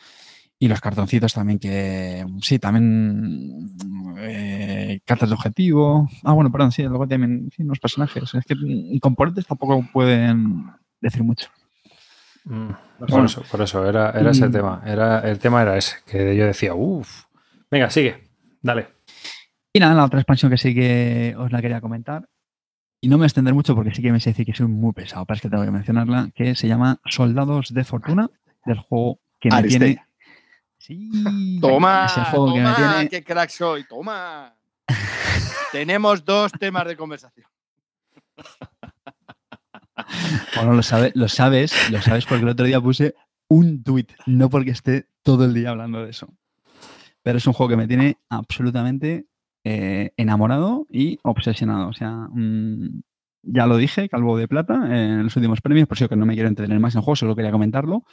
Y 0.64 0.70
los 0.70 0.80
cartoncitos 0.80 1.34
también 1.34 1.59
que, 1.59 2.26
sí, 2.41 2.57
también 2.57 3.76
eh, 4.18 5.01
cartas 5.03 5.28
de 5.28 5.36
objetivo. 5.36 6.07
Ah, 6.24 6.32
bueno, 6.32 6.53
perdón, 6.53 6.72
sí, 6.72 6.84
luego 6.84 7.05
también 7.05 7.49
sí, 7.53 7.64
los 7.66 7.82
personajes. 7.82 8.34
Es 8.34 8.45
que 8.45 8.55
componentes 9.01 9.45
tampoco 9.45 9.86
pueden 9.91 10.68
decir 11.01 11.22
mucho. 11.22 11.49
Mm, 12.45 12.70
por, 13.09 13.26
eso, 13.26 13.43
por 13.51 13.61
eso, 13.61 13.86
era, 13.86 14.11
era 14.11 14.32
ese 14.32 14.47
tema. 14.47 14.82
Era, 14.86 15.20
el 15.30 15.38
tema 15.38 15.64
era 15.64 15.76
ese, 15.76 15.97
que 16.05 16.34
yo 16.34 16.45
decía, 16.45 16.74
uff. 16.76 17.26
Venga, 17.70 17.89
sigue, 17.89 18.24
dale. 18.61 18.88
Y 19.74 19.82
nada, 19.82 19.95
la 19.95 20.05
otra 20.05 20.22
expansión 20.22 20.49
que 20.49 20.57
sí 20.57 20.74
que 20.74 21.36
os 21.38 21.51
la 21.51 21.61
quería 21.61 21.82
comentar, 21.82 22.30
y 23.01 23.09
no 23.09 23.18
me 23.18 23.24
voy 23.24 23.26
a 23.26 23.28
extender 23.28 23.53
mucho 23.53 23.76
porque 23.76 23.93
sí 23.93 24.01
que 24.01 24.14
me 24.14 24.22
sé 24.22 24.30
decir 24.30 24.45
que 24.45 24.53
soy 24.53 24.68
muy 24.68 24.93
pesado, 24.93 25.26
pero 25.26 25.36
es 25.36 25.41
que 25.41 25.49
tengo 25.49 25.66
que 25.66 25.72
mencionarla, 25.72 26.30
que 26.34 26.55
se 26.55 26.70
llama 26.70 27.01
Soldados 27.03 27.74
de 27.74 27.84
Fortuna, 27.84 28.30
del 28.66 28.78
juego 28.78 29.20
que 29.41 29.49
me 29.49 29.64
tiene... 29.64 30.01
Sí, 30.84 31.09
toma, 31.61 32.09
juego 32.09 32.47
que 32.55 32.61
tiene... 32.61 33.09
qué 33.09 33.23
crack 33.23 33.49
soy, 33.49 33.86
toma. 33.86 34.53
Tenemos 35.71 36.25
dos 36.25 36.51
temas 36.51 36.86
de 36.86 36.97
conversación. 36.97 37.47
Bueno, 40.57 40.73
lo, 40.73 40.84
sabes, 40.84 41.13
lo 41.15 41.29
sabes, 41.29 41.89
lo 41.89 42.01
sabes 42.01 42.25
porque 42.25 42.43
el 42.43 42.49
otro 42.49 42.65
día 42.65 42.81
puse 42.81 43.15
un 43.47 43.81
tweet, 43.81 44.07
no 44.25 44.49
porque 44.49 44.71
esté 44.71 45.07
todo 45.21 45.45
el 45.45 45.53
día 45.53 45.69
hablando 45.69 46.03
de 46.03 46.09
eso. 46.09 46.27
Pero 47.21 47.38
es 47.38 47.47
un 47.47 47.53
juego 47.53 47.69
que 47.69 47.77
me 47.77 47.88
tiene 47.88 48.17
absolutamente 48.27 49.27
eh, 49.63 50.11
enamorado 50.17 50.86
y 50.89 51.17
obsesionado. 51.23 51.88
O 51.88 51.93
sea, 51.93 52.11
mm, 52.11 53.03
ya 53.43 53.67
lo 53.67 53.77
dije, 53.77 54.09
Calvo 54.09 54.38
de 54.38 54.49
Plata, 54.49 54.73
en 54.73 55.23
los 55.23 55.36
últimos 55.38 55.61
premios, 55.61 55.88
por 55.88 55.95
eso 55.95 56.09
que 56.09 56.17
no 56.17 56.25
me 56.25 56.34
quiero 56.34 56.49
entretener 56.49 56.81
más 56.81 56.93
en 56.93 56.99
el 56.99 57.05
juego, 57.05 57.15
solo 57.15 57.38
quería 57.38 57.51
comentarlo. 57.51 58.03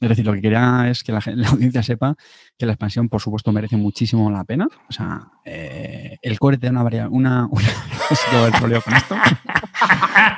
Es 0.00 0.08
decir, 0.08 0.24
lo 0.24 0.32
que 0.32 0.40
quería 0.40 0.88
es 0.88 1.04
que 1.04 1.12
la, 1.12 1.20
audiencia 1.48 1.82
sepa 1.82 2.16
que 2.58 2.66
la 2.66 2.72
expansión, 2.72 3.08
por 3.08 3.20
supuesto, 3.20 3.52
merece 3.52 3.76
muchísimo 3.76 4.30
la 4.30 4.44
pena. 4.44 4.68
O 4.88 4.92
sea, 4.92 5.28
eh, 5.44 6.16
el 6.22 6.38
core 6.38 6.56
te 6.56 6.66
da 6.66 6.72
una 6.72 6.82
variable. 6.82 7.14
Una, 7.14 7.46
una 7.50 7.66
el 8.46 8.82
con 8.82 8.94
esto. 8.94 9.14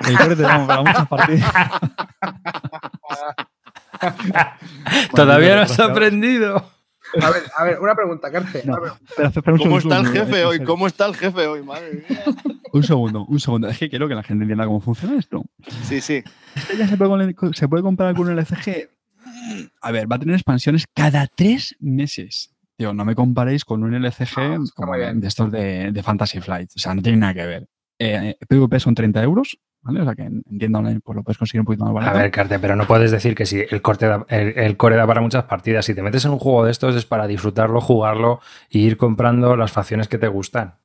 El 0.09 0.19
core 0.19 0.37
te 0.37 0.43
da 0.43 0.67
para 0.67 0.83
muchas 0.83 1.09
partidas. 1.09 1.53
Todavía 5.15 5.57
no 5.57 5.63
has 5.63 5.79
aprendido. 5.79 6.71
A 7.21 7.31
ver, 7.31 7.43
a 7.57 7.65
ver, 7.65 7.79
una 7.79 7.95
pregunta, 7.95 8.33
Carte. 8.33 8.65
¿Cómo 9.59 9.79
está 9.79 9.99
el 9.99 10.09
jefe 10.09 10.45
hoy? 10.45 10.65
¿Cómo 10.65 10.87
está 10.87 11.07
el 11.07 11.15
jefe 11.15 11.47
hoy? 11.47 11.63
Madre 11.63 12.05
mía. 12.09 12.25
Un 12.73 12.83
segundo, 12.83 13.27
un 13.27 13.39
segundo. 13.39 13.69
Es 13.69 13.79
que 13.79 13.91
quiero 13.91 14.09
que 14.09 14.15
la 14.15 14.23
gente 14.23 14.43
entienda 14.43 14.65
cómo 14.65 14.81
funciona 14.81 15.19
esto. 15.19 15.45
Sí, 15.83 16.01
sí. 16.01 16.25
Este 16.57 16.77
ya 16.77 16.89
se 16.89 16.97
puede, 16.97 17.37
se 17.53 17.69
puede 17.69 17.83
comprar 17.83 18.17
con 18.17 18.31
el 18.31 18.39
LCG. 18.39 18.89
A 19.81 19.91
ver, 19.91 20.11
va 20.11 20.17
a 20.17 20.19
tener 20.19 20.35
expansiones 20.35 20.85
cada 20.95 21.27
tres 21.27 21.77
meses. 21.81 22.55
Tío, 22.77 22.93
no 22.95 23.05
me 23.05 23.15
comparéis 23.15 23.65
con 23.65 23.83
un 23.85 23.95
LCG 23.95 24.59
de 25.15 25.29
estos 25.29 25.53
de, 25.53 25.93
de, 25.93 26.03
Fantasy 26.03 26.41
Flight. 26.41 26.71
O 26.75 26.79
sea, 26.79 26.95
no 26.95 27.03
tiene 27.03 27.19
nada 27.19 27.35
que 27.35 27.47
ver. 27.47 27.69
Eh, 27.99 28.37
PvP 28.49 28.81
son 28.81 28.95
30 28.95 29.23
euros 29.23 29.59
o 29.85 30.05
sea 30.05 30.15
que 30.15 30.23
entiendo 30.23 30.81
pues 31.03 31.17
lo 31.17 31.23
puedes 31.23 31.39
conseguir 31.39 31.61
un 31.61 31.67
poquito 31.67 31.85
más 31.85 31.93
barato. 31.93 32.17
A 32.17 32.23
ver, 32.23 32.31
Carte, 32.31 32.59
pero 32.59 32.77
no 32.77 32.87
puedes 32.87 33.11
decir 33.11 33.35
que 33.35 33.47
si 33.47 33.65
el, 33.69 33.83
corte 33.83 34.09
el, 34.29 34.77
core 34.77 34.97
da 34.97 35.07
para 35.07 35.21
muchas 35.21 35.45
partidas. 35.45 35.85
Si 35.85 35.95
te 35.95 36.03
metes 36.03 36.25
en 36.25 36.31
un 36.31 36.39
juego 36.39 36.65
de 36.65 36.71
estos 36.71 36.95
es 36.95 37.05
para 37.05 37.27
disfrutarlo, 37.27 37.81
jugarlo 37.81 38.41
y 38.71 38.81
ir 38.81 38.97
comprando 38.97 39.57
las 39.57 39.73
facciones 39.73 40.07
que 40.07 40.19
te 40.19 40.29
gustan. 40.29 40.77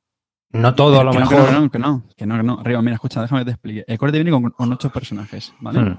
No 0.50 0.74
todo, 0.74 1.00
a 1.00 1.04
lo 1.04 1.12
mejor. 1.12 1.52
No, 1.52 1.70
que 1.70 1.78
no, 1.78 2.04
que 2.16 2.26
no, 2.26 2.36
que 2.36 2.42
no. 2.42 2.62
Río, 2.62 2.82
mira, 2.82 2.94
escucha, 2.94 3.20
déjame 3.20 3.42
que 3.42 3.44
te 3.46 3.50
explique. 3.52 3.84
El 3.86 3.98
core 3.98 4.12
te 4.12 4.18
viene 4.18 4.30
con, 4.30 4.50
con 4.50 4.72
ocho 4.72 4.90
personajes, 4.90 5.54
¿vale? 5.60 5.80
Hmm. 5.80 5.98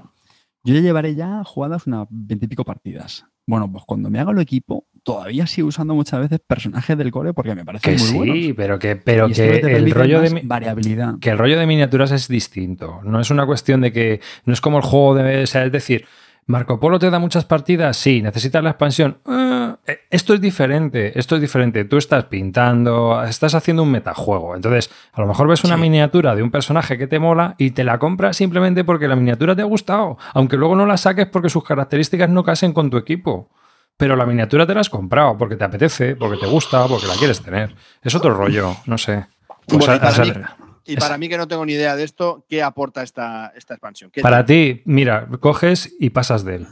Yo 0.62 0.74
ya 0.74 0.80
llevaré 0.80 1.14
ya 1.14 1.42
jugadas 1.44 1.86
unas 1.86 2.06
veintipico 2.10 2.64
partidas. 2.64 3.24
Bueno, 3.46 3.70
pues 3.70 3.84
cuando 3.84 4.10
me 4.10 4.20
haga 4.20 4.30
el 4.30 4.38
equipo, 4.38 4.86
todavía 5.02 5.46
sigo 5.46 5.68
usando 5.68 5.94
muchas 5.94 6.20
veces 6.20 6.38
personajes 6.46 6.96
del 6.96 7.10
core 7.10 7.32
porque 7.32 7.54
me 7.54 7.64
parece 7.64 7.90
muy 8.14 8.42
sí, 8.42 8.52
pero 8.52 8.78
que, 8.78 8.96
pero 8.96 9.28
que 9.28 9.58
el 9.58 9.90
rollo 9.90 10.20
de 10.20 10.42
variabilidad. 10.44 11.18
Que 11.18 11.30
el 11.30 11.38
rollo 11.38 11.58
de 11.58 11.66
miniaturas 11.66 12.12
es 12.12 12.28
distinto. 12.28 13.00
No 13.02 13.20
es 13.20 13.30
una 13.30 13.46
cuestión 13.46 13.80
de 13.80 13.92
que. 13.92 14.20
No 14.44 14.52
es 14.52 14.60
como 14.60 14.76
el 14.76 14.84
juego 14.84 15.16
de. 15.16 15.42
O 15.42 15.46
sea, 15.46 15.64
es 15.64 15.72
decir, 15.72 16.06
Marco 16.46 16.80
Polo 16.80 16.98
te 16.98 17.10
da 17.10 17.18
muchas 17.18 17.44
partidas, 17.44 17.96
sí, 17.96 18.22
necesitas 18.22 18.62
la 18.62 18.70
expansión. 18.70 19.18
Ah, 19.26 19.78
eh, 19.86 20.00
esto 20.10 20.34
es 20.34 20.40
diferente, 20.40 21.18
esto 21.18 21.36
es 21.36 21.40
diferente. 21.40 21.84
Tú 21.84 21.96
estás 21.96 22.24
pintando, 22.24 23.22
estás 23.22 23.54
haciendo 23.54 23.82
un 23.82 23.90
metajuego. 23.90 24.56
Entonces, 24.56 24.90
a 25.12 25.20
lo 25.20 25.26
mejor 25.26 25.48
ves 25.48 25.64
una 25.64 25.76
miniatura 25.76 26.34
de 26.34 26.42
un 26.42 26.50
personaje 26.50 26.98
que 26.98 27.06
te 27.06 27.18
mola 27.18 27.54
y 27.58 27.70
te 27.70 27.84
la 27.84 27.98
compras 27.98 28.36
simplemente 28.36 28.84
porque 28.84 29.08
la 29.08 29.16
miniatura 29.16 29.54
te 29.54 29.62
ha 29.62 29.66
gustado, 29.66 30.18
aunque 30.34 30.56
luego 30.56 30.74
no 30.76 30.86
la 30.86 30.96
saques 30.96 31.26
porque 31.26 31.48
sus 31.50 31.64
características 31.64 32.28
no 32.28 32.42
casen 32.42 32.72
con 32.72 32.90
tu 32.90 32.96
equipo. 32.96 33.50
Pero 33.96 34.16
la 34.16 34.24
miniatura 34.24 34.66
te 34.66 34.74
la 34.74 34.80
has 34.80 34.88
comprado 34.88 35.36
porque 35.36 35.56
te 35.56 35.64
apetece, 35.64 36.16
porque 36.16 36.38
te 36.38 36.46
gusta, 36.46 36.86
porque 36.86 37.06
la 37.06 37.14
quieres 37.14 37.42
tener. 37.42 37.74
Es 38.02 38.14
otro 38.14 38.34
rollo, 38.34 38.76
no 38.86 38.96
sé. 38.96 39.26
Y, 40.90 40.96
para 40.96 41.18
mí, 41.18 41.28
que 41.28 41.38
no 41.38 41.48
tengo 41.48 41.64
ni 41.64 41.74
idea 41.74 41.96
de 41.96 42.04
esto, 42.04 42.44
¿qué 42.48 42.62
aporta 42.62 43.02
esta, 43.02 43.52
esta 43.56 43.74
expansión? 43.74 44.10
Para 44.22 44.44
ti, 44.44 44.82
mira, 44.84 45.28
coges 45.40 45.94
y 45.98 46.10
pasas 46.10 46.44
de 46.44 46.56
él. 46.56 46.66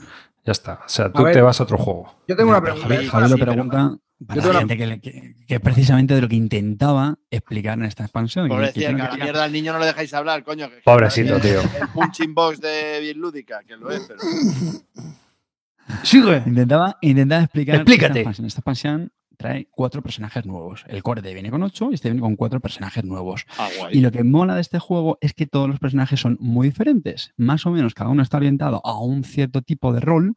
Ya 0.44 0.52
está. 0.52 0.80
O 0.84 0.88
sea, 0.88 1.12
tú 1.12 1.24
te 1.24 1.40
vas 1.40 1.60
a 1.60 1.64
otro 1.64 1.78
juego. 1.78 2.14
Yo 2.26 2.36
tengo 2.36 2.50
una 2.50 2.62
pregunta. 2.62 2.88
Javier, 3.10 3.30
lo 3.30 3.38
pregunta 3.38 3.98
para 4.26 4.52
la 4.52 4.58
gente 4.60 4.76
que, 4.76 5.34
que, 5.46 5.60
precisamente 5.60 6.14
de 6.14 6.22
lo 6.22 6.28
que 6.28 6.36
intentaba 6.36 7.18
explicar 7.30 7.78
en 7.78 7.84
esta 7.84 8.02
expansión. 8.02 8.48
Pobrecito, 8.48 8.96
que, 8.96 9.02
a 9.02 9.08
la 9.10 9.16
mierda 9.16 9.44
al 9.44 9.52
niño 9.52 9.72
no 9.72 9.78
le 9.78 9.86
dejáis 9.86 10.12
hablar, 10.14 10.42
coño. 10.42 10.68
Pobrecito, 10.84 11.38
tío. 11.38 11.60
El 11.60 11.88
punching 11.94 12.34
box 12.34 12.60
de 12.60 12.98
bien 13.00 13.18
lúdica, 13.18 13.62
que 13.66 13.76
lo 13.76 13.90
es, 13.90 14.02
pero... 14.08 14.20
Sigue. 16.02 16.42
Intentaba, 16.46 16.98
intentaba 17.00 17.42
explicar. 17.44 17.76
Explícate. 17.76 18.20
Esta 18.22 18.42
expansión, 18.42 19.12
trae 19.38 19.68
cuatro 19.70 20.02
personajes 20.02 20.44
nuevos. 20.44 20.84
El 20.88 21.02
core 21.02 21.22
te 21.22 21.32
viene 21.32 21.50
con 21.50 21.62
ocho 21.62 21.90
y 21.90 21.94
este 21.94 22.10
viene 22.10 22.20
con 22.20 22.36
cuatro 22.36 22.60
personajes 22.60 23.04
nuevos. 23.04 23.46
Ah, 23.56 23.70
y 23.90 24.00
lo 24.00 24.10
que 24.10 24.24
mola 24.24 24.56
de 24.56 24.60
este 24.60 24.78
juego 24.78 25.16
es 25.20 25.32
que 25.32 25.46
todos 25.46 25.68
los 25.68 25.78
personajes 25.78 26.20
son 26.20 26.36
muy 26.40 26.68
diferentes. 26.68 27.32
Más 27.36 27.64
o 27.64 27.70
menos 27.70 27.94
cada 27.94 28.10
uno 28.10 28.22
está 28.22 28.36
orientado 28.36 28.82
a 28.84 29.00
un 29.00 29.24
cierto 29.24 29.62
tipo 29.62 29.92
de 29.92 30.00
rol. 30.00 30.34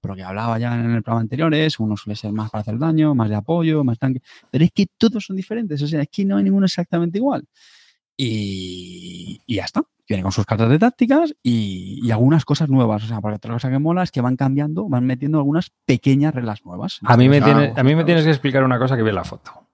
Porque 0.00 0.22
hablaba 0.22 0.58
ya 0.58 0.74
en 0.74 0.90
el 0.90 1.02
programa 1.02 1.22
anteriores, 1.22 1.80
uno 1.80 1.96
suele 1.96 2.14
ser 2.14 2.30
más 2.30 2.50
para 2.50 2.60
hacer 2.60 2.78
daño, 2.78 3.14
más 3.14 3.30
de 3.30 3.36
apoyo, 3.36 3.82
más 3.84 3.98
tanque. 3.98 4.20
Pero 4.50 4.64
es 4.64 4.70
que 4.70 4.86
todos 4.98 5.24
son 5.24 5.34
diferentes. 5.34 5.80
O 5.82 5.86
sea, 5.86 6.02
es 6.02 6.08
que 6.08 6.26
no 6.26 6.36
hay 6.36 6.44
ninguno 6.44 6.66
exactamente 6.66 7.18
igual. 7.18 7.46
Y, 8.16 9.40
y 9.46 9.54
ya 9.56 9.64
está 9.64 9.82
viene 10.08 10.22
con 10.22 10.32
sus 10.32 10.44
cartas 10.44 10.68
de 10.68 10.78
tácticas 10.78 11.34
y, 11.42 12.10
algunas 12.10 12.44
cosas 12.44 12.68
nuevas. 12.68 13.04
O 13.04 13.06
sea, 13.06 13.20
porque 13.20 13.36
otra 13.36 13.52
cosa 13.54 13.70
que 13.70 13.78
mola 13.78 14.02
es 14.02 14.12
que 14.12 14.20
van 14.20 14.36
cambiando, 14.36 14.88
van 14.88 15.06
metiendo 15.06 15.38
algunas 15.38 15.72
pequeñas 15.84 16.34
reglas 16.34 16.64
nuevas. 16.64 17.00
A 17.04 17.16
mí, 17.16 17.28
me, 17.28 17.40
tiene, 17.40 17.72
a 17.76 17.82
mí 17.82 17.94
me 17.94 18.04
tienes 18.04 18.24
que 18.24 18.30
explicar 18.30 18.64
una 18.64 18.78
cosa 18.78 18.96
que 18.96 19.02
vi 19.02 19.08
en 19.08 19.14
la 19.14 19.24
foto. 19.24 19.68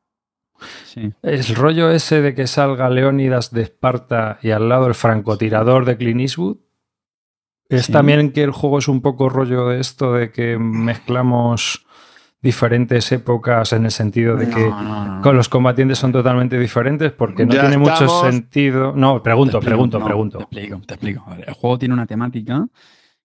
Sí. 0.84 1.12
El 1.22 1.44
rollo 1.54 1.90
ese 1.90 2.20
de 2.20 2.34
que 2.34 2.46
salga 2.46 2.90
Leónidas 2.90 3.50
de 3.50 3.62
Esparta 3.62 4.38
y 4.42 4.50
al 4.50 4.68
lado 4.68 4.86
el 4.86 4.94
francotirador 4.94 5.84
de 5.84 5.96
Clint 5.96 6.20
Eastwood. 6.20 6.58
Es 7.68 7.86
también 7.86 8.32
que 8.32 8.42
el 8.42 8.50
juego 8.50 8.78
es 8.78 8.88
un 8.88 9.00
poco 9.00 9.28
rollo 9.28 9.68
de 9.68 9.80
esto 9.80 10.12
de 10.12 10.32
que 10.32 10.58
mezclamos 10.58 11.86
diferentes 12.42 13.12
épocas 13.12 13.72
en 13.72 13.84
el 13.84 13.90
sentido 13.90 14.36
de 14.36 14.48
que 14.48 14.70
con 15.22 15.36
los 15.36 15.48
combatientes 15.48 15.98
son 15.98 16.12
totalmente 16.12 16.58
diferentes 16.58 17.12
porque 17.12 17.44
no 17.44 17.52
tiene 17.52 17.76
mucho 17.76 18.08
sentido. 18.22 18.94
No, 18.96 19.22
pregunto, 19.22 19.60
pregunto, 19.60 20.02
pregunto. 20.02 20.38
Te 20.38 20.44
explico, 20.44 20.80
te 20.86 20.94
explico. 20.94 21.26
el 21.46 21.52
juego 21.54 21.78
tiene 21.78 21.94
una 21.94 22.06
temática 22.06 22.66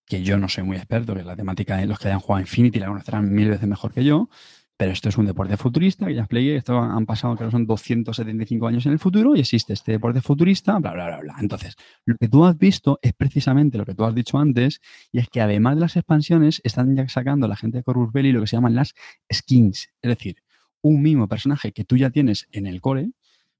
que 0.06 0.22
yo 0.22 0.38
no 0.38 0.50
soy 0.50 0.64
muy 0.64 0.78
experto, 0.78 1.14
que 1.14 1.22
es 1.22 1.26
la 1.26 1.36
temática 1.36 1.78
de 1.78 1.88
los 1.88 1.98
que 1.98 2.10
hayan 2.10 2.20
jugado 2.20 2.42
Infinity 2.42 2.80
la 2.80 2.88
conocerán 2.88 3.32
mil 3.34 3.50
veces 3.50 3.68
mejor 3.68 3.92
que 3.92 4.04
yo, 4.04 4.30
pero 4.78 4.92
esto 4.92 5.10
es 5.10 5.18
un 5.18 5.26
deporte 5.26 5.56
futurista, 5.56 6.06
que 6.06 6.16
ya 6.16 6.22
expliqué, 6.22 6.58
esto 6.58 6.78
han 6.78 7.06
pasado, 7.06 7.36
creo 7.36 7.48
que 7.48 7.54
son 7.54 7.66
275 7.66 8.68
años 8.68 8.86
en 8.86 8.92
el 8.92 9.00
futuro 9.00 9.36
y 9.36 9.40
existe 9.40 9.74
este 9.74 9.94
deporte 9.94 10.22
futurista, 10.22 10.78
bla, 10.80 10.92
bla, 10.92 11.08
bla, 11.08 11.20
bla. 11.20 11.36
Entonces, 11.40 11.76
lo 12.06 12.16
que 12.18 12.28
tú 12.28 12.46
has 12.46 12.58
visto 12.58 13.00
es 13.02 13.14
precisamente 13.14 13.78
lo 13.78 13.86
que 13.86 13.96
tú 13.96 14.04
has 14.04 14.14
dicho 14.14 14.38
antes, 14.38 14.82
y 15.12 15.20
es 15.20 15.30
que 15.30 15.42
además 15.42 15.76
de 15.76 15.82
las 15.82 15.96
expansiones, 15.96 16.62
están 16.64 16.96
ya 16.96 17.08
sacando 17.08 17.48
la 17.48 17.56
gente 17.56 17.78
de 17.78 17.84
Corvus 17.84 18.12
Belli 18.12 18.32
lo 18.34 18.42
que 18.42 18.48
se 18.48 18.58
llaman 18.58 18.76
las 18.76 18.96
skins. 19.34 19.90
Es 20.02 20.10
decir, 20.10 20.38
un 20.82 21.02
mismo 21.02 21.28
personaje 21.28 21.72
que 21.72 21.86
tú 21.86 21.96
ya 21.96 22.10
tienes 22.10 22.48
en 22.52 22.68
el 22.68 22.82
core, 22.82 23.12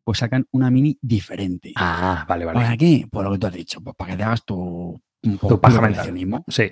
pues 0.04 0.20
sacan 0.20 0.48
una 0.52 0.70
mini 0.70 1.00
diferente. 1.02 1.74
Ah, 1.76 2.26
vale, 2.28 2.46
vale. 2.46 2.60
¿Para 2.60 2.78
qué? 2.78 3.08
Por 3.10 3.24
lo 3.24 3.32
que 3.32 3.40
tú 3.40 3.48
has 3.48 3.54
dicho, 3.54 3.82
pues 3.82 3.96
para 3.96 4.12
que 4.12 4.18
te 4.18 4.24
hagas 4.24 4.46
tu, 4.46 5.02
un 5.26 5.38
tu 5.38 5.60
paja 5.60 5.82
Sí. 6.48 6.72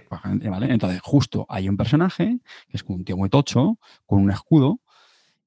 ¿vale? 0.49 0.71
Entonces, 0.71 1.01
justo 1.01 1.45
hay 1.49 1.69
un 1.69 1.77
personaje 1.77 2.39
que 2.69 2.77
es 2.77 2.83
un 2.87 3.03
tío 3.03 3.17
muy 3.17 3.29
tocho, 3.29 3.77
con 4.05 4.21
un 4.21 4.31
escudo, 4.31 4.79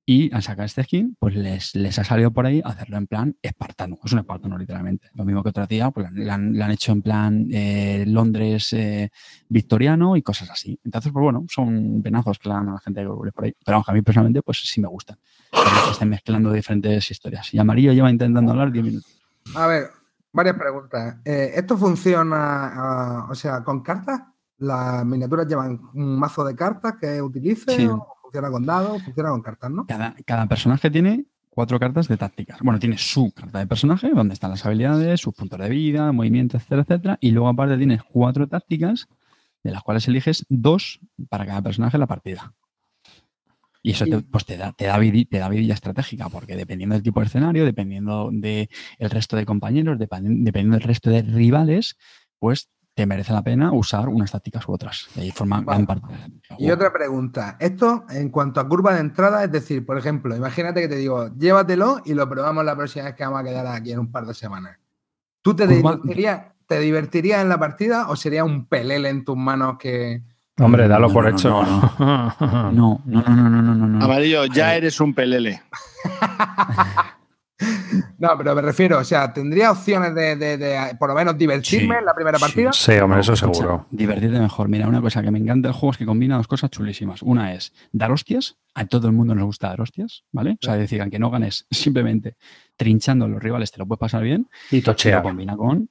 Y 0.08 0.32
al 0.32 0.40
sacar 0.40 0.66
este 0.66 0.84
skin, 0.84 1.16
pues 1.18 1.34
les, 1.34 1.74
les 1.74 1.98
ha 1.98 2.04
salido 2.04 2.30
por 2.30 2.46
ahí 2.46 2.62
hacerlo 2.64 2.96
en 2.96 3.08
plan 3.08 3.36
espartano. 3.42 3.98
Es 4.04 4.12
un 4.12 4.20
espartano, 4.20 4.56
literalmente. 4.56 5.08
Lo 5.14 5.24
mismo 5.24 5.42
que 5.42 5.48
otro 5.48 5.66
día, 5.66 5.90
pues 5.90 6.12
le 6.12 6.30
han, 6.30 6.62
han 6.62 6.70
hecho 6.70 6.92
en 6.92 7.02
plan 7.02 7.48
eh, 7.52 8.04
Londres 8.06 8.72
eh, 8.72 9.10
victoriano 9.48 10.16
y 10.16 10.22
cosas 10.22 10.48
así. 10.50 10.78
Entonces, 10.84 11.10
pues 11.10 11.22
bueno, 11.24 11.44
son 11.48 12.02
penazos 12.04 12.38
que 12.38 12.48
le 12.48 12.54
dan 12.54 12.68
a 12.68 12.74
la 12.74 12.78
gente 12.78 13.00
que 13.00 13.32
por 13.32 13.44
ahí. 13.44 13.52
Pero 13.64 13.82
a 13.84 13.92
mí 13.92 14.02
personalmente, 14.02 14.42
pues 14.42 14.58
sí 14.64 14.80
me 14.80 14.86
gustan. 14.86 15.18
Que 15.50 15.90
estén 15.90 16.08
mezclando 16.08 16.52
diferentes 16.52 17.10
historias. 17.10 17.52
Y 17.52 17.58
Amarillo 17.58 17.92
lleva 17.92 18.08
intentando 18.08 18.52
hablar 18.52 18.70
10 18.70 18.84
minutos. 18.84 19.10
A 19.56 19.66
ver, 19.66 19.90
varias 20.36 20.56
preguntas. 20.56 21.16
Eh, 21.24 21.52
¿Esto 21.56 21.76
funciona, 21.76 23.24
uh, 23.26 23.32
o 23.32 23.34
sea, 23.34 23.64
con 23.64 23.80
cartas? 23.82 24.20
¿Las 24.58 25.04
miniaturas 25.04 25.46
llevan 25.48 25.80
un 25.94 26.18
mazo 26.18 26.44
de 26.44 26.54
cartas 26.54 26.94
que 27.00 27.20
utilice? 27.20 27.74
Sí. 27.74 27.86
¿O 27.86 28.06
funciona 28.22 28.50
con 28.50 28.64
dados? 28.64 29.02
¿Funciona 29.02 29.30
con 29.30 29.42
cartas, 29.42 29.70
no? 29.70 29.86
Cada, 29.86 30.14
cada 30.24 30.46
personaje 30.46 30.90
tiene 30.90 31.26
cuatro 31.50 31.80
cartas 31.80 32.06
de 32.06 32.18
tácticas. 32.18 32.60
Bueno, 32.60 32.78
tiene 32.78 32.98
su 32.98 33.32
carta 33.32 33.58
de 33.58 33.66
personaje, 33.66 34.10
donde 34.10 34.34
están 34.34 34.50
las 34.50 34.64
habilidades, 34.66 35.20
sus 35.20 35.34
puntos 35.34 35.58
de 35.58 35.68
vida, 35.70 36.12
movimientos, 36.12 36.60
etcétera, 36.60 36.82
etcétera. 36.82 37.18
Y 37.20 37.30
luego 37.30 37.48
aparte 37.48 37.78
tienes 37.78 38.02
cuatro 38.02 38.46
tácticas, 38.46 39.08
de 39.64 39.70
las 39.70 39.82
cuales 39.82 40.06
eliges 40.06 40.44
dos 40.50 41.00
para 41.28 41.46
cada 41.46 41.62
personaje 41.62 41.96
en 41.96 42.00
la 42.00 42.06
partida. 42.06 42.52
Y 43.86 43.92
eso 43.92 44.04
te, 44.04 44.18
pues 44.18 44.44
te, 44.44 44.56
da, 44.56 44.72
te, 44.72 44.86
da 44.86 44.98
te 44.98 45.38
da 45.38 45.48
vidilla 45.48 45.74
estratégica, 45.74 46.28
porque 46.28 46.56
dependiendo 46.56 46.94
del 46.96 47.04
tipo 47.04 47.20
de 47.20 47.26
escenario, 47.26 47.64
dependiendo 47.64 48.30
del 48.32 48.68
resto 48.98 49.36
de 49.36 49.46
compañeros, 49.46 49.96
dependiendo 49.96 50.76
del 50.76 50.80
resto 50.80 51.08
de 51.08 51.22
rivales, 51.22 51.96
pues 52.40 52.68
te 52.94 53.06
merece 53.06 53.32
la 53.32 53.44
pena 53.44 53.72
usar 53.72 54.08
unas 54.08 54.32
tácticas 54.32 54.66
u 54.66 54.72
otras. 54.72 55.06
De 55.14 55.22
ahí 55.22 55.30
forma 55.30 55.60
vale. 55.60 55.84
gran 55.84 55.86
parte. 55.86 56.14
Y 56.58 56.68
otra 56.72 56.92
pregunta. 56.92 57.56
Esto 57.60 58.06
en 58.10 58.30
cuanto 58.30 58.58
a 58.58 58.68
curva 58.68 58.92
de 58.94 59.02
entrada, 59.02 59.44
es 59.44 59.52
decir, 59.52 59.86
por 59.86 59.98
ejemplo, 59.98 60.34
imagínate 60.34 60.80
que 60.80 60.88
te 60.88 60.96
digo, 60.96 61.32
llévatelo 61.36 62.02
y 62.04 62.14
lo 62.14 62.28
probamos 62.28 62.64
la 62.64 62.74
próxima 62.74 63.04
vez 63.04 63.14
que 63.14 63.22
vamos 63.22 63.40
a 63.40 63.44
quedar 63.44 63.68
aquí 63.68 63.92
en 63.92 64.00
un 64.00 64.10
par 64.10 64.26
de 64.26 64.34
semanas. 64.34 64.78
¿Tú 65.42 65.54
te 65.54 65.68
divertirías, 65.68 66.54
te 66.66 66.80
divertirías 66.80 67.40
en 67.40 67.50
la 67.50 67.60
partida 67.60 68.08
o 68.08 68.16
sería 68.16 68.42
un 68.42 68.66
pelele 68.66 69.10
en 69.10 69.24
tus 69.24 69.36
manos 69.36 69.76
que... 69.78 70.24
Hombre, 70.58 70.88
dalo 70.88 71.08
no, 71.08 71.12
por 71.12 71.24
no, 71.24 71.30
hecho. 71.30 71.62
No, 72.00 72.72
no, 72.72 73.02
no, 73.04 73.22
no, 73.22 73.50
no, 73.50 73.74
no, 73.74 73.86
no. 73.86 74.04
Amarillo, 74.04 74.46
ya 74.46 74.74
eres 74.74 75.00
un 75.00 75.14
pelele. 75.14 75.62
No, 78.18 78.30
pero 78.36 78.54
me 78.54 78.60
refiero, 78.60 78.98
o 78.98 79.04
sea, 79.04 79.32
¿tendría 79.32 79.70
opciones 79.70 80.14
de, 80.14 80.36
de, 80.36 80.58
de 80.58 80.96
por 80.98 81.08
lo 81.08 81.14
menos 81.14 81.38
divertirme 81.38 81.94
Sí, 81.94 81.98
en 81.98 82.04
la 82.04 82.14
primera 82.14 82.38
partida? 82.38 82.72
Sí, 82.72 82.92
hombre, 82.92 83.20
eso 83.20 83.34
seguro. 83.34 83.86
Divertirte 83.90 84.38
mejor. 84.38 84.68
Mira, 84.68 84.86
una 84.86 85.00
cosa 85.00 85.22
que 85.22 85.30
me 85.30 85.38
encanta 85.38 85.68
del 85.68 85.74
juego 85.74 85.92
es 85.92 85.98
que 85.98 86.04
combina 86.04 86.36
dos 86.36 86.48
cosas 86.48 86.70
chulísimas. 86.70 87.22
Una 87.22 87.54
es 87.54 87.72
dar 87.92 88.12
hostias. 88.12 88.56
A 88.74 88.84
todo 88.84 89.06
el 89.06 89.14
mundo 89.14 89.34
nos 89.34 89.44
gusta 89.44 89.68
dar 89.68 89.80
hostias, 89.80 90.24
¿vale? 90.32 90.52
O 90.52 90.58
sea, 90.60 90.76
decir, 90.76 91.00
aunque 91.00 91.18
no 91.18 91.30
ganes, 91.30 91.66
simplemente 91.70 92.36
trinchando 92.76 93.24
a 93.24 93.28
los 93.28 93.42
rivales 93.42 93.72
te 93.72 93.78
lo 93.78 93.86
puedes 93.86 94.00
pasar 94.00 94.22
bien. 94.22 94.48
Y 94.70 94.82
tochear. 94.82 95.18
Lo 95.18 95.30
combina 95.30 95.56
con. 95.56 95.88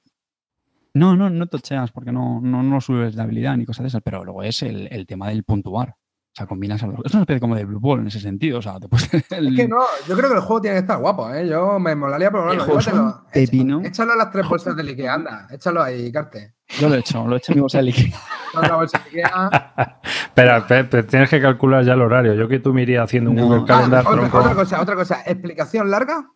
No, 0.96 1.14
no, 1.14 1.28
no 1.28 1.46
tocheas 1.46 1.92
porque 1.92 2.10
no, 2.10 2.40
no, 2.40 2.62
no 2.62 2.80
subes 2.80 3.14
de 3.14 3.22
habilidad 3.22 3.54
ni 3.58 3.66
cosas 3.66 3.84
de 3.84 3.88
esas, 3.88 4.02
pero 4.02 4.24
luego 4.24 4.42
es 4.42 4.62
el, 4.62 4.88
el 4.90 5.06
tema 5.06 5.28
del 5.28 5.44
puntuar. 5.44 5.90
O 5.90 6.34
sea, 6.38 6.46
combinas 6.46 6.82
algo. 6.82 7.02
Es 7.04 7.12
una 7.12 7.22
especie 7.22 7.40
como 7.40 7.54
de 7.54 7.66
Blue 7.66 7.80
Ball 7.80 8.00
en 8.00 8.06
ese 8.06 8.18
sentido. 8.18 8.60
O 8.60 8.62
sea, 8.62 8.80
te 8.80 8.88
puedes 8.88 9.12
el... 9.32 9.48
Es 9.48 9.56
que 9.56 9.68
no, 9.68 9.78
yo 10.08 10.16
creo 10.16 10.30
que 10.30 10.36
el 10.36 10.40
juego 10.40 10.62
tiene 10.62 10.76
que 10.76 10.80
estar 10.80 10.98
guapo, 10.98 11.32
¿eh? 11.34 11.46
Yo 11.46 11.78
me 11.78 11.94
molaría 11.94 12.30
probarlo. 12.30 13.24
Pepino. 13.30 13.82
Échalo 13.84 14.12
a 14.12 14.16
las 14.16 14.30
tres 14.30 14.46
bolsas 14.48 14.74
de 14.74 14.82
Ikea, 14.82 15.14
anda. 15.14 15.46
Échalo 15.50 15.82
ahí, 15.82 16.10
Carte. 16.10 16.54
Yo 16.80 16.88
lo 16.88 16.94
he 16.94 17.00
hecho, 17.00 17.26
lo 17.26 17.36
he 17.36 17.38
hecho 17.38 17.52
en 17.52 17.56
mi 17.56 17.60
bolsa 17.60 17.82
de 17.82 17.88
Ikea. 17.88 18.20
bolsa 18.74 19.02
Ikea. 19.04 20.00
Espera, 20.28 20.66
Pepe, 20.66 21.02
tienes 21.02 21.28
que 21.28 21.42
calcular 21.42 21.84
ya 21.84 21.92
el 21.92 22.00
horario. 22.00 22.32
Yo 22.32 22.48
que 22.48 22.58
tú 22.58 22.72
me 22.72 22.82
iría 22.82 23.02
haciendo 23.02 23.30
un 23.30 23.36
no. 23.36 23.46
Google 23.46 23.64
Calendar. 23.66 24.04
Ah, 24.06 24.10
otra, 24.10 24.26
otra, 24.26 24.54
cosa, 24.54 24.80
otra 24.80 24.94
cosa. 24.94 25.22
¿Explicación 25.26 25.90
larga? 25.90 26.30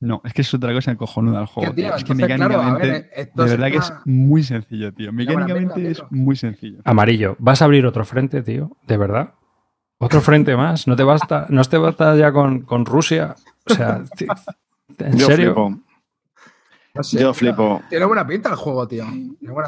No, 0.00 0.22
es 0.24 0.32
que 0.32 0.40
es 0.40 0.54
otra 0.54 0.72
cosa 0.72 0.96
cojonuda 0.96 1.40
al 1.40 1.46
juego. 1.46 1.74
Tío, 1.74 1.94
es 1.94 2.04
que 2.04 2.14
mecánicamente, 2.14 2.50
claro, 2.56 2.78
ver, 2.78 3.32
de 3.34 3.44
verdad 3.44 3.70
que 3.70 3.76
es 3.76 3.92
muy 4.06 4.42
sencillo, 4.42 4.94
tío. 4.94 5.12
Mecánicamente 5.12 5.90
es 5.90 6.02
muy 6.10 6.36
sencillo. 6.36 6.78
Amarillo, 6.84 7.36
¿vas 7.38 7.60
a 7.60 7.66
abrir 7.66 7.84
otro 7.84 8.04
frente, 8.06 8.42
tío? 8.42 8.76
¿De 8.86 8.96
verdad? 8.96 9.34
¿Otro 9.98 10.22
frente 10.22 10.56
más? 10.56 10.88
¿No 10.88 10.96
te 10.96 11.02
basta, 11.02 11.44
no 11.50 11.62
te 11.62 11.76
basta 11.76 12.16
ya 12.16 12.32
con, 12.32 12.62
con 12.62 12.86
Rusia? 12.86 13.36
O 13.66 13.74
sea, 13.74 14.02
¿en 14.98 15.18
Yo 15.18 15.26
serio? 15.26 15.54
Flipo. 15.54 15.89
No 16.92 17.04
sé, 17.04 17.20
Yo 17.20 17.32
flipo. 17.32 17.80
Tiene 17.88 18.04
buena 18.04 18.26
pinta 18.26 18.48
el 18.48 18.56
juego, 18.56 18.86
tío. 18.88 19.04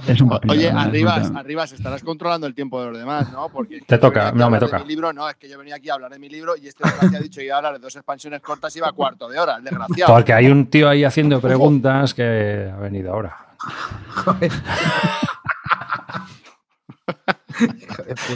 Es 0.09 0.21
un 0.21 0.29
papel, 0.29 0.51
Oye, 0.51 0.73
¿no? 0.73 0.81
arriba, 0.81 1.19
Es 1.19 1.31
un- 1.31 1.37
arriba 1.37 1.63
estarás 1.65 2.03
controlando 2.03 2.49
el 2.49 2.55
tiempo 2.55 2.81
de 2.81 2.89
los 2.91 2.99
demás, 2.99 3.31
¿no? 3.33 3.49
Porque 3.49 3.81
Te 3.87 3.97
toca, 3.99 4.33
no, 4.33 4.51
me 4.51 4.59
toca. 4.59 4.81
mi 4.81 4.87
libro, 4.87 5.13
no, 5.13 5.29
es 5.29 5.37
que 5.37 5.49
yo 5.49 5.57
venía 5.57 5.77
aquí 5.77 5.89
a 5.89 5.95
hablar 5.95 6.11
de 6.11 6.19
mi 6.19 6.29
libro 6.29 6.57
y 6.57 6.67
este 6.67 6.83
desgraciado 6.83 7.19
ha 7.19 7.21
dicho 7.21 7.39
que 7.41 7.45
iba 7.47 7.55
a 7.55 7.59
hablar 7.59 7.75
de 7.75 7.79
dos 7.79 7.95
expansiones 7.95 8.41
cortas 8.41 8.75
y 8.75 8.79
iba 8.79 8.89
a 8.89 8.93
cuarto 8.93 9.29
de 9.29 9.39
hora, 9.39 9.57
el 9.57 9.65
desgraciado. 9.65 10.13
Porque 10.13 10.33
hay 10.33 10.49
un 10.49 10.67
tío 10.67 10.89
ahí 10.89 11.05
haciendo 11.05 11.41
preguntas 11.41 12.13
que 12.13 12.73
ha 12.75 12.81
venido 12.81 13.13
ahora. 13.13 13.37
Joder. 14.25 14.51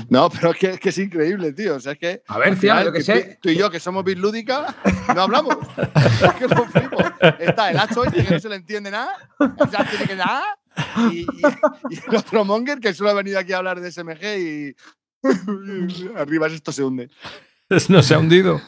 No, 0.09 0.29
pero 0.31 0.51
es 0.53 0.59
que, 0.59 0.71
es 0.71 0.81
que 0.81 0.89
es 0.91 0.99
increíble, 0.99 1.53
tío. 1.53 1.77
O 1.77 1.81
sea, 1.81 1.93
es 1.93 1.99
que. 1.99 2.23
A 2.29 2.39
ver, 2.39 2.51
tío, 2.59 2.73
final, 2.75 2.93
que 2.93 3.03
sé. 3.03 3.39
Tú, 3.41 3.49
y 3.49 3.57
yo, 3.57 3.71
que 3.71 3.81
somos 3.81 4.05
bislúdica, 4.05 4.75
no 5.15 5.23
hablamos. 5.23 5.57
es 5.77 6.33
que 6.35 6.49
lo 6.49 6.65
flipo. 6.67 6.97
Está 7.39 7.71
el 7.71 7.79
Hacho 7.79 8.05
este 8.05 8.25
que 8.25 8.35
no 8.35 8.41
se 8.41 8.49
le 8.49 8.57
entiende 8.57 8.91
nada. 8.91 9.11
O 9.39 9.67
sea, 9.69 9.85
tiene 9.89 10.07
que 10.07 10.17
nada. 10.17 10.45
Y, 11.11 11.21
y- 11.21 11.27
y 11.91 11.99
el 12.09 12.17
otro 12.17 12.45
Monger 12.45 12.79
que 12.81 12.93
solo 12.93 13.11
ha 13.11 13.15
venido 13.15 13.39
aquí 13.39 13.53
a 13.53 13.59
hablar 13.59 13.81
de 13.81 13.91
SMG 13.91 14.25
y. 14.39 14.77
Arriba 16.17 16.47
esto 16.49 16.71
se 16.73 16.85
hunde. 16.85 17.11
No 17.89 18.03
se 18.03 18.15
ha 18.15 18.19
hundido. 18.19 18.61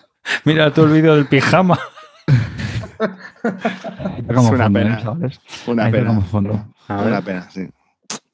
Mira 0.44 0.72
tú 0.72 0.84
el 0.84 0.92
vídeo 0.92 1.14
del 1.14 1.26
pijama. 1.26 1.78
Ahí 3.01 4.20
está 4.20 4.34
como 4.34 4.49
Es 4.49 4.55
una 4.55 4.64
fondo, 4.64 4.78
¿eh, 4.80 4.82
pena. 4.82 5.03
chavales? 5.03 5.40
Una 5.66 5.90
pena. 5.90 6.07
como 6.09 6.22
fondo. 6.22 6.74
Una 6.88 7.22
pena, 7.22 7.49
sí. 7.51 7.68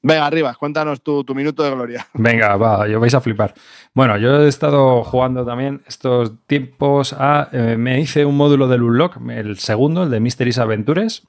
Venga, 0.06 0.26
arriba, 0.26 0.54
cuéntanos 0.54 1.02
tu, 1.02 1.24
tu 1.24 1.34
minuto 1.34 1.62
de 1.62 1.70
gloria. 1.70 2.06
Venga, 2.14 2.56
va, 2.56 2.86
yo 2.86 3.00
vais 3.00 3.14
a 3.14 3.20
flipar. 3.22 3.54
Bueno, 3.94 4.16
yo 4.18 4.42
he 4.42 4.48
estado 4.48 5.02
jugando 5.02 5.44
también 5.46 5.80
estos 5.88 6.32
tiempos 6.46 7.14
a. 7.18 7.48
eh, 7.52 7.76
me 7.78 7.98
hice 8.00 8.24
un 8.26 8.36
módulo 8.36 8.68
del 8.68 8.82
Unlock, 8.82 9.16
el 9.30 9.58
segundo, 9.58 10.02
el 10.02 10.10
de 10.10 10.20
Mysteries 10.20 10.58
Adventures. 10.58 11.22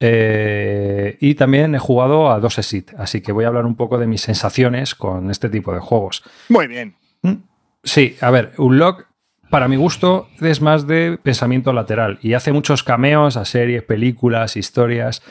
eh, 0.00 1.16
y 1.20 1.34
también 1.34 1.74
he 1.74 1.78
jugado 1.78 2.30
a 2.32 2.40
dos 2.40 2.58
Exit, 2.58 2.92
así 2.98 3.20
que 3.20 3.32
voy 3.32 3.44
a 3.44 3.48
hablar 3.48 3.66
un 3.66 3.76
poco 3.76 3.98
de 3.98 4.06
mis 4.06 4.22
sensaciones 4.22 4.94
con 4.94 5.30
este 5.30 5.48
tipo 5.48 5.72
de 5.72 5.80
juegos. 5.80 6.22
Muy 6.48 6.66
bien. 6.66 6.96
Mm, 7.22 7.34
Sí, 7.82 8.16
a 8.20 8.30
ver, 8.30 8.52
Unlock, 8.58 9.06
para 9.50 9.66
mi 9.68 9.76
gusto, 9.76 10.28
es 10.40 10.60
más 10.60 10.86
de 10.86 11.18
pensamiento 11.22 11.72
lateral 11.72 12.18
y 12.22 12.34
hace 12.34 12.52
muchos 12.52 12.82
cameos 12.82 13.36
a 13.38 13.44
series, 13.44 13.82
películas, 13.84 14.56
historias. 14.56 15.22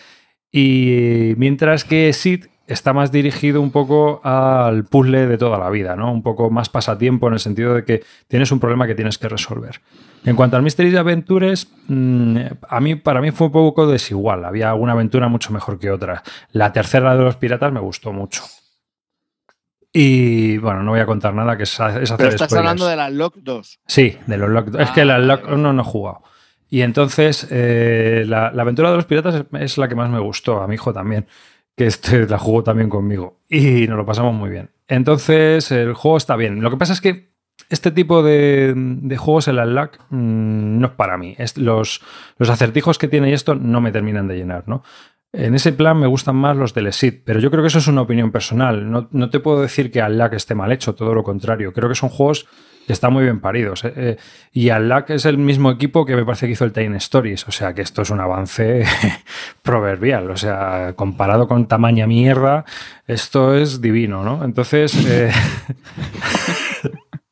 Y 0.51 1.34
mientras 1.38 1.84
que 1.84 2.11
Sid 2.11 2.45
está 2.70 2.93
más 2.93 3.11
dirigido 3.11 3.61
un 3.61 3.72
poco 3.72 4.22
al 4.24 4.86
puzzle 4.86 5.28
de 5.28 5.38
toda 5.38 5.57
la 5.57 5.70
vida, 5.70 5.95
¿no? 5.95 6.11
Un 6.11 6.24
poco 6.24 6.49
más 6.49 6.70
pasatiempo 6.70 7.28
en 7.28 7.34
el 7.34 7.39
sentido 7.39 7.74
de 7.74 7.84
que 7.84 8.03
tienes 8.28 8.51
un 8.51 8.59
problema 8.59 8.88
que 8.88 8.95
tienes 8.95 9.17
que 9.17 9.28
resolver. 9.28 9.82
En 10.26 10.36
cuanto 10.36 10.55
al 10.57 10.63
Mystery 10.63 10.95
Adventures, 10.95 11.67
mmm, 11.88 12.38
a 12.67 12.80
mí, 12.80 12.95
para 12.95 13.22
mí 13.22 13.32
fue 13.32 13.47
un 13.47 13.53
poco 13.53 13.88
desigual. 13.88 14.45
Había 14.45 14.70
alguna 14.70 14.93
aventura 14.93 15.28
mucho 15.28 15.51
mejor 15.51 15.80
que 15.80 15.91
otra. 15.91 16.24
La 16.51 16.72
tercera 16.74 17.15
de 17.15 17.24
los 17.24 17.36
piratas 17.38 17.72
me 17.72 17.80
gustó 17.80 18.11
mucho. 18.13 18.43
Y 19.91 20.57
bueno, 20.59 20.84
no 20.84 20.91
voy 20.91 20.99
a 20.99 21.05
contar 21.05 21.34
nada, 21.34 21.57
que 21.57 21.63
es, 21.63 21.72
es 21.74 21.80
hacer 21.80 22.17
Pero 22.17 22.30
estás 22.30 22.49
spoilers. 22.49 22.53
hablando 22.57 22.88
de 22.88 22.95
la 22.95 23.09
Lock 23.09 23.38
2. 23.38 23.80
Sí, 23.88 24.17
de 24.28 24.38
los 24.38 24.49
Lock. 24.49 24.76
es 24.80 24.89
Ah, 24.89 24.93
que 24.93 25.03
la 25.05 25.17
Lock 25.17 25.45
vale. 25.45 25.57
no, 25.57 25.74
no 25.74 25.82
he 25.82 25.86
jugado. 25.86 26.22
Y 26.70 26.82
entonces, 26.82 27.47
eh, 27.49 28.24
la, 28.28 28.51
la 28.51 28.61
aventura 28.61 28.91
de 28.91 28.97
los 28.97 29.05
piratas 29.05 29.34
es, 29.36 29.45
es 29.59 29.78
la 29.80 29.88
que 29.88 29.95
más 29.95 30.09
me 30.11 30.20
gustó, 30.20 30.61
a 30.61 30.67
mi 30.67 30.76
hijo 30.76 30.93
también, 30.93 31.26
que 31.80 31.86
este 31.86 32.27
la 32.27 32.38
jugó 32.38 32.61
también 32.61 32.89
conmigo. 32.89 33.39
Y 33.47 33.88
nos 33.88 33.95
lo 33.95 34.05
pasamos 34.05 34.36
muy 34.36 34.49
bien. 34.49 34.69
Entonces, 34.89 35.72
el 35.72 35.93
juego 35.93 36.18
está 36.18 36.35
bien. 36.35 36.61
Lo 36.61 36.69
que 36.69 36.76
pasa 36.76 36.91
es 36.91 36.99
que 36.99 37.30
este 37.69 37.91
tipo 37.91 38.22
de, 38.22 39.15
juegos, 39.18 39.47
el 39.47 39.60
Unlock, 39.60 39.97
mm, 40.10 40.77
no 40.77 40.88
es 40.88 40.93
para 40.95 41.18
mí. 41.18 41.35
Es, 41.38 41.57
los, 41.57 42.01
los 42.38 42.49
acertijos 42.49 42.97
que 42.97 43.07
tiene 43.07 43.31
esto 43.31 43.56
no 43.56 43.80
me 43.80 43.93
terminan 43.93 44.27
de 44.27 44.35
llenar, 44.35 44.65
¿no? 44.68 44.84
En 45.31 45.53
ese 45.53 45.73
plan 45.73 45.99
me 45.99 46.07
gustan 46.07 46.35
más 46.35 46.57
los 46.57 46.73
del 46.73 46.88
Exit, 46.88 47.22
pero 47.23 47.39
yo 47.39 47.51
creo 47.51 47.61
que 47.61 47.68
eso 47.68 47.77
es 47.77 47.88
una 47.88 48.01
opinión 48.01 48.31
personal. 48.31 48.89
No, 48.89 49.07
no 49.11 49.30
te 49.30 49.39
puedo 49.39 49.61
decir 49.61 49.91
que 49.91 50.01
Unlock 50.01 50.34
esté 50.34 50.56
mal 50.56 50.72
hecho, 50.72 50.95
todo 50.95 51.14
lo 51.14 51.23
contrario. 51.23 51.72
Creo 51.72 51.88
que 51.88 51.95
son 51.95 52.10
juegos 52.10 52.47
que 52.88 52.93
están 52.93 53.14
muy 53.14 53.23
bien 53.23 53.39
paridos. 53.39 53.85
¿eh? 53.85 53.93
Eh, 53.95 54.18
y 54.51 54.72
Unlock 54.72 55.11
es 55.11 55.26
el 55.26 55.38
mismo 55.38 55.69
equipo 55.69 56.07
que 56.07 56.15
me 56.15 56.26
parece 56.26 56.47
que 56.47 56.53
hizo 56.53 56.65
el 56.65 56.73
Time 56.73 56.97
Stories. 56.97 57.47
O 57.47 57.51
sea 57.51 57.76
que 57.76 57.84
esto 57.84 58.01
es 58.01 58.10
un 58.10 58.19
avance 58.19 58.84
proverbial. 59.61 60.31
O 60.31 60.38
sea, 60.38 60.93
comparado 60.95 61.47
con 61.47 61.68
tamaña 61.68 62.07
mierda, 62.07 62.65
esto 63.06 63.56
es 63.56 63.81
divino, 63.81 64.23
¿no? 64.23 64.43
Entonces. 64.43 64.95
eh, 65.06 65.31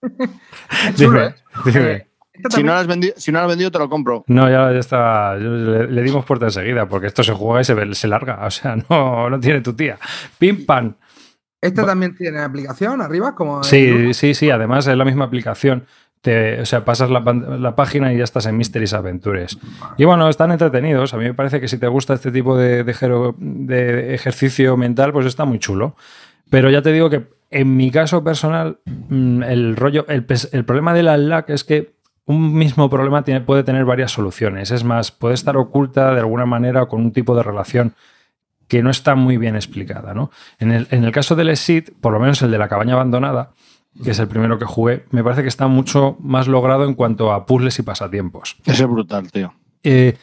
dime, 0.98 1.34
dime. 1.66 2.07
Si 2.50 2.64
no, 2.64 2.74
lo 2.74 2.80
has 2.80 2.88
vendido, 2.88 3.14
si 3.18 3.32
no 3.32 3.40
lo 3.40 3.46
has 3.46 3.50
vendido, 3.50 3.72
te 3.72 3.80
lo 3.80 3.90
compro. 3.90 4.24
No, 4.28 4.50
ya, 4.50 4.72
ya 4.72 4.80
está. 4.80 5.36
Le, 5.36 5.88
le 5.88 6.02
dimos 6.04 6.26
puerta 6.26 6.46
enseguida 6.46 6.88
porque 6.88 7.08
esto 7.08 7.24
se 7.24 7.34
juega 7.34 7.62
y 7.62 7.96
se, 7.96 8.08
larga. 8.08 8.46
O 8.46 8.52
sea, 8.52 8.76
no, 8.90 9.30
no 9.30 9.40
tiene 9.40 9.62
tu 9.62 9.74
tía. 9.74 9.98
Pim 10.38 10.66
pam. 10.66 10.96
¿Este 11.62 11.84
también 11.84 12.16
tiene 12.16 12.40
aplicación 12.40 13.02
arriba? 13.02 13.34
Como 13.34 13.64
Sí, 13.64 14.14
sí, 14.14 14.34
sí. 14.34 14.50
Además 14.50 14.88
es 14.88 14.96
la 14.96 15.06
misma 15.06 15.26
aplicación. 15.26 15.86
Te, 16.22 16.62
o 16.62 16.66
sea, 16.66 16.84
pasas 16.84 17.10
la, 17.10 17.20
la, 17.20 17.76
página 17.76 18.12
y 18.12 18.18
ya 18.18 18.24
estás 18.24 18.46
en 18.48 18.58
Mysteries 18.58 18.94
Adventures. 18.94 19.58
Y 19.98 20.06
bueno, 20.06 20.30
están 20.30 20.52
entretenidos. 20.52 21.14
A 21.14 21.18
mí 21.18 21.26
me 21.26 21.34
parece 21.34 21.62
que 21.62 21.68
si 21.68 21.78
te 21.78 21.88
gusta 21.88 22.16
este 22.16 22.32
tipo 22.32 22.58
de, 22.58 22.84
de, 22.84 23.34
de 23.38 24.16
ejercicio 24.16 24.78
mental, 24.78 25.14
pues 25.14 25.26
está 25.26 25.46
muy 25.46 25.60
chulo. 25.60 25.96
Pero 26.50 26.70
ya 26.70 26.82
te 26.82 26.92
digo 26.92 27.10
que 27.10 27.28
en 27.50 27.78
mi 27.78 27.92
caso 27.92 28.24
personal, 28.24 28.80
mm, 28.86 29.44
el 29.44 29.76
rollo, 29.76 30.06
el, 30.10 30.26
el 30.52 30.66
problema 30.66 30.94
de 30.94 31.04
la 31.04 31.46
es 31.48 31.64
que 31.64 31.97
un 32.28 32.54
mismo 32.54 32.90
problema 32.90 33.24
tiene, 33.24 33.42
puede 33.42 33.64
tener 33.64 33.86
varias 33.86 34.12
soluciones. 34.12 34.70
Es 34.72 34.84
más, 34.84 35.12
puede 35.12 35.34
estar 35.34 35.58
oculta 35.58 36.14
de 36.14 36.20
alguna 36.20 36.46
manera 36.46 36.84
o 36.84 36.88
con 36.88 37.02
un 37.02 37.12
tipo 37.12 37.36
de 37.36 37.42
relación 37.42 37.96
que 38.68 38.84
no 38.84 38.90
está 38.90 39.16
muy 39.16 39.38
bien 39.38 39.56
explicada. 39.56 40.14
¿no? 40.14 40.30
En, 40.60 40.72
el, 40.72 40.88
en 40.92 41.06
el 41.06 41.12
caso 41.14 41.36
del 41.36 41.50
Exit, 41.50 41.92
por 42.02 42.12
lo 42.12 42.20
menos 42.20 42.42
el 42.42 42.52
de 42.52 42.58
la 42.58 42.68
cabaña 42.68 42.94
abandonada, 42.94 43.52
que 44.04 44.12
es 44.12 44.20
el 44.20 44.28
primero 44.28 44.60
que 44.60 44.66
jugué, 44.66 45.06
me 45.10 45.24
parece 45.24 45.42
que 45.42 45.48
está 45.48 45.68
mucho 45.68 46.18
más 46.20 46.48
logrado 46.48 46.84
en 46.84 46.94
cuanto 46.94 47.32
a 47.32 47.46
puzzles 47.46 47.80
y 47.80 47.84
pasatiempos. 47.84 48.58
Ese 48.66 48.84
es 48.84 48.90
brutal, 48.90 49.32
tío. 49.32 49.54
Eh, 49.84 50.18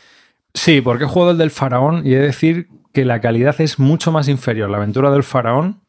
sí, 0.53 0.83
porque 0.83 1.05
he 1.05 1.09
jugado 1.09 1.33
el 1.33 1.39
del 1.39 1.51
faraón 1.51 2.07
y 2.07 2.13
he 2.13 2.19
de 2.19 2.27
decir 2.27 2.69
que 2.93 3.07
la 3.07 3.21
calidad 3.23 3.59
es 3.63 3.79
mucho 3.79 4.13
más 4.13 4.29
inferior 4.29 4.69
la 4.69 4.77
aventura 4.77 5.11
del 5.11 5.25
faraón 5.25 5.81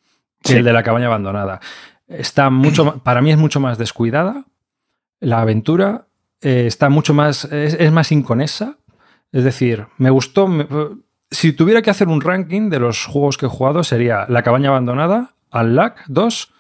que 0.42 0.58
el 0.58 0.64
de 0.64 0.74
la 0.74 0.84
cabaña 0.84 1.08
abandonada. 1.08 1.60
Está 2.08 2.50
mucho, 2.50 3.00
para 3.04 3.22
mí 3.22 3.32
es 3.32 3.38
mucho 3.38 3.60
más 3.60 3.78
descuidada. 3.78 4.46
La 5.20 5.42
aventura 5.42 6.08
eh, 6.42 6.66
está 6.68 6.90
mucho 6.90 7.14
más, 7.14 7.46
es, 7.46 7.92
más 7.92 8.12
inconesa. 8.12 8.78
Es 9.32 9.44
decir, 9.44 9.88
me 9.98 10.10
gustó. 10.10 10.48
si 11.30 11.54
tuviera 11.54 11.82
que 11.82 11.90
hacer 11.90 12.08
un 12.08 12.22
ranking 12.22 12.70
de 12.70 12.80
los 12.80 13.06
juegos 13.06 13.38
que 13.38 13.48
he 13.48 13.50
jugado, 13.50 13.84
sería 13.84 14.26
La 14.30 14.44
cabaña 14.44 14.70
abandonada, 14.70 15.36
Unlock 15.52 16.00
2 16.08 16.54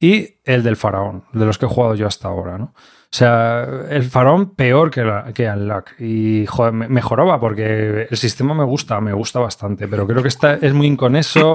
y 0.00 0.36
el 0.44 0.62
del 0.62 0.76
faraón, 0.76 1.24
de 1.32 1.46
los 1.46 1.58
que 1.58 1.66
he 1.66 1.68
jugado 1.68 1.94
yo 1.94 2.06
hasta 2.06 2.28
ahora, 2.28 2.58
¿no? 2.58 2.74
O 3.12 3.14
sea, 3.14 3.68
el 3.90 4.04
faraón 4.04 4.54
peor 4.54 4.90
que, 4.90 5.04
la, 5.04 5.32
que. 5.34 6.04
Y 6.04 6.46
mejoraba 6.72 7.38
porque 7.38 8.06
el 8.10 8.16
sistema 8.16 8.54
me 8.54 8.64
gusta, 8.64 9.00
me 9.02 9.12
gusta 9.12 9.38
bastante, 9.38 9.86
pero 9.86 10.06
creo 10.06 10.22
que 10.22 10.28
está, 10.28 10.54
es 10.54 10.72
muy 10.72 10.86
inconeso. 10.86 11.52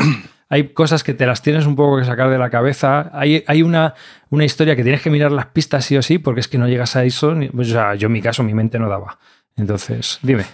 Hay 0.50 0.70
cosas 0.70 1.04
que 1.04 1.14
te 1.14 1.26
las 1.26 1.42
tienes 1.42 1.66
un 1.66 1.76
poco 1.76 1.98
que 1.98 2.06
sacar 2.06 2.30
de 2.30 2.38
la 2.38 2.50
cabeza. 2.50 3.12
Hay, 3.14 3.44
hay 3.48 3.64
una, 3.64 3.96
una, 4.30 4.46
historia 4.46 4.76
que 4.76 4.84
tienes 4.84 5.02
que 5.02 5.10
mirar 5.10 5.32
las 5.32 5.48
pistas 5.48 5.86
sí 5.86 5.98
o 5.98 6.02
sí, 6.02 6.20
porque 6.20 6.40
es 6.40 6.48
que 6.48 6.58
no 6.58 6.68
llegas 6.68 6.96
a 6.96 7.04
eso. 7.04 7.36
o 7.58 7.64
sea, 7.64 7.96
yo 7.96 8.08
en 8.08 8.14
mi 8.14 8.22
caso, 8.22 8.44
mi 8.44 8.54
mente 8.54 8.80
no 8.80 8.88
daba. 8.88 9.18
Entonces, 9.58 10.20
dime. 10.22 10.46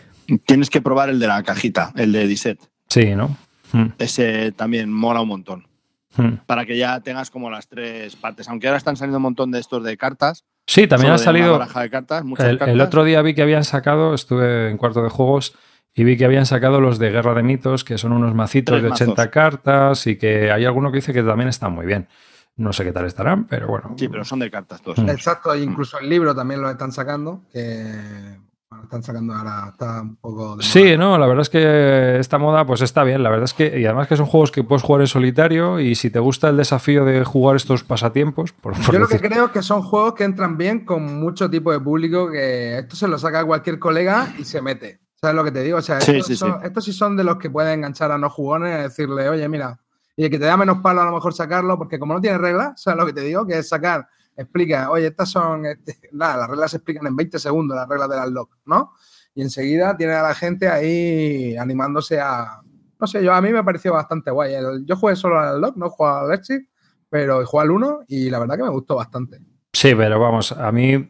Tienes 0.45 0.69
que 0.69 0.81
probar 0.81 1.09
el 1.09 1.19
de 1.19 1.27
la 1.27 1.43
cajita, 1.43 1.91
el 1.95 2.11
de 2.11 2.27
Disset. 2.27 2.59
Sí, 2.87 3.13
¿no? 3.15 3.37
Hmm. 3.71 3.87
Ese 3.99 4.51
también 4.51 4.91
mola 4.91 5.21
un 5.21 5.27
montón. 5.27 5.67
Hmm. 6.15 6.37
Para 6.45 6.65
que 6.65 6.77
ya 6.77 6.99
tengas 7.01 7.29
como 7.29 7.49
las 7.49 7.67
tres 7.67 8.15
partes. 8.15 8.47
Aunque 8.47 8.67
ahora 8.67 8.77
están 8.77 8.95
saliendo 8.95 9.17
un 9.17 9.23
montón 9.23 9.51
de 9.51 9.59
estos 9.59 9.83
de 9.83 9.97
cartas. 9.97 10.45
Sí, 10.65 10.87
también 10.87 11.13
ha 11.13 11.17
salido. 11.17 11.59
De 11.59 11.89
cartas, 11.89 12.23
el, 12.39 12.61
el 12.61 12.81
otro 12.81 13.03
día 13.03 13.21
vi 13.21 13.35
que 13.35 13.41
habían 13.41 13.63
sacado, 13.63 14.13
estuve 14.13 14.69
en 14.69 14.77
cuarto 14.77 15.03
de 15.03 15.09
juegos 15.09 15.55
y 15.95 16.03
vi 16.03 16.17
que 16.17 16.25
habían 16.25 16.45
sacado 16.45 16.81
los 16.81 16.97
de 16.97 17.11
Guerra 17.11 17.33
de 17.33 17.43
Mitos, 17.43 17.83
que 17.83 17.97
son 17.97 18.13
unos 18.13 18.33
macitos 18.33 18.81
de 18.81 18.89
80 18.89 19.29
cartas 19.29 20.07
y 20.07 20.17
que 20.17 20.51
hay 20.51 20.65
alguno 20.65 20.91
que 20.91 20.97
dice 20.97 21.13
que 21.13 21.23
también 21.23 21.49
están 21.49 21.73
muy 21.73 21.85
bien. 21.85 22.07
No 22.55 22.71
sé 22.71 22.83
qué 22.83 22.91
tal 22.91 23.05
estarán, 23.05 23.45
pero 23.45 23.67
bueno. 23.67 23.95
Sí, 23.97 24.07
pero 24.07 24.23
son 24.23 24.39
de 24.39 24.49
cartas 24.49 24.81
todos. 24.81 24.99
Mm. 24.99 25.09
Exacto, 25.09 25.55
incluso 25.55 25.99
el 25.99 26.09
libro 26.09 26.35
también 26.35 26.61
lo 26.61 26.69
están 26.69 26.91
sacando, 26.91 27.41
que 27.51 28.37
están 28.83 29.03
sacando 29.03 29.33
ahora, 29.33 29.69
está 29.71 30.01
un 30.01 30.15
poco... 30.17 30.57
De 30.57 30.63
sí, 30.63 30.97
no, 30.97 31.17
la 31.17 31.25
verdad 31.25 31.41
es 31.41 31.49
que 31.49 32.19
esta 32.19 32.37
moda 32.37 32.65
pues 32.65 32.81
está 32.81 33.03
bien, 33.03 33.23
la 33.23 33.29
verdad 33.29 33.45
es 33.45 33.53
que, 33.53 33.79
y 33.79 33.85
además 33.85 34.07
que 34.07 34.17
son 34.17 34.25
juegos 34.25 34.51
que 34.51 34.63
puedes 34.63 34.83
jugar 34.83 35.01
en 35.01 35.07
solitario 35.07 35.79
y 35.79 35.95
si 35.95 36.09
te 36.09 36.19
gusta 36.19 36.49
el 36.49 36.57
desafío 36.57 37.05
de 37.05 37.23
jugar 37.23 37.55
estos 37.55 37.83
pasatiempos... 37.83 38.51
Por, 38.51 38.79
Yo 38.91 38.99
lo 38.99 39.07
que 39.07 39.19
creo 39.19 39.51
que 39.51 39.61
son 39.61 39.81
juegos 39.81 40.13
que 40.13 40.23
entran 40.23 40.57
bien 40.57 40.85
con 40.85 41.19
mucho 41.19 41.49
tipo 41.49 41.71
de 41.71 41.79
público, 41.79 42.29
que 42.29 42.79
esto 42.79 42.95
se 42.95 43.07
lo 43.07 43.17
saca 43.17 43.45
cualquier 43.45 43.79
colega 43.79 44.33
y 44.37 44.43
se 44.43 44.61
mete. 44.61 44.99
¿Sabes 45.23 45.37
lo 45.37 45.45
que 45.45 45.53
te 45.53 45.63
digo? 45.63 45.77
O 45.77 45.81
sea, 45.81 45.99
estos, 45.99 46.83
sí, 46.83 46.91
son, 46.91 47.15
de 47.15 47.23
los 47.23 47.37
que 47.37 47.49
pueden 47.49 47.75
enganchar 47.75 48.11
a 48.11 48.17
no 48.17 48.29
jugones 48.29 48.77
y 48.77 48.81
decirle, 48.81 49.29
oye, 49.29 49.47
mira, 49.47 49.79
y 50.17 50.25
el 50.25 50.29
que 50.29 50.37
te 50.37 50.43
da 50.43 50.57
menos 50.57 50.79
palo 50.79 50.99
a 50.99 51.05
lo 51.05 51.13
mejor 51.13 51.33
sacarlo, 51.33 51.77
porque 51.77 51.97
como 51.97 52.13
no 52.13 52.19
tiene 52.19 52.37
reglas, 52.37 52.81
¿sabes 52.81 52.99
lo 52.99 53.05
que 53.05 53.13
te 53.13 53.21
digo? 53.21 53.47
Que 53.47 53.59
es 53.59 53.69
sacar, 53.69 54.05
explica, 54.35 54.91
oye, 54.91 55.07
estas 55.07 55.29
son, 55.29 55.65
este, 55.65 55.97
nada, 56.11 56.35
las 56.35 56.49
reglas 56.49 56.71
se 56.71 56.75
explican 56.75 57.07
en 57.07 57.15
20 57.15 57.39
segundos, 57.39 57.73
las 57.73 57.87
reglas 57.87 58.09
del 58.09 58.19
unlock, 58.19 58.57
¿no? 58.65 58.91
Y 59.33 59.43
enseguida 59.43 59.95
tiene 59.95 60.11
a 60.11 60.23
la 60.23 60.35
gente 60.35 60.67
ahí 60.67 61.55
animándose 61.55 62.19
a, 62.19 62.59
no 62.99 63.07
sé, 63.07 63.23
yo 63.23 63.33
a 63.33 63.41
mí 63.41 63.53
me 63.53 63.63
pareció 63.63 63.93
bastante 63.93 64.29
guay. 64.29 64.55
yo 64.83 64.97
jugué 64.97 65.15
solo 65.15 65.39
al 65.39 65.55
unlock, 65.55 65.77
no 65.77 65.89
jugué 65.89 66.09
al 66.09 66.33
Exit, 66.33 66.67
pero 67.09 67.45
jugué 67.45 67.63
al 67.63 67.71
1 67.71 67.99
y 68.09 68.29
la 68.29 68.39
verdad 68.39 68.57
que 68.57 68.63
me 68.63 68.71
gustó 68.71 68.97
bastante. 68.97 69.39
Sí, 69.71 69.95
pero 69.95 70.19
vamos, 70.19 70.51
a 70.51 70.69
mí, 70.73 71.09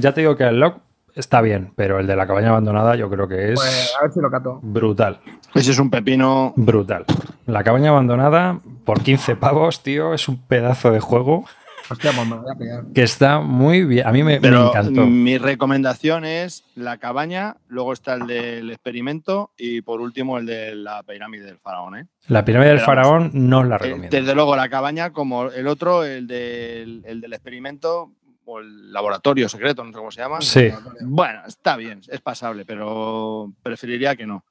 ya 0.00 0.12
te 0.12 0.22
digo 0.22 0.34
que 0.34 0.48
el 0.48 0.58
lock 0.58 0.82
está 1.14 1.40
bien, 1.40 1.72
pero 1.76 1.98
el 1.98 2.06
de 2.06 2.16
la 2.16 2.26
cabaña 2.26 2.50
abandonada 2.50 2.96
yo 2.96 3.10
creo 3.10 3.28
que 3.28 3.52
es 3.52 3.60
pues, 3.60 3.94
a 3.98 4.02
ver 4.02 4.12
si 4.12 4.20
lo 4.20 4.30
cato. 4.30 4.60
brutal. 4.62 5.20
Ese 5.54 5.72
es 5.72 5.78
un 5.78 5.90
pepino 5.90 6.52
brutal. 6.56 7.04
La 7.46 7.62
cabaña 7.64 7.90
abandonada 7.90 8.60
por 8.84 9.02
15 9.02 9.36
pavos, 9.36 9.82
tío, 9.82 10.14
es 10.14 10.28
un 10.28 10.38
pedazo 10.46 10.90
de 10.90 11.00
juego. 11.00 11.44
Hostia, 11.90 12.12
pues 12.14 12.26
me 12.26 12.36
voy 12.36 12.50
a 12.50 12.54
pegar. 12.54 12.84
Que 12.94 13.02
está 13.02 13.40
muy 13.40 13.84
bien. 13.84 14.06
A 14.06 14.12
mí 14.12 14.22
me, 14.22 14.36
encantó. 14.36 15.04
Mi 15.06 15.36
recomendación 15.36 16.24
es 16.24 16.64
la 16.74 16.96
cabaña, 16.98 17.56
luego 17.68 17.92
está 17.92 18.14
el 18.14 18.26
del 18.26 18.70
experimento 18.70 19.50
y 19.58 19.82
por 19.82 20.00
último 20.00 20.38
el 20.38 20.46
de 20.46 20.74
la 20.74 21.02
pirámide 21.02 21.44
del 21.44 21.58
faraón. 21.58 21.98
¿eh? 21.98 22.06
La 22.28 22.44
pirámide 22.44 22.70
del 22.70 22.80
faraón 22.80 23.30
no 23.34 23.64
la 23.64 23.76
eh, 23.76 23.78
recomiendo. 23.78 24.16
Desde 24.16 24.34
luego 24.34 24.56
la 24.56 24.68
cabaña, 24.68 25.12
como 25.12 25.50
el 25.50 25.66
otro, 25.66 26.04
el 26.04 26.26
del, 26.26 27.02
el 27.04 27.20
del 27.20 27.32
experimento, 27.32 28.12
o 28.44 28.58
el 28.58 28.92
laboratorio 28.92 29.48
secreto, 29.48 29.84
no 29.84 29.92
sé 29.92 29.98
cómo 29.98 30.10
se 30.10 30.20
llama. 30.20 30.40
Sí. 30.40 30.70
Bueno, 31.00 31.40
está 31.46 31.76
bien, 31.76 32.00
es 32.08 32.20
pasable, 32.20 32.64
pero 32.64 33.52
preferiría 33.62 34.16
que 34.16 34.26
no. 34.26 34.44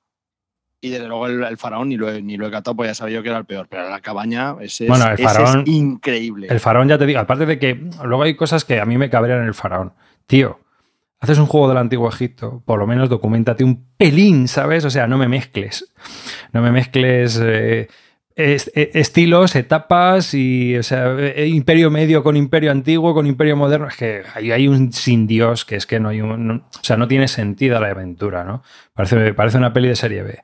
Y 0.83 0.89
desde 0.89 1.07
luego 1.07 1.27
el, 1.27 1.57
faraón 1.57 1.89
ni 1.89 1.95
lo, 1.95 2.09
he, 2.09 2.23
ni 2.23 2.37
lo 2.37 2.47
he 2.47 2.51
catado, 2.51 2.75
pues 2.75 2.89
ya 2.89 2.95
sabía 2.95 3.17
yo 3.17 3.23
que 3.23 3.29
era 3.29 3.37
el 3.37 3.45
peor. 3.45 3.67
Pero 3.69 3.87
la 3.87 3.99
cabaña, 3.99 4.55
ese, 4.61 4.87
es, 4.87 5.19
es, 5.19 5.67
increíble. 5.67 6.47
El 6.49 6.59
faraón, 6.59 6.87
ya 6.87 6.97
te 6.97 7.05
digo, 7.05 7.19
aparte 7.19 7.45
de 7.45 7.59
que 7.59 7.75
luego 8.03 8.23
hay 8.23 8.35
cosas 8.35 8.65
que 8.65 8.79
a 8.79 8.85
mí 8.85 8.97
me 8.97 9.11
cabrean 9.11 9.41
en 9.41 9.47
el 9.47 9.53
faraón. 9.53 9.93
Tío, 10.25 10.59
haces 11.19 11.37
un 11.37 11.45
juego 11.45 11.69
del 11.69 11.77
antiguo 11.77 12.09
Egipto, 12.09 12.63
por 12.65 12.79
lo 12.79 12.87
menos 12.87 13.09
documentate 13.09 13.63
un 13.63 13.85
pelín, 13.95 14.47
¿sabes? 14.47 14.83
O 14.83 14.89
sea, 14.89 15.05
no 15.05 15.19
me 15.19 15.27
mezcles. 15.27 15.93
No 16.51 16.63
me 16.63 16.71
mezcles. 16.71 17.39
Eh, 17.41 17.87
estilos, 18.35 19.55
etapas 19.55 20.33
y, 20.33 20.77
o 20.77 20.83
sea, 20.83 21.17
e, 21.17 21.47
imperio 21.47 21.89
medio 21.91 22.23
con 22.23 22.37
imperio 22.37 22.71
antiguo, 22.71 23.13
con 23.13 23.27
imperio 23.27 23.55
moderno. 23.55 23.87
Es 23.87 23.95
que 23.95 24.23
hay, 24.33 24.67
un 24.67 24.93
sin 24.93 25.27
Dios 25.27 25.65
que 25.65 25.75
es 25.75 25.85
que 25.85 25.99
no 25.99 26.09
hay 26.09 26.21
un. 26.21 26.51
o 26.51 26.83
sea, 26.83 26.97
no 26.97 27.07
tiene 27.07 27.27
sentido 27.27 27.79
la 27.79 27.89
aventura, 27.89 28.43
¿no? 28.43 28.63
Parece, 28.93 29.33
parece 29.33 29.57
una 29.57 29.73
peli 29.73 29.89
de 29.89 29.95
serie 29.95 30.23
B. 30.23 30.39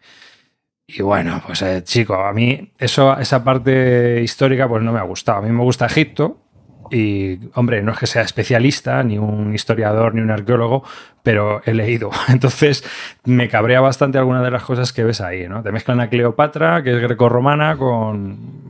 Y 0.87 1.01
bueno, 1.01 1.41
pues 1.45 1.61
eh, 1.63 1.83
chico, 1.83 2.15
a 2.15 2.31
mí 2.31 2.71
eso, 2.77 3.17
esa 3.19 3.43
parte 3.43 4.21
histórica 4.23 4.69
pues 4.69 4.81
no 4.83 4.93
me 4.93 4.99
ha 4.99 5.03
gustado. 5.03 5.39
A 5.39 5.41
mí 5.41 5.51
me 5.51 5.63
gusta 5.63 5.85
Egipto, 5.85 6.46
y, 6.91 7.39
hombre, 7.55 7.81
no 7.81 7.91
es 7.91 7.99
que 7.99 8.07
sea 8.07 8.21
especialista, 8.21 9.03
ni 9.03 9.17
un 9.17 9.53
historiador, 9.53 10.13
ni 10.13 10.21
un 10.21 10.31
arqueólogo, 10.31 10.83
pero 11.23 11.61
he 11.65 11.73
leído. 11.73 12.09
Entonces, 12.29 12.83
me 13.25 13.49
cabrea 13.49 13.81
bastante 13.81 14.17
alguna 14.17 14.41
de 14.41 14.51
las 14.51 14.63
cosas 14.63 14.93
que 14.93 15.03
ves 15.03 15.21
ahí, 15.21 15.47
¿no? 15.47 15.63
Te 15.63 15.71
mezclan 15.71 15.99
a 15.99 16.09
Cleopatra, 16.09 16.83
que 16.83 16.93
es 16.95 17.01
grecorromana, 17.01 17.77
con. 17.77 18.67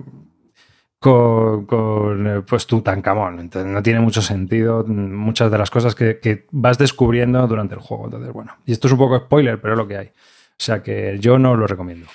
Con, 0.99 1.67
con 1.67 2.27
eh, 2.27 2.41
pues 2.41 2.65
Tutankamón. 2.65 3.39
Entonces 3.39 3.71
no 3.71 3.83
tiene 3.83 3.99
mucho 3.99 4.23
sentido 4.23 4.83
muchas 4.83 5.51
de 5.51 5.57
las 5.59 5.69
cosas 5.69 5.93
que, 5.93 6.19
que 6.19 6.47
vas 6.49 6.79
descubriendo 6.79 7.45
durante 7.45 7.75
el 7.75 7.81
juego. 7.81 8.05
Entonces, 8.05 8.33
bueno. 8.33 8.53
Y 8.65 8.71
esto 8.71 8.87
es 8.87 8.93
un 8.93 8.99
poco 8.99 9.19
spoiler, 9.19 9.61
pero 9.61 9.75
es 9.75 9.77
lo 9.77 9.87
que 9.87 9.97
hay. 9.97 10.07
O 10.07 10.59
sea 10.59 10.81
que 10.81 11.17
yo 11.19 11.37
no 11.37 11.55
lo 11.55 11.67
recomiendo. 11.67 12.07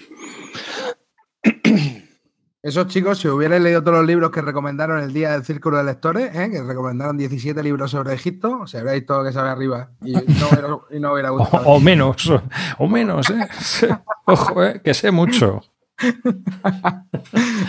Esos 2.62 2.86
chicos, 2.86 3.18
si 3.18 3.26
hubieran 3.26 3.64
leído 3.64 3.82
todos 3.82 3.98
los 3.98 4.06
libros 4.06 4.30
que 4.30 4.40
recomendaron 4.40 5.02
el 5.02 5.12
día 5.12 5.32
del 5.32 5.44
Círculo 5.44 5.78
de 5.78 5.84
Lectores, 5.84 6.32
¿eh? 6.32 6.48
que 6.48 6.62
recomendaron 6.62 7.18
17 7.18 7.60
libros 7.60 7.90
sobre 7.90 8.14
Egipto, 8.14 8.60
o 8.60 8.66
sea, 8.68 8.84
veis 8.84 9.04
todo 9.04 9.18
lo 9.18 9.24
que 9.24 9.32
sabe 9.32 9.50
arriba 9.50 9.90
y 10.00 10.12
no 10.12 11.12
hubiera, 11.12 11.30
gustado. 11.30 11.66
O, 11.66 11.80
menos, 11.80 12.32
o 12.78 12.86
menos, 12.86 13.30
¿eh? 13.30 13.48
Ojo, 14.26 14.64
¿eh? 14.64 14.80
que 14.82 14.94
sé 14.94 15.10
mucho. 15.10 15.60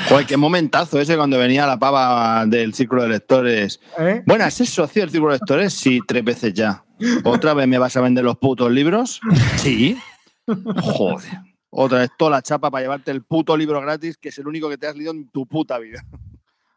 Joder, 0.10 0.28
qué 0.28 0.38
momentazo 0.38 1.00
ese 1.00 1.18
cuando 1.18 1.40
venía 1.40 1.66
la 1.66 1.80
pava 1.80 2.46
del 2.46 2.76
Círculo 2.76 3.02
de 3.02 3.10
Lectores. 3.10 3.80
¿Eh? 3.98 4.22
Bueno, 4.28 4.46
¿es 4.46 4.62
eso, 4.62 4.84
socio 4.86 5.02
del 5.02 5.10
Círculo 5.10 5.34
de 5.34 5.40
Lectores? 5.40 5.74
Sí, 5.74 6.02
tres 6.08 6.24
veces 6.24 6.54
ya. 6.54 6.84
¿Otra 7.24 7.56
vez 7.56 7.68
me 7.68 7.80
vas 7.80 7.98
a 7.98 8.02
vender 8.02 8.24
los 8.24 8.38
putos 8.38 8.72
libros? 8.72 9.20
Sí. 9.58 9.98
Joder. 10.46 11.53
Otra 11.76 12.00
vez 12.00 12.12
toda 12.18 12.32
la 12.32 12.42
chapa 12.42 12.70
para 12.70 12.84
llevarte 12.84 13.10
el 13.10 13.24
puto 13.24 13.58
libro 13.58 13.82
gratis, 13.82 14.18
que 14.18 14.30
es 14.30 14.38
el 14.38 14.48
único 14.48 14.70
que 14.70 14.78
te 14.78 14.86
has 14.86 14.96
leído 14.96 15.12
en 15.12 15.28
tu 15.30 15.48
puta 15.48 15.80
vida. 15.80 16.04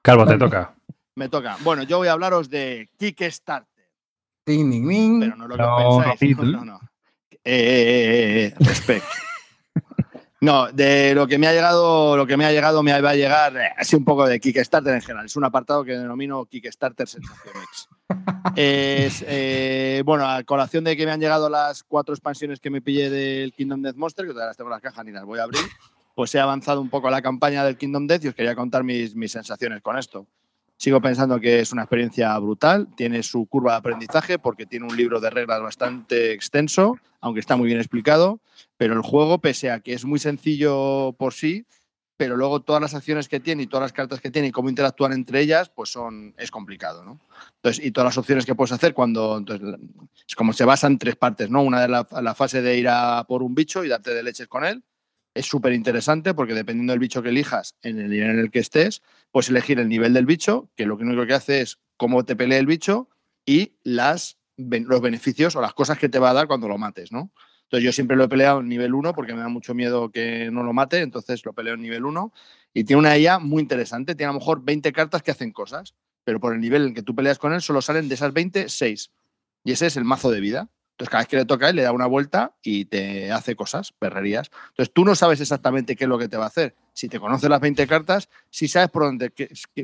Calvo, 0.01 0.27
te 0.27 0.39
toca. 0.39 0.74
Me 1.14 1.28
toca. 1.28 1.56
Bueno, 1.62 1.82
yo 1.82 1.98
voy 1.98 2.09
a 2.09 2.12
hablaros 2.12 2.48
de 2.48 2.89
Kickstarter. 2.98 3.86
Ding, 4.47 4.70
ding, 4.70 4.89
ding. 4.89 5.20
Pero 5.20 5.36
no 5.36 5.48
lo 5.48 5.56
que 5.56 5.62
pensáis. 6.14 6.39
No, 6.39 6.44
no, 6.44 6.64
no. 6.64 6.81
Eh, 7.31 7.39
eh, 7.44 7.44
eh, 7.44 8.47
eh 8.47 8.55
respect. 8.60 9.05
No, 10.39 10.70
de 10.70 11.14
lo 11.14 11.27
que 11.27 11.39
me 11.39 11.47
ha 11.47 11.52
llegado, 11.52 12.14
lo 12.16 12.27
que 12.27 12.36
me 12.36 12.44
ha 12.44 12.52
llegado, 12.52 12.82
me 12.82 13.01
va 13.01 13.10
a 13.10 13.14
llegar 13.14 13.56
eh, 13.56 13.73
así 13.77 13.97
un 13.97 14.05
poco 14.05 14.27
de 14.27 14.39
Kickstarter 14.39 14.94
en 14.94 15.01
general. 15.01 15.27
Es 15.27 15.35
un 15.35 15.44
apartado 15.44 15.82
que 15.82 15.93
denomino 15.93 16.44
Kickstarter 16.44 17.09
Sensaciones. 17.09 17.89
Es, 18.56 19.24
eh, 19.26 20.02
bueno, 20.04 20.28
a 20.28 20.42
colación 20.44 20.84
de 20.84 20.96
que 20.96 21.06
me 21.06 21.12
han 21.12 21.20
llegado 21.20 21.48
las 21.48 21.82
cuatro 21.82 22.14
expansiones 22.14 22.60
que 22.60 22.70
me 22.70 22.80
pillé 22.80 23.10
del 23.10 23.52
Kingdom 23.52 23.82
Death 23.82 23.96
Monster, 23.96 24.26
que 24.26 24.32
todavía 24.32 24.48
las 24.48 24.56
tengo 24.56 24.70
en 24.70 24.76
la 24.76 24.80
caja 24.80 25.04
ni 25.04 25.12
las 25.12 25.24
voy 25.24 25.38
a 25.38 25.44
abrir, 25.44 25.62
pues 26.14 26.34
he 26.34 26.40
avanzado 26.40 26.80
un 26.80 26.88
poco 26.88 27.10
la 27.10 27.22
campaña 27.22 27.64
del 27.64 27.76
Kingdom 27.76 28.06
Death 28.06 28.24
y 28.24 28.28
os 28.28 28.34
quería 28.34 28.54
contar 28.54 28.84
mis, 28.84 29.14
mis 29.14 29.32
sensaciones 29.32 29.82
con 29.82 29.98
esto. 29.98 30.26
Sigo 30.78 31.00
pensando 31.00 31.40
que 31.40 31.60
es 31.60 31.72
una 31.72 31.82
experiencia 31.82 32.38
brutal, 32.38 32.88
tiene 32.96 33.22
su 33.22 33.46
curva 33.46 33.72
de 33.72 33.78
aprendizaje 33.78 34.38
porque 34.38 34.66
tiene 34.66 34.86
un 34.86 34.94
libro 34.94 35.20
de 35.20 35.30
reglas 35.30 35.62
bastante 35.62 36.32
extenso, 36.32 36.98
aunque 37.20 37.40
está 37.40 37.56
muy 37.56 37.66
bien 37.66 37.78
explicado, 37.78 38.40
pero 38.76 38.92
el 38.92 39.00
juego, 39.00 39.38
pese 39.38 39.70
a 39.70 39.80
que 39.80 39.94
es 39.94 40.04
muy 40.04 40.18
sencillo 40.18 41.14
por 41.18 41.32
sí, 41.32 41.64
pero 42.16 42.36
luego 42.36 42.62
todas 42.62 42.80
las 42.80 42.94
acciones 42.94 43.28
que 43.28 43.40
tiene 43.40 43.64
y 43.64 43.66
todas 43.66 43.82
las 43.82 43.93
cartas 43.93 44.20
que 44.20 44.30
tiene 44.30 44.48
y 44.48 44.52
cómo 44.52 44.68
interactúan 44.68 45.12
entre 45.12 45.40
ellas, 45.40 45.68
pues 45.68 45.90
son, 45.90 46.34
es 46.38 46.51
complicado, 46.51 47.05
¿no? 47.05 47.20
Entonces, 47.56 47.84
y 47.84 47.90
todas 47.90 48.06
las 48.06 48.18
opciones 48.18 48.47
que 48.47 48.55
puedes 48.55 48.72
hacer 48.72 48.94
cuando, 48.94 49.36
entonces, 49.36 49.78
es 50.26 50.34
como 50.34 50.52
se 50.52 50.64
basa 50.64 50.86
en 50.86 50.98
tres 50.98 51.16
partes, 51.16 51.51
¿no? 51.51 51.62
Una 51.62 51.82
de 51.82 51.88
la, 51.88 52.34
fase 52.34 52.62
de 52.62 52.78
ir 52.78 52.88
a 52.88 53.24
por 53.28 53.43
un 53.43 53.55
bicho 53.55 53.84
y 53.84 53.88
darte 53.88 54.14
de 54.14 54.22
leches 54.22 54.48
con 54.48 54.64
él, 54.64 54.82
es 55.34 55.47
súper 55.47 55.74
interesante 55.74 56.32
porque 56.32 56.55
dependiendo 56.55 56.94
del 56.94 57.01
bicho 57.01 57.22
que 57.22 57.28
elijas, 57.28 57.76
en 57.82 57.98
el 57.98 58.09
nivel 58.09 58.30
en 58.30 58.38
el 58.38 58.51
que 58.51 58.60
estés, 58.60 59.02
puedes 59.30 59.51
elegir 59.51 59.78
el 59.78 59.88
nivel 59.88 60.14
del 60.14 60.24
bicho, 60.24 60.70
que 60.74 60.86
lo 60.86 60.97
único 60.97 61.26
que 61.26 61.34
hace 61.34 61.60
es 61.60 61.78
cómo 61.98 62.24
te 62.24 62.36
pelea 62.36 62.59
el 62.59 62.66
bicho 62.66 63.10
y 63.44 63.74
las, 63.82 64.38
los 64.56 65.01
beneficios 65.02 65.55
o 65.55 65.60
las 65.60 65.74
cosas 65.74 65.98
que 65.98 66.09
te 66.09 66.18
va 66.18 66.30
a 66.30 66.34
dar 66.34 66.47
cuando 66.47 66.68
lo 66.68 66.78
mates, 66.78 67.12
¿no? 67.12 67.30
Entonces 67.66 67.84
yo 67.84 67.93
siempre 67.93 68.16
lo 68.16 68.24
he 68.24 68.28
peleado 68.28 68.60
en 68.60 68.68
nivel 68.68 68.94
1 68.94 69.12
porque 69.12 69.34
me 69.34 69.40
da 69.40 69.48
mucho 69.48 69.74
miedo 69.74 70.10
que 70.10 70.51
no 70.52 70.62
lo 70.62 70.72
mate, 70.72 71.01
entonces 71.01 71.44
lo 71.44 71.52
peleo 71.52 71.74
en 71.74 71.82
nivel 71.82 72.05
1 72.05 72.32
y 72.72 72.84
tiene 72.84 73.01
una 73.01 73.18
IA 73.18 73.38
muy 73.38 73.60
interesante, 73.62 74.14
tiene 74.14 74.30
a 74.30 74.32
lo 74.32 74.38
mejor 74.38 74.62
20 74.64 74.93
cartas 74.93 75.22
que 75.22 75.32
hacen 75.32 75.51
cosas, 75.52 75.94
pero 76.24 76.38
por 76.38 76.55
el 76.55 76.60
nivel 76.60 76.88
en 76.88 76.94
que 76.94 77.02
tú 77.02 77.14
peleas 77.14 77.38
con 77.38 77.52
él 77.52 77.62
solo 77.62 77.82
salen 77.82 78.09
de 78.09 78.14
esas 78.14 78.32
20, 78.32 78.68
6. 78.68 79.10
Y 79.64 79.72
ese 79.72 79.86
es 79.86 79.97
el 79.97 80.05
mazo 80.05 80.30
de 80.30 80.40
vida. 80.40 80.68
Entonces, 80.93 81.10
cada 81.10 81.22
vez 81.22 81.28
que 81.28 81.36
le 81.36 81.44
toca 81.44 81.68
él, 81.68 81.76
le 81.76 81.82
da 81.82 81.93
una 81.93 82.06
vuelta 82.06 82.55
y 82.62 82.86
te 82.86 83.30
hace 83.30 83.55
cosas, 83.55 83.93
perrerías. 83.93 84.51
Entonces, 84.68 84.94
tú 84.94 85.05
no 85.05 85.14
sabes 85.14 85.40
exactamente 85.43 85.94
qué 85.94 86.05
es 86.05 86.09
lo 86.09 86.18
que 86.18 86.28
te 86.28 86.38
va 86.38 86.44
a 86.44 86.47
hacer. 86.47 86.74
Si 86.94 87.09
te 87.09 87.20
conoces 87.20 87.51
las 87.51 87.60
20 87.60 87.86
cartas, 87.86 88.30
sí 88.48 88.66
sabes 88.66 88.88
por 88.88 89.02
dónde, 89.02 89.30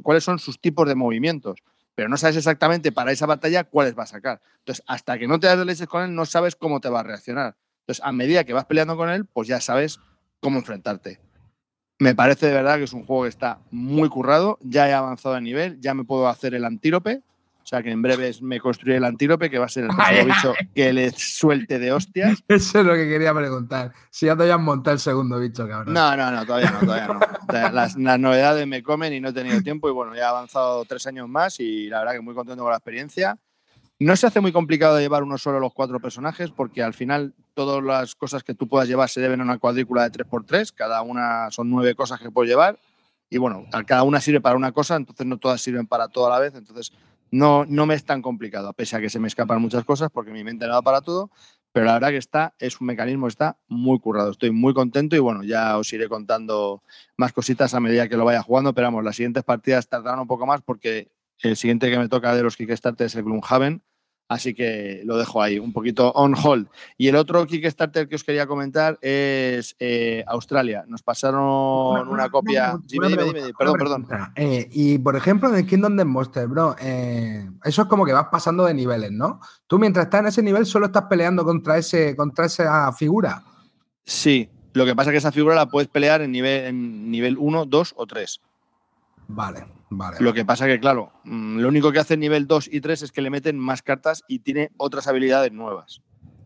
cuáles 0.03 0.25
son 0.25 0.39
sus 0.39 0.59
tipos 0.59 0.89
de 0.89 0.95
movimientos, 0.95 1.59
pero 1.95 2.09
no 2.09 2.17
sabes 2.17 2.37
exactamente 2.37 2.93
para 2.93 3.13
esa 3.13 3.27
batalla 3.27 3.65
cuáles 3.65 3.99
va 3.99 4.05
a 4.05 4.07
sacar. 4.07 4.41
Entonces, 4.61 4.83
hasta 4.87 5.19
que 5.19 5.29
no 5.29 5.39
te 5.39 5.49
das 5.49 5.59
de 5.59 5.67
leches 5.67 5.87
con 5.87 6.03
él, 6.03 6.15
no 6.15 6.25
sabes 6.25 6.57
cómo 6.57 6.81
te 6.81 6.89
va 6.89 7.01
a 7.01 7.03
reaccionar. 7.03 7.57
Entonces, 7.93 8.07
a 8.07 8.13
medida 8.13 8.45
que 8.45 8.55
vas 8.55 8.65
peleando 8.65 8.97
con 8.97 9.11
él, 9.11 9.27
pues 9.27 9.49
ya 9.49 9.61
sabes 9.61 10.01
cómo 10.41 10.59
enfrentarte. 10.59 11.21
Me 11.99 12.15
parece 12.15 12.47
de 12.47 12.55
verdad 12.55 12.79
que 12.79 12.85
es 12.85 12.95
un 12.95 13.05
juego 13.05 13.25
que 13.25 13.29
está 13.29 13.59
muy 13.71 14.09
currado, 14.09 14.59
ya 14.63 14.89
he 14.89 14.95
avanzado 14.95 15.35
de 15.35 15.43
nivel, 15.43 15.79
ya 15.79 15.93
me 15.93 16.05
puedo 16.05 16.27
hacer 16.27 16.55
el 16.55 16.65
antílope, 16.65 17.21
o 17.63 17.67
sea 17.67 17.83
que 17.83 17.91
en 17.91 18.01
breve 18.01 18.33
me 18.41 18.61
construiré 18.61 18.97
el 18.97 19.05
antílope, 19.05 19.51
que 19.51 19.59
va 19.59 19.67
a 19.67 19.69
ser 19.69 19.85
el 19.85 19.91
bicho 20.27 20.55
que 20.75 20.91
le 20.95 21.11
suelte 21.11 21.79
de 21.79 21.93
hostias. 21.93 22.43
Eso 22.49 22.81
es 22.81 22.87
lo 22.87 22.95
que 22.95 23.07
quería 23.07 23.35
preguntar. 23.35 23.93
Si 24.09 24.25
ya 24.25 24.35
te 24.35 24.45
habían 24.45 24.65
montado 24.65 24.95
el 24.95 25.01
segundo 25.01 25.39
bicho, 25.39 25.69
cabrón. 25.69 25.93
No, 25.93 26.17
no, 26.17 26.31
no, 26.31 26.47
todavía 26.47 26.71
no, 26.71 26.81
todavía 26.81 27.09
no. 27.09 27.71
Las, 27.73 27.97
novedades 27.99 28.67
me 28.67 28.83
comen 28.83 29.13
y 29.13 29.21
no 29.21 29.29
he 29.29 29.33
tenido 29.35 29.61
tiempo. 29.61 29.87
Y 29.91 29.93
bueno, 29.93 30.15
ya 30.15 30.23
he 30.23 30.25
avanzado 30.25 30.87
tres 30.87 31.07
años 31.07 31.29
más 31.29 31.61
y 31.61 31.89
la 31.89 31.99
verdad 31.99 32.15
que 32.15 32.21
muy 32.23 32.35
contento 32.35 32.63
con 32.63 32.71
la 32.71 32.79
experiencia. 32.79 33.39
No 34.03 34.17
se 34.17 34.27
hace 34.27 34.41
muy 34.41 34.51
complicado 34.51 34.99
llevar 34.99 35.23
uno 35.23 35.39
solo 35.39 35.61
los 35.61 35.73
cuatro 35.73 36.01
personajes, 36.01 36.51
porque 36.51 36.83
al 36.83 36.93
final 36.93 37.35
todas 37.55 37.81
las 37.85 38.17
cosas 38.17 38.43
que 38.43 38.53
tú 38.53 38.67
puedas 38.67 38.89
llevar 38.89 39.09
se 39.09 39.21
deben 39.21 39.41
a 39.41 39.45
una 39.45 39.59
cuadrícula 39.59 40.03
de 40.03 40.11
3x3. 40.11 40.73
Cada 40.75 41.03
una 41.03 41.53
son 41.53 41.71
nueve 41.71 41.95
cosas 41.95 42.19
que 42.19 42.29
puedes 42.29 42.51
llevar. 42.51 42.81
Y 43.31 43.39
bueno, 43.39 43.65
cada 43.87 44.03
una 44.03 44.21
sirve 44.21 44.41
para 44.41 44.57
una 44.57 44.73
cosa, 44.73 44.97
entonces 44.97 45.25
no 45.25 45.39
todas 45.39 45.61
sirven 45.61 45.87
para 45.87 46.09
toda 46.09 46.31
la 46.31 46.41
vez. 46.41 46.53
Entonces 46.57 46.91
no, 47.31 47.65
no 47.65 47.87
me 47.87 47.95
es 47.95 48.05
tan 48.05 48.23
complicado, 48.23 48.73
pese 48.73 48.97
a 48.97 49.01
que 49.01 49.09
se 49.09 49.21
me 49.21 49.29
escapan 49.29 49.63
muchas 49.63 49.85
cosas 49.85 50.11
porque 50.11 50.33
mi 50.33 50.43
mente 50.43 50.67
no 50.67 50.73
da 50.73 50.83
para 50.83 51.01
todo, 51.01 51.31
pero 51.71 51.87
la 51.87 51.93
verdad 51.93 52.09
que 52.09 52.17
está, 52.17 52.55
es 52.59 52.81
un 52.81 52.89
mecanismo, 52.89 53.29
está 53.29 53.57
muy 53.69 54.01
currado. 54.01 54.33
Estoy 54.33 54.51
muy 54.51 54.75
contento 54.75 55.15
y 55.15 55.21
bueno, 55.21 55.45
ya 55.45 55.79
os 55.79 55.93
iré 55.93 56.09
contando 56.09 56.83
más 57.17 57.33
cositas 57.33 57.73
a 57.73 57.79
medida 57.79 58.09
que 58.09 58.17
lo 58.17 58.25
vaya 58.25 58.43
jugando, 58.43 58.75
pero 58.75 58.89
vamos, 58.89 59.05
las 59.05 59.15
siguientes 59.15 59.45
partidas 59.45 59.89
tardarán 59.89 60.19
un 60.19 60.27
poco 60.27 60.45
más 60.45 60.61
porque 60.61 61.13
el 61.39 61.57
siguiente 61.57 61.89
que 61.89 62.01
me 62.01 62.09
toca 62.09 62.35
de 62.35 62.43
los 62.43 62.57
Kickstarter 62.57 63.07
es 63.07 63.15
el 63.15 63.23
Gloomhaven 63.23 63.81
Así 64.33 64.55
que 64.55 65.03
lo 65.05 65.19
dejo 65.19 65.43
ahí, 65.43 65.59
un 65.59 65.73
poquito 65.73 66.11
on 66.13 66.35
hold. 66.35 66.67
Y 66.97 67.09
el 67.09 67.17
otro 67.17 67.47
Kickstarter 67.47 68.09
que 68.09 68.15
os 68.15 68.25
quería 68.25 68.47
comentar 68.47 68.99
es 69.03 69.77
eh, 69.79 70.25
Australia. 70.27 70.85
Nos 70.89 71.03
pasaron 71.03 72.09
una, 72.09 72.31
copia. 72.31 72.79
dime, 72.85 73.09
dime, 73.09 73.25
dime, 73.25 73.53
perdón, 73.59 73.79
perdón. 73.79 74.33
Eh, 74.35 74.69
y 74.73 74.99
por 74.99 75.17
ejemplo, 75.17 75.51
en 75.51 75.57
el 75.57 75.67
Kingdom 75.67 75.97
de 75.97 76.07
Monster, 76.07 76.47
bro, 76.47 76.77
eh, 76.81 77.47
eso 77.63 77.83
es 77.83 77.89
como 77.89 78.07
que 78.07 78.15
vas 78.15 78.29
pasando 78.31 78.65
de 78.65 78.73
niveles, 78.73 79.13
¿no? 79.13 79.41
Tú 79.67 79.79
mientras 79.79 80.07
estás 80.07 80.21
en 80.21 80.27
ese 80.29 80.43
nivel 80.43 80.65
solo 80.65 80.87
estás 80.87 81.05
peleando 81.05 81.45
contra, 81.45 81.77
ese, 81.77 82.17
contra 82.17 82.47
esa 82.47 82.91
figura. 82.95 83.45
Sí, 84.05 84.49
lo 84.73 84.87
que 84.87 84.97
pasa 84.97 85.11
es 85.11 85.13
que 85.13 85.19
esa 85.19 85.33
figura 85.33 85.55
la 85.55 85.67
puedes 85.67 85.89
pelear 85.89 86.23
en 86.23 86.33
nivel, 86.33 86.65
en 86.65 87.11
nivel 87.11 87.37
1, 87.39 87.67
2 87.67 87.95
o 87.97 88.07
3. 88.07 88.41
Vale. 89.29 89.82
Lo 90.21 90.33
que 90.33 90.45
pasa 90.45 90.67
que, 90.67 90.79
claro, 90.81 91.13
mm, 91.25 91.59
lo 91.59 91.69
único 91.69 91.93
que 91.93 91.99
hace 91.99 92.17
nivel 92.17 92.47
2 92.47 92.69
y 92.73 92.81
3 92.81 93.03
es 93.03 93.13
que 93.13 93.23
le 93.23 93.31
meten 93.31 93.59
más 93.59 93.83
cartas 93.83 94.23
y 94.29 94.41
tiene 94.41 94.71
otras 94.77 95.07
habilidades 95.07 95.53
nuevas. 95.53 96.03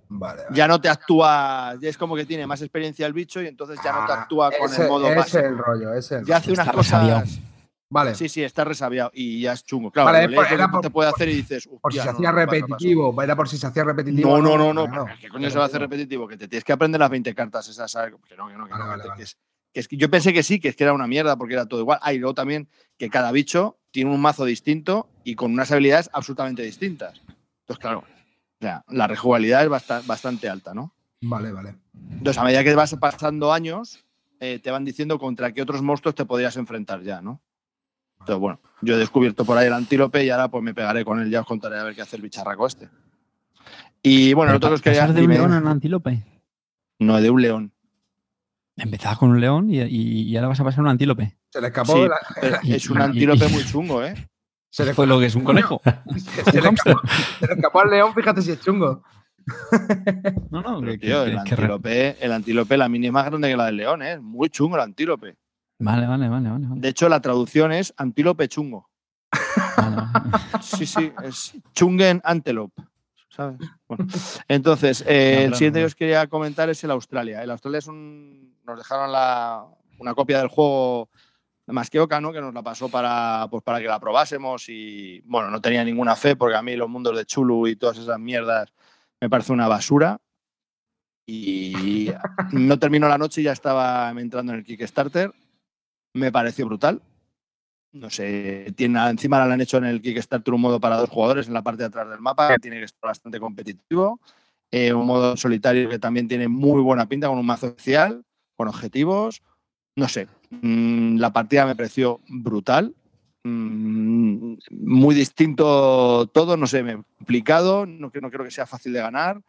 Vale, 0.09 0.43
Ya 0.52 0.68
no 0.68 0.81
te 0.81 0.89
actúa, 0.89 1.74
ya 1.81 1.89
es 1.89 1.98
como 1.98 2.14
que 2.14 2.24
tiene 2.24 2.47
más 2.47 2.62
experiencia 2.62 3.06
el 3.06 3.12
bicho 3.12 3.43
y 3.43 3.48
entonces 3.48 3.78
ya 3.82 3.93
no 3.93 4.06
te 4.06 4.12
ah, 4.12 4.23
actúa 4.23 4.51
con 4.52 4.73
el 4.73 4.89
modo 4.89 5.14
base. 5.14 5.40
el 5.40 5.59
rollo, 5.59 5.93
ese 5.94 6.23
Ya 6.24 6.36
hace 6.36 6.52
unas 6.52 6.70
cosas. 6.70 7.40
Vale. 7.89 8.14
Sí, 8.16 8.28
sí, 8.28 8.43
está 8.43 8.64
resabiado 8.64 9.10
y 9.14 9.43
ya 9.43 9.52
es 9.52 9.64
chungo. 9.64 9.93
Claro, 9.93 10.10
vale, 10.10 10.35
por, 10.35 10.81
te 10.81 10.90
puede 10.90 11.09
hacer 11.09 11.28
y 11.28 11.36
dices. 11.36 11.68
Por 11.81 11.93
si 11.93 12.01
se 12.01 12.09
hacía 12.09 12.32
repetitivo, 12.32 13.23
era 13.23 13.36
por 13.36 13.48
si 13.48 13.59
se 13.59 13.66
hacía 13.66 13.85
repetitivo. 13.85 14.40
No, 14.43 14.56
no, 14.56 14.73
no, 14.73 14.86
no. 14.86 15.06
¿Qué 15.20 15.28
coño 15.28 15.48
se 15.51 15.59
va 15.59 15.64
a 15.64 15.66
hacer 15.68 15.81
repetitivo? 15.81 16.27
Que 16.27 16.36
te 16.36 16.48
tienes 16.48 16.64
que 16.64 16.73
aprender 16.73 17.01
las 17.01 17.10
20 17.10 17.35
cartas 17.35 17.68
esas. 17.68 17.93
Que 18.27 18.36
no, 18.36 18.48
que 18.48 18.55
no, 18.55 18.66
que 18.66 18.74
no. 18.74 19.14
Que 19.16 19.23
es, 19.23 19.39
yo 19.90 20.11
pensé 20.11 20.32
que 20.32 20.43
sí, 20.43 20.61
que 20.61 20.69
es 20.69 20.77
que 20.77 20.85
era 20.85 20.93
una 20.93 21.07
mierda 21.07 21.36
porque 21.36 21.55
era 21.55 21.66
todo 21.66 21.81
igual. 21.81 21.98
Ah, 22.03 22.12
y 22.12 22.19
luego 22.19 22.35
también 22.35 22.69
que 22.98 23.11
cada 23.11 23.32
bicho 23.32 23.78
tiene 23.90 24.11
un 24.11 24.20
mazo 24.20 24.44
distinto 24.44 25.09
y 25.24 25.35
con 25.35 25.53
unas 25.53 25.70
habilidades 25.73 26.11
absolutamente 26.12 26.62
distintas. 26.62 27.20
Entonces, 27.61 27.78
claro, 27.81 27.98
o 28.01 28.62
sea, 28.62 28.85
la 28.89 29.07
rejugabilidad 29.07 29.65
es 29.65 29.69
bastante, 30.07 30.48
alta, 30.48 30.74
¿no? 30.74 30.94
Vale, 31.20 31.53
vale. 31.53 31.74
Entonces, 32.11 32.39
a 32.39 32.44
medida 32.44 32.62
que 32.62 32.74
vas 32.74 32.94
pasando 32.94 33.53
años, 33.53 34.05
eh, 34.40 34.61
te 34.62 34.70
van 34.70 34.85
diciendo 34.85 35.19
contra 35.19 35.53
qué 35.53 35.62
otros 35.62 35.82
monstruos 35.82 36.15
te 36.15 36.24
podrías 36.24 36.57
enfrentar 36.57 37.03
ya, 37.03 37.20
¿no? 37.20 37.40
Entonces, 38.20 38.40
bueno, 38.40 38.61
yo 38.82 38.94
he 38.94 38.98
descubierto 38.98 39.44
por 39.44 39.59
ahí 39.59 39.66
el 39.66 39.73
antílope 39.73 40.24
y 40.24 40.31
ahora 40.31 40.48
pues 40.48 40.62
me 40.62 40.74
pegaré 40.74 41.05
con 41.05 41.20
él, 41.20 41.31
ya 41.31 41.40
os 41.40 41.47
contaré 41.47 41.78
a 41.78 41.85
ver 41.85 41.94
qué 41.94 42.03
hace 42.03 42.16
el 42.16 42.23
bicharraco 42.23 42.66
este. 42.66 42.89
Y 44.03 44.32
bueno, 44.35 44.53
nosotros 44.53 44.82
queríamos. 44.82 45.15
¿De 45.15 45.23
un 45.23 45.31
león 45.31 45.55
en 45.55 45.66
antílope? 45.66 46.24
No, 46.98 47.20
de 47.20 47.31
un 47.31 47.43
león. 47.43 47.73
Empezabas 48.77 49.19
con 49.19 49.31
un 49.31 49.40
león 49.40 49.69
y, 49.70 50.36
ahora 50.36 50.48
vas 50.48 50.61
a 50.61 50.65
pasar 50.65 50.81
un 50.82 50.89
antílope. 50.89 51.36
Se 51.51 51.61
le 51.61 51.69
escapó. 51.69 51.94
Es 52.65 52.90
un 52.90 53.01
antílope 53.01 53.48
muy 53.48 53.65
chungo, 53.65 54.05
¿eh? 54.05 54.15
Se 54.70 54.85
le 54.85 54.93
fue 54.93 55.07
lo 55.07 55.19
que 55.19 55.27
es 55.27 55.35
un 55.35 55.43
conejo. 55.43 55.81
se, 56.44 56.61
le 56.61 56.69
escapó, 56.69 57.81
al 57.81 57.89
león, 57.89 58.12
fíjate 58.12 58.43
si 58.43 58.51
es 58.51 58.61
chungo. 58.61 59.03
no, 60.51 60.61
no, 60.61 60.78
el, 60.81 61.39
antílope, 61.39 62.16
el 62.20 62.32
antílope, 62.32 62.77
la 62.77 62.86
mini 62.86 63.07
es 63.07 63.12
más 63.12 63.24
grande 63.24 63.48
que 63.48 63.57
la 63.57 63.66
del 63.66 63.77
león, 63.78 64.03
¿eh? 64.03 64.19
Muy 64.19 64.51
chungo 64.51 64.77
el 64.77 64.82
antílope. 64.82 65.39
Vale, 65.78 66.07
vale, 66.07 66.28
vale, 66.28 66.51
vale. 66.51 66.66
De 66.74 66.89
hecho, 66.89 67.09
la 67.09 67.20
traducción 67.20 67.73
es 67.73 67.94
antílope 67.97 68.48
chungo. 68.48 68.90
sí, 70.61 70.85
sí, 70.85 71.11
es 71.24 71.55
chungen 71.73 72.20
antelope. 72.23 72.82
¿Sabes? 73.37 73.59
Bueno, 73.89 74.07
entonces, 74.49 75.05
eh, 75.07 75.45
el 75.45 75.55
siguiente 75.55 75.79
que 75.79 75.85
os 75.85 75.95
quería 75.95 76.27
comentar 76.27 76.69
es 76.69 76.83
el 76.83 76.91
Australia. 76.91 77.43
El 77.43 77.53
Australia 77.53 77.79
es 77.79 77.87
un 77.87 78.57
nos 78.67 78.79
dejaron 78.79 79.11
una 79.99 80.15
copia 80.15 80.39
del 80.39 80.49
juego 80.49 81.09
más 81.69 81.91
que 81.91 82.01
Oca, 82.01 82.21
¿no? 82.21 82.33
que 82.33 82.41
nos 82.41 82.55
la 82.55 82.63
pasó 82.63 82.89
para, 82.89 83.47
pues, 83.51 83.63
para 83.63 83.81
que 83.81 83.87
la 83.87 84.01
probásemos 84.01 84.69
y 84.69 85.21
bueno, 85.23 85.51
no 85.51 85.61
tenía 85.61 85.85
ninguna 85.85 86.15
fe 86.15 86.37
porque 86.37 86.57
a 86.57 86.63
mí 86.63 86.77
los 86.77 86.89
mundos 86.89 87.17
de 87.17 87.25
Chulu 87.25 87.67
y 87.67 87.77
todas 87.77 87.99
esas 87.99 88.19
mierdas 88.19 88.73
me 89.21 89.29
parece 89.29 89.53
una 89.53 89.67
basura 89.69 90.19
y 91.27 92.11
no 92.53 92.79
terminó 92.79 93.09
la 93.09 93.19
noche 93.19 93.41
y 93.41 93.45
ya 93.45 93.53
estaba 93.53 94.11
entrando 94.11 94.53
en 94.53 94.59
el 94.59 94.65
Kickstarter. 94.65 95.33
Me 96.15 96.31
pareció 96.31 96.67
brutal. 96.67 97.03
No 97.93 98.11
sé, 98.11 98.73
tiene, 98.77 99.09
encima 99.09 99.39
la 99.45 99.55
han 99.55 99.61
hecho 99.61 99.79
en 99.79 99.85
el 99.85 100.03
Kickstarter 100.03 100.53
un 100.53 100.61
modo 100.61 100.81
para 100.81 100.97
dos 100.97 101.09
jugadores 101.09 101.49
en 101.49 101.55
la 101.55 101.63
parte 101.63 101.83
de 101.83 101.87
atrás 101.87 102.11
del 102.11 102.21
mapa, 102.21 102.49
que 102.49 102.59
tiene 102.59 102.79
que 102.79 102.85
estar 102.85 103.09
bastante 103.09 103.41
competitivo. 103.41 104.21
Eh, 104.71 104.93
un 104.93 105.07
modo 105.07 105.37
solitario 105.37 105.89
que 105.89 105.99
también 105.99 106.29
tiene 106.29 106.49
muy 106.49 106.83
buena 106.83 107.09
pinta 107.09 107.29
con 107.29 107.39
un 107.39 107.47
mazo 107.47 107.69
especial 107.69 108.23
con 108.57 108.69
objetivos. 108.69 109.43
No 109.95 110.09
sé, 110.09 110.29
mm, 110.51 111.19
la 111.19 111.33
partida 111.33 111.67
me 111.67 111.77
pareció 111.77 112.21
brutal, 112.29 112.95
mm, 113.45 114.55
muy 114.71 115.15
distinto 115.15 116.27
todo, 116.27 116.57
no 116.57 116.67
sé, 116.67 116.83
me 116.83 117.03
complicado, 117.19 117.87
no, 117.87 118.11
no 118.13 118.31
creo 118.31 118.45
que 118.45 118.51
sea 118.51 118.67
fácil 118.67 118.93
de 118.93 119.01
ganar. 119.01 119.41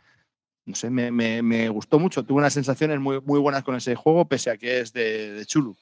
no 0.65 0.75
sé, 0.75 0.89
me, 0.89 1.69
gustó 1.69 1.97
mucho. 1.97 2.23
Tuve 2.23 2.39
unas 2.39 2.53
sensaciones 2.53 2.99
muy, 2.99 3.21
muy 3.21 3.39
buenas 3.39 3.63
con 3.63 3.75
ese 3.75 3.95
juego, 3.95 4.25
pese 4.27 4.51
a 4.51 4.57
que 4.57 4.81
es 4.81 4.91
de, 4.93 5.33
de 5.33 5.45
Chulu. 5.45 5.77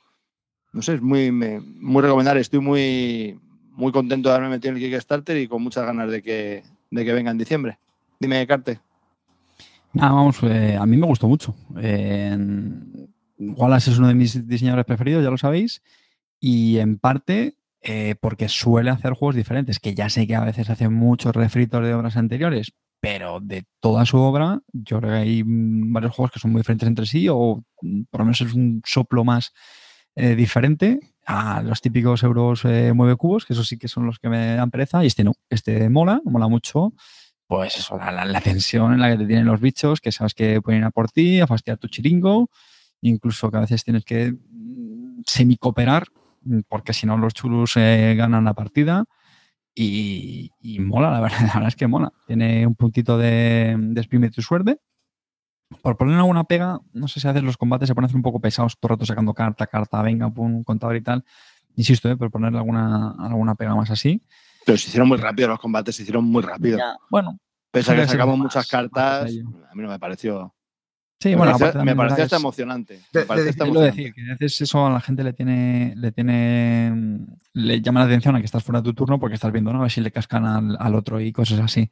No 0.76 0.82
sé, 0.82 0.96
es 0.96 1.02
muy, 1.02 1.32
muy 1.32 2.02
recomendable. 2.02 2.42
Estoy 2.42 2.60
muy, 2.60 3.40
muy 3.72 3.94
contento 3.94 4.28
de 4.28 4.36
haberme 4.36 4.56
metido 4.56 4.76
en 4.76 4.84
el 4.84 4.90
Kickstarter 4.90 5.38
y 5.38 5.48
con 5.48 5.64
muchas 5.64 5.86
ganas 5.86 6.12
de 6.12 6.22
que, 6.22 6.64
de 6.92 7.06
que 7.06 7.14
venga 7.14 7.32
en 7.32 7.38
diciembre. 7.38 7.80
Dime, 8.20 8.46
Carte. 8.46 8.82
Nada, 9.94 10.12
vamos, 10.12 10.38
eh, 10.44 10.76
a 10.78 10.86
mí 10.86 10.98
me 10.98 11.08
gustó 11.08 11.30
mucho. 11.30 11.56
Wallace 13.40 13.90
es 13.90 13.98
uno 13.98 14.10
de 14.10 14.16
mis 14.16 14.46
diseñadores 14.46 14.86
preferidos, 14.86 15.24
ya 15.24 15.30
lo 15.30 15.38
sabéis. 15.38 15.82
Y 16.42 16.78
en 16.80 17.00
parte 17.00 17.56
eh, 17.82 18.16
porque 18.20 18.50
suele 18.50 18.90
hacer 18.90 19.14
juegos 19.14 19.36
diferentes, 19.36 19.80
que 19.80 19.96
ya 19.96 20.10
sé 20.10 20.28
que 20.28 20.36
a 20.36 20.44
veces 20.44 20.70
hace 20.70 20.90
muchos 20.90 21.34
refritos 21.34 21.82
de 21.82 21.94
obras 21.94 22.18
anteriores, 22.18 22.74
pero 23.00 23.40
de 23.40 23.64
toda 23.80 24.06
su 24.06 24.18
obra, 24.18 24.60
yo 24.74 25.00
creo 25.00 25.12
que 25.12 25.18
hay 25.20 25.44
varios 25.46 26.14
juegos 26.14 26.32
que 26.34 26.40
son 26.42 26.52
muy 26.52 26.60
diferentes 26.60 26.90
entre 26.90 27.06
sí, 27.06 27.30
o 27.30 27.64
por 28.10 28.20
lo 28.20 28.26
menos 28.26 28.42
es 28.42 28.54
un 28.54 28.82
soplo 28.84 29.24
más 29.24 29.54
eh, 30.16 30.36
diferente 30.36 31.00
a 31.26 31.62
los 31.64 31.82
típicos 31.82 32.24
euros 32.24 32.64
mueve 32.94 33.16
cubos, 33.16 33.46
que 33.46 33.54
esos 33.54 33.68
sí 33.68 33.78
que 33.78 33.88
son 33.88 34.06
los 34.06 34.20
que 34.20 34.30
me 34.30 34.56
dan 34.56 34.70
pereza, 34.70 35.04
y 35.04 35.08
este 35.08 35.24
no, 35.24 35.34
este 35.50 35.90
mola, 35.90 36.22
mola 36.24 36.48
mucho 36.48 36.94
pues 37.48 37.78
eso, 37.78 37.98
la, 37.98 38.42
tensión 38.42 38.94
en 38.94 39.00
la 39.00 39.12
que 39.12 39.18
te 39.18 39.28
tienen 39.28 39.46
los 39.46 39.62
bichos, 39.62 40.02
que 40.02 40.12
sabes 40.12 40.34
que 40.34 40.62
pueden 40.62 40.82
ir 40.82 40.86
a 40.86 40.92
por 40.92 41.12
ti, 41.12 41.40
a 41.40 41.48
fastidiar 41.48 41.78
tu 41.78 41.88
chiringo, 41.88 42.50
incluso 43.02 43.52
que 43.52 43.58
a 43.58 43.62
veces 43.62 43.84
tienes 43.84 44.04
que 44.04 44.32
mm, 44.32 45.22
semi-cooperar, 45.26 46.08
mm, 46.42 46.62
porque 46.68 46.94
si 46.94 47.06
no 47.06 47.18
los 47.18 47.34
chulus 47.36 47.78
eh, 47.78 48.16
ganan 48.18 48.46
la 48.46 48.54
partida. 48.56 49.06
Y, 49.78 50.50
mola, 50.80 51.12
la 51.12 51.20
verdad, 51.22 51.42
la 51.42 51.54
verdad 51.54 51.68
es 51.68 51.76
que 51.76 51.88
mola. 51.88 52.12
Tiene 52.26 52.66
un 52.66 52.76
puntito 52.76 53.18
de, 53.18 53.76
de 53.78 54.32
tu 54.32 54.42
suerte. 54.42 54.80
Por 55.82 55.98
poner 55.98 56.18
alguna 56.18 56.44
pega, 56.44 56.80
no 56.94 57.08
sé 57.08 57.20
si 57.20 57.28
a 57.28 57.32
veces 57.32 57.44
los 57.44 57.58
combates 57.58 57.88
se 57.88 57.96
ponen 57.96 58.14
un 58.14 58.22
poco 58.22 58.40
pesados, 58.40 58.78
todo 58.80 58.94
el 58.94 58.98
rato 58.98 59.06
sacando 59.06 59.34
carta, 59.34 59.66
carta, 59.68 60.02
venga, 60.02 60.30
pum, 60.30 60.64
contador 60.64 60.96
y 60.96 61.02
tal. 61.02 61.26
Insisto, 61.76 62.10
eh, 62.10 62.16
por 62.16 62.32
ponerle 62.32 62.60
alguna, 62.60 63.16
alguna 63.20 63.56
pega 63.56 63.76
más 63.76 63.90
así. 63.90 64.22
Pero 64.66 64.78
se 64.78 64.88
hicieron 64.88 65.08
muy 65.08 65.18
rápido 65.18 65.50
los 65.50 65.60
combates, 65.60 65.96
se 65.96 66.04
hicieron 66.04 66.26
muy 66.26 66.42
rápido. 66.42 66.80
bueno. 67.10 67.40
Pese 67.72 67.92
a 67.92 67.96
que 67.96 68.08
sacamos 68.08 68.38
muchas 68.38 68.68
cartas, 68.70 69.30
a 69.70 69.76
mí 69.76 69.84
no 69.84 69.90
me 69.90 70.00
pareció. 70.00 70.56
Sí, 71.20 71.30
me 71.30 71.36
bueno, 71.36 71.58
pareció, 71.58 71.84
me 71.84 71.94
pareció 71.94 72.24
hasta 72.24 72.36
emocionante. 72.38 73.02
Me 73.14 73.24
pareció 73.24 73.50
hasta 73.50 73.66
emocionante. 73.66 73.98
decir, 73.98 74.14
que 74.14 74.22
a 74.22 74.36
veces 74.36 74.62
eso 74.62 74.86
a 74.86 74.90
la 74.90 75.02
gente 75.02 75.26
le 75.26 75.34
tiene, 75.34 75.94
le 75.98 76.14
tiene, 76.14 77.26
le 77.52 77.82
llama 77.82 78.00
la 78.00 78.06
atención 78.06 78.34
a 78.34 78.40
que 78.40 78.46
estás 78.46 78.64
fuera 78.64 78.80
de 78.80 78.86
tu 78.86 78.94
turno 78.94 79.20
porque 79.20 79.36
estás 79.36 79.52
viendo, 79.52 79.74
¿no? 79.74 79.80
A 79.80 79.82
ver 79.84 79.92
si 79.92 80.00
le 80.00 80.12
cascan 80.12 80.46
al, 80.46 80.78
al 80.80 80.96
otro 80.96 81.20
y 81.20 81.34
cosas 81.34 81.60
así. 81.60 81.92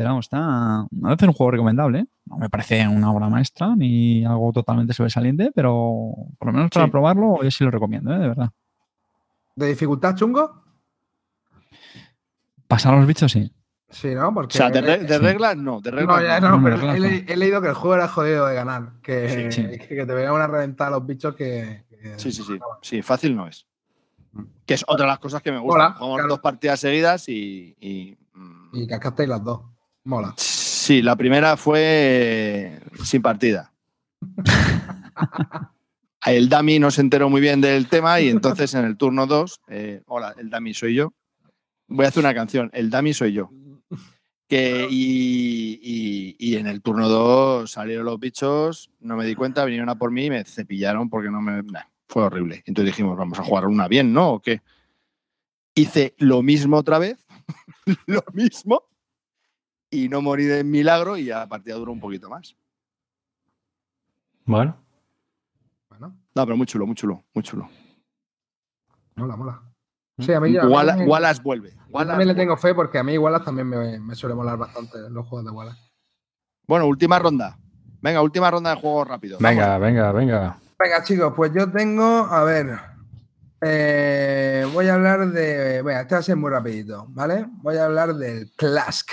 Pero 0.00 0.12
vamos, 0.12 0.24
está, 0.24 0.80
a 0.80 0.86
veces 1.10 1.28
un 1.28 1.34
juego 1.34 1.50
recomendable. 1.50 1.98
¿eh? 1.98 2.06
No 2.24 2.38
me 2.38 2.48
parece 2.48 2.88
una 2.88 3.12
obra 3.12 3.28
maestra 3.28 3.76
ni 3.76 4.24
algo 4.24 4.50
totalmente 4.50 4.94
sobresaliente, 4.94 5.52
pero 5.54 6.14
por 6.38 6.46
lo 6.46 6.54
menos 6.54 6.70
para 6.70 6.88
probarlo 6.88 7.42
yo 7.42 7.50
sí 7.50 7.64
lo 7.64 7.70
recomiendo, 7.70 8.10
¿eh? 8.14 8.18
de 8.18 8.28
verdad. 8.28 8.48
¿De 9.54 9.66
dificultad 9.68 10.16
chungo? 10.16 10.64
Pasar 12.66 12.94
a 12.94 12.96
los 12.96 13.06
bichos, 13.06 13.30
sí. 13.30 13.52
Sí, 13.90 14.14
¿no? 14.14 14.32
Porque, 14.32 14.56
o 14.56 14.56
sea, 14.56 14.70
de, 14.70 14.80
reglas 15.18 15.58
no, 15.58 15.82
de 15.82 15.90
reglas 15.90 16.40
no. 16.40 16.62
pero 16.64 16.92
he, 16.94 17.36
leído 17.36 17.60
que 17.60 17.68
el 17.68 17.74
juego 17.74 17.96
era 17.96 18.08
jodido 18.08 18.46
de 18.46 18.54
ganar, 18.54 18.92
que, 19.02 19.76
que 19.86 20.06
te 20.06 20.14
venía 20.14 20.32
una 20.32 20.46
reventada 20.46 20.88
a 20.88 20.92
los 20.92 21.04
bichos 21.04 21.34
que, 21.34 21.84
Sí, 22.16 22.32
sí, 22.32 22.42
sí. 22.42 22.58
Sí, 22.80 23.02
fácil 23.02 23.36
no 23.36 23.46
es. 23.46 23.66
Mm. 24.32 24.44
Que 24.64 24.72
es 24.72 24.84
otra 24.86 25.04
de 25.04 25.10
las 25.10 25.18
cosas 25.18 25.42
que 25.42 25.52
me 25.52 25.58
gustan. 25.58 25.92
Jugamos 25.92 26.26
dos 26.26 26.38
partidas 26.38 26.80
seguidas 26.80 27.28
y. 27.28 27.76
Y, 27.78 28.16
mm, 28.32 28.70
y 28.72 28.86
cascasteis 28.86 29.28
las 29.28 29.44
dos. 29.44 29.60
Mola. 30.04 30.34
Sí, 30.36 31.02
la 31.02 31.16
primera 31.16 31.56
fue 31.56 32.80
sin 33.04 33.22
partida. 33.22 33.72
el 36.26 36.48
Dami 36.48 36.78
no 36.78 36.90
se 36.90 37.00
enteró 37.00 37.28
muy 37.28 37.40
bien 37.40 37.60
del 37.60 37.88
tema 37.88 38.20
y 38.20 38.28
entonces 38.28 38.74
en 38.74 38.84
el 38.84 38.96
turno 38.96 39.26
2, 39.26 39.60
eh, 39.68 40.02
hola, 40.06 40.34
el 40.38 40.50
Dami 40.50 40.74
soy 40.74 40.94
yo. 40.94 41.12
Voy 41.88 42.06
a 42.06 42.08
hacer 42.08 42.22
una 42.22 42.34
canción, 42.34 42.70
el 42.72 42.90
Dami 42.90 43.12
soy 43.12 43.32
yo. 43.32 43.50
Que, 44.48 44.88
y, 44.90 46.56
en 46.56 46.66
el 46.66 46.82
turno 46.82 47.08
2 47.08 47.70
salieron 47.70 48.04
los 48.04 48.18
bichos, 48.18 48.90
no 48.98 49.16
me 49.16 49.24
di 49.24 49.34
cuenta, 49.34 49.64
vinieron 49.64 49.88
a 49.88 49.94
por 49.94 50.10
mí 50.10 50.26
y 50.26 50.30
me 50.30 50.44
cepillaron 50.44 51.08
porque 51.08 51.30
no 51.30 51.40
me. 51.40 51.62
fue 52.08 52.24
horrible. 52.24 52.62
Entonces 52.66 52.92
dijimos, 52.92 53.16
vamos 53.16 53.38
a 53.38 53.44
jugar 53.44 53.66
una 53.66 53.86
bien, 53.86 54.12
¿no? 54.12 54.32
¿O 54.32 54.40
qué? 54.40 54.60
Hice 55.74 56.14
lo 56.18 56.42
mismo 56.42 56.78
otra 56.78 56.98
vez, 56.98 57.24
lo 58.06 58.24
mismo, 58.32 58.89
y 59.90 60.08
no 60.08 60.22
morí 60.22 60.44
de 60.44 60.64
milagro 60.64 61.16
y 61.16 61.24
la 61.24 61.48
partida 61.48 61.74
duró 61.74 61.92
un 61.92 62.00
poquito 62.00 62.30
más. 62.30 62.56
Bueno. 64.44 64.76
Bueno. 65.88 66.16
No, 66.34 66.44
pero 66.44 66.56
muy 66.56 66.66
chulo, 66.66 66.86
muy 66.86 66.94
chulo, 66.94 67.24
muy 67.34 67.42
chulo. 67.42 67.68
Mola, 69.16 69.36
mola. 69.36 69.62
Sí, 70.18 70.32
a 70.32 70.40
mí 70.40 70.52
ya, 70.52 70.66
Wallace, 70.66 71.42
vuelve. 71.42 71.74
también 71.92 72.28
le 72.28 72.34
tengo 72.34 72.56
fe 72.56 72.74
porque 72.74 72.98
a 72.98 73.02
mí 73.02 73.16
Wallace 73.16 73.44
también 73.44 73.68
me, 73.68 74.14
suele 74.14 74.34
molar 74.34 74.58
bastante 74.58 74.98
los 75.10 75.26
juegos 75.26 75.46
de 75.46 75.50
Wallace. 75.50 75.80
Bueno, 76.66 76.86
última 76.86 77.18
ronda. 77.18 77.58
Venga, 78.02 78.22
última 78.22 78.50
ronda 78.50 78.74
de 78.74 78.80
juegos 78.80 79.08
rápido. 79.08 79.38
Venga, 79.40 79.78
venga, 79.78 80.12
venga. 80.12 80.58
Venga, 80.78 81.02
chicos, 81.02 81.32
pues 81.36 81.52
yo 81.52 81.70
tengo, 81.70 82.04
a 82.04 82.44
ver, 82.44 82.78
eh, 83.60 84.66
voy 84.72 84.88
a 84.88 84.94
hablar 84.94 85.30
de, 85.30 85.82
venga, 85.82 86.02
este 86.02 86.14
va 86.14 86.20
a 86.20 86.22
ser 86.22 86.36
muy 86.36 86.50
rapidito, 86.50 87.06
¿vale? 87.10 87.46
Voy 87.62 87.76
a 87.76 87.84
hablar 87.84 88.14
del 88.14 88.50
Clask, 88.56 89.10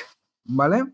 ¿vale? 0.47 0.85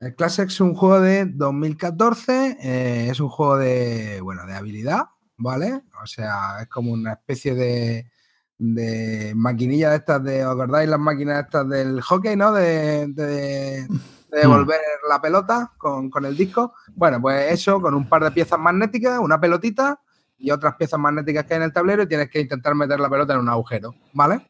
El 0.00 0.14
Clask 0.14 0.40
es 0.40 0.60
un 0.60 0.74
juego 0.74 1.00
de 1.00 1.26
2014, 1.26 2.58
eh, 2.60 3.08
es 3.10 3.20
un 3.20 3.28
juego 3.28 3.56
de, 3.56 4.20
bueno, 4.20 4.46
de 4.46 4.54
habilidad, 4.54 5.06
¿vale? 5.36 5.82
O 6.02 6.06
sea, 6.06 6.62
es 6.62 6.68
como 6.68 6.92
una 6.92 7.14
especie 7.14 7.54
de, 7.54 8.10
de 8.58 9.32
maquinilla 9.34 9.90
de 9.90 9.96
estas 9.96 10.22
de, 10.22 10.44
¿os 10.44 10.52
acordáis 10.52 10.88
las 10.88 11.00
máquinas 11.00 11.44
estas 11.44 11.68
del 11.68 12.00
hockey, 12.00 12.36
¿no? 12.36 12.52
De, 12.52 13.08
de, 13.08 13.86
mm. 13.88 13.98
devolver 14.30 14.80
la 15.08 15.20
pelota 15.20 15.72
con, 15.78 16.10
el 16.24 16.36
disco. 16.36 16.74
Bueno, 16.94 17.20
pues 17.20 17.52
eso, 17.52 17.80
con 17.80 17.94
un 17.94 18.08
par 18.08 18.22
de 18.22 18.30
piezas 18.30 18.58
magnéticas, 18.58 19.18
una 19.18 19.40
pelotita 19.40 20.00
y 20.36 20.52
otras 20.52 20.76
piezas 20.76 21.00
magnéticas 21.00 21.44
que 21.44 21.54
hay 21.54 21.58
en 21.58 21.64
el 21.64 21.72
tablero 21.72 22.04
y 22.04 22.08
tienes 22.08 22.30
que 22.30 22.40
intentar 22.40 22.74
meter 22.74 23.00
la 23.00 23.10
pelota 23.10 23.34
en 23.34 23.40
un 23.40 23.48
agujero, 23.48 23.94
¿vale? 24.12 24.48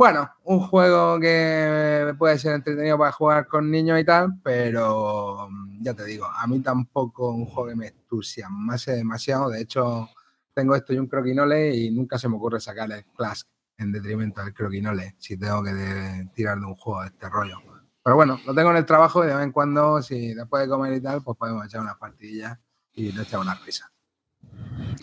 Bueno, 0.00 0.30
un 0.44 0.60
juego 0.60 1.20
que 1.20 2.14
puede 2.16 2.38
ser 2.38 2.54
entretenido 2.54 2.96
para 2.96 3.12
jugar 3.12 3.46
con 3.46 3.70
niños 3.70 4.00
y 4.00 4.04
tal, 4.06 4.40
pero 4.42 5.46
ya 5.78 5.92
te 5.92 6.06
digo, 6.06 6.24
a 6.24 6.46
mí 6.46 6.60
tampoco 6.60 7.28
un 7.32 7.44
juego 7.44 7.68
que 7.68 7.76
me 7.76 7.88
entusiasmase 7.88 8.92
demasiado. 8.92 9.50
De 9.50 9.60
hecho, 9.60 10.08
tengo 10.54 10.74
esto 10.74 10.94
y 10.94 10.96
un 10.96 11.06
croquinole 11.06 11.76
y 11.76 11.90
nunca 11.90 12.18
se 12.18 12.30
me 12.30 12.36
ocurre 12.36 12.60
sacar 12.60 12.90
el 12.90 13.04
Clash 13.14 13.42
en 13.76 13.92
detrimento 13.92 14.42
del 14.42 14.54
croquinole 14.54 15.16
si 15.18 15.36
tengo 15.36 15.62
que 15.62 16.30
tirar 16.32 16.58
de 16.58 16.64
un 16.64 16.76
juego 16.76 17.02
de 17.02 17.08
este 17.08 17.28
rollo. 17.28 17.58
Pero 18.02 18.16
bueno, 18.16 18.40
lo 18.46 18.54
tengo 18.54 18.70
en 18.70 18.78
el 18.78 18.86
trabajo 18.86 19.22
y 19.22 19.26
de 19.26 19.34
vez 19.34 19.44
en 19.44 19.52
cuando, 19.52 20.00
si 20.00 20.32
después 20.32 20.62
de 20.62 20.68
comer 20.70 20.94
y 20.94 21.02
tal, 21.02 21.22
pues 21.22 21.36
podemos 21.36 21.66
echar 21.66 21.82
unas 21.82 21.98
partidillas 21.98 22.58
y 22.94 23.12
le 23.12 23.20
echar 23.20 23.40
una 23.40 23.54
risa. 23.54 23.92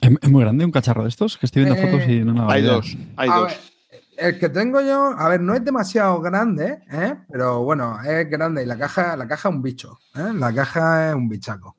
¿Es 0.02 0.28
muy 0.28 0.42
grande 0.42 0.66
un 0.66 0.72
cacharro 0.72 1.04
de 1.04 1.10
estos? 1.10 1.38
Que 1.38 1.46
estoy 1.46 1.66
viendo 1.66 1.80
fotos 1.80 2.10
y 2.10 2.24
no 2.24 2.34
nada. 2.34 2.52
Hay 2.52 2.64
dos, 2.64 2.98
hay 3.16 3.30
dos. 3.30 3.77
El 4.18 4.40
que 4.40 4.50
tengo 4.50 4.82
yo, 4.82 5.16
a 5.18 5.30
ver, 5.30 5.42
no 5.42 5.54
es 5.54 5.64
demasiado 5.64 6.20
grande, 6.22 6.84
¿eh? 6.92 7.16
pero 7.30 7.64
bueno, 7.64 8.00
es 8.04 8.30
grande 8.30 8.64
y 8.64 8.66
la 8.66 8.78
caja, 8.78 9.16
la 9.16 9.28
caja 9.28 9.50
es 9.50 9.56
un 9.56 9.62
bicho. 9.62 10.00
¿eh? 10.16 10.34
La 10.34 10.54
caja 10.54 11.10
es 11.10 11.16
un 11.16 11.30
bichaco. 11.30 11.76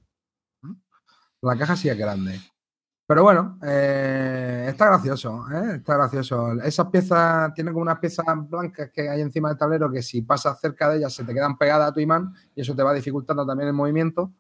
La 1.43 1.56
caja 1.56 1.77
sí 1.77 1.89
es 1.89 1.97
grande. 1.97 2.40
Pero 3.09 3.23
bueno, 3.23 3.59
eh, 3.62 4.66
está 4.69 4.86
gracioso, 4.86 5.47
¿eh? 5.51 5.77
está 5.77 5.97
gracioso. 5.97 6.52
Esas 6.62 6.89
piezas, 6.89 7.55
tienen 7.55 7.73
como 7.73 7.82
unas 7.82 7.98
piezas 7.98 8.27
blancas 8.48 8.90
que 8.93 9.09
hay 9.09 9.23
encima 9.23 9.48
del 9.48 9.56
tablero 9.56 9.90
que 9.90 10.02
si 10.02 10.20
pasas 10.20 10.60
cerca 10.60 10.90
de 10.90 10.98
ellas 10.98 11.15
se 11.15 11.24
te 11.24 11.32
quedan 11.32 11.56
pegadas 11.56 11.89
a 11.89 11.94
tu 11.94 12.01
imán 12.01 12.35
y 12.55 12.60
eso 12.60 12.77
te 12.77 12.82
va 12.82 12.93
dificultando 12.93 13.47
también 13.47 13.69
el 13.69 13.74
movimiento. 13.74 14.32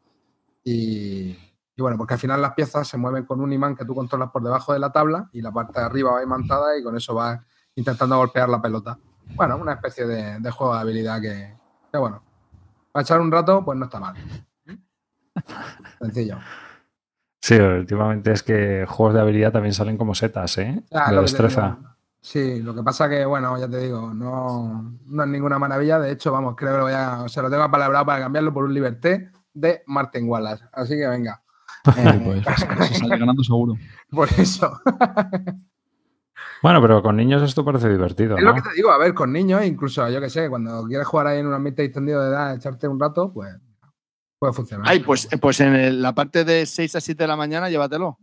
Y, 0.62 1.34
bueno, 1.78 1.96
porque 1.96 2.14
al 2.14 2.20
final 2.20 2.42
las 2.42 2.52
piezas 2.52 2.86
se 2.86 2.98
mueven 2.98 3.24
con 3.24 3.40
un 3.40 3.50
imán 3.52 3.74
que 3.74 3.86
tú 3.86 3.94
controlas 3.94 4.30
por 4.30 4.42
debajo 4.42 4.74
de 4.74 4.80
la 4.80 4.92
tabla 4.92 5.30
y 5.32 5.40
la 5.40 5.50
parte 5.50 5.80
de 5.80 5.86
arriba 5.86 6.12
va 6.12 6.22
imantada 6.22 6.78
y 6.78 6.82
con 6.82 6.94
eso 6.94 7.14
vas 7.14 7.40
intentando 7.78 8.16
golpear 8.16 8.48
la 8.48 8.60
pelota. 8.60 8.98
Bueno, 9.34 9.56
una 9.56 9.74
especie 9.74 10.06
de, 10.06 10.50
juego 10.50 10.74
de 10.74 10.80
habilidad 10.80 11.20
que, 11.20 11.54
que, 11.92 11.98
bueno, 11.98 12.22
para 12.90 13.02
echar 13.02 13.20
un 13.20 13.30
rato, 13.30 13.64
pues 13.64 13.78
no 13.78 13.84
está 13.84 14.00
mal. 14.00 14.16
Sencillo. 16.00 16.38
Sí, 17.40 17.54
últimamente 17.54 18.32
es 18.32 18.42
que 18.42 18.84
juegos 18.88 19.14
de 19.14 19.20
habilidad 19.20 19.52
también 19.52 19.72
salen 19.72 19.96
como 19.96 20.14
setas, 20.14 20.58
¿eh? 20.58 20.82
Ah, 20.92 21.12
de 21.12 21.20
destreza. 21.20 21.78
Sí, 22.20 22.60
lo 22.62 22.74
que 22.74 22.82
pasa 22.82 23.08
que, 23.08 23.24
bueno, 23.24 23.56
ya 23.58 23.68
te 23.68 23.78
digo, 23.78 24.12
no, 24.12 24.98
no 25.06 25.22
es 25.22 25.28
ninguna 25.28 25.58
maravilla. 25.58 26.00
De 26.00 26.10
hecho, 26.10 26.32
vamos, 26.32 26.56
creo 26.56 26.72
que 26.72 26.78
lo 26.78 26.84
voy 26.84 26.92
a, 26.92 27.22
o 27.22 27.28
sea, 27.28 27.44
lo 27.44 27.50
tengo 27.50 27.62
apalabrado 27.62 28.04
para 28.06 28.24
cambiarlo 28.24 28.52
por 28.52 28.64
un 28.64 28.74
Liberté 28.74 29.30
de 29.54 29.82
Martin 29.86 30.28
Wallace. 30.28 30.64
Así 30.72 30.96
que 30.96 31.06
venga. 31.06 31.42
Eh, 31.96 32.20
pues, 32.22 32.44
pues, 32.44 32.88
se 32.88 32.94
sale 32.96 33.16
ganando 33.16 33.42
seguro. 33.42 33.74
Por 34.10 34.28
eso. 34.36 34.78
Bueno, 36.62 36.82
pero 36.82 37.02
con 37.02 37.16
niños 37.16 37.42
esto 37.42 37.64
parece 37.64 37.88
divertido. 37.88 38.36
Es 38.36 38.42
lo 38.42 38.54
que 38.54 38.62
te 38.62 38.72
digo, 38.74 38.90
a 38.90 38.98
ver, 38.98 39.14
con 39.14 39.32
niños, 39.32 39.64
incluso 39.64 40.08
yo 40.08 40.20
que 40.20 40.30
sé, 40.30 40.48
cuando 40.48 40.84
quieres 40.86 41.06
jugar 41.06 41.28
ahí 41.28 41.38
en 41.38 41.46
un 41.46 41.54
ambiente 41.54 41.84
extendido 41.84 42.22
de 42.22 42.30
edad, 42.30 42.54
echarte 42.54 42.88
un 42.88 42.98
rato, 42.98 43.32
pues 43.32 43.54
puede 44.38 44.52
funcionar. 44.52 44.86
Ay, 44.88 45.00
pues, 45.00 45.28
pues 45.40 45.60
en 45.60 46.02
la 46.02 46.14
parte 46.14 46.44
de 46.44 46.66
6 46.66 46.96
a 46.96 47.00
7 47.00 47.22
de 47.22 47.28
la 47.28 47.36
mañana, 47.36 47.70
llévatelo. 47.70 48.18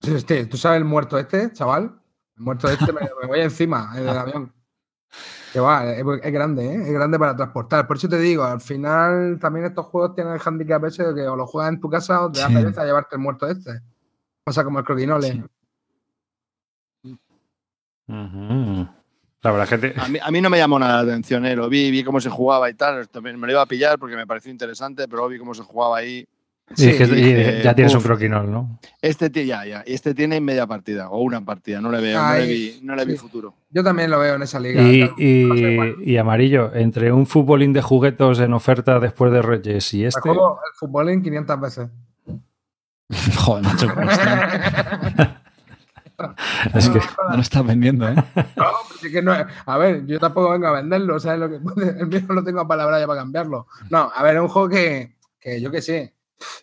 Sí, 0.00 0.14
este, 0.14 0.46
¿Tú 0.46 0.56
sabes 0.56 0.78
el 0.78 0.84
muerto 0.84 1.18
este, 1.18 1.52
chaval? 1.52 2.00
El 2.36 2.42
muerto 2.42 2.68
este 2.68 2.92
me, 2.92 3.08
voy 3.26 3.40
encima 3.40 3.94
del 3.94 4.08
avión. 4.08 4.52
Que 5.52 5.60
va, 5.60 5.84
es, 5.92 6.32
grande, 6.32 6.66
¿eh? 6.66 6.82
es 6.82 6.92
grande 6.92 7.18
para 7.18 7.36
transportar. 7.36 7.86
Por 7.86 7.96
eso 7.96 8.08
te 8.08 8.18
digo, 8.18 8.42
al 8.42 8.60
final 8.60 9.38
también 9.40 9.66
estos 9.66 9.86
juegos 9.86 10.14
tienen 10.16 10.34
el 10.34 10.40
handicap 10.44 10.84
ese 10.84 11.04
de 11.04 11.14
que 11.14 11.28
o 11.28 11.36
lo 11.36 11.46
juegas 11.46 11.72
en 11.72 11.80
tu 11.80 11.88
casa 11.88 12.22
o 12.22 12.32
te 12.32 12.40
da 12.40 12.48
pereza 12.48 12.84
llevarte 12.84 13.14
el 13.14 13.22
muerto 13.22 13.46
este. 13.46 13.80
Pasa 14.42 14.64
como 14.64 14.80
el 14.80 14.84
croquinole. 14.84 15.44
La 18.06 19.52
verdad 19.52 19.78
que 19.78 19.94
a, 20.22 20.30
mí, 20.30 20.40
no 20.40 20.48
me 20.48 20.56
llamó 20.56 20.78
nada 20.78 21.02
la 21.02 21.12
atención, 21.12 21.44
¿eh? 21.44 21.54
lo 21.54 21.68
vi, 21.68 21.90
vi 21.90 22.02
cómo 22.02 22.18
se 22.18 22.30
jugaba 22.30 22.70
y 22.70 22.74
tal. 22.74 23.08
También 23.08 23.38
me 23.38 23.46
lo 23.46 23.52
iba 23.52 23.62
a 23.62 23.66
pillar 23.66 23.98
porque 23.98 24.16
me 24.16 24.26
pareció 24.26 24.50
interesante, 24.50 25.06
pero 25.06 25.28
vi 25.28 25.38
cómo 25.38 25.52
se 25.52 25.62
jugaba 25.62 25.98
ahí. 25.98 26.26
Sí, 26.74 26.96
ya 27.62 27.74
tienes 27.74 27.94
un 27.94 28.00
croquinol, 28.00 28.50
¿no? 28.50 28.80
Este 29.02 29.30
ya, 29.44 29.66
ya. 29.66 29.82
Este 29.86 30.14
tiene 30.14 30.40
media 30.40 30.66
partida 30.66 31.10
o 31.10 31.20
una 31.20 31.44
partida. 31.44 31.78
No 31.82 31.90
le 31.90 32.00
veo, 32.00 32.18
no 32.82 32.96
le 32.96 33.04
vi, 33.04 33.16
futuro. 33.16 33.54
Yo 33.68 33.84
también 33.84 34.10
lo 34.10 34.18
veo 34.18 34.36
en 34.36 34.42
esa 34.42 34.58
liga. 34.58 34.82
Y, 35.18 36.16
amarillo, 36.16 36.74
entre 36.74 37.12
un 37.12 37.26
futbolín 37.26 37.74
de 37.74 37.82
juguetos 37.82 38.40
en 38.40 38.54
oferta 38.54 38.98
después 38.98 39.30
de 39.30 39.42
Reyes 39.42 39.92
y 39.92 40.06
este. 40.06 40.30
el 40.30 40.36
futbolín 40.74 41.22
500 41.22 41.60
veces. 41.60 41.88
Joder, 43.36 43.62
macho. 43.62 43.88
es 46.74 46.88
que 46.88 47.00
no 47.28 47.36
lo 47.36 47.40
estás 47.42 47.66
vendiendo, 47.66 48.08
¿eh? 48.08 48.14
No, 48.56 48.66
es 49.02 49.12
que 49.12 49.22
no, 49.22 49.32
a 49.66 49.78
ver, 49.78 50.06
yo 50.06 50.18
tampoco 50.18 50.50
vengo 50.50 50.66
a 50.66 50.72
venderlo, 50.72 51.18
¿sabes? 51.20 51.40
Lo 51.40 51.48
que, 51.48 51.56
el 52.00 52.06
mío 52.06 52.20
no 52.28 52.44
tengo 52.44 52.66
palabra 52.66 52.98
ya 52.98 53.06
para 53.06 53.20
cambiarlo. 53.20 53.66
No, 53.90 54.10
a 54.14 54.22
ver, 54.22 54.36
es 54.36 54.42
un 54.42 54.48
juego 54.48 54.68
que, 54.68 55.16
que 55.38 55.60
yo 55.60 55.70
qué 55.70 55.82
sé, 55.82 56.14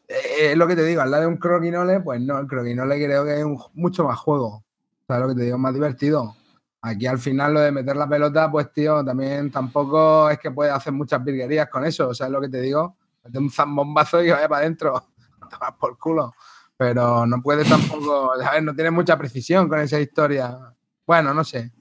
eh, 0.08 0.52
es 0.52 0.58
lo 0.58 0.68
que 0.68 0.76
te 0.76 0.84
digo, 0.84 1.02
al 1.02 1.12
lado 1.12 1.24
de 1.24 1.30
un 1.30 1.38
croquinole, 1.38 2.00
pues 2.02 2.22
no, 2.22 2.40
el 2.40 2.48
croquinole 2.48 3.04
creo 3.04 3.24
que 3.26 3.40
es 3.40 3.46
mucho 3.74 4.04
más 4.06 4.18
juego. 4.20 4.64
¿Sabes 5.08 5.24
lo 5.24 5.30
que 5.30 5.40
te 5.40 5.46
digo? 5.46 5.58
Más 5.58 5.74
divertido. 5.74 6.36
Aquí 6.82 7.06
al 7.06 7.20
final 7.20 7.54
lo 7.54 7.60
de 7.60 7.72
meter 7.72 7.96
la 7.96 8.10
pelota, 8.10 8.50
pues 8.50 8.72
tío, 8.72 9.04
también 9.06 9.52
tampoco 9.52 10.30
es 10.30 10.40
que 10.40 10.50
puedes 10.50 10.74
hacer 10.74 10.94
muchas 10.94 11.24
virguerías 11.24 11.70
con 11.70 11.86
eso. 11.86 12.14
¿Sabes 12.14 12.32
lo 12.34 12.42
que 12.42 12.50
te 12.50 12.60
digo? 12.62 12.96
Mete 13.24 13.38
un 13.38 13.52
zambombazo 13.52 14.24
y 14.24 14.32
vaya 14.32 14.50
para 14.50 14.62
adentro. 14.62 15.04
Te 15.50 15.58
por 15.80 15.98
culo 15.98 16.34
pero 16.82 17.28
no 17.28 17.44
puede 17.44 17.64
tampoco, 17.64 18.32
¿sabes? 18.44 18.64
No 18.64 18.74
tiene 18.74 18.90
mucha 18.90 19.16
precisión 19.16 19.70
con 19.70 19.80
esa 19.82 20.00
historia. 20.00 20.58
Bueno, 21.06 21.32
no 21.32 21.44
sé. 21.44 21.72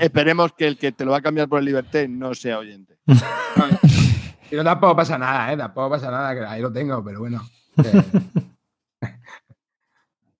esperemos 0.00 0.52
que 0.54 0.66
el 0.66 0.76
que 0.76 0.90
te 0.90 1.04
lo 1.04 1.12
va 1.12 1.18
a 1.18 1.22
cambiar 1.22 1.48
por 1.48 1.60
el 1.60 1.66
Liberté 1.66 2.08
no 2.08 2.34
sea 2.34 2.58
oyente. 2.58 2.98
y 4.50 4.56
no 4.56 4.64
tampoco 4.64 4.96
pasa 4.96 5.16
nada, 5.16 5.52
¿eh? 5.52 5.56
Tampoco 5.56 5.90
pasa 5.90 6.10
nada, 6.10 6.34
que 6.34 6.44
ahí 6.44 6.60
lo 6.60 6.72
tengo, 6.72 7.04
pero 7.04 7.20
bueno. 7.20 7.40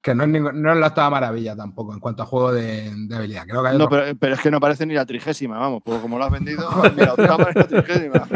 Que, 0.02 0.14
no, 0.16 0.24
es 0.24 0.30
no 0.30 0.72
es 0.72 0.78
la 0.80 0.88
octava 0.88 1.10
maravilla 1.10 1.54
tampoco 1.54 1.92
en 1.92 2.00
cuanto 2.00 2.24
a 2.24 2.26
juego 2.26 2.52
de, 2.52 2.90
habilidad. 3.14 3.44
Creo 3.46 3.62
que 3.62 3.72
no, 3.78 3.88
pero, 3.88 4.34
es 4.34 4.40
que 4.40 4.50
no 4.50 4.58
parece 4.58 4.84
ni 4.84 4.94
la 4.94 5.06
trigésima, 5.06 5.60
vamos, 5.60 5.80
porque 5.84 6.00
como 6.00 6.18
lo 6.18 6.24
has 6.24 6.32
vendido, 6.32 6.68
mira, 6.96 7.12
octava 7.12 7.50
es 7.50 7.54
la 7.54 7.68
trigésima. 7.68 8.26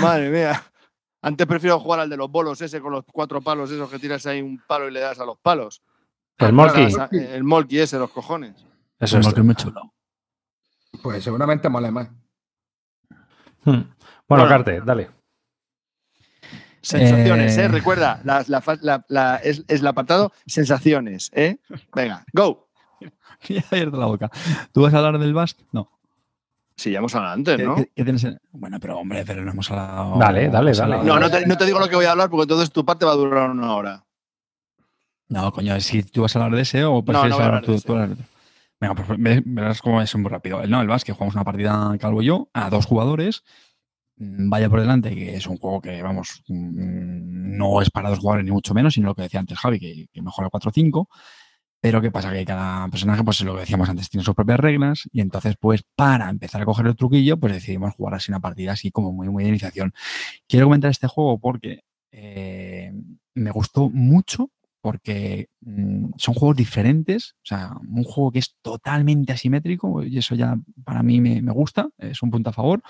Madre 0.00 0.30
mía. 0.30 0.62
Antes 1.22 1.46
prefiero 1.46 1.78
jugar 1.78 2.00
al 2.00 2.10
de 2.10 2.16
los 2.16 2.30
bolos 2.30 2.60
ese 2.62 2.80
con 2.80 2.92
los 2.92 3.04
cuatro 3.04 3.40
palos, 3.40 3.70
esos 3.70 3.90
que 3.90 3.98
tiras 3.98 4.24
ahí 4.26 4.40
un 4.40 4.58
palo 4.66 4.88
y 4.88 4.92
le 4.92 5.00
das 5.00 5.18
a 5.20 5.24
los 5.24 5.38
palos. 5.38 5.82
El 6.38 6.52
Molky. 6.52 6.88
El 7.12 7.44
Molky 7.44 7.80
ese, 7.80 7.98
los 7.98 8.10
cojones. 8.10 8.64
Eso 8.98 9.18
es 9.18 9.36
muy 9.38 9.54
chulo. 9.54 9.92
Pues 11.02 11.22
seguramente 11.22 11.68
mole 11.68 11.90
más. 11.90 12.08
Hmm. 13.64 13.82
Bueno, 14.26 14.48
Carte, 14.48 14.80
dale. 14.80 15.10
Sensaciones, 16.82 17.58
¿eh? 17.58 17.64
eh. 17.64 17.68
Recuerda, 17.68 18.22
es, 19.42 19.64
el 19.68 19.86
apartado 19.86 20.32
sensaciones, 20.46 21.30
¿eh? 21.34 21.58
Venga, 21.94 22.24
go. 22.32 22.68
ya 23.48 23.62
abierto 23.70 23.98
la 23.98 24.06
boca. 24.06 24.30
¿Tú 24.72 24.82
vas 24.82 24.94
a 24.94 24.98
hablar 24.98 25.18
del 25.18 25.34
Bast? 25.34 25.60
No. 25.72 25.99
Sí, 26.80 26.92
ya 26.92 27.00
hemos 27.00 27.14
hablado 27.14 27.34
antes, 27.34 27.60
¿no? 27.60 27.76
Bueno, 28.52 28.80
pero 28.80 28.98
hombre, 28.98 29.22
pero 29.26 29.44
no 29.44 29.50
hemos 29.50 29.70
hablado. 29.70 30.16
Dale, 30.18 30.48
dale, 30.48 30.72
dale. 30.72 31.04
No, 31.04 31.20
no 31.20 31.28
te, 31.28 31.66
digo 31.66 31.78
lo 31.78 31.86
que 31.90 31.94
voy 31.94 32.06
a 32.06 32.12
hablar 32.12 32.30
porque 32.30 32.44
entonces 32.44 32.72
tu 32.72 32.86
parte 32.86 33.04
va 33.04 33.12
a 33.12 33.16
durar 33.16 33.50
una 33.50 33.74
hora. 33.74 34.06
No, 35.28 35.52
coño, 35.52 35.78
si 35.82 36.02
tú 36.04 36.22
vas 36.22 36.34
a 36.34 36.38
hablar 36.38 36.56
de 36.56 36.62
ese 36.62 36.82
o 36.84 37.04
prefieres 37.04 37.36
no, 37.36 37.44
hablar 37.44 37.62
tú, 37.62 37.76
Venga, 38.80 38.94
pues 38.94 39.42
verás 39.44 39.82
cómo 39.82 40.00
es 40.00 40.16
muy 40.16 40.30
rápido. 40.30 40.66
No, 40.68 40.80
el 40.80 41.04
que 41.04 41.12
jugamos 41.12 41.34
una 41.34 41.44
partida 41.44 41.94
calvo 42.00 42.22
yo 42.22 42.48
a 42.54 42.70
dos 42.70 42.86
jugadores. 42.86 43.44
Mm, 44.16 44.48
vaya 44.48 44.70
por 44.70 44.80
delante, 44.80 45.14
que 45.14 45.36
es 45.36 45.46
un 45.46 45.58
juego 45.58 45.82
que, 45.82 46.00
vamos, 46.00 46.42
mm, 46.48 47.58
no 47.58 47.82
es 47.82 47.90
para 47.90 48.08
dos 48.08 48.20
jugadores 48.20 48.46
ni 48.46 48.52
mucho 48.52 48.72
menos, 48.72 48.94
sino 48.94 49.08
lo 49.08 49.14
que 49.14 49.20
decía 49.20 49.40
antes 49.40 49.58
Javi, 49.58 49.78
que, 49.78 50.06
que 50.10 50.22
mejora 50.22 50.48
4-5. 50.48 51.08
Pero 51.80 52.02
¿qué 52.02 52.10
pasa? 52.10 52.30
Que 52.32 52.44
cada 52.44 52.88
personaje, 52.88 53.24
pues 53.24 53.40
lo 53.40 53.54
que 53.54 53.60
decíamos 53.60 53.88
antes, 53.88 54.10
tiene 54.10 54.24
sus 54.24 54.34
propias 54.34 54.60
reglas 54.60 55.08
y 55.12 55.20
entonces, 55.20 55.56
pues 55.58 55.82
para 55.96 56.28
empezar 56.28 56.60
a 56.60 56.66
coger 56.66 56.86
el 56.86 56.96
truquillo, 56.96 57.38
pues 57.38 57.54
decidimos 57.54 57.94
jugar 57.94 58.14
así 58.14 58.30
una 58.30 58.40
partida 58.40 58.72
así 58.72 58.90
como 58.90 59.12
muy, 59.12 59.28
muy 59.30 59.44
de 59.44 59.50
iniciación. 59.50 59.94
Quiero 60.46 60.66
comentar 60.66 60.90
este 60.90 61.06
juego 61.06 61.38
porque 61.38 61.80
eh, 62.12 62.92
me 63.34 63.50
gustó 63.50 63.88
mucho 63.88 64.50
porque 64.82 65.48
mm, 65.60 66.10
son 66.16 66.34
juegos 66.34 66.56
diferentes, 66.56 67.34
o 67.36 67.46
sea, 67.46 67.72
un 67.88 68.04
juego 68.04 68.32
que 68.32 68.38
es 68.40 68.56
totalmente 68.62 69.32
asimétrico 69.32 70.02
y 70.04 70.18
eso 70.18 70.34
ya 70.34 70.56
para 70.84 71.02
mí 71.02 71.20
me, 71.20 71.40
gusta, 71.52 71.88
es 71.98 72.22
un 72.22 72.30
punto 72.30 72.50
a 72.50 72.52
favor. 72.52 72.82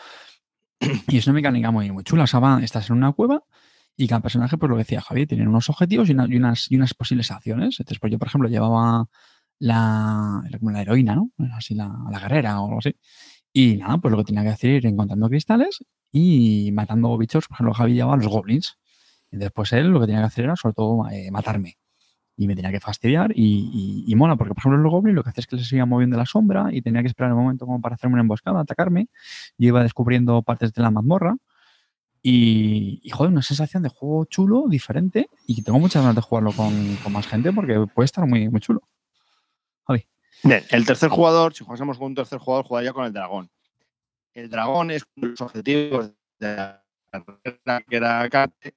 Y 1.08 1.18
es 1.18 1.26
una 1.26 1.34
mecánica 1.34 1.70
muy, 1.70 1.90
muy 1.90 2.04
chula, 2.04 2.24
o 2.24 2.26
sea, 2.26 2.58
estás 2.62 2.88
en 2.88 2.96
una 2.96 3.12
cueva 3.12 3.42
y 4.00 4.08
cada 4.08 4.20
personaje, 4.20 4.56
pues 4.56 4.70
lo 4.70 4.78
decía 4.78 5.02
Javier, 5.02 5.28
tiene 5.28 5.46
unos 5.46 5.68
objetivos 5.68 6.08
y, 6.08 6.12
unas, 6.12 6.70
y 6.70 6.76
unas 6.76 6.94
posibles 6.94 7.30
acciones. 7.30 7.78
Entonces, 7.80 7.98
pues 7.98 8.10
yo, 8.10 8.18
por 8.18 8.28
ejemplo, 8.28 8.48
llevaba 8.48 9.08
la, 9.58 10.42
como 10.58 10.70
la 10.70 10.80
heroína, 10.80 11.14
¿no? 11.14 11.30
Así 11.54 11.74
la, 11.74 11.94
la 12.10 12.18
guerrera 12.18 12.62
o 12.62 12.66
algo 12.68 12.78
así. 12.78 12.96
Y 13.52 13.76
nada, 13.76 13.98
pues 13.98 14.10
lo 14.10 14.16
que 14.16 14.24
tenía 14.24 14.42
que 14.42 14.48
hacer 14.48 14.70
era 14.70 14.78
ir 14.78 14.86
encontrando 14.86 15.28
cristales 15.28 15.84
y 16.10 16.70
matando 16.72 17.18
bichos. 17.18 17.46
Por 17.46 17.56
ejemplo, 17.56 17.74
Javi 17.74 17.92
llevaba 17.92 18.16
los 18.16 18.28
goblins. 18.28 18.78
Y 19.30 19.36
después 19.36 19.70
él 19.74 19.88
lo 19.88 20.00
que 20.00 20.06
tenía 20.06 20.22
que 20.22 20.28
hacer 20.28 20.44
era, 20.46 20.56
sobre 20.56 20.74
todo, 20.74 21.06
eh, 21.10 21.30
matarme. 21.30 21.76
Y 22.38 22.46
me 22.46 22.56
tenía 22.56 22.70
que 22.70 22.80
fastidiar 22.80 23.32
y, 23.34 24.04
y, 24.06 24.14
mola, 24.14 24.36
porque 24.36 24.54
por 24.54 24.62
ejemplo 24.62 24.78
los 24.78 24.90
goblins 24.90 25.14
lo 25.14 25.22
que 25.22 25.28
hacía 25.28 25.42
es 25.42 25.46
que 25.46 25.56
les 25.56 25.70
iba 25.74 25.84
moviendo 25.84 26.16
la 26.16 26.24
sombra 26.24 26.68
y 26.72 26.80
tenía 26.80 27.02
que 27.02 27.08
esperar 27.08 27.34
un 27.34 27.38
momento 27.40 27.66
como 27.66 27.82
para 27.82 27.96
hacerme 27.96 28.14
una 28.14 28.22
emboscada, 28.22 28.60
atacarme. 28.60 29.08
Yo 29.58 29.68
iba 29.68 29.82
descubriendo 29.82 30.40
partes 30.42 30.72
de 30.72 30.80
la 30.80 30.90
mazmorra 30.90 31.36
y, 32.22 33.08
joder, 33.10 33.32
una 33.32 33.42
sensación 33.42 33.82
de 33.82 33.88
juego 33.88 34.26
chulo, 34.26 34.64
diferente, 34.68 35.28
y 35.46 35.62
tengo 35.62 35.78
muchas 35.78 36.02
ganas 36.02 36.16
de 36.16 36.22
jugarlo 36.22 36.52
con, 36.52 36.98
más 37.12 37.26
gente 37.26 37.52
porque 37.52 37.86
puede 37.94 38.04
estar 38.04 38.26
muy, 38.26 38.48
muy 38.48 38.60
chulo. 38.60 38.82
El 40.42 40.86
tercer 40.86 41.10
jugador, 41.10 41.54
si 41.54 41.64
jugásemos 41.64 41.98
con 41.98 42.08
un 42.08 42.14
tercer 42.14 42.38
jugador, 42.38 42.66
jugaría 42.66 42.92
con 42.92 43.04
el 43.04 43.12
dragón. 43.12 43.50
El 44.32 44.48
dragón 44.48 44.90
es 44.90 45.04
los 45.16 45.40
objetivos 45.40 46.12
de 46.38 46.56
la 46.56 46.82
que 47.82 47.96
era 47.96 48.28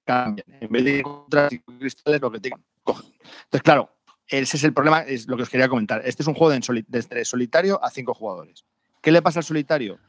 cambian. 0.04 0.46
En 0.60 0.72
vez 0.72 0.84
de 0.84 1.00
encontrar 1.00 1.50
cristales, 1.80 2.22
lo 2.22 2.32
que 2.32 2.40
te 2.40 2.52
cogen. 2.84 3.14
Entonces, 3.46 3.62
claro, 3.62 3.96
ese 4.28 4.58
es 4.58 4.64
el 4.64 4.74
problema, 4.74 5.02
es 5.02 5.28
lo 5.28 5.38
que 5.38 5.44
os 5.44 5.50
quería 5.50 5.70
comentar. 5.70 6.02
Este 6.06 6.24
es 6.24 6.28
un 6.28 6.34
juego 6.34 6.52
de, 6.52 6.86
de 6.88 7.26
solitario 7.26 7.84
a 7.84 7.90
cinco 7.90 8.14
jugadores. 8.14 8.66
¿Qué 9.02 9.12
le 9.12 9.22
pasa 9.22 9.40
al 9.40 9.46
solitario? 9.46 10.00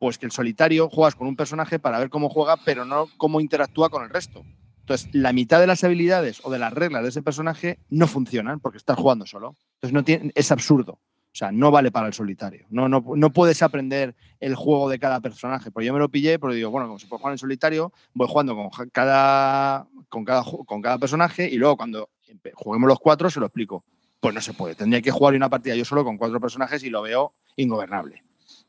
Pues 0.00 0.16
que 0.16 0.24
el 0.24 0.32
solitario 0.32 0.88
juegas 0.88 1.14
con 1.14 1.28
un 1.28 1.36
personaje 1.36 1.78
para 1.78 1.98
ver 1.98 2.08
cómo 2.08 2.30
juega, 2.30 2.56
pero 2.64 2.86
no 2.86 3.06
cómo 3.18 3.38
interactúa 3.38 3.90
con 3.90 4.02
el 4.02 4.08
resto. 4.08 4.42
Entonces, 4.80 5.10
la 5.12 5.34
mitad 5.34 5.60
de 5.60 5.66
las 5.66 5.84
habilidades 5.84 6.40
o 6.42 6.50
de 6.50 6.58
las 6.58 6.72
reglas 6.72 7.02
de 7.02 7.10
ese 7.10 7.22
personaje 7.22 7.78
no 7.90 8.06
funcionan 8.06 8.60
porque 8.60 8.78
estás 8.78 8.96
jugando 8.96 9.26
solo. 9.26 9.56
Entonces, 9.74 9.92
no 9.92 10.02
tiene, 10.02 10.32
es 10.34 10.50
absurdo. 10.50 10.92
O 10.94 11.34
sea, 11.34 11.52
no 11.52 11.70
vale 11.70 11.92
para 11.92 12.06
el 12.06 12.14
solitario. 12.14 12.66
No, 12.70 12.88
no, 12.88 13.04
no, 13.14 13.30
puedes 13.30 13.62
aprender 13.62 14.16
el 14.40 14.54
juego 14.56 14.88
de 14.88 14.98
cada 14.98 15.20
personaje. 15.20 15.70
Pues 15.70 15.86
yo 15.86 15.92
me 15.92 15.98
lo 15.98 16.08
pillé, 16.08 16.38
porque 16.38 16.56
digo, 16.56 16.70
bueno, 16.70 16.88
como 16.88 16.98
se 16.98 17.06
puede 17.06 17.20
jugar 17.20 17.34
en 17.34 17.38
solitario, 17.38 17.92
voy 18.14 18.26
jugando 18.26 18.56
con 18.56 18.70
cada, 18.90 19.86
con 20.08 20.24
cada, 20.24 20.42
con 20.42 20.80
cada 20.80 20.98
personaje 20.98 21.46
y 21.46 21.56
luego 21.56 21.76
cuando 21.76 22.08
juguemos 22.54 22.88
los 22.88 22.98
cuatro 22.98 23.28
se 23.28 23.38
lo 23.38 23.46
explico. 23.46 23.84
Pues 24.18 24.34
no 24.34 24.40
se 24.40 24.54
puede. 24.54 24.74
Tendría 24.74 25.02
que 25.02 25.10
jugar 25.10 25.34
una 25.34 25.50
partida 25.50 25.76
yo 25.76 25.84
solo 25.84 26.04
con 26.04 26.16
cuatro 26.16 26.40
personajes 26.40 26.82
y 26.84 26.88
lo 26.88 27.02
veo 27.02 27.34
ingobernable. 27.56 28.22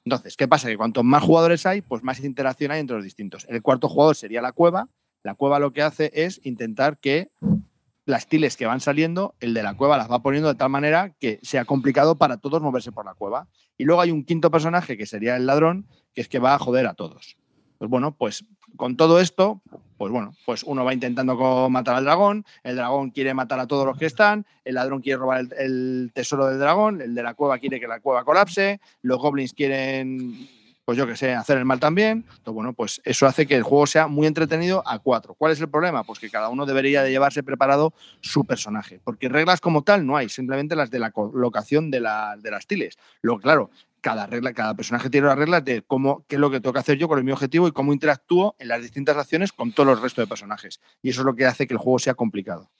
Entonces, 0.05 0.35
¿qué 0.35 0.47
pasa? 0.47 0.67
Que 0.67 0.77
cuanto 0.77 1.03
más 1.03 1.23
jugadores 1.23 1.65
hay, 1.65 1.81
pues 1.81 2.03
más 2.03 2.19
interacción 2.23 2.71
hay 2.71 2.79
entre 2.79 2.95
los 2.95 3.03
distintos. 3.03 3.45
El 3.49 3.61
cuarto 3.61 3.87
jugador 3.87 4.15
sería 4.15 4.41
la 4.41 4.51
cueva. 4.51 4.89
La 5.23 5.35
cueva 5.35 5.59
lo 5.59 5.71
que 5.71 5.83
hace 5.83 6.11
es 6.13 6.41
intentar 6.43 6.97
que 6.97 7.29
las 8.05 8.27
tiles 8.27 8.57
que 8.57 8.65
van 8.65 8.79
saliendo, 8.79 9.35
el 9.39 9.53
de 9.53 9.61
la 9.61 9.75
cueva 9.75 9.97
las 9.97 10.09
va 10.09 10.23
poniendo 10.23 10.49
de 10.49 10.55
tal 10.55 10.69
manera 10.69 11.13
que 11.19 11.39
sea 11.43 11.65
complicado 11.65 12.17
para 12.17 12.37
todos 12.37 12.61
moverse 12.61 12.91
por 12.91 13.05
la 13.05 13.13
cueva. 13.13 13.47
Y 13.77 13.85
luego 13.85 14.01
hay 14.01 14.11
un 14.11 14.25
quinto 14.25 14.49
personaje 14.49 14.97
que 14.97 15.05
sería 15.05 15.35
el 15.35 15.45
ladrón, 15.45 15.87
que 16.13 16.21
es 16.21 16.27
que 16.27 16.39
va 16.39 16.55
a 16.55 16.59
joder 16.59 16.87
a 16.87 16.95
todos. 16.95 17.37
Pues 17.77 17.89
bueno, 17.89 18.15
pues 18.15 18.45
con 18.75 18.97
todo 18.97 19.19
esto, 19.19 19.61
pues 19.97 20.11
bueno, 20.11 20.35
pues 20.45 20.63
uno 20.63 20.83
va 20.83 20.93
intentando 20.93 21.69
matar 21.69 21.95
al 21.95 22.05
dragón, 22.05 22.43
el 22.63 22.75
dragón 22.75 23.11
quiere 23.11 23.33
matar 23.33 23.59
a 23.59 23.67
todos 23.67 23.85
los 23.85 23.97
que 23.97 24.07
están, 24.07 24.47
el 24.65 24.75
ladrón 24.75 25.01
quiere 25.01 25.17
robar 25.17 25.45
el, 25.57 26.11
tesoro 26.13 26.47
del 26.47 26.59
dragón, 26.59 27.01
el 27.01 27.13
de 27.13 27.23
la 27.23 27.35
cueva 27.35 27.59
quiere 27.59 27.79
que 27.79 27.87
la 27.87 27.99
cueva 27.99 28.23
colapse, 28.23 28.79
los 29.03 29.19
goblins 29.19 29.53
quieren 29.53 30.49
pues 30.85 30.97
yo 30.97 31.05
que 31.05 31.15
sé, 31.15 31.33
hacer 31.33 31.57
el 31.59 31.65
mal 31.65 31.79
también. 31.79 32.25
Entonces, 32.27 32.53
bueno, 32.53 32.73
pues 32.73 32.99
eso 33.05 33.27
hace 33.27 33.45
que 33.45 33.55
el 33.55 33.63
juego 33.63 33.85
sea 33.85 34.07
muy 34.07 34.25
entretenido 34.27 34.83
a 34.85 34.99
cuatro. 34.99 35.35
¿Cuál 35.35 35.51
es 35.51 35.61
el 35.61 35.69
problema? 35.69 36.03
Pues 36.03 36.19
que 36.19 36.29
cada 36.29 36.49
uno 36.49 36.65
debería 36.65 37.03
de 37.03 37.11
llevarse 37.11 37.43
preparado 37.43 37.93
su 38.19 38.43
personaje, 38.43 38.99
porque 39.03 39.29
reglas 39.29 39.61
como 39.61 39.83
tal 39.83 40.05
no 40.05 40.17
hay, 40.17 40.27
simplemente 40.27 40.75
las 40.75 40.89
de 40.89 40.99
la 40.99 41.11
colocación 41.11 41.91
de, 41.91 41.99
de 41.99 42.51
las 42.51 42.67
tiles. 42.67 42.97
Luego, 43.21 43.39
claro, 43.39 43.69
cada 44.01 44.27
regla, 44.27 44.53
cada 44.53 44.75
personaje 44.75 45.09
tiene 45.09 45.27
las 45.27 45.37
reglas 45.37 45.63
de 45.63 45.83
cómo, 45.83 46.25
qué 46.27 46.35
es 46.35 46.39
lo 46.41 46.51
que 46.51 46.59
tengo 46.59 46.73
que 46.73 46.79
hacer 46.79 46.97
yo 46.97 47.07
con 47.07 47.23
mi 47.23 47.31
objetivo 47.31 47.67
y 47.67 47.71
cómo 47.71 47.93
interactúo 47.93 48.55
en 48.59 48.67
las 48.67 48.81
distintas 48.81 49.15
acciones 49.15 49.51
con 49.51 49.71
todos 49.71 49.87
los 49.87 50.01
restos 50.01 50.23
de 50.23 50.27
personajes. 50.27 50.81
Y 51.01 51.09
eso 51.09 51.21
es 51.21 51.25
lo 51.25 51.35
que 51.35 51.45
hace 51.45 51.67
que 51.67 51.73
el 51.73 51.77
juego 51.77 51.99
sea 51.99 52.15
complicado. 52.15 52.71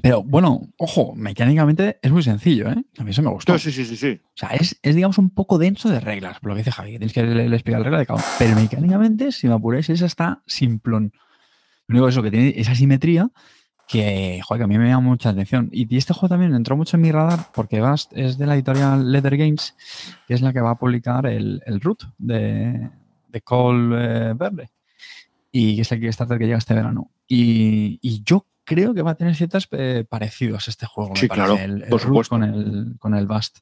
Pero 0.00 0.22
bueno, 0.22 0.60
ojo, 0.78 1.12
mecánicamente 1.16 1.98
es 2.00 2.12
muy 2.12 2.22
sencillo, 2.22 2.70
¿eh? 2.70 2.84
A 2.98 3.02
mí 3.02 3.10
eso 3.10 3.20
me 3.22 3.30
gustó. 3.30 3.58
Sí, 3.58 3.72
sí, 3.72 3.84
sí, 3.84 3.96
sí. 3.96 4.20
O 4.24 4.36
sea, 4.36 4.50
es, 4.50 4.78
digamos, 4.80 5.18
un 5.18 5.30
poco 5.30 5.58
denso 5.58 5.88
de 5.88 5.98
reglas, 5.98 6.38
por 6.38 6.50
lo 6.50 6.54
que 6.54 6.60
dice 6.60 6.70
Javi, 6.70 6.92
que 6.92 6.98
tienes 6.98 7.12
que 7.12 7.22
le, 7.24 7.46
explicar 7.46 7.80
la 7.80 7.84
regla 7.84 7.98
de 7.98 8.06
cada 8.06 8.20
uno. 8.20 8.28
Pero 8.38 8.54
mecánicamente, 8.54 9.32
si 9.32 9.48
me 9.48 9.54
apuráis, 9.54 9.90
esa 9.90 10.06
está 10.06 10.42
simplón. 10.46 11.12
Lo 11.88 11.94
único 11.94 12.08
es 12.08 12.14
eso, 12.14 12.22
que 12.22 12.30
tiene 12.30 12.54
esa 12.56 12.76
simetría 12.76 13.28
que, 13.86 14.40
joder, 14.42 14.60
que 14.60 14.64
a 14.64 14.66
mí 14.66 14.78
me 14.78 14.88
llama 14.88 15.08
mucha 15.08 15.30
atención. 15.30 15.68
Y, 15.72 15.96
este 15.96 16.12
juego 16.12 16.28
también 16.28 16.54
entró 16.54 16.76
mucho 16.76 16.96
en 16.96 17.02
mi 17.02 17.12
radar 17.12 17.46
porque 17.54 17.82
es 18.12 18.38
de 18.38 18.46
la 18.46 18.54
editorial 18.54 19.10
Leather 19.10 19.36
Games, 19.36 19.74
que 20.26 20.34
es 20.34 20.42
la 20.42 20.52
que 20.52 20.60
va 20.60 20.70
a 20.70 20.78
publicar 20.78 21.26
el, 21.26 21.62
el 21.66 21.80
root 21.80 22.04
de, 22.18 22.90
de 23.28 23.40
Cole 23.42 23.96
eh, 23.98 24.34
Verde. 24.34 24.70
Y 25.52 25.80
es 25.80 25.90
el 25.92 26.00
Kickstarter 26.00 26.38
que 26.38 26.46
llega 26.46 26.58
este 26.58 26.74
verano. 26.74 27.10
Y, 27.28 27.98
y 28.02 28.22
yo 28.24 28.46
creo 28.64 28.92
que 28.92 29.02
va 29.02 29.12
a 29.12 29.14
tener 29.14 29.34
ciertas 29.34 29.68
eh, 29.70 30.04
parecidos 30.08 30.68
este 30.68 30.84
juego. 30.84 31.16
Sí, 31.16 31.28
claro, 31.28 31.56
el, 31.56 31.84
por 31.88 32.00
supuesto. 32.00 32.34
Con 32.34 32.42
el, 32.42 32.96
con 32.98 33.14
el 33.14 33.26
Bast. 33.26 33.60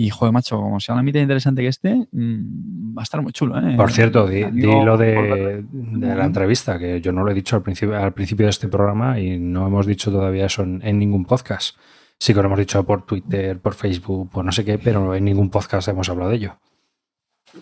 Y, 0.00 0.08
joder, 0.08 0.32
macho, 0.32 0.56
como 0.56 0.80
sea 0.80 0.94
una 0.94 1.02
mitad 1.02 1.20
interesante 1.20 1.60
que 1.60 1.68
este, 1.68 2.08
mm, 2.10 2.96
va 2.96 3.02
a 3.02 3.04
estar 3.04 3.20
muy 3.20 3.32
chulo, 3.32 3.58
¿eh? 3.58 3.76
Por 3.76 3.92
cierto, 3.92 4.26
di, 4.26 4.44
lo 4.62 4.96
de, 4.96 5.62
la 5.98 6.24
entrevista, 6.24 6.78
que 6.78 7.02
yo 7.02 7.12
no 7.12 7.22
lo 7.22 7.30
he 7.30 7.34
dicho 7.34 7.56
al 7.56 7.62
principio, 7.62 7.98
al 7.98 8.14
principio 8.14 8.46
de 8.46 8.50
este 8.50 8.68
programa 8.68 9.20
y 9.20 9.38
no 9.38 9.66
hemos 9.66 9.84
dicho 9.84 10.10
todavía 10.10 10.46
eso 10.46 10.62
en, 10.62 10.98
ningún 10.98 11.26
podcast. 11.26 11.76
Sí 12.18 12.32
que 12.32 12.40
lo 12.40 12.46
hemos 12.46 12.58
dicho 12.58 12.82
por 12.86 13.04
Twitter, 13.04 13.60
por 13.60 13.74
Facebook, 13.74 14.30
por 14.30 14.42
no 14.42 14.52
sé 14.52 14.64
qué, 14.64 14.78
pero 14.78 15.14
en 15.14 15.22
ningún 15.22 15.50
podcast 15.50 15.86
hemos 15.88 16.08
hablado 16.08 16.30
de 16.30 16.36
ello. 16.36 16.56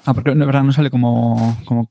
Ah, 0.05 0.15
porque 0.15 0.33
de 0.33 0.47
verdad 0.47 0.63
no 0.63 0.71
sale 0.73 0.91
como, 0.91 1.59
como 1.65 1.91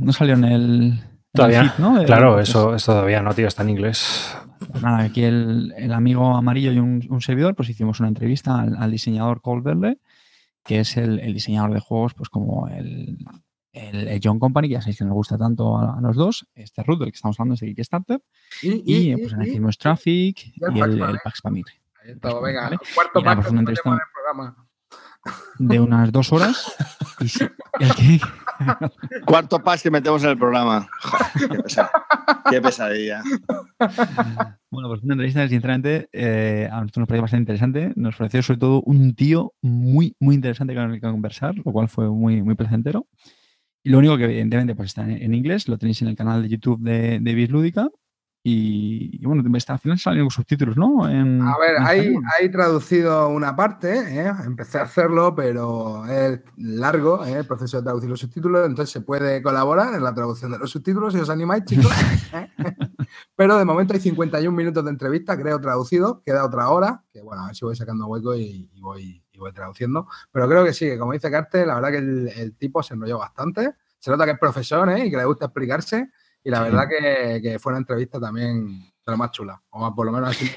no 0.00 0.12
salió 0.14 0.36
en 0.36 0.44
el, 0.44 1.00
Todavía, 1.32 1.74
¿no? 1.78 2.04
Claro, 2.04 2.38
eso, 2.40 2.76
todavía 2.76 3.22
no, 3.22 3.32
tío, 3.34 3.48
está 3.48 3.62
en 3.62 3.70
inglés. 3.70 4.36
Pues 4.70 4.82
nada, 4.82 5.02
aquí 5.02 5.24
el, 5.24 5.92
amigo 5.92 6.36
amarillo 6.36 6.72
y 6.72 6.78
un, 6.78 7.20
servidor, 7.20 7.54
pues 7.54 7.70
hicimos 7.70 8.00
una 8.00 8.08
entrevista 8.08 8.60
al, 8.60 8.90
diseñador 8.90 9.40
Cole 9.40 9.98
que 10.62 10.80
es 10.80 10.96
el, 10.96 11.18
diseñador 11.32 11.72
de 11.72 11.80
juegos, 11.80 12.14
pues 12.14 12.28
como 12.28 12.68
el, 12.68 13.16
el, 13.72 14.20
John 14.22 14.38
Company, 14.38 14.68
que 14.68 14.74
ya 14.74 14.80
sabéis 14.82 14.98
que 14.98 15.04
nos 15.04 15.14
gusta 15.14 15.38
tanto 15.38 15.78
a, 15.78 15.98
los 16.02 16.16
dos, 16.16 16.46
este 16.54 16.82
Root 16.82 17.00
del 17.00 17.10
que 17.10 17.16
estamos 17.16 17.40
hablando 17.40 17.54
es 17.54 17.62
el 17.62 17.74
Kickstarter, 17.74 18.22
y, 18.62 19.16
pues 19.16 19.34
hicimos 19.42 19.78
Traffic 19.78 20.52
y 20.54 20.80
el, 20.80 21.18
Pax 21.24 21.40
Pamir. 21.40 21.64
Ahí 22.04 22.10
está, 22.12 22.38
venga, 22.40 22.70
cuarto 22.94 23.22
pack 23.22 23.48
pues, 23.48 23.80
programa 23.80 24.56
de 25.58 25.80
unas 25.80 26.12
dos 26.12 26.32
horas. 26.32 26.74
Cuarto 29.26 29.62
pas 29.62 29.82
que 29.82 29.90
metemos 29.90 30.22
en 30.24 30.30
el 30.30 30.38
programa. 30.38 30.88
qué, 32.50 32.60
pesadilla. 32.60 33.22
Bueno, 34.70 34.88
pues 34.88 35.02
una 35.02 35.14
entrevista 35.14 35.46
sinceramente 35.48 36.08
eh, 36.12 36.68
a 36.70 36.80
nosotros 36.80 37.02
nos 37.02 37.08
pareció 37.08 37.22
bastante 37.22 37.42
interesante. 37.42 37.92
Nos 37.96 38.16
pareció 38.16 38.42
sobre 38.42 38.60
todo 38.60 38.82
un 38.82 39.14
tío 39.14 39.52
muy, 39.60 40.16
muy 40.18 40.34
interesante 40.34 40.74
con 40.74 40.90
el 40.90 41.00
que 41.00 41.00
conversar, 41.00 41.54
lo 41.56 41.72
cual 41.72 41.88
fue 41.88 42.08
muy, 42.08 42.42
muy 42.42 42.54
placentero. 42.54 43.06
Y 43.84 43.90
lo 43.90 43.98
único 43.98 44.16
que 44.16 44.24
evidentemente 44.24 44.74
pues 44.74 44.90
está 44.90 45.02
en, 45.02 45.34
inglés, 45.34 45.68
lo 45.68 45.76
tenéis 45.76 46.00
en 46.02 46.08
el 46.08 46.16
canal 46.16 46.42
de 46.42 46.48
YouTube 46.48 46.80
de, 46.80 47.18
de 47.20 47.34
Bislúdica 47.34 47.88
y, 48.44 49.24
bueno, 49.24 49.44
al 49.44 49.78
final 49.78 49.98
salen 50.00 50.24
los 50.24 50.34
subtítulos, 50.34 50.76
¿no? 50.76 51.04
a 51.04 51.08
ver, 51.08 51.76
hay, 51.78 52.50
traducido 52.50 53.28
una 53.28 53.54
parte, 53.54 53.92
¿eh? 53.94 54.32
empecé 54.44 54.78
a 54.78 54.82
hacerlo, 54.82 55.32
pero 55.32 56.04
es 56.06 56.40
largo 56.56 57.24
¿eh? 57.24 57.34
el 57.34 57.46
proceso 57.46 57.76
de 57.76 57.84
traducir 57.84 58.10
los 58.10 58.18
subtítulos, 58.18 58.66
entonces 58.66 58.92
se 58.92 59.00
puede 59.00 59.40
colaborar 59.42 59.94
en 59.94 60.02
la 60.02 60.12
traducción 60.12 60.50
de 60.50 60.58
los 60.58 60.72
subtítulos 60.72 61.14
si 61.14 61.20
os 61.20 61.30
animáis, 61.30 61.64
chicos. 61.66 61.92
¿eh? 62.32 62.50
pero 63.36 63.56
de 63.58 63.64
momento 63.64 63.94
hay 63.94 64.00
51 64.00 64.56
minutos 64.56 64.84
de 64.84 64.90
entrevista, 64.90 65.40
creo, 65.40 65.60
traducido, 65.60 66.20
queda 66.22 66.44
otra 66.44 66.68
hora, 66.70 67.04
que 67.12 67.22
bueno, 67.22 67.44
a 67.44 67.46
ver 67.46 67.54
si 67.54 67.64
voy 67.64 67.76
sacando 67.76 68.08
hueco 68.08 68.34
y, 68.34 68.68
voy, 68.80 69.22
y 69.30 69.38
voy 69.38 69.52
traduciendo. 69.52 70.08
Pero 70.32 70.48
creo 70.48 70.64
que 70.64 70.72
sí, 70.72 70.86
que 70.86 70.98
como 70.98 71.12
dice 71.12 71.30
Carte, 71.30 71.64
la 71.64 71.76
verdad 71.76 71.90
que 71.90 71.98
el, 71.98 72.28
el 72.28 72.56
tipo 72.56 72.82
se 72.82 72.94
enrolló 72.94 73.18
bastante. 73.18 73.74
Se 74.00 74.10
nota 74.10 74.24
que 74.24 74.32
es 74.32 74.38
profesor 74.40 74.90
¿eh? 74.90 75.06
y 75.06 75.10
que 75.12 75.16
le 75.16 75.24
gusta 75.24 75.44
explicarse. 75.44 76.10
Y 76.44 76.50
la 76.50 76.62
verdad 76.62 76.88
que, 76.88 77.58
fue 77.58 77.72
una 77.72 77.78
entrevista 77.78 78.18
también 78.18 78.66
de 78.66 79.12
lo 79.12 79.16
más 79.16 79.30
chula, 79.30 79.60
o 79.70 79.94
por 79.94 80.06
lo 80.06 80.12
menos 80.12 80.30
así 80.30 80.50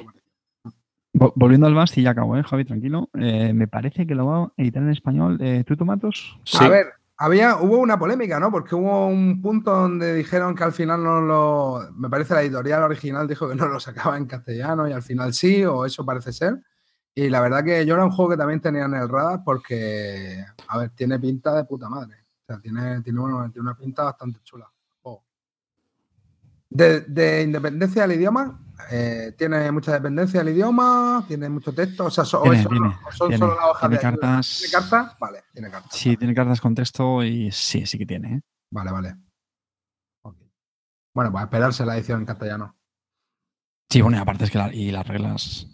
Volviendo 1.14 1.68
al 1.68 1.74
Bast 1.74 1.98
y 1.98 2.04
ya 2.04 2.10
acabo, 2.10 2.36
¿eh, 2.36 2.44
Javi? 2.44 2.66
Tranquilo. 2.66 3.10
Eh, 3.14 3.54
me 3.54 3.68
parece 3.68 4.06
que 4.06 4.16
lo 4.16 4.26
va 4.26 4.44
a 4.44 4.52
editar 4.58 4.84
en 4.84 4.90
español. 4.90 5.38
Eh, 5.40 5.64
¿Tú, 5.66 5.78
Tomatos? 5.78 6.38
Sí. 6.44 6.58
A 6.60 6.68
ver, 6.68 6.88
había, 7.16 7.56
hubo 7.56 7.78
una 7.78 7.98
polémica, 7.98 8.38
¿no? 8.38 8.52
Porque 8.52 8.76
hubo 8.76 9.08
un 9.08 9.42
punto 9.42 9.72
donde 9.72 10.14
dijeron 10.14 10.56
que 10.56 10.66
al 10.66 10.74
final 10.74 11.02
no 11.02 11.22
lo. 11.22 11.90
Me 11.94 12.10
parece 12.10 12.34
la 12.34 12.42
editorial 12.42 12.84
original 12.84 13.30
dijo 13.30 13.48
que 13.48 13.56
no 13.56 13.68
lo 13.68 13.80
sacaba 13.80 14.18
en 14.18 14.26
castellano 14.26 14.90
y 14.90 14.92
al 14.92 15.04
final 15.04 15.34
sí, 15.34 15.64
o 15.64 15.86
eso 15.86 16.06
parece 16.06 16.34
ser. 16.34 16.62
Y 17.14 17.30
la 17.30 17.40
verdad 17.40 17.64
que 17.64 17.86
yo 17.86 17.94
era 17.94 18.04
un 18.04 18.12
juego 18.12 18.32
que 18.32 18.38
también 18.38 18.60
tenía 18.60 18.84
en 18.84 18.94
el 18.94 19.08
radar 19.08 19.42
porque, 19.46 20.44
a 20.68 20.78
ver, 20.78 20.90
tiene 20.90 21.18
pinta 21.18 21.56
de 21.56 21.64
puta 21.64 21.88
madre. 21.88 22.18
O 22.42 22.46
sea, 22.46 22.60
tiene, 22.60 23.02
tiene, 23.02 23.22
una, 23.22 23.50
tiene 23.50 23.70
una 23.70 23.78
pinta 23.78 24.04
bastante 24.04 24.42
chula. 24.44 24.70
De, 26.76 27.42
independencia 27.42 28.02
del 28.02 28.20
idioma, 28.20 28.60
eh, 28.92 29.34
tiene 29.38 29.72
mucha 29.72 29.94
dependencia 29.94 30.44
del 30.44 30.54
idioma, 30.54 31.24
tiene 31.26 31.48
mucho 31.48 31.74
texto, 31.74 32.06
o 32.06 32.12
sea, 32.12 32.26
son 32.26 32.44
solo 32.64 33.56
las 33.56 33.66
hojas 33.70 33.90
de 33.90 34.00
cartas. 34.00 34.58
¿Tiene 34.60 34.72
cartas? 34.74 35.20
Vale, 35.20 35.44
tiene 35.54 35.72
cartas. 35.72 35.92
Sí, 35.94 36.18
tiene 36.18 36.36
cartas 36.36 36.60
con 36.60 36.76
texto 36.76 37.24
y 37.24 37.50
sí, 37.52 37.86
sí 37.86 37.98
que 37.98 38.06
tiene. 38.06 38.36
¿eh? 38.36 38.42
Vale, 38.72 38.92
vale. 38.92 39.16
Bueno, 41.14 41.32
pues 41.32 41.42
a 41.42 41.46
esperarse 41.46 41.86
la 41.86 41.96
edición 41.96 42.20
en 42.20 42.26
castellano. 42.26 42.76
Sí, 43.90 44.02
bueno, 44.02 44.18
y 44.18 44.22
aparte 44.22 44.44
es 44.44 44.52
que 44.52 44.60
y 44.74 44.92
las 44.92 45.08
reglas. 45.08 45.68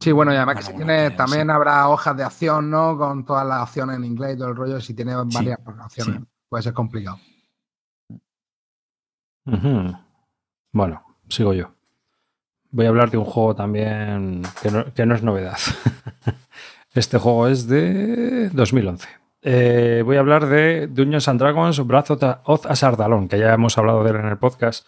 Sí, 0.00 0.12
bueno, 0.12 0.32
y 0.32 0.36
además 0.36 0.58
que 0.58 0.62
si 0.62 0.72
tiene, 0.74 1.10
también 1.10 1.50
habrá 1.50 1.88
hojas 1.88 2.16
de 2.16 2.22
acción, 2.22 2.70
¿no? 2.70 2.96
Con 2.96 3.24
todas 3.24 3.44
las 3.44 3.62
acciones 3.62 3.96
en 3.96 4.04
inglés 4.04 4.36
y 4.36 4.38
todo 4.38 4.50
el 4.50 4.56
rollo. 4.56 4.80
Si 4.80 4.94
tiene 4.94 5.16
varias 5.16 5.58
acciones, 5.80 6.22
puede 6.48 6.62
ser 6.62 6.72
complicado. 6.74 7.18
Bueno, 10.72 11.04
sigo 11.28 11.52
yo. 11.52 11.72
Voy 12.70 12.86
a 12.86 12.90
hablar 12.90 13.10
de 13.10 13.16
un 13.16 13.24
juego 13.24 13.54
también 13.54 14.42
que 14.94 15.06
no, 15.06 15.14
es 15.14 15.22
novedad. 15.22 15.58
este 16.94 17.18
juego 17.18 17.48
es 17.48 17.66
de 17.66 18.50
2011. 18.50 19.08
Eh, 19.40 20.02
voy 20.04 20.16
a 20.16 20.20
hablar 20.20 20.46
de 20.46 20.86
Dungeons 20.88 21.28
and 21.28 21.40
Dragons 21.40 21.86
Breath 21.86 22.10
of 22.44 22.66
Asardalon, 22.66 23.28
que 23.28 23.38
ya 23.38 23.54
hemos 23.54 23.78
hablado 23.78 24.04
de 24.04 24.10
él 24.10 24.16
en 24.16 24.26
el 24.26 24.36
podcast 24.36 24.86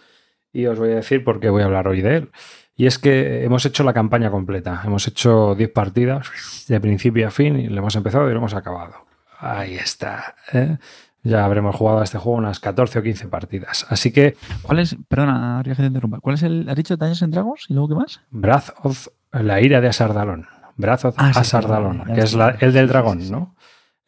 y 0.52 0.66
os 0.66 0.78
voy 0.78 0.92
a 0.92 0.96
decir 0.96 1.24
por 1.24 1.40
qué 1.40 1.48
voy 1.48 1.62
a 1.62 1.66
hablar 1.66 1.88
hoy 1.88 2.02
de 2.02 2.16
él. 2.16 2.30
Y 2.76 2.86
es 2.86 2.98
que 2.98 3.44
hemos 3.44 3.64
hecho 3.66 3.84
la 3.84 3.92
campaña 3.92 4.30
completa. 4.30 4.82
Hemos 4.84 5.06
hecho 5.06 5.54
10 5.54 5.70
partidas 5.72 6.64
de 6.66 6.80
principio 6.80 7.28
a 7.28 7.30
fin 7.30 7.58
y 7.58 7.68
lo 7.68 7.78
hemos 7.78 7.94
empezado 7.94 8.28
y 8.28 8.32
lo 8.32 8.38
hemos 8.38 8.54
acabado. 8.54 9.06
Ahí 9.38 9.74
está. 9.74 10.34
¿eh? 10.52 10.78
Ya 11.22 11.44
habremos 11.44 11.76
jugado 11.76 12.00
a 12.00 12.04
este 12.04 12.18
juego 12.18 12.38
unas 12.38 12.60
14 12.60 12.98
o 12.98 13.02
15 13.02 13.28
partidas. 13.28 13.86
Así 13.88 14.12
que. 14.12 14.36
¿Cuál 14.62 14.78
es, 14.78 14.96
perdona, 15.08 15.60
que 15.64 15.74
te 15.74 15.84
interrumpa, 15.84 16.20
¿cuál 16.20 16.34
es 16.34 16.42
el, 16.42 16.68
has 16.68 16.76
dicho 16.76 16.96
Dungeons 16.96 17.22
and 17.22 17.34
Dragons 17.34 17.66
y 17.68 17.74
luego 17.74 17.88
qué 17.88 17.94
más? 17.94 18.20
Breath 18.30 18.70
of, 18.82 19.08
la 19.32 19.60
ira 19.60 19.80
de 19.80 19.88
Asardalon. 19.88 20.46
Breath 20.76 21.04
of 21.04 21.14
ah, 21.18 21.32
Asardalon, 21.34 22.04
que 22.14 22.20
es 22.20 22.36
el 22.60 22.72
del 22.72 22.88
dragón, 22.88 23.30
¿no? 23.30 23.54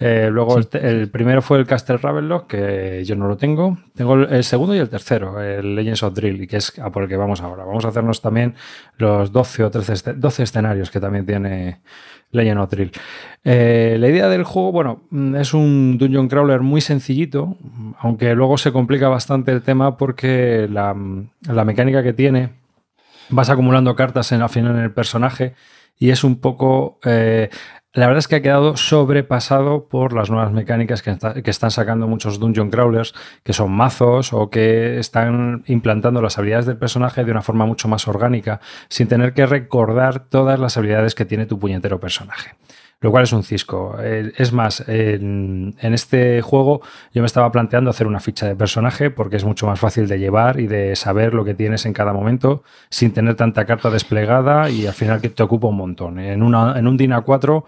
Eh, 0.05 0.31
luego 0.33 0.59
el, 0.59 1.11
primero 1.11 1.43
fue 1.43 1.59
el 1.59 1.67
Castle 1.67 1.97
Ravenlock, 1.97 2.49
que 2.49 3.05
yo 3.05 3.15
no 3.15 3.29
lo 3.29 3.37
tengo. 3.37 3.79
Tengo 3.95 4.15
el, 4.15 4.43
segundo 4.43 4.75
y 4.75 4.79
el 4.79 4.89
tercero, 4.89 5.41
el 5.41 5.77
Legends 5.77 6.03
of 6.03 6.13
Drill, 6.13 6.49
que 6.49 6.57
es 6.57 6.77
a 6.81 6.91
por 6.91 7.05
el 7.05 7.09
que 7.09 7.17
vamos 7.17 7.41
ahora. 7.41 7.65
Vamos 7.65 7.85
a 7.85 7.89
hacernos 7.89 8.21
también 8.21 8.57
los 8.97 9.31
12 9.31 9.63
o 9.63 9.71
13 9.71 10.15
12 10.15 10.43
escenarios 10.43 10.91
que 10.91 10.99
también 10.99 11.25
tiene 11.25 11.83
Legend 12.33 12.61
of. 12.61 12.73
Eh, 13.45 13.97
la 13.99 14.09
idea 14.09 14.29
del 14.29 14.45
juego, 14.45 14.73
bueno, 14.73 15.03
mm, 15.11 15.37
es 15.37 15.55
un 15.55 15.99
dungeon 15.99 16.29
crawler 16.29 16.61
muy 16.61 16.81
sencillito, 16.81 17.57
aunque 17.99 18.35
luego 18.35 18.59
se 18.59 18.73
complica 18.73 19.09
bastante 19.09 19.53
el 19.53 19.63
tema 19.63 19.97
porque 19.97 20.69
la, 20.71 20.95
mecánica 21.65 22.03
que 22.03 22.13
tiene, 22.13 22.51
vas 23.29 23.51
acumulando 23.51 23.95
cartas 23.95 24.33
en, 24.33 24.43
al 24.43 24.49
final 24.49 24.77
en 24.77 24.83
el 24.83 24.93
personaje 24.93 25.55
y 25.99 26.11
es 26.11 26.25
un 26.25 26.41
poco 26.41 26.99
eh, 27.05 27.51
la 27.95 28.07
verdad 28.07 28.21
es 28.21 28.29
que 28.29 28.37
ha 28.37 28.43
quedado 28.43 28.77
sobrepasado 28.77 29.87
por 29.87 30.15
las 30.15 30.31
nuevas 30.31 30.51
mecánicas 30.51 31.03
que, 31.03 31.11
están 31.45 31.71
sacando 31.71 32.09
muchos 32.09 32.41
dungeon 32.41 32.71
crawlers, 32.71 33.15
que 33.43 33.53
son 33.53 33.71
mazos 33.73 34.33
o 34.33 34.49
que 34.49 34.99
están 34.99 35.63
implantando 35.67 36.23
las 36.23 36.39
habilidades 36.39 36.65
del 36.65 36.79
personaje 36.79 37.23
de 37.23 37.31
una 37.31 37.43
forma 37.43 37.67
mucho 37.67 37.89
más 37.89 38.09
orgánica, 38.09 38.61
sin 38.89 39.09
tener 39.09 39.35
que 39.35 39.45
recordar 39.45 40.21
todas 40.21 40.59
las 40.59 40.77
habilidades 40.79 41.15
que 41.15 41.27
tiene 41.27 41.45
tu 41.45 41.59
puñetero 41.59 42.01
personaje. 42.01 42.55
Lo 43.03 43.11
cual 43.11 43.25
es 43.25 43.33
un 43.33 43.43
cisco. 43.43 43.97
Eh, 44.01 44.33
es 44.37 44.53
más, 44.53 44.83
en, 44.87 45.75
este 45.81 46.41
juego 46.41 46.81
yo 47.13 47.21
me 47.21 47.27
estaba 47.27 47.51
planteando 47.51 47.91
hacer 47.91 48.07
una 48.07 48.21
ficha 48.21 48.47
de 48.47 48.55
personaje 48.55 49.11
porque 49.11 49.37
es 49.37 49.45
mucho 49.45 49.67
más 49.67 49.79
fácil 49.79 50.07
de 50.07 50.19
llevar 50.19 50.61
y 50.61 50.69
de 50.69 50.95
saber 50.97 51.35
lo 51.35 51.45
que 51.45 51.55
tienes 51.55 51.85
en 51.85 51.93
cada 51.93 52.13
momento 52.13 52.63
sin 52.89 53.13
tener 53.13 53.35
tanta 53.35 53.65
carta 53.67 53.91
desplegada 53.91 54.71
y 54.71 54.87
al 54.87 54.95
final 54.95 55.21
que 55.21 55.29
te 55.29 55.43
ocupa 55.43 55.67
un 55.67 55.77
montón. 55.77 56.21
En, 56.21 56.43
una, 56.43 56.79
en 56.79 56.87
un 56.87 56.97
DINA 56.97 57.23
4 57.23 57.65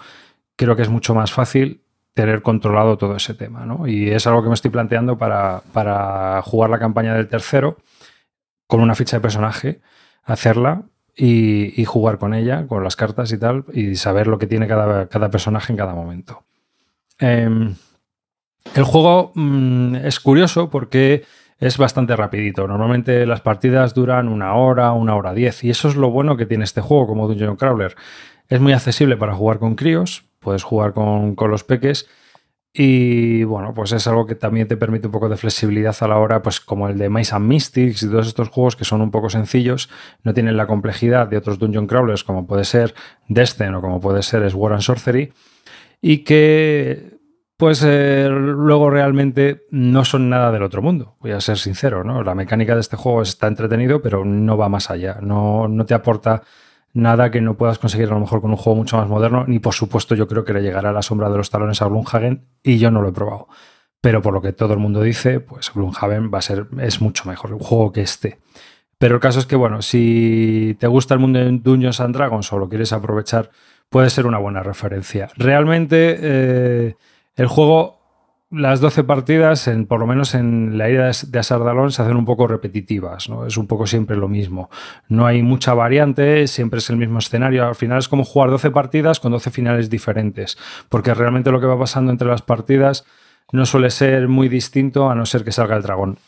creo 0.57 0.77
que 0.77 0.83
es 0.83 0.89
mucho 0.89 1.17
más 1.17 1.33
fácil 1.33 1.83
tener 2.15 2.41
controlado 2.41 2.97
todo 2.97 3.17
ese 3.17 3.35
tema. 3.35 3.67
¿no? 3.67 3.89
Y 3.89 4.11
es 4.11 4.29
algo 4.29 4.41
que 4.41 4.49
me 4.49 4.55
estoy 4.55 4.71
planteando 4.71 5.19
para, 5.19 5.63
para 5.73 6.41
jugar 6.43 6.71
la 6.71 6.79
campaña 6.79 7.13
del 7.13 7.27
tercero 7.27 7.79
con 8.69 8.81
una 8.81 8.95
ficha 8.95 9.17
de 9.17 9.21
personaje, 9.21 9.81
hacerla 10.23 10.85
y, 11.17 11.85
jugar 11.85 12.19
con 12.19 12.35
ella, 12.35 12.67
con 12.67 12.83
las 12.83 12.97
cartas 12.97 13.33
y 13.33 13.39
tal, 13.39 13.65
y 13.73 13.97
saber 13.97 14.27
lo 14.27 14.39
que 14.39 14.47
tiene 14.47 14.67
cada, 14.67 15.31
personaje 15.31 15.73
en 15.73 15.77
cada 15.77 15.95
momento. 15.95 16.45
Em, 17.19 17.75
el 18.75 18.85
juego 18.85 19.33
mm, 19.35 19.97
es 19.97 20.19
curioso 20.21 20.71
porque 20.71 21.25
es 21.59 21.79
bastante 21.79 22.17
rapidito. 22.17 22.67
Normalmente 22.67 23.27
las 23.27 23.41
partidas 23.41 23.95
duran 23.95 24.29
una 24.29 24.55
hora, 24.55 24.93
una 24.93 25.15
hora 25.15 25.35
diez, 25.35 25.63
y 25.65 25.71
eso 25.71 25.89
es 25.89 25.97
lo 25.97 26.11
bueno 26.11 26.37
que 26.37 26.47
tiene 26.47 26.65
este 26.65 26.81
juego 26.81 27.07
como 27.07 27.29
Dungeon 27.29 27.57
Crawler. 27.57 27.95
Es 28.49 28.61
muy 28.61 28.73
accesible 28.73 29.17
para 29.17 29.35
jugar 29.35 29.59
con 29.59 29.77
críos, 29.77 30.25
puedes 30.41 30.63
jugar 30.63 30.93
con, 30.93 31.35
con 31.35 31.51
los 31.51 31.65
peques 31.65 32.09
y 32.77 33.45
bueno, 33.45 33.73
pues 33.73 33.93
es 33.93 34.05
algo 34.09 34.27
que 34.27 34.35
también 34.35 34.67
te 34.67 34.77
permite 34.77 35.07
un 35.07 35.13
poco 35.13 35.29
de 35.29 35.37
flexibilidad 35.37 35.95
a 36.01 36.09
la 36.09 36.19
hora, 36.19 36.43
pues 36.43 36.59
como 36.59 36.89
el 36.89 36.99
de 36.99 37.09
Mice 37.09 37.33
and 37.33 37.47
Mystics 37.47 38.03
y 38.03 38.09
todos 38.09 38.27
estos 38.27 38.49
juegos 38.49 38.75
que 38.75 38.85
son 38.85 39.01
un 39.01 39.13
poco 39.13 39.31
sencillos, 39.31 39.89
no 40.25 40.35
tienen 40.35 40.57
la 40.57 40.67
complejidad 40.67 41.29
de 41.29 41.37
otros 41.37 41.61
dungeon 41.61 41.87
crawlers 41.87 42.25
como 42.25 42.49
puede 42.49 42.65
ser 42.65 42.93
Destin 43.29 43.77
o 43.77 43.81
como 43.81 44.01
puede 44.01 44.25
ser 44.25 44.51
Sword 44.51 44.73
and 44.73 44.83
Sorcery, 44.83 45.33
y 46.03 46.19
que 46.25 47.15
pues 47.57 47.81
eh, 47.87 48.29
luego 48.29 48.91
realmente 48.91 49.67
no 49.71 50.05
son 50.05 50.29
nada 50.29 50.51
del 50.51 50.65
otro 50.65 50.83
mundo, 50.83 51.15
voy 51.21 51.31
a 51.31 51.41
ser 51.41 51.59
sincero, 51.59 52.03
¿no? 52.03 52.25
La 52.25 52.35
mecánica 52.35 52.75
de 52.75 52.81
este 52.81 52.97
juego 52.97 53.23
está 53.23 53.47
entretenido, 53.47 54.03
pero 54.03 54.25
no 54.25 54.57
va 54.57 54.69
más 54.69 54.91
allá, 54.91 55.19
no, 55.23 55.69
no 55.69 55.87
te 55.87 55.95
aporta 55.95 56.43
nada 56.95 57.31
que 57.31 57.41
no 57.41 57.57
puedas 57.57 57.79
conseguir 57.79 58.09
a 58.09 58.15
lo 58.15 58.21
mejor 58.21 58.41
con 58.41 58.51
un 58.51 58.57
juego 58.57 58.77
mucho 58.77 58.97
más 58.97 59.09
moderno, 59.09 59.45
ni 59.47 59.59
por 59.59 59.75
supuesto 59.75 60.15
yo 60.15 60.27
creo 60.27 60.45
que 60.45 60.55
le 60.55 60.63
llegará 60.63 60.93
la 60.93 61.03
sombra 61.03 61.29
de 61.29 61.37
los 61.37 61.51
talones 61.51 61.83
a 61.83 61.87
Blumhagen 61.87 62.47
y 62.63 62.79
yo 62.79 62.91
no 62.91 63.03
lo 63.03 63.09
he 63.09 63.13
probado. 63.13 63.49
Pero 64.01 64.23
por 64.23 64.33
lo 64.33 64.41
que 64.41 64.53
todo 64.53 64.75
el 64.75 64.79
mundo 64.79 65.03
dice, 65.03 65.41
pues 65.41 65.73
Blumhagen 65.75 66.31
va 66.33 66.39
a 66.39 66.43
ser, 66.43 66.69
es 66.81 67.01
mucho 67.01 67.29
mejor 67.29 67.53
un 67.53 67.59
juego 67.59 67.93
que 67.93 68.03
este. 68.03 68.39
Pero 68.99 69.17
el 69.17 69.21
caso 69.21 69.41
es 69.41 69.47
que, 69.47 69.57
bueno, 69.57 69.83
si 69.83 70.77
te 70.79 70.87
gusta 70.87 71.15
el 71.15 71.21
mundo 71.21 71.39
de 71.39 71.51
Dungeons 71.51 72.01
and 72.01 72.15
Dragons 72.15 72.53
o 72.53 72.59
lo 72.59 72.69
quieres 72.69 72.93
aprovechar, 72.93 73.51
puede 73.89 74.09
ser 74.09 74.27
una 74.27 74.39
buena 74.39 74.63
referencia. 74.63 75.29
Realmente 75.37 76.19
eh, 76.21 76.97
el 77.35 77.47
juego 77.47 78.04
las 78.55 78.81
12 78.81 79.05
partidas, 79.05 79.69
en, 79.69 79.87
por 79.87 80.01
lo 80.01 80.07
menos 80.07 80.35
en 80.35 80.79
la 80.79 80.91
ira 80.91 81.11
de 81.27 81.39
Asardalón, 81.39 81.91
se 81.93 82.03
hacen 82.03 82.17
un 82.17 82.25
poco 82.25 82.47
repetitivas, 82.47 83.29
¿no? 83.29 83.47
Es 83.47 83.57
un 83.57 83.67
poco 83.67 83.87
siempre 83.87 84.17
lo 84.17 84.29
mismo. 84.29 84.71
No 85.09 85.27
hay 85.27 85.43
mucha 85.43 85.75
variante, 85.75 86.47
siempre 86.47 86.79
es 86.79 86.91
el 86.91 86.97
mismo 86.97 87.19
escenario. 87.19 87.67
Al 87.67 87.75
final 87.75 87.99
es 87.99 88.09
como 88.09 88.25
jugar 88.25 88.51
12 88.51 88.71
partidas 88.71 89.21
con 89.21 89.33
12 89.33 89.51
finales 89.51 89.91
diferentes, 89.91 90.57
porque 90.89 91.15
realmente 91.15 91.51
lo 91.51 91.61
que 91.61 91.67
va 91.67 91.79
pasando 91.79 92.13
entre 92.13 92.29
las 92.29 92.43
partidas 92.43 93.05
no 93.53 93.67
suele 93.67 93.91
ser 93.91 94.29
muy 94.29 94.49
distinto 94.49 95.11
a 95.11 95.15
no 95.15 95.27
ser 95.27 95.45
que 95.45 95.53
salga 95.53 95.77
el 95.77 95.83
dragón. 95.83 96.19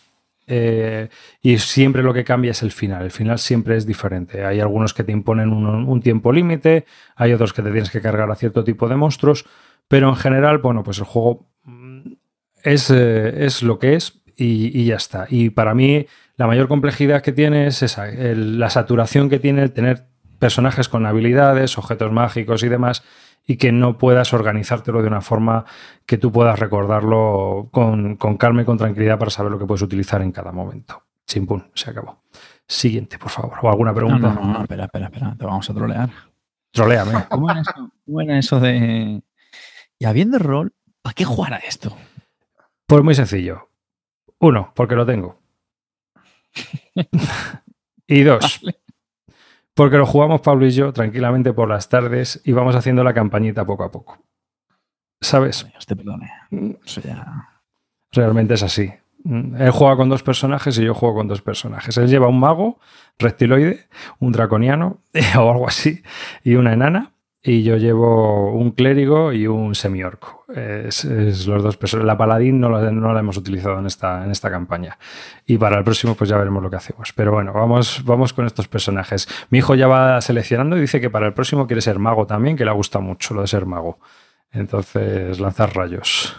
Eh, 0.48 1.08
y 1.42 1.58
siempre 1.58 2.02
lo 2.02 2.14
que 2.14 2.24
cambia 2.24 2.52
es 2.52 2.62
el 2.62 2.70
final. 2.70 3.02
El 3.04 3.10
final 3.10 3.38
siempre 3.38 3.76
es 3.76 3.86
diferente. 3.86 4.44
Hay 4.44 4.60
algunos 4.60 4.94
que 4.94 5.04
te 5.04 5.12
imponen 5.12 5.52
un 5.52 6.00
tiempo 6.00 6.32
límite, 6.32 6.86
hay 7.16 7.32
otros 7.32 7.52
que 7.52 7.62
te 7.62 7.70
tienes 7.70 7.90
que 7.90 8.00
cargar 8.00 8.30
a 8.30 8.36
cierto 8.36 8.62
tipo 8.62 8.88
de 8.88 8.96
monstruos, 8.96 9.44
pero 9.88 10.08
en 10.08 10.16
general, 10.16 10.58
bueno, 10.58 10.82
pues 10.82 10.98
el 10.98 11.04
juego 11.04 11.46
eh, 12.66 13.44
es, 13.44 13.62
lo 13.62 13.78
que 13.78 13.94
es 13.94 14.20
y, 14.36 14.84
ya 14.84 14.96
está. 14.96 15.26
Y 15.30 15.50
para 15.50 15.74
mí 15.74 16.06
la 16.36 16.46
mayor 16.46 16.68
complejidad 16.68 17.22
que 17.22 17.32
tiene 17.32 17.68
es 17.68 17.82
esa, 17.82 18.06
la 18.06 18.70
saturación 18.70 19.30
que 19.30 19.38
tiene 19.38 19.62
el 19.62 19.72
tener 19.72 20.06
personajes 20.38 20.88
con 20.88 21.06
habilidades, 21.06 21.78
objetos 21.78 22.12
mágicos 22.12 22.62
y 22.62 22.68
demás, 22.68 23.02
y 23.46 23.56
que 23.56 23.72
no 23.72 23.96
puedas 23.96 24.34
organizártelo 24.34 25.00
de 25.00 25.08
una 25.08 25.20
forma 25.20 25.64
que 26.04 26.18
tú 26.18 26.32
puedas 26.32 26.58
recordarlo 26.58 27.68
con, 27.70 28.16
calma 28.16 28.62
y 28.62 28.64
con 28.64 28.76
tranquilidad 28.76 29.18
para 29.18 29.30
saber 29.30 29.52
lo 29.52 29.58
que 29.58 29.66
puedes 29.66 29.82
utilizar 29.82 30.20
en 30.20 30.32
cada 30.32 30.52
momento. 30.52 31.02
Chimpún, 31.26 31.70
se 31.74 31.90
acabó. 31.90 32.22
Siguiente, 32.66 33.18
por 33.18 33.30
favor. 33.30 33.58
¿O 33.62 33.68
alguna 33.68 33.94
pregunta? 33.94 34.34
No, 34.34 34.44
no, 34.44 34.62
espera, 34.62 34.84
espera, 34.86 35.06
espera. 35.06 35.36
Te 35.38 35.44
vamos 35.44 35.70
a 35.70 35.74
trolear. 35.74 36.10
Troleame. 36.72 37.24
¿Cómo 37.30 37.50
era 37.50 37.60
eso, 37.60 38.56
eso 38.56 38.60
de. 38.60 39.22
Y 39.98 40.04
habiendo 40.04 40.38
rol, 40.38 40.72
¿para 41.00 41.14
qué 41.14 41.24
jugar 41.24 41.54
a 41.54 41.58
esto? 41.58 41.96
Pues 42.86 43.02
muy 43.02 43.14
sencillo. 43.14 43.68
Uno, 44.38 44.72
porque 44.74 44.94
lo 44.94 45.06
tengo. 45.06 45.40
y 48.06 48.22
dos, 48.22 48.60
porque 49.74 49.98
lo 49.98 50.06
jugamos 50.06 50.40
Pablo 50.40 50.66
y 50.66 50.70
yo 50.70 50.92
tranquilamente 50.92 51.52
por 51.52 51.68
las 51.68 51.88
tardes 51.88 52.40
y 52.44 52.52
vamos 52.52 52.74
haciendo 52.74 53.04
la 53.04 53.12
campañita 53.12 53.64
poco 53.66 53.84
a 53.84 53.90
poco. 53.90 54.18
¿Sabes? 55.20 55.66
te 55.86 55.96
perdone. 55.96 56.30
Eso 56.84 57.00
ya... 57.00 57.50
Realmente 58.12 58.54
es 58.54 58.62
así. 58.62 58.92
Él 59.24 59.70
juega 59.72 59.96
con 59.96 60.08
dos 60.08 60.22
personajes 60.22 60.78
y 60.78 60.84
yo 60.84 60.94
juego 60.94 61.16
con 61.16 61.28
dos 61.28 61.42
personajes. 61.42 61.96
Él 61.96 62.08
lleva 62.08 62.28
un 62.28 62.38
mago 62.38 62.78
reptiloide, 63.18 63.88
un 64.20 64.32
draconiano 64.32 65.00
o 65.36 65.50
algo 65.50 65.66
así, 65.66 66.02
y 66.44 66.54
una 66.54 66.72
enana 66.72 67.15
y 67.48 67.62
yo 67.62 67.76
llevo 67.76 68.50
un 68.50 68.72
clérigo 68.72 69.32
y 69.32 69.46
un 69.46 69.76
semiorco. 69.76 70.44
Es, 70.52 71.04
los 71.04 71.62
dos. 71.62 71.94
La 71.94 72.18
paladín 72.18 72.58
no 72.58 72.68
la, 72.68 72.90
no 72.90 73.12
la, 73.12 73.20
hemos 73.20 73.36
utilizado 73.36 73.78
en 73.78 73.86
esta, 73.86 74.24
en 74.24 74.32
esta 74.32 74.50
campaña. 74.50 74.98
Y 75.46 75.56
para 75.56 75.78
el 75.78 75.84
próximo, 75.84 76.16
pues 76.16 76.28
ya 76.28 76.36
veremos 76.36 76.60
lo 76.60 76.68
que 76.68 76.74
hacemos. 76.74 77.12
Pero 77.14 77.30
bueno, 77.30 77.52
vamos, 77.52 78.02
vamos 78.04 78.32
con 78.32 78.46
estos 78.46 78.66
personajes. 78.66 79.28
Mi 79.50 79.58
hijo 79.58 79.76
ya 79.76 79.86
va 79.86 80.20
seleccionando 80.20 80.76
y 80.76 80.80
dice 80.80 81.00
que 81.00 81.08
para 81.08 81.28
el 81.28 81.34
próximo 81.34 81.68
quiere 81.68 81.82
ser 81.82 82.00
mago 82.00 82.26
también, 82.26 82.56
que 82.56 82.64
le 82.64 82.72
gusta 82.72 82.98
mucho 82.98 83.32
lo 83.32 83.42
de 83.42 83.46
ser 83.46 83.64
mago. 83.64 84.00
Entonces, 84.50 85.38
lanzar 85.38 85.72
rayos. 85.76 86.34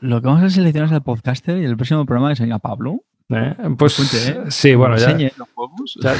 Lo, 0.00 0.22
que 0.22 0.26
vamos 0.28 0.42
a 0.44 0.48
seleccionar 0.48 0.88
es 0.88 0.94
el 0.94 1.02
podcaster 1.02 1.58
y 1.58 1.66
el 1.66 1.76
próximo 1.76 2.06
programa 2.06 2.30
que 2.30 2.36
sería 2.36 2.58
Pablo. 2.58 3.02
¿Eh? 3.28 3.56
Pues, 3.76 4.14
¿eh? 4.14 4.44
sí, 4.48 4.74
bueno, 4.76 4.96
ya, 4.96 5.16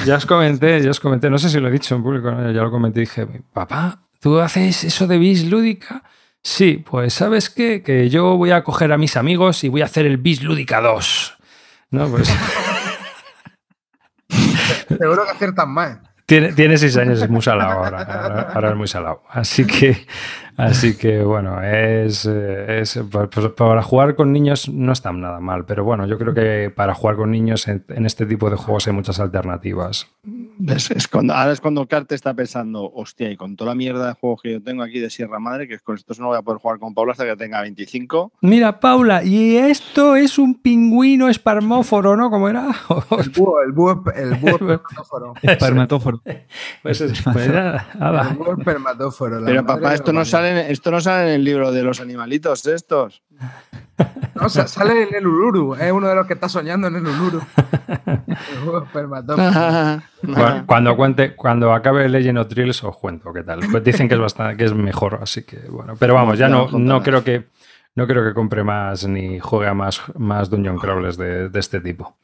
ya, 0.05 0.17
os 0.17 0.27
comenté, 0.27 0.83
ya 0.83 0.91
os 0.91 0.99
comenté, 0.99 1.31
no 1.31 1.39
sé 1.39 1.49
si 1.49 1.61
lo 1.61 1.69
he 1.69 1.71
dicho 1.71 1.95
en 1.95 2.03
público, 2.03 2.31
ya 2.31 2.63
lo 2.63 2.71
comenté 2.71 3.01
y 3.01 3.03
dije, 3.05 3.27
papá, 3.53 4.01
¿tú 4.21 4.41
haces 4.41 4.83
eso 4.83 5.07
de 5.07 5.17
bis 5.19 5.45
lúdica? 5.45 6.03
Sí, 6.43 6.85
pues 6.89 7.15
¿sabes 7.15 7.49
qué? 7.49 7.83
Que 7.83 8.09
yo 8.09 8.37
voy 8.37 8.51
a 8.51 8.65
coger 8.65 8.93
a 8.93 8.99
mis 8.99 9.17
amigos 9.17 9.63
y 9.63 9.69
voy 9.69 9.83
a 9.83 9.85
hacer 9.85 10.05
el 10.07 10.17
bis 10.17 10.43
lúdica 10.43 10.81
2. 10.81 11.39
¿No? 11.91 12.09
Pues... 12.09 12.29
Seguro 14.89 15.25
que 15.25 15.31
aciertan 15.31 15.71
más. 15.71 15.99
Tiene, 16.27 16.53
tiene 16.53 16.77
seis 16.77 16.97
años, 16.97 17.23
es 17.23 17.31
muy 17.31 17.41
salado 17.41 17.85
ahora, 17.85 18.51
ahora. 18.53 18.71
es 18.71 18.77
muy 18.77 18.89
salado. 18.89 19.23
Así 19.31 19.65
que, 19.65 20.07
así 20.57 20.97
que 20.97 21.23
bueno, 21.23 21.63
es, 21.63 22.27
es 22.27 23.01
pues, 23.11 23.29
pues, 23.33 23.49
para 23.53 23.83
jugar 23.83 24.15
con 24.15 24.33
niños 24.33 24.69
no 24.69 24.93
está 24.93 25.13
nada 25.13 25.41
mal, 25.41 25.65
pero 25.65 25.85
bueno, 25.85 26.07
yo 26.07 26.19
creo 26.19 26.35
que 26.35 26.73
para 26.75 26.95
jugar 26.95 27.17
con 27.17 27.31
niños 27.31 27.69
en, 27.69 27.85
este 28.07 28.27
tipo 28.27 28.51
de 28.51 28.57
juegos 28.57 28.87
hay 28.87 28.93
muchas 28.93 29.21
alternativas. 29.21 30.09
Es, 30.67 31.09
cuando, 31.09 31.35
ahora 31.35 31.53
es 31.53 31.61
cuando 31.61 31.87
Carte 31.87 32.15
está 32.15 32.33
pensando, 32.35 32.91
hostia, 32.93 33.31
y 33.31 33.37
con 33.37 33.57
toda 33.57 33.71
la 33.71 33.75
mierda 33.75 34.09
de 34.09 34.15
juegos 34.15 34.43
que 34.43 34.53
yo 34.53 34.63
tengo 34.63 34.83
aquí 34.83 34.99
de 35.01 35.11
Sierra 35.11 35.39
Madre, 35.39 35.69
que 35.69 35.79
con 35.79 35.97
esto 35.97 36.15
no 36.19 36.29
voy 36.29 36.39
a 36.39 36.43
poder 36.43 36.61
jugar 36.61 36.79
con 36.79 36.95
Paula 36.95 37.13
hasta 37.13 37.25
que 37.25 37.37
tenga 37.37 37.61
25. 37.61 38.33
Mira, 38.41 38.81
Paula, 38.81 39.23
y 39.23 39.57
esto 39.57 40.17
es 40.17 40.39
un 40.39 40.55
pingüino 40.55 41.29
esparmóforo, 41.29 42.17
¿no? 42.17 42.31
¿Cómo 42.31 42.49
era? 42.49 42.69
El 43.19 43.31
búho, 43.31 43.63
el 43.63 43.73
búho, 43.73 44.05
el 44.15 44.35
búho 44.37 44.57
espermatóforo. 45.43 46.23
Pues, 46.83 47.01
es, 47.01 47.23
pues 47.23 47.49
Pero 49.45 49.67
papá, 49.67 49.95
esto 49.95 50.13
no, 50.13 50.25
sale, 50.25 50.46
esto 50.71 50.91
no 50.91 51.01
sale 51.01 51.29
en 51.29 51.35
el 51.35 51.45
libro 51.45 51.73
de 51.73 51.83
los 51.83 52.01
animalitos 52.01 52.67
estos. 52.67 53.23
No, 54.35 54.49
sale 54.49 55.05
en 55.05 55.15
el 55.15 55.27
Uluru, 55.27 55.75
es 55.75 55.91
uno 55.91 56.09
de 56.09 56.15
los 56.15 56.27
que 56.27 56.35
está 56.35 56.49
soñando 56.49 56.89
en 56.89 56.97
el 56.97 57.07
Uluru. 57.07 57.41
cuando, 60.67 60.97
cuente, 60.97 61.35
cuando 61.35 61.73
acabe 61.73 62.09
Legend 62.09 62.39
of 62.39 62.49
Drills 62.49 62.85
os 62.85 62.97
cuento 62.99 63.33
qué 63.33 63.43
tal. 63.43 63.61
Pues 63.71 63.83
dicen 63.83 64.09
que 64.09 64.15
es 64.15 64.21
bastante, 64.21 64.57
que 64.57 64.65
es 64.65 64.75
mejor, 64.75 65.19
así 65.23 65.45
que 65.45 65.59
bueno. 65.71 65.95
Pero 65.99 66.15
vamos, 66.15 66.39
ya 66.39 66.49
no, 66.49 66.69
no 66.71 67.03
creo 67.03 67.25
que 67.25 67.47
no 67.95 68.07
creo 68.07 68.25
que 68.25 68.35
compre 68.35 68.63
más 68.63 69.07
ni 69.07 69.39
juegue 69.39 69.69
a 69.69 69.75
más, 69.75 70.03
más 70.17 70.51
Dungeon 70.51 70.79
Crawlers 70.79 71.17
de 71.17 71.51
este 71.55 71.81
tipo. 71.81 72.17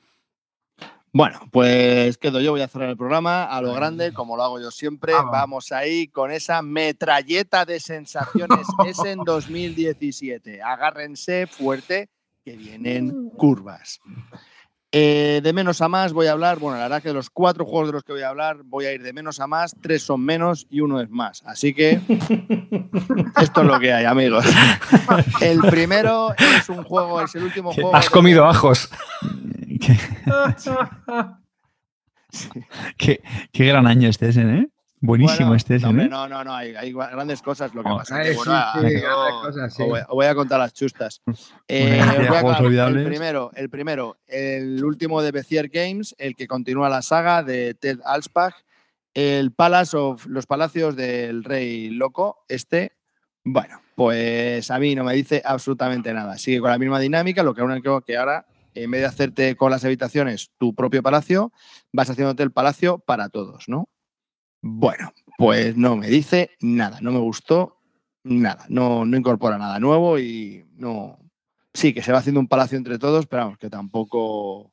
Bueno, 1.15 1.41
pues 1.51 2.17
quedo 2.17 2.41
yo, 2.41 2.53
voy 2.53 2.63
a 2.63 2.69
cerrar 2.69 2.89
el 2.89 2.97
programa 2.97 3.45
a 3.45 3.61
lo 3.61 3.75
grande, 3.75 4.15
como 4.15 4.35
lo 4.35 4.45
hago 4.45 4.59
yo 4.59 4.71
siempre. 4.71 5.13
Vamos 5.13 5.71
ahí 5.71 6.09
con 6.09 6.31
esa 6.31 6.63
metralleta 6.63 7.67
de 7.67 7.81
sensaciones. 7.81 8.67
es 8.87 8.99
en 9.05 9.19
2017. 9.19 10.63
Agárrense 10.63 11.47
fuerte, 11.47 12.09
que 12.43 12.57
vienen 12.57 13.29
curvas. 13.37 14.01
Eh, 14.95 15.41
de 15.43 15.55
menos 15.55 15.81
a 15.81 15.89
más 15.89 16.13
voy 16.13 16.27
a 16.27 16.33
hablar, 16.33 16.59
bueno, 16.59 16.77
la 16.77 16.83
verdad 16.83 17.01
que 17.01 17.09
de 17.09 17.15
los 17.15 17.31
cuatro 17.31 17.65
juegos 17.65 17.89
de 17.89 17.93
los 17.95 18.05
que 18.05 18.13
voy 18.13 18.21
a 18.21 18.29
hablar 18.29 18.59
voy 18.63 18.85
a 18.85 18.93
ir 18.93 19.03
de 19.03 19.15
menos 19.15 19.41
a 19.41 19.47
más, 19.47 19.75
tres 19.81 20.03
son 20.03 20.21
menos 20.21 20.67
y 20.69 20.81
uno 20.81 21.01
es 21.01 21.09
más. 21.09 21.43
Así 21.47 21.73
que 21.73 21.93
esto 23.41 23.63
es 23.63 23.67
lo 23.67 23.81
que 23.81 23.91
hay, 23.91 24.05
amigos. 24.05 24.45
El 25.41 25.61
primero 25.61 26.35
es 26.37 26.69
un 26.69 26.85
juego, 26.85 27.23
es 27.23 27.35
el 27.35 27.45
último 27.45 27.73
juego. 27.73 27.97
Has 27.97 28.11
comido 28.11 28.45
ajos. 28.45 28.91
qué, 32.99 33.23
qué, 33.51 33.65
gran 33.65 33.87
año 33.87 34.11
este 34.11 34.29
es, 34.29 34.37
¿eh? 34.37 34.69
Buenísimo 35.03 35.53
este 35.57 35.75
es, 35.75 35.83
no, 35.83 35.91
¿eh? 36.01 36.09
No, 36.09 36.29
no, 36.29 36.45
no, 36.45 36.55
hay, 36.55 36.77
hay, 36.77 36.93
grandes 36.93 37.43
cosas. 37.43 37.75
Lo 37.75 37.83
que 37.83 37.91
Oh. 37.91 37.97
pasa 37.99 38.19
Ay, 38.19 38.29
es 38.29 38.37
que, 38.37 38.45
sí, 38.45 38.49
bueno, 38.49 38.89
sí, 38.89 38.95
yo 38.95 39.01
grandes 39.01 39.43
cosas, 39.43 39.75
sí. 39.75 39.83
os 39.83 39.89
voy, 39.89 40.01
os 40.01 40.15
voy 40.15 40.27
a 40.27 40.35
contar 40.37 40.61
las 40.61 40.73
chustas. 40.73 41.21
Eh, 41.67 42.01
os 42.01 42.29
voy 42.29 42.37
a 42.37 42.59
olvidables. 42.59 43.03
El 43.03 43.09
primero, 43.09 43.51
el 43.57 43.69
primero, 43.69 44.17
el 44.29 44.85
último 44.85 45.21
de 45.21 45.33
Bezier 45.33 45.69
Games, 45.71 46.15
el 46.19 46.37
que 46.37 46.47
continúa 46.47 46.89
la 46.89 47.03
saga 47.03 47.43
de 47.43 47.75
Ted 47.75 47.99
Alspach, 48.05 48.55
el 49.13 49.51
Palace 49.51 49.97
of 49.97 50.25
los 50.27 50.47
Palacios 50.47 50.95
del 50.95 51.43
Rey 51.43 51.91
Loco. 51.91 52.45
Este, 52.49 52.93
bueno, 53.43 53.81
pues 53.97 54.71
a 54.71 54.79
mí 54.79 54.95
no 54.95 55.03
me 55.03 55.15
dice 55.15 55.43
absolutamente 55.45 56.15
nada. 56.15 56.39
Sigue 56.39 56.61
con 56.61 56.71
la 56.71 56.79
misma 56.79 57.01
dinámica, 57.01 57.43
lo 57.43 57.55
que 57.55 57.63
único 57.63 58.03
que 58.03 58.19
ahora, 58.19 58.47
en 58.73 58.89
vez 58.89 59.01
de 59.01 59.07
hacerte 59.09 59.57
con 59.57 59.73
las 59.73 59.85
habitaciones 59.85 60.53
tu 60.59 60.77
propio 60.77 61.03
palacio, 61.03 61.51
vas 61.93 62.09
haciéndote 62.09 62.45
el 62.45 62.53
palacio 62.53 63.01
para 63.01 63.29
todos, 63.29 63.65
¿no? 63.69 63.89
Bueno, 64.63 65.13
pues 65.39 65.77
no 65.77 65.97
me 65.97 66.07
dice 66.07 66.51
nada, 66.61 67.01
no 67.01 67.11
me 67.11 67.19
gustó 67.19 67.79
nada, 68.23 68.65
no, 68.69 69.05
no 69.05 69.17
incorpora 69.17 69.59
nada 69.59 69.81
nuevo 69.81 70.19
y 70.19 70.65
no. 70.77 71.19
Sí, 71.75 71.93
que 71.93 72.03
se 72.03 72.13
va 72.13 72.19
haciendo 72.19 72.41
un 72.41 72.49
palacio 72.49 72.79
entre 72.79 72.99
todos, 72.99 73.27
pero 73.27 73.45
vamos, 73.45 73.59
que 73.59 73.69
tampoco. 73.69 74.73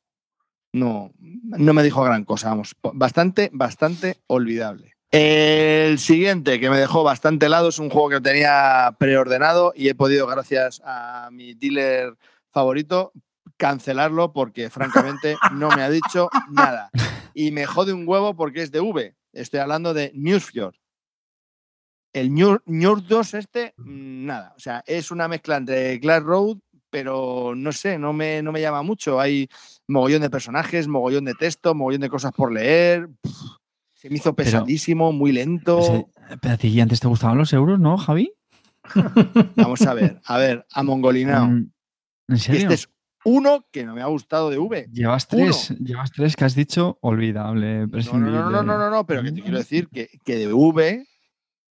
No, 0.72 1.10
no 1.18 1.72
me 1.72 1.82
dijo 1.82 2.04
gran 2.04 2.24
cosa, 2.24 2.50
vamos, 2.50 2.76
bastante, 2.94 3.50
bastante 3.52 4.18
olvidable. 4.28 4.94
El 5.10 5.98
siguiente 5.98 6.60
que 6.60 6.70
me 6.70 6.78
dejó 6.78 7.02
bastante 7.02 7.46
helado 7.46 7.70
es 7.70 7.80
un 7.80 7.90
juego 7.90 8.10
que 8.10 8.20
tenía 8.20 8.94
preordenado 8.96 9.72
y 9.74 9.88
he 9.88 9.96
podido, 9.96 10.28
gracias 10.28 10.80
a 10.84 11.30
mi 11.32 11.54
dealer 11.54 12.14
favorito, 12.52 13.10
cancelarlo 13.56 14.32
porque 14.32 14.70
francamente 14.70 15.36
no 15.52 15.68
me 15.70 15.82
ha 15.82 15.90
dicho 15.90 16.28
nada. 16.52 16.90
Y 17.34 17.50
me 17.50 17.66
jode 17.66 17.92
un 17.92 18.06
huevo 18.06 18.36
porque 18.36 18.62
es 18.62 18.70
de 18.70 18.80
V. 18.80 19.16
Estoy 19.32 19.60
hablando 19.60 19.94
de 19.94 20.12
Newsfjord. 20.14 20.74
El 22.12 22.34
New, 22.34 22.58
New 22.66 22.96
2 22.96 23.34
este, 23.34 23.74
mm, 23.76 24.26
nada. 24.26 24.54
O 24.56 24.60
sea, 24.60 24.82
es 24.86 25.10
una 25.10 25.28
mezcla 25.28 25.56
entre 25.56 25.98
Glass 25.98 26.22
Road, 26.22 26.58
pero 26.90 27.54
no 27.54 27.70
sé, 27.72 27.98
no 27.98 28.12
me, 28.12 28.42
no 28.42 28.50
me 28.50 28.60
llama 28.60 28.82
mucho. 28.82 29.20
Hay 29.20 29.48
mogollón 29.86 30.22
de 30.22 30.30
personajes, 30.30 30.88
mogollón 30.88 31.24
de 31.24 31.34
texto, 31.34 31.74
mogollón 31.74 32.00
de 32.00 32.10
cosas 32.10 32.32
por 32.32 32.52
leer. 32.52 33.08
Pff, 33.20 33.60
se 33.94 34.08
me 34.08 34.16
hizo 34.16 34.34
pesadísimo, 34.34 35.12
muy 35.12 35.30
lento. 35.30 36.08
Pero 36.40 36.54
a 36.54 36.56
ti 36.56 36.80
antes 36.80 37.00
te 37.00 37.06
gustaban 37.06 37.38
los 37.38 37.52
euros, 37.52 37.78
¿no, 37.78 37.98
Javi? 37.98 38.32
Vamos 39.56 39.82
a 39.82 39.94
ver, 39.94 40.20
a 40.24 40.38
ver, 40.38 40.66
a 40.72 40.82
Mongolinao. 40.82 41.48
Mm, 42.30 42.34
¿En 42.34 42.38
serio? 42.38 42.60
Este 42.60 42.74
es 42.74 42.88
uno 43.24 43.66
que 43.70 43.84
no 43.84 43.94
me 43.94 44.02
ha 44.02 44.06
gustado 44.06 44.50
de 44.50 44.58
V. 44.58 44.88
Llevas 44.92 45.26
uno. 45.32 45.44
tres, 45.44 45.70
llevas 45.78 46.10
tres 46.12 46.36
que 46.36 46.44
has 46.44 46.54
dicho 46.54 46.98
olvidable, 47.00 47.80
No, 47.80 47.84
no, 47.86 47.90
prescindible. 47.90 48.32
no, 48.32 48.50
no, 48.50 48.62
no, 48.62 48.78
no, 48.78 48.90
no, 48.90 49.06
pero 49.06 49.22
que 49.22 49.32
te 49.32 49.42
quiero 49.42 49.58
decir 49.58 49.88
que, 49.88 50.08
que 50.24 50.36
de 50.36 50.52
V 50.52 51.06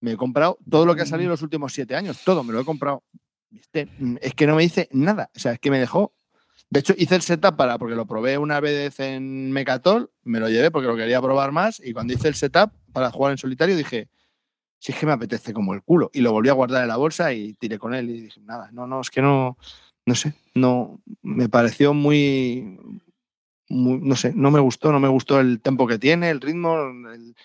me 0.02 0.12
he 0.12 0.18
comprado 0.18 0.58
todo 0.70 0.86
lo 0.86 0.96
que 0.96 1.02
ha 1.02 1.06
salido 1.06 1.28
en 1.28 1.32
los 1.32 1.42
últimos 1.42 1.74
siete 1.74 1.96
años, 1.96 2.22
todo 2.24 2.44
me 2.44 2.54
lo 2.54 2.60
he 2.62 2.66
comprado. 2.66 3.04
Este, 3.52 3.88
mm, 3.98 4.18
es 4.22 4.34
que 4.34 4.46
no 4.48 4.56
me 4.56 4.64
dice 4.64 4.90
nada, 4.92 5.30
o 5.36 5.40
sea, 5.40 5.54
es 5.54 5.60
que 5.60 5.72
me 5.72 5.80
dejó. 5.80 6.14
De 6.70 6.82
hecho, 6.82 6.94
hice 6.98 7.16
el 7.16 7.22
setup 7.22 7.56
para, 7.56 7.78
porque 7.78 7.96
lo 7.96 8.06
probé 8.06 8.38
una 8.38 8.60
vez 8.60 9.00
en 9.00 9.52
Mecatol, 9.52 10.12
me 10.24 10.40
lo 10.42 10.50
llevé 10.50 10.70
porque 10.70 10.88
lo 10.88 10.98
quería 10.98 11.22
probar 11.22 11.54
más, 11.54 11.82
y 11.84 11.94
cuando 11.94 12.14
hice 12.14 12.28
el 12.28 12.36
setup 12.36 12.72
para 12.92 13.10
jugar 13.10 13.32
en 13.32 13.38
solitario 13.38 13.78
dije, 13.78 14.10
si 14.80 14.92
es 14.92 14.98
que 15.00 15.06
me 15.06 15.14
apetece 15.14 15.54
como 15.54 15.74
el 15.74 15.82
culo, 15.82 16.10
y 16.14 16.20
lo 16.20 16.34
volví 16.34 16.50
a 16.50 16.54
guardar 16.54 16.82
en 16.82 16.90
la 16.90 16.98
bolsa 16.98 17.32
y 17.32 17.54
tiré 17.54 17.80
con 17.80 17.94
él 17.94 18.10
y 18.10 18.22
dije, 18.24 18.42
nada, 18.42 18.70
no, 18.74 18.86
no, 18.86 19.00
es 19.00 19.10
que 19.10 19.22
no, 19.22 19.58
no 20.06 20.14
sé, 20.16 20.34
no, 20.58 21.02
me 21.22 21.48
pareció 21.50 21.94
muy, 21.94 22.78
muy- 23.70 24.00
no 24.02 24.16
sé, 24.16 24.34
no 24.36 24.52
me 24.52 24.60
gustó, 24.60 24.92
no 24.92 25.00
me 25.00 25.08
gustó 25.08 25.40
el 25.40 25.62
tempo 25.62 25.88
que 25.88 25.98
tiene, 26.00 26.30
el 26.30 26.42
ritmo, 26.42 26.76
el- 27.14 27.36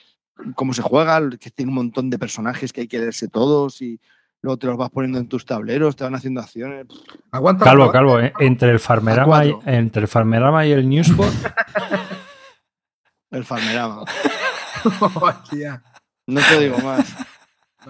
cómo 0.55 0.73
se 0.75 0.83
juega, 0.83 1.17
el- 1.19 1.39
que 1.39 1.51
tiene 1.51 1.71
un 1.71 1.77
montón 1.77 2.11
de 2.11 2.19
personajes 2.19 2.73
que 2.73 2.83
hay 2.83 2.89
que 2.89 2.99
leerse 2.99 3.29
todos 3.29 3.81
y 3.83 4.01
luego 4.41 4.57
te 4.59 4.67
los 4.67 4.77
vas 4.77 4.91
poniendo 4.91 5.19
en 5.19 5.29
tus 5.29 5.45
tableros, 5.47 5.95
te 5.95 6.05
van 6.05 6.15
haciendo 6.17 6.41
acciones. 6.41 6.87
Aguanta. 7.31 7.65
Calvo, 7.65 7.85
aguanta. 7.85 7.99
calvo, 7.99 8.21
¿eh? 8.21 8.33
entre 8.41 8.71
el 8.71 8.81
Farmerama 8.81 9.45
y, 9.47 9.55
entre 9.67 10.03
el 10.03 10.09
Farmerama 10.09 10.67
y 10.67 10.73
el 10.73 10.89
Newsport, 10.89 11.33
El 13.31 13.45
Farmerama. 13.45 14.05
No 16.27 16.41
te 16.41 16.61
digo 16.61 16.79
más. 16.79 17.15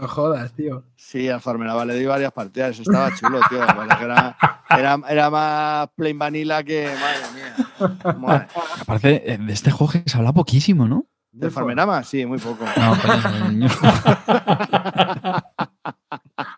No 0.01 0.09
jodas, 0.09 0.53
tío. 0.53 0.85
Sí, 0.97 1.29
al 1.29 1.41
Farmerama 1.41 1.85
le 1.85 1.95
di 1.99 2.07
varias 2.07 2.33
partidas, 2.33 2.79
estaba 2.79 3.15
chulo, 3.15 3.41
tío. 3.49 3.63
Era, 4.01 4.37
era, 4.71 4.99
era 5.09 5.31
más 5.31 5.89
plain 5.95 6.19
vanilla 6.19 6.63
que, 6.63 6.91
madre 7.01 7.21
mía. 7.35 8.19
Madre. 8.19 8.47
Aparte, 8.81 9.33
eh, 9.33 9.39
de 9.39 9.53
este 9.53 9.71
juego 9.71 9.93
que 9.93 10.03
se 10.07 10.17
habla 10.17 10.33
poquísimo, 10.33 10.89
¿no? 10.89 11.07
¿Del 11.31 11.51
Farmerama? 11.51 12.03
Sí, 12.05 12.25
muy 12.27 12.39
poco. 12.39 12.65
No, 12.77 12.97
pero 13.01 13.15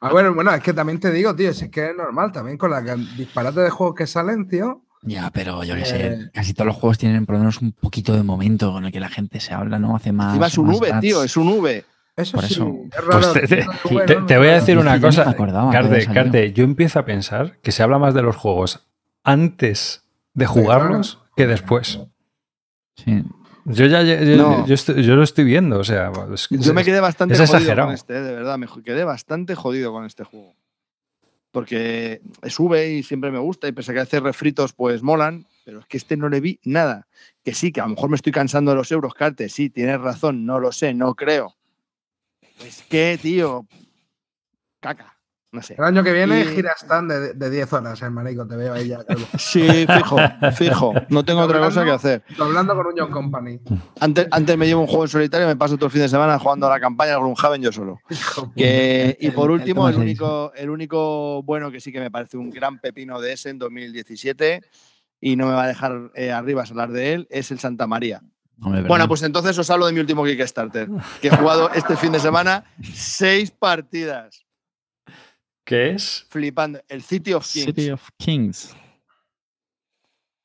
Ah, 0.01 0.11
bueno, 0.11 0.35
bueno, 0.35 0.53
es 0.53 0.63
que 0.63 0.73
también 0.73 1.01
te 1.01 1.11
digo, 1.11 1.35
tío, 1.35 1.53
si 1.55 1.67
es 1.67 1.71
que 1.71 1.91
es 1.91 1.97
normal, 1.97 2.33
también 2.33 2.59
con 2.59 2.71
la 2.71 2.85
can- 2.85 3.07
disparate 3.17 3.61
de 3.61 3.71
juegos 3.71 3.95
que 3.97 4.07
salen, 4.07 4.49
tío. 4.49 4.83
Ya, 5.03 5.31
pero 5.31 5.63
yo 5.65 5.75
qué 5.75 5.83
Eh. 5.83 5.87
sé, 5.87 6.31
casi 6.33 6.55
todos 6.55 6.67
los 6.67 6.77
juegos 6.77 6.99
tienen 6.99 7.27
por 7.27 7.35
lo 7.35 7.41
menos 7.41 7.61
un 7.61 7.73
poquito 7.73 8.15
de 8.15 8.23
momento 8.23 8.73
con 8.73 8.85
el 8.87 8.93
que 8.93 9.01
la 9.01 9.09
gente 9.09 9.41
se 9.41 9.53
habla, 9.55 9.79
¿no? 9.79 9.97
Hace 9.97 10.13
más. 10.13 10.29
Encima 10.29 10.47
es 10.47 10.59
un 10.59 10.67
más 10.69 10.81
V, 10.81 10.93
tío, 11.01 11.23
es 11.23 11.37
un 11.37 11.49
V. 11.49 11.85
Eso 12.17 12.37
Por 12.37 12.45
sí, 12.47 12.55
eso. 12.55 12.77
es 12.93 13.05
raro. 13.05 13.33
pues 13.33 13.33
te, 13.33 13.57
te- 13.57 13.67
Bueno, 13.91 14.07
te- 14.07 14.17
te 14.23 14.39
voy 14.39 14.47
a 14.49 14.53
decir 14.55 14.79
una 14.79 14.95
que 14.95 15.01
yo 15.01 15.07
no 15.07 15.09
cosa. 15.09 15.25
me 15.25 15.31
acordaba 15.33 15.73
Carte. 15.73 16.07
Carte, 16.07 16.53
yo 16.53 16.63
empiezo 16.65 16.99
a 17.01 17.05
pensar 17.05 17.59
que 17.61 17.73
se 17.73 17.83
habla 17.83 17.99
más 17.99 18.15
de 18.15 18.23
los 18.23 18.37
juegos 18.37 18.87
antes 19.25 20.05
de 20.33 20.47
jugarlos 20.47 21.21
que 21.37 21.47
después. 21.47 22.01
Sí. 22.97 23.25
Yo 23.67 23.87
ya 23.87 24.03
yo, 24.03 24.17
No. 24.37 24.67
yo 24.67 24.75
estoy- 24.75 25.03
yo 25.03 25.17
lo 25.17 25.23
estoy 25.25 25.45
viendo, 25.45 25.79
o 25.81 25.85
sea, 25.85 26.13
es- 26.33 26.49
Yo 26.51 26.75
me 26.75 26.85
quedé 26.85 27.01
bastante 27.01 27.35
es 27.35 27.41
jodido 27.41 27.57
exagerado. 27.57 27.89
con 27.89 27.95
este, 27.95 28.13
de 28.21 28.33
verdad, 28.35 28.59
me 28.59 28.67
quedé 28.85 29.05
bastante 29.05 29.55
jodido 29.55 29.91
con 29.91 30.05
este 30.05 30.23
juego. 30.23 30.55
Porque 31.51 32.21
V 32.59 32.93
y 32.95 33.03
siempre 33.03 33.31
me 33.31 33.39
gusta, 33.39 33.69
y 33.69 33.73
pese 33.73 33.93
a 33.93 33.95
que 33.95 34.01
hace 34.01 34.21
refritos, 34.21 34.73
pues 34.73 35.03
molan, 35.03 35.47
pero 35.65 35.81
es 35.81 35.87
que 35.87 35.97
este 35.97 36.17
no 36.17 36.29
le 36.29 36.41
vi 36.41 36.59
nada. 36.65 37.07
Que 37.45 37.55
sí, 37.55 37.73
que 37.73 37.81
a 37.81 37.85
lo 37.85 37.91
mejor 37.91 38.11
me 38.11 38.17
estoy 38.17 38.33
cansando 38.33 38.73
de 38.73 38.77
los 38.77 38.91
euros, 38.93 39.15
Carte, 39.15 39.49
sí, 39.49 39.71
tienes 39.71 40.01
razón, 40.01 40.45
no 40.47 40.59
lo 40.61 40.71
sé, 40.73 40.95
no 40.95 41.15
creo. 41.15 41.55
Es 42.63 42.83
que, 42.83 43.19
tío, 43.21 43.67
caca, 44.81 45.17
no 45.53 45.63
sé. 45.63 45.75
El 45.79 45.85
año 45.85 46.03
que 46.05 46.13
viene 46.13 46.41
Y- 46.41 46.45
gira 46.57 46.73
stand 46.77 47.11
de, 47.11 47.35
de 47.35 47.51
10 47.51 47.73
horas, 47.73 48.01
hermanico, 48.03 48.47
te 48.47 48.57
veo 48.57 48.73
ahí 48.75 48.89
ya, 48.89 49.05
calvo. 49.05 49.25
Sí, 49.39 49.87
fijo, 49.87 50.17
fijo, 50.57 50.93
no 51.09 51.25
tengo 51.25 51.41
otra 51.43 51.59
cosa 51.61 51.85
que 51.85 51.91
hacer. 51.91 52.23
Hablando 52.39 52.75
con 52.75 52.87
un 52.87 52.95
John 52.97 53.11
Company. 53.11 53.61
Antes, 54.01 54.29
antes 54.31 54.57
me 54.57 54.67
llevo 54.67 54.83
un 54.83 54.87
juego 54.87 55.05
en 55.05 55.09
solitario 55.11 55.47
y 55.47 55.51
me 55.51 55.57
paso 55.57 55.77
todo 55.77 55.87
el 55.87 55.93
fin 55.93 56.03
de 56.03 56.09
semana 56.09 56.39
jugando 56.39 56.67
a 56.67 56.71
la 56.71 56.81
campaña 56.81 57.13
de 57.13 57.19
Gloomhaven 57.19 57.63
yo 57.63 57.73
solo. 57.73 57.99
Que- 58.57 59.17
y 59.21 59.31
por 59.31 59.47
el 59.51 59.53
último, 59.53 59.89
el 59.89 59.97
único, 59.97 60.53
el 60.55 60.71
único 60.71 61.43
bueno 61.43 61.71
que 61.71 61.81
sí 61.81 61.93
que 61.93 62.01
me 62.01 62.11
parece 62.11 62.37
un 62.37 62.51
gran 62.51 62.79
pepino 62.81 63.21
de 63.21 63.33
ese 63.33 63.51
en 63.51 63.59
2017 63.59 64.61
y 65.21 65.37
no 65.37 65.47
me 65.47 65.55
va 65.55 65.65
a 65.65 65.69
dejar 65.69 66.11
eh, 66.15 66.31
arriba 66.33 66.65
hablar 66.69 66.93
de 66.93 67.15
él, 67.15 67.27
es 67.31 67.51
el 67.51 67.59
Santa 67.59 67.87
María. 67.87 68.21
Hombre, 68.61 68.83
Bueno, 68.83 69.09
pues 69.09 69.23
entonces 69.23 69.59
os 69.59 69.69
hablo 69.71 69.87
de 69.87 69.93
mi 69.93 70.01
último 70.01 70.25
Kickstarter, 70.25 70.89
que 71.21 71.29
he 71.29 71.37
jugado 71.37 71.71
este 71.73 71.97
fin 71.97 72.13
de 72.13 72.21
semana 72.21 72.65
seis 72.95 73.51
partidas, 73.51 74.45
¿Qué 75.65 75.91
es? 75.91 76.27
flipando. 76.29 76.81
El 76.89 77.03
City 77.03 77.33
of 77.33 77.47
Kings. 77.51 77.65
City 77.67 77.91
of 77.91 78.09
Kings. 78.19 78.77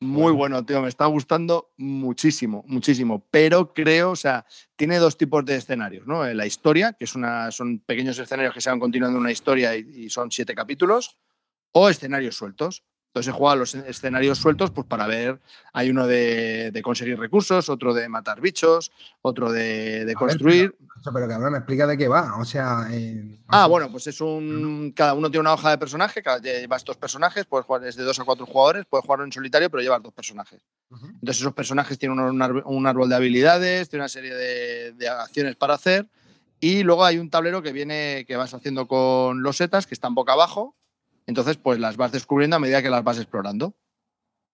Muy 0.02 0.32
bueno, 0.32 0.66
tío, 0.66 0.82
me 0.82 0.88
está 0.88 1.08
gustando 1.08 1.74
muchísimo, 1.76 2.64
muchísimo. 2.68 3.28
Pero 3.30 3.74
creo, 3.74 4.12
o 4.12 4.16
sea, 4.16 4.46
tiene 4.78 4.98
dos 4.98 5.18
tipos 5.18 5.44
de 5.44 5.58
escenarios, 5.58 6.08
¿no? 6.08 6.26
La 6.34 6.46
historia, 6.46 6.94
que 6.94 7.04
es 7.04 7.16
una, 7.16 7.52
son 7.52 7.80
pequeños 7.80 8.18
escenarios 8.18 8.54
que 8.54 8.62
se 8.62 8.70
van 8.70 8.80
continuando 8.80 9.20
una 9.20 9.32
historia 9.32 9.76
y, 9.76 10.06
y 10.06 10.10
son 10.10 10.32
siete 10.32 10.56
capítulos, 10.56 11.18
o 11.74 11.90
escenarios 11.90 12.38
sueltos. 12.38 12.86
Entonces 13.10 13.34
he 13.34 13.36
jugado 13.36 13.58
los 13.58 13.74
escenarios 13.74 14.38
sueltos 14.38 14.70
pues 14.70 14.86
para 14.86 15.08
ver, 15.08 15.40
hay 15.74 15.90
uno 15.90 16.06
de, 16.06 16.70
de 16.72 16.82
conseguir 16.84 17.18
recursos, 17.20 17.68
otro 17.68 17.96
de 17.96 18.08
matar 18.08 18.40
bichos, 18.40 18.92
otro 19.24 19.52
de, 19.52 20.06
ver, 20.06 20.14
construir. 20.14 20.76
Eso, 21.02 21.12
pero 21.12 21.28
cabrón, 21.28 21.54
me 21.54 21.58
explica 21.58 21.88
de 21.88 21.98
qué 21.98 22.08
va. 22.08 22.38
O 22.38 22.46
sea. 22.46 22.88
eh, 22.92 23.40
Ah, 23.48 23.66
bueno, 23.66 23.92
pues 23.92 24.06
es 24.06 24.22
un. 24.22 24.94
Cada 24.96 25.16
uno 25.16 25.32
tiene 25.32 25.42
una 25.42 25.54
hoja 25.54 25.72
de 25.72 25.80
personaje, 25.80 26.22
cada 26.22 26.38
llevas 26.38 26.86
dos 26.86 26.98
personajes, 26.98 27.46
puedes 27.46 27.66
jugar 27.66 27.82
desde 27.82 28.04
dos 28.04 28.20
a 28.20 28.26
cuatro 28.26 28.46
jugadores, 28.46 28.86
puedes 28.88 29.04
jugarlo 29.04 29.26
en 29.26 29.32
solitario, 29.32 29.72
pero 29.72 29.82
llevas 29.82 30.04
dos 30.04 30.14
personajes. 30.14 30.62
Entonces 30.92 31.42
esos 31.42 31.54
personajes 31.54 31.98
tienen 31.98 32.20
un, 32.20 32.88
árbol 32.88 33.10
de 33.10 33.16
habilidades, 33.16 33.90
tienen 33.90 34.04
una 34.04 34.10
serie 34.10 34.36
de, 34.36 34.94
de 34.94 35.10
acciones 35.10 35.56
para 35.56 35.74
hacer 35.74 36.08
y 36.60 36.84
luego 36.84 37.06
hay 37.06 37.18
un 37.18 37.30
tablero 37.30 37.62
que 37.62 37.72
viene 37.72 38.26
que 38.28 38.36
vas 38.36 38.54
haciendo 38.54 38.88
con 38.88 39.42
losetas 39.42 39.88
que 39.88 39.94
están 39.94 40.14
boca 40.14 40.34
abajo. 40.34 40.76
Entonces 41.30 41.58
pues 41.58 41.80
las 41.80 41.96
vas 41.96 42.12
descubriendo 42.12 42.56
a 42.56 42.60
medida 42.60 42.82
que 42.82 42.90
las 42.90 43.04
vas 43.04 43.20
explorando. 43.20 43.76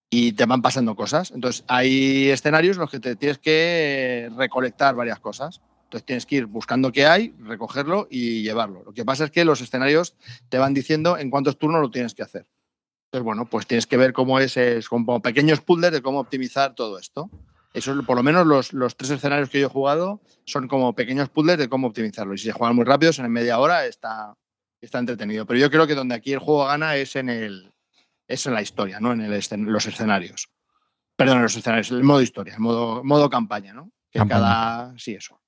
y 0.08 0.32
te 0.32 0.46
van 0.46 0.62
pasando 0.62 0.94
cosas. 0.94 1.32
Entonces, 1.32 1.64
hay 1.66 2.28
escenarios 2.30 2.76
en 2.76 2.82
los 2.82 2.90
que 2.90 3.00
te 3.00 3.16
tienes 3.16 3.38
que 3.38 4.30
recolectar 4.36 4.94
varias 4.94 5.18
cosas. 5.18 5.60
Entonces, 5.82 6.06
tienes 6.06 6.26
que 6.26 6.36
ir 6.36 6.46
buscando 6.46 6.92
qué 6.92 7.06
hay, 7.06 7.34
recogerlo 7.40 8.06
y 8.08 8.42
llevarlo. 8.42 8.84
Lo 8.84 8.92
que 8.92 9.04
pasa 9.04 9.24
es 9.24 9.32
que 9.32 9.44
los 9.44 9.60
escenarios 9.60 10.14
te 10.48 10.58
van 10.58 10.74
diciendo 10.74 11.18
en 11.18 11.28
cuántos 11.28 11.58
turnos 11.58 11.80
lo 11.80 11.90
tienes 11.90 12.14
que 12.14 12.22
hacer. 12.22 12.46
Entonces, 13.06 13.24
bueno, 13.24 13.46
pues 13.46 13.66
tienes 13.66 13.88
que 13.88 13.96
ver 13.96 14.12
cómo 14.12 14.38
es, 14.38 14.56
es 14.56 14.88
como 14.88 15.20
pequeños 15.20 15.60
puzzles 15.60 15.90
de 15.90 16.02
cómo 16.02 16.20
optimizar 16.20 16.76
todo 16.76 17.00
esto. 17.00 17.28
Eso, 17.74 18.00
por 18.04 18.16
lo 18.16 18.22
menos 18.22 18.46
los, 18.46 18.72
los, 18.74 18.96
tres 18.96 19.10
escenarios 19.10 19.50
que 19.50 19.58
yo 19.58 19.66
he 19.66 19.70
jugado 19.70 20.20
son 20.44 20.68
como 20.68 20.94
pequeños 20.94 21.30
puzzles 21.30 21.58
de 21.58 21.68
cómo 21.68 21.88
optimizarlo. 21.88 22.34
Y 22.34 22.38
si 22.38 22.44
se 22.44 22.52
juegan 22.52 22.76
muy 22.76 22.84
rápidos, 22.84 23.18
en 23.18 23.30
media 23.32 23.58
hora 23.58 23.86
está, 23.86 24.36
está 24.80 24.98
entretenido. 24.98 25.46
Pero 25.46 25.58
yo 25.58 25.70
creo 25.70 25.86
que 25.86 25.94
donde 25.94 26.14
aquí 26.14 26.32
el 26.32 26.38
juego 26.38 26.66
gana 26.66 26.96
es 26.96 27.16
en, 27.16 27.28
el, 27.28 27.72
es 28.28 28.46
en 28.46 28.54
la 28.54 28.62
historia, 28.62 29.00
no 29.00 29.12
en 29.12 29.20
el, 29.20 29.42
los 29.66 29.86
escenarios. 29.86 30.48
Perdón, 31.16 31.38
en 31.38 31.42
los 31.44 31.56
escenarios, 31.56 31.90
el 31.90 32.02
modo 32.02 32.20
historia, 32.20 32.54
el 32.54 32.60
modo, 32.60 33.02
modo 33.02 33.30
campaña, 33.30 33.72
¿no? 33.72 33.90
Que 34.10 34.18
campaña. 34.18 34.40
cada. 34.40 34.98
Sí, 34.98 35.14
eso. 35.14 35.40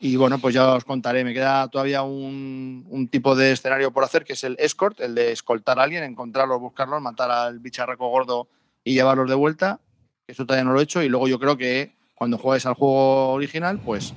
Y 0.00 0.16
bueno, 0.16 0.38
pues 0.38 0.54
ya 0.54 0.74
os 0.74 0.84
contaré. 0.84 1.24
Me 1.24 1.32
queda 1.32 1.68
todavía 1.68 2.02
un, 2.02 2.84
un, 2.88 3.08
tipo 3.08 3.36
de 3.36 3.52
escenario 3.52 3.92
por 3.92 4.04
hacer, 4.04 4.24
que 4.24 4.32
es 4.34 4.44
el 4.44 4.56
escort, 4.58 5.00
el 5.00 5.14
de 5.14 5.32
escoltar 5.32 5.78
a 5.78 5.84
alguien, 5.84 6.02
encontrarlos, 6.02 6.60
buscarlos, 6.60 7.00
matar 7.00 7.30
al 7.30 7.60
bicharraco 7.60 8.08
gordo 8.08 8.48
y 8.82 8.94
llevarlos 8.94 9.28
de 9.28 9.36
vuelta 9.36 9.80
eso 10.26 10.46
todavía 10.46 10.64
no 10.64 10.72
lo 10.72 10.80
he 10.80 10.84
hecho, 10.84 11.02
y 11.02 11.08
luego 11.08 11.28
yo 11.28 11.38
creo 11.38 11.56
que 11.56 11.96
cuando 12.14 12.38
juegues 12.38 12.64
al 12.66 12.74
juego 12.74 13.32
original, 13.32 13.80
pues 13.80 14.14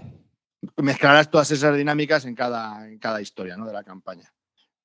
mezclarás 0.77 1.29
todas 1.29 1.51
esas 1.51 1.75
dinámicas 1.75 2.25
en 2.25 2.35
cada, 2.35 2.87
en 2.87 2.97
cada 2.99 3.21
historia 3.21 3.57
¿no? 3.57 3.65
de 3.65 3.73
la 3.73 3.83
campaña. 3.83 4.31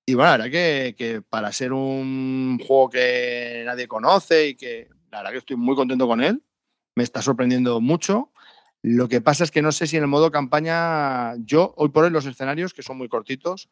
Y 0.05 0.15
bueno, 0.15 0.31
la 0.31 0.37
verdad 0.37 0.51
que, 0.51 0.95
que, 0.97 1.23
para 1.23 1.53
ser 1.53 1.73
un 1.73 2.59
juego 2.67 2.91
que 2.91 3.63
nadie 3.65 3.87
conoce 3.87 4.49
y 4.49 4.55
que 4.57 4.89
la 5.11 5.19
verdad 5.19 5.33
que 5.33 5.39
estoy 5.39 5.57
muy 5.57 5.77
contento 5.77 6.07
con 6.07 6.23
él, 6.23 6.43
me 6.97 7.05
está 7.05 7.23
sorprendiendo 7.23 7.81
mucho. 7.81 8.33
Lo 8.83 9.09
que 9.09 9.21
pasa 9.21 9.45
es 9.45 9.51
que 9.51 9.63
no 9.63 9.71
sé 9.71 9.87
si 9.87 9.97
en 9.97 10.03
el 10.03 10.09
modo 10.09 10.33
campaña, 10.33 11.37
yo 11.37 11.73
hoy 11.77 11.91
por 11.91 12.05
hoy 12.05 12.11
los 12.11 12.27
escenarios, 12.27 12.75
que 12.75 12.83
son 12.83 12.99
muy 12.99 13.09
cortitos, 13.09 13.69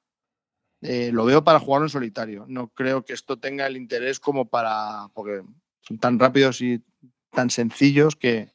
eh, 0.82 1.10
lo 1.12 1.24
veo 1.24 1.42
para 1.42 1.58
jugarlo 1.58 1.86
en 1.86 1.90
solitario. 1.90 2.44
No 2.48 2.68
creo 2.68 3.04
que 3.04 3.12
esto 3.12 3.36
tenga 3.38 3.66
el 3.66 3.76
interés 3.76 4.20
como 4.20 4.48
para, 4.48 5.08
porque 5.14 5.42
son 5.80 5.98
tan 5.98 6.18
rápidos 6.18 6.60
y 6.60 6.82
tan 7.30 7.50
sencillos 7.50 8.16
que... 8.16 8.52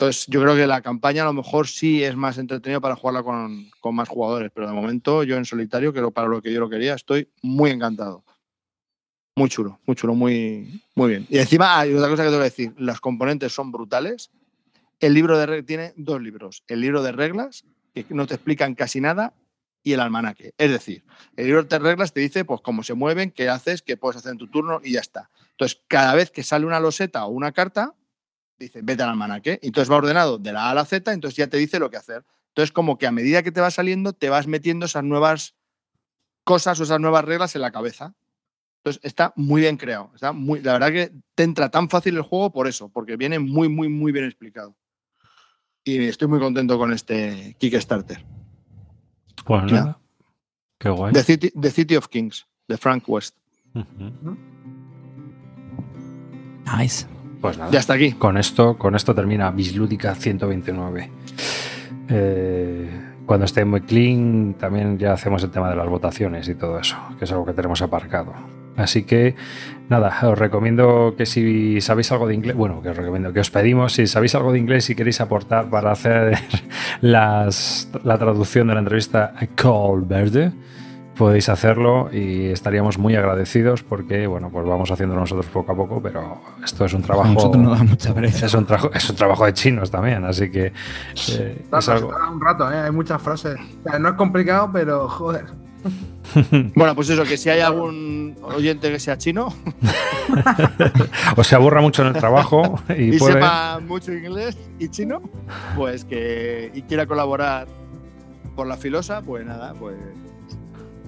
Entonces, 0.00 0.26
yo 0.28 0.40
creo 0.40 0.54
que 0.54 0.68
la 0.68 0.80
campaña 0.80 1.22
a 1.22 1.24
lo 1.24 1.32
mejor 1.32 1.66
sí 1.66 2.04
es 2.04 2.14
más 2.14 2.38
entretenido 2.38 2.80
para 2.80 2.94
jugarla 2.94 3.24
con, 3.24 3.68
con 3.80 3.96
más 3.96 4.08
jugadores, 4.08 4.52
pero 4.54 4.68
de 4.68 4.72
momento 4.72 5.24
yo 5.24 5.36
en 5.36 5.44
solitario, 5.44 5.92
que 5.92 6.00
para 6.12 6.28
lo 6.28 6.40
que 6.40 6.52
yo 6.52 6.60
lo 6.60 6.70
quería, 6.70 6.94
estoy 6.94 7.28
muy 7.42 7.72
encantado. 7.72 8.22
Muy 9.34 9.48
chulo, 9.48 9.80
muy 9.86 9.96
chulo, 9.96 10.14
muy, 10.14 10.84
muy 10.94 11.10
bien. 11.10 11.26
Y 11.28 11.38
encima 11.38 11.80
hay 11.80 11.94
otra 11.94 12.08
cosa 12.08 12.22
que 12.22 12.28
tengo 12.28 12.40
que 12.40 12.44
decir, 12.44 12.74
los 12.76 13.00
componentes 13.00 13.52
son 13.52 13.72
brutales. 13.72 14.30
El 15.00 15.14
libro 15.14 15.36
de 15.36 15.46
reglas 15.46 15.66
tiene 15.66 15.92
dos 15.96 16.22
libros, 16.22 16.62
el 16.68 16.80
libro 16.80 17.02
de 17.02 17.10
reglas, 17.10 17.64
que 17.92 18.06
no 18.10 18.28
te 18.28 18.34
explican 18.34 18.76
casi 18.76 19.00
nada, 19.00 19.34
y 19.82 19.94
el 19.94 20.00
almanaque. 20.00 20.54
Es 20.58 20.70
decir, 20.70 21.02
el 21.34 21.46
libro 21.46 21.64
de 21.64 21.78
reglas 21.80 22.12
te 22.12 22.20
dice 22.20 22.44
pues 22.44 22.60
cómo 22.60 22.84
se 22.84 22.94
mueven, 22.94 23.32
qué 23.32 23.48
haces, 23.48 23.82
qué 23.82 23.96
puedes 23.96 24.18
hacer 24.18 24.30
en 24.30 24.38
tu 24.38 24.46
turno 24.46 24.80
y 24.84 24.92
ya 24.92 25.00
está. 25.00 25.28
Entonces, 25.50 25.80
cada 25.88 26.14
vez 26.14 26.30
que 26.30 26.44
sale 26.44 26.66
una 26.66 26.78
loseta 26.78 27.24
o 27.24 27.30
una 27.30 27.50
carta, 27.50 27.94
dice, 28.64 28.80
vete 28.82 29.02
al 29.02 29.10
almanaque. 29.10 29.58
Entonces 29.62 29.90
va 29.90 29.96
ordenado 29.96 30.38
de 30.38 30.52
la 30.52 30.66
A 30.66 30.70
a 30.70 30.74
la 30.74 30.84
Z, 30.84 31.12
entonces 31.12 31.36
ya 31.36 31.46
te 31.46 31.56
dice 31.56 31.78
lo 31.78 31.90
que 31.90 31.96
hacer. 31.96 32.24
Entonces, 32.48 32.72
como 32.72 32.98
que 32.98 33.06
a 33.06 33.12
medida 33.12 33.42
que 33.42 33.52
te 33.52 33.60
va 33.60 33.70
saliendo, 33.70 34.12
te 34.12 34.30
vas 34.30 34.46
metiendo 34.46 34.86
esas 34.86 35.04
nuevas 35.04 35.54
cosas 36.44 36.80
o 36.80 36.82
esas 36.82 37.00
nuevas 37.00 37.24
reglas 37.24 37.54
en 37.54 37.62
la 37.62 37.70
cabeza. 37.70 38.14
Entonces, 38.78 39.00
está 39.04 39.32
muy 39.36 39.60
bien 39.60 39.76
creado. 39.76 40.10
Está 40.14 40.32
muy, 40.32 40.60
la 40.60 40.72
verdad 40.72 40.90
que 40.90 41.12
te 41.34 41.42
entra 41.44 41.70
tan 41.70 41.88
fácil 41.88 42.16
el 42.16 42.22
juego 42.22 42.50
por 42.50 42.66
eso, 42.66 42.88
porque 42.88 43.16
viene 43.16 43.38
muy, 43.38 43.68
muy, 43.68 43.88
muy 43.88 44.12
bien 44.12 44.24
explicado. 44.24 44.76
Y 45.84 46.04
estoy 46.04 46.28
muy 46.28 46.40
contento 46.40 46.78
con 46.78 46.92
este 46.92 47.54
Kickstarter. 47.58 48.24
Pues 49.44 49.72
nada. 49.72 49.98
Qué 50.78 50.88
guay. 50.90 51.12
The 51.12 51.22
City, 51.22 51.50
The 51.50 51.70
City, 51.70 51.96
of 51.96 52.08
Kings, 52.08 52.46
de 52.66 52.76
Frank 52.76 53.08
West. 53.08 53.36
Uh 53.74 53.80
-huh. 53.80 54.36
Nice. 56.76 57.06
Pues 57.40 57.58
nada. 57.58 57.70
Ya 57.70 57.78
está 57.78 57.94
aquí. 57.94 58.12
Con 58.12 58.36
esto, 58.36 58.76
con 58.76 58.94
esto 58.94 59.14
termina 59.14 59.50
Bislúdica 59.50 60.14
129. 60.14 61.10
Eh, 62.08 63.08
cuando 63.26 63.44
esté 63.44 63.64
muy 63.64 63.82
clean, 63.82 64.54
también 64.58 64.98
ya 64.98 65.12
hacemos 65.12 65.42
el 65.44 65.50
tema 65.50 65.68
de 65.68 65.76
las 65.76 65.88
votaciones 65.88 66.48
y 66.48 66.54
todo 66.54 66.78
eso, 66.78 66.96
que 67.18 67.26
es 67.26 67.32
algo 67.32 67.44
que 67.44 67.52
tenemos 67.52 67.82
aparcado. 67.82 68.32
Así 68.78 69.02
que 69.02 69.34
nada, 69.88 70.16
os 70.22 70.38
recomiendo 70.38 71.14
que 71.18 71.26
si 71.26 71.80
sabéis 71.80 72.12
algo 72.12 72.28
de 72.28 72.34
inglés, 72.34 72.56
bueno, 72.56 72.80
que 72.80 72.90
os 72.90 72.96
recomiendo, 72.96 73.32
que 73.32 73.40
os 73.40 73.50
pedimos, 73.50 73.92
si 73.92 74.06
sabéis 74.06 74.34
algo 74.36 74.52
de 74.52 74.60
inglés 74.60 74.88
y 74.88 74.94
queréis 74.94 75.20
aportar 75.20 75.68
para 75.68 75.90
hacer 75.90 76.38
las, 77.00 77.90
la 78.04 78.16
traducción 78.18 78.68
de 78.68 78.74
la 78.74 78.80
entrevista 78.80 79.34
a 79.36 79.46
Call 79.48 80.02
Verde, 80.02 80.52
podéis 81.18 81.48
hacerlo 81.48 82.08
y 82.12 82.46
estaríamos 82.46 82.96
muy 82.96 83.16
agradecidos 83.16 83.82
porque, 83.82 84.26
bueno, 84.26 84.50
pues 84.50 84.64
vamos 84.66 84.90
haciendo 84.90 85.16
nosotros 85.16 85.46
poco 85.46 85.72
a 85.72 85.76
poco, 85.76 86.00
pero 86.00 86.40
esto 86.64 86.84
es 86.84 86.94
un 86.94 87.02
trabajo. 87.02 87.28
A 87.28 87.34
nosotros 87.34 87.62
nos 87.62 87.78
da 87.78 87.84
mucha 87.84 88.14
pereza. 88.14 88.46
Es 88.46 88.54
un, 88.54 88.64
trabajo, 88.64 88.90
es 88.94 89.10
un 89.10 89.16
trabajo 89.16 89.44
de 89.44 89.52
chinos 89.52 89.90
también, 89.90 90.24
así 90.24 90.50
que. 90.50 90.72
Eh, 91.32 91.64
es 91.76 91.88
algo... 91.88 92.14
un 92.32 92.40
rato, 92.40 92.70
¿eh? 92.72 92.78
hay 92.78 92.92
muchas 92.92 93.20
frases. 93.20 93.58
O 93.84 93.90
sea, 93.90 93.98
no 93.98 94.10
es 94.10 94.14
complicado, 94.14 94.70
pero 94.72 95.08
joder. 95.08 95.46
Bueno, 96.74 96.94
pues 96.94 97.08
eso, 97.08 97.24
que 97.24 97.38
si 97.38 97.48
hay 97.48 97.60
algún 97.60 98.36
oyente 98.42 98.90
que 98.90 99.00
sea 99.00 99.16
chino 99.16 99.48
o 101.36 101.42
se 101.42 101.54
aburra 101.54 101.80
mucho 101.80 102.02
en 102.02 102.08
el 102.08 102.14
trabajo 102.14 102.78
y, 102.90 103.14
y 103.14 103.18
puede... 103.18 103.34
sepa 103.34 103.80
mucho 103.80 104.12
inglés 104.12 104.58
y 104.78 104.90
chino, 104.90 105.22
pues 105.74 106.04
que 106.04 106.70
y 106.74 106.82
quiera 106.82 107.06
colaborar 107.06 107.66
por 108.54 108.66
la 108.66 108.76
filosa, 108.76 109.22
pues 109.22 109.46
nada, 109.46 109.72
pues 109.72 109.96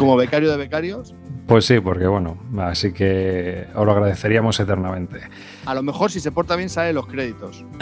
como 0.01 0.17
becario 0.17 0.51
de 0.51 0.57
becarios. 0.57 1.15
Pues 1.47 1.67
sí, 1.67 1.79
porque 1.81 2.07
bueno, 2.07 2.39
así 2.59 2.93
que 2.93 3.67
os 3.75 3.85
lo 3.85 3.93
agradeceríamos 3.93 4.59
eternamente. 4.59 5.21
A 5.67 5.75
lo 5.75 5.83
mejor 5.83 6.11
si 6.11 6.21
se 6.21 6.33
porta 6.33 6.57
bien 6.57 6.69
sale 6.69 6.93
los 6.93 7.07
créditos. 7.07 7.65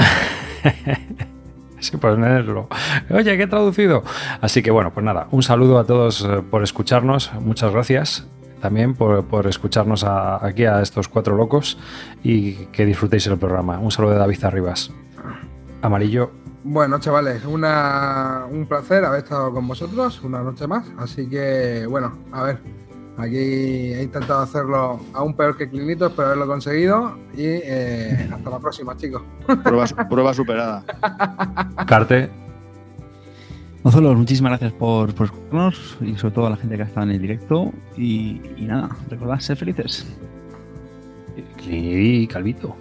Sí, 1.80 1.96
pues 1.96 2.18
leerlo. 2.18 2.66
Oye, 3.08 3.38
¿qué 3.38 3.46
traducido? 3.46 4.02
Así 4.40 4.64
que 4.64 4.72
bueno, 4.72 4.92
pues 4.92 5.06
nada, 5.06 5.28
un 5.30 5.44
saludo 5.44 5.78
a 5.78 5.84
todos 5.84 6.28
por 6.50 6.64
escucharnos. 6.64 7.32
Muchas 7.34 7.72
gracias 7.72 8.26
también 8.60 8.94
por, 8.94 9.24
por 9.26 9.46
escucharnos 9.46 10.02
a, 10.02 10.44
aquí 10.44 10.64
a 10.64 10.82
estos 10.82 11.06
cuatro 11.06 11.36
locos 11.36 11.78
y 12.24 12.54
que 12.72 12.84
disfrutéis 12.84 13.28
el 13.28 13.38
programa. 13.38 13.78
Un 13.78 13.92
saludo 13.92 14.14
de 14.14 14.18
David 14.18 14.44
Arribas. 14.44 14.90
Amarillo. 15.80 16.32
Bueno, 16.64 16.98
chavales, 16.98 17.44
una, 17.44 18.44
un 18.50 18.66
placer 18.66 19.04
haber 19.04 19.22
estado 19.22 19.52
con 19.52 19.66
vosotros 19.66 20.22
una 20.22 20.42
noche 20.42 20.66
más. 20.66 20.86
Así 20.98 21.28
que, 21.28 21.86
bueno, 21.86 22.18
a 22.32 22.42
ver, 22.42 22.60
Aquí 23.18 23.36
he 23.36 24.02
intentado 24.04 24.40
hacerlo 24.42 25.00
aún 25.12 25.34
peor 25.34 25.56
que 25.56 25.68
Clinitos, 25.68 26.12
pero 26.14 26.28
haberlo 26.28 26.46
conseguido. 26.46 27.18
Y 27.36 27.46
eh, 27.46 28.30
hasta 28.32 28.48
la 28.48 28.60
próxima, 28.60 28.96
chicos. 28.96 29.22
Prueba, 29.64 29.86
prueba 30.08 30.32
superada. 30.32 30.84
Carte. 31.84 32.30
Gonzalo, 33.82 34.14
muchísimas 34.14 34.50
gracias 34.50 34.72
por, 34.72 35.14
por, 35.14 35.26
escucharnos 35.26 35.96
y 36.00 36.14
sobre 36.16 36.34
todo 36.34 36.46
a 36.46 36.50
la 36.50 36.56
gente 36.56 36.76
que 36.76 36.82
ha 36.82 36.86
estado 36.86 37.06
en 37.06 37.12
el 37.12 37.20
directo. 37.20 37.72
Y, 37.96 38.40
y 38.56 38.66
nada, 38.66 38.88
recordad 39.10 39.40
ser 39.40 39.56
felices. 39.56 40.06
Cli 41.56 42.28
Calvito. 42.28 42.76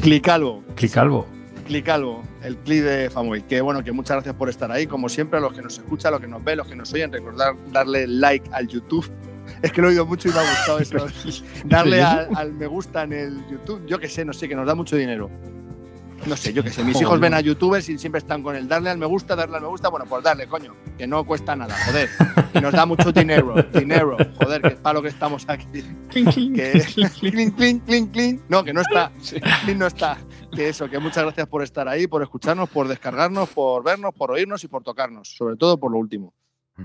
Clicalvo. 0.00 0.62
Clicalvo. 0.76 1.26
Clicalvo, 1.70 2.24
el 2.42 2.56
clip 2.56 2.82
de 2.82 3.10
Famuel. 3.10 3.44
Que 3.44 3.60
bueno, 3.60 3.84
que 3.84 3.92
muchas 3.92 4.16
gracias 4.16 4.34
por 4.34 4.48
estar 4.48 4.72
ahí. 4.72 4.88
Como 4.88 5.08
siempre, 5.08 5.38
a 5.38 5.40
los 5.40 5.52
que 5.52 5.62
nos 5.62 5.78
escuchan, 5.78 6.08
a 6.08 6.10
los 6.16 6.20
que 6.20 6.26
nos 6.26 6.42
ven, 6.42 6.58
los 6.58 6.66
que 6.66 6.74
nos 6.74 6.92
oyen, 6.92 7.12
recordar 7.12 7.54
darle 7.70 8.08
like 8.08 8.50
al 8.52 8.66
YouTube 8.66 9.08
es 9.62 9.70
que 9.70 9.80
lo 9.80 9.86
he 9.86 9.90
oído 9.90 10.04
mucho 10.04 10.28
y 10.28 10.32
me 10.32 10.40
ha 10.40 10.50
gustado 10.50 10.78
eso. 11.28 11.44
Darle 11.64 12.02
al, 12.02 12.28
al, 12.34 12.52
me 12.54 12.66
gusta 12.66 13.04
en 13.04 13.12
el 13.12 13.48
YouTube, 13.48 13.86
yo 13.86 14.00
que 14.00 14.08
sé, 14.08 14.24
no 14.24 14.32
sé, 14.32 14.48
que 14.48 14.56
nos 14.56 14.66
da 14.66 14.74
mucho 14.74 14.96
dinero. 14.96 15.30
No 16.26 16.36
sé, 16.36 16.52
yo 16.52 16.64
que 16.64 16.70
sé, 16.70 16.82
mis 16.82 16.94
joder. 16.94 17.06
hijos 17.06 17.20
ven 17.20 17.34
a 17.34 17.40
youtubers 17.40 17.88
y 17.88 17.96
siempre 17.98 18.18
están 18.18 18.42
con 18.42 18.54
el 18.54 18.66
darle 18.68 18.90
al 18.90 18.98
me 18.98 19.06
gusta, 19.06 19.36
darle 19.36 19.56
al 19.56 19.62
me 19.62 19.68
gusta, 19.68 19.88
bueno, 19.90 20.06
pues 20.06 20.24
darle, 20.24 20.48
coño, 20.48 20.74
que 20.98 21.06
no 21.06 21.24
cuesta 21.24 21.54
nada, 21.54 21.74
joder. 21.86 22.10
Y 22.52 22.60
nos 22.60 22.72
da 22.72 22.84
mucho 22.84 23.12
dinero, 23.12 23.54
dinero, 23.72 24.16
joder, 24.42 24.60
que 24.60 24.68
es 24.68 24.74
para 24.74 24.94
lo 24.94 25.02
que 25.02 25.08
estamos 25.08 25.48
aquí. 25.48 25.82
Clink, 26.10 26.34
clink, 26.34 26.56
que, 26.56 26.84
clink, 27.20 27.56
clink, 27.56 27.84
clink, 27.86 28.12
clink. 28.12 28.40
No, 28.48 28.62
que 28.62 28.72
no 28.74 28.82
está, 28.82 29.10
clink 29.64 29.78
no 29.78 29.86
está. 29.86 30.18
Que 30.50 30.68
eso, 30.68 30.88
que 30.88 30.98
muchas 30.98 31.24
gracias 31.24 31.46
por 31.46 31.62
estar 31.62 31.88
ahí, 31.88 32.06
por 32.06 32.22
escucharnos, 32.22 32.68
por 32.68 32.88
descargarnos, 32.88 33.48
por 33.50 33.84
vernos, 33.84 34.14
por 34.14 34.30
oírnos 34.30 34.64
y 34.64 34.68
por 34.68 34.82
tocarnos, 34.82 35.28
sobre 35.36 35.56
todo 35.56 35.78
por 35.78 35.92
lo 35.92 35.98
último. 35.98 36.34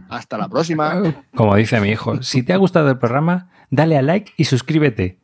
Hasta 0.10 0.38
la 0.38 0.50
próxima. 0.50 1.24
Como 1.36 1.56
dice 1.56 1.80
mi 1.80 1.90
hijo, 1.90 2.22
si 2.22 2.44
te 2.44 2.54
ha 2.54 2.58
gustado 2.58 2.90
el 2.90 2.98
programa, 2.98 3.50
dale 3.70 3.98
a 3.98 4.02
like 4.02 4.34
y 4.38 4.46
suscríbete. 4.46 5.20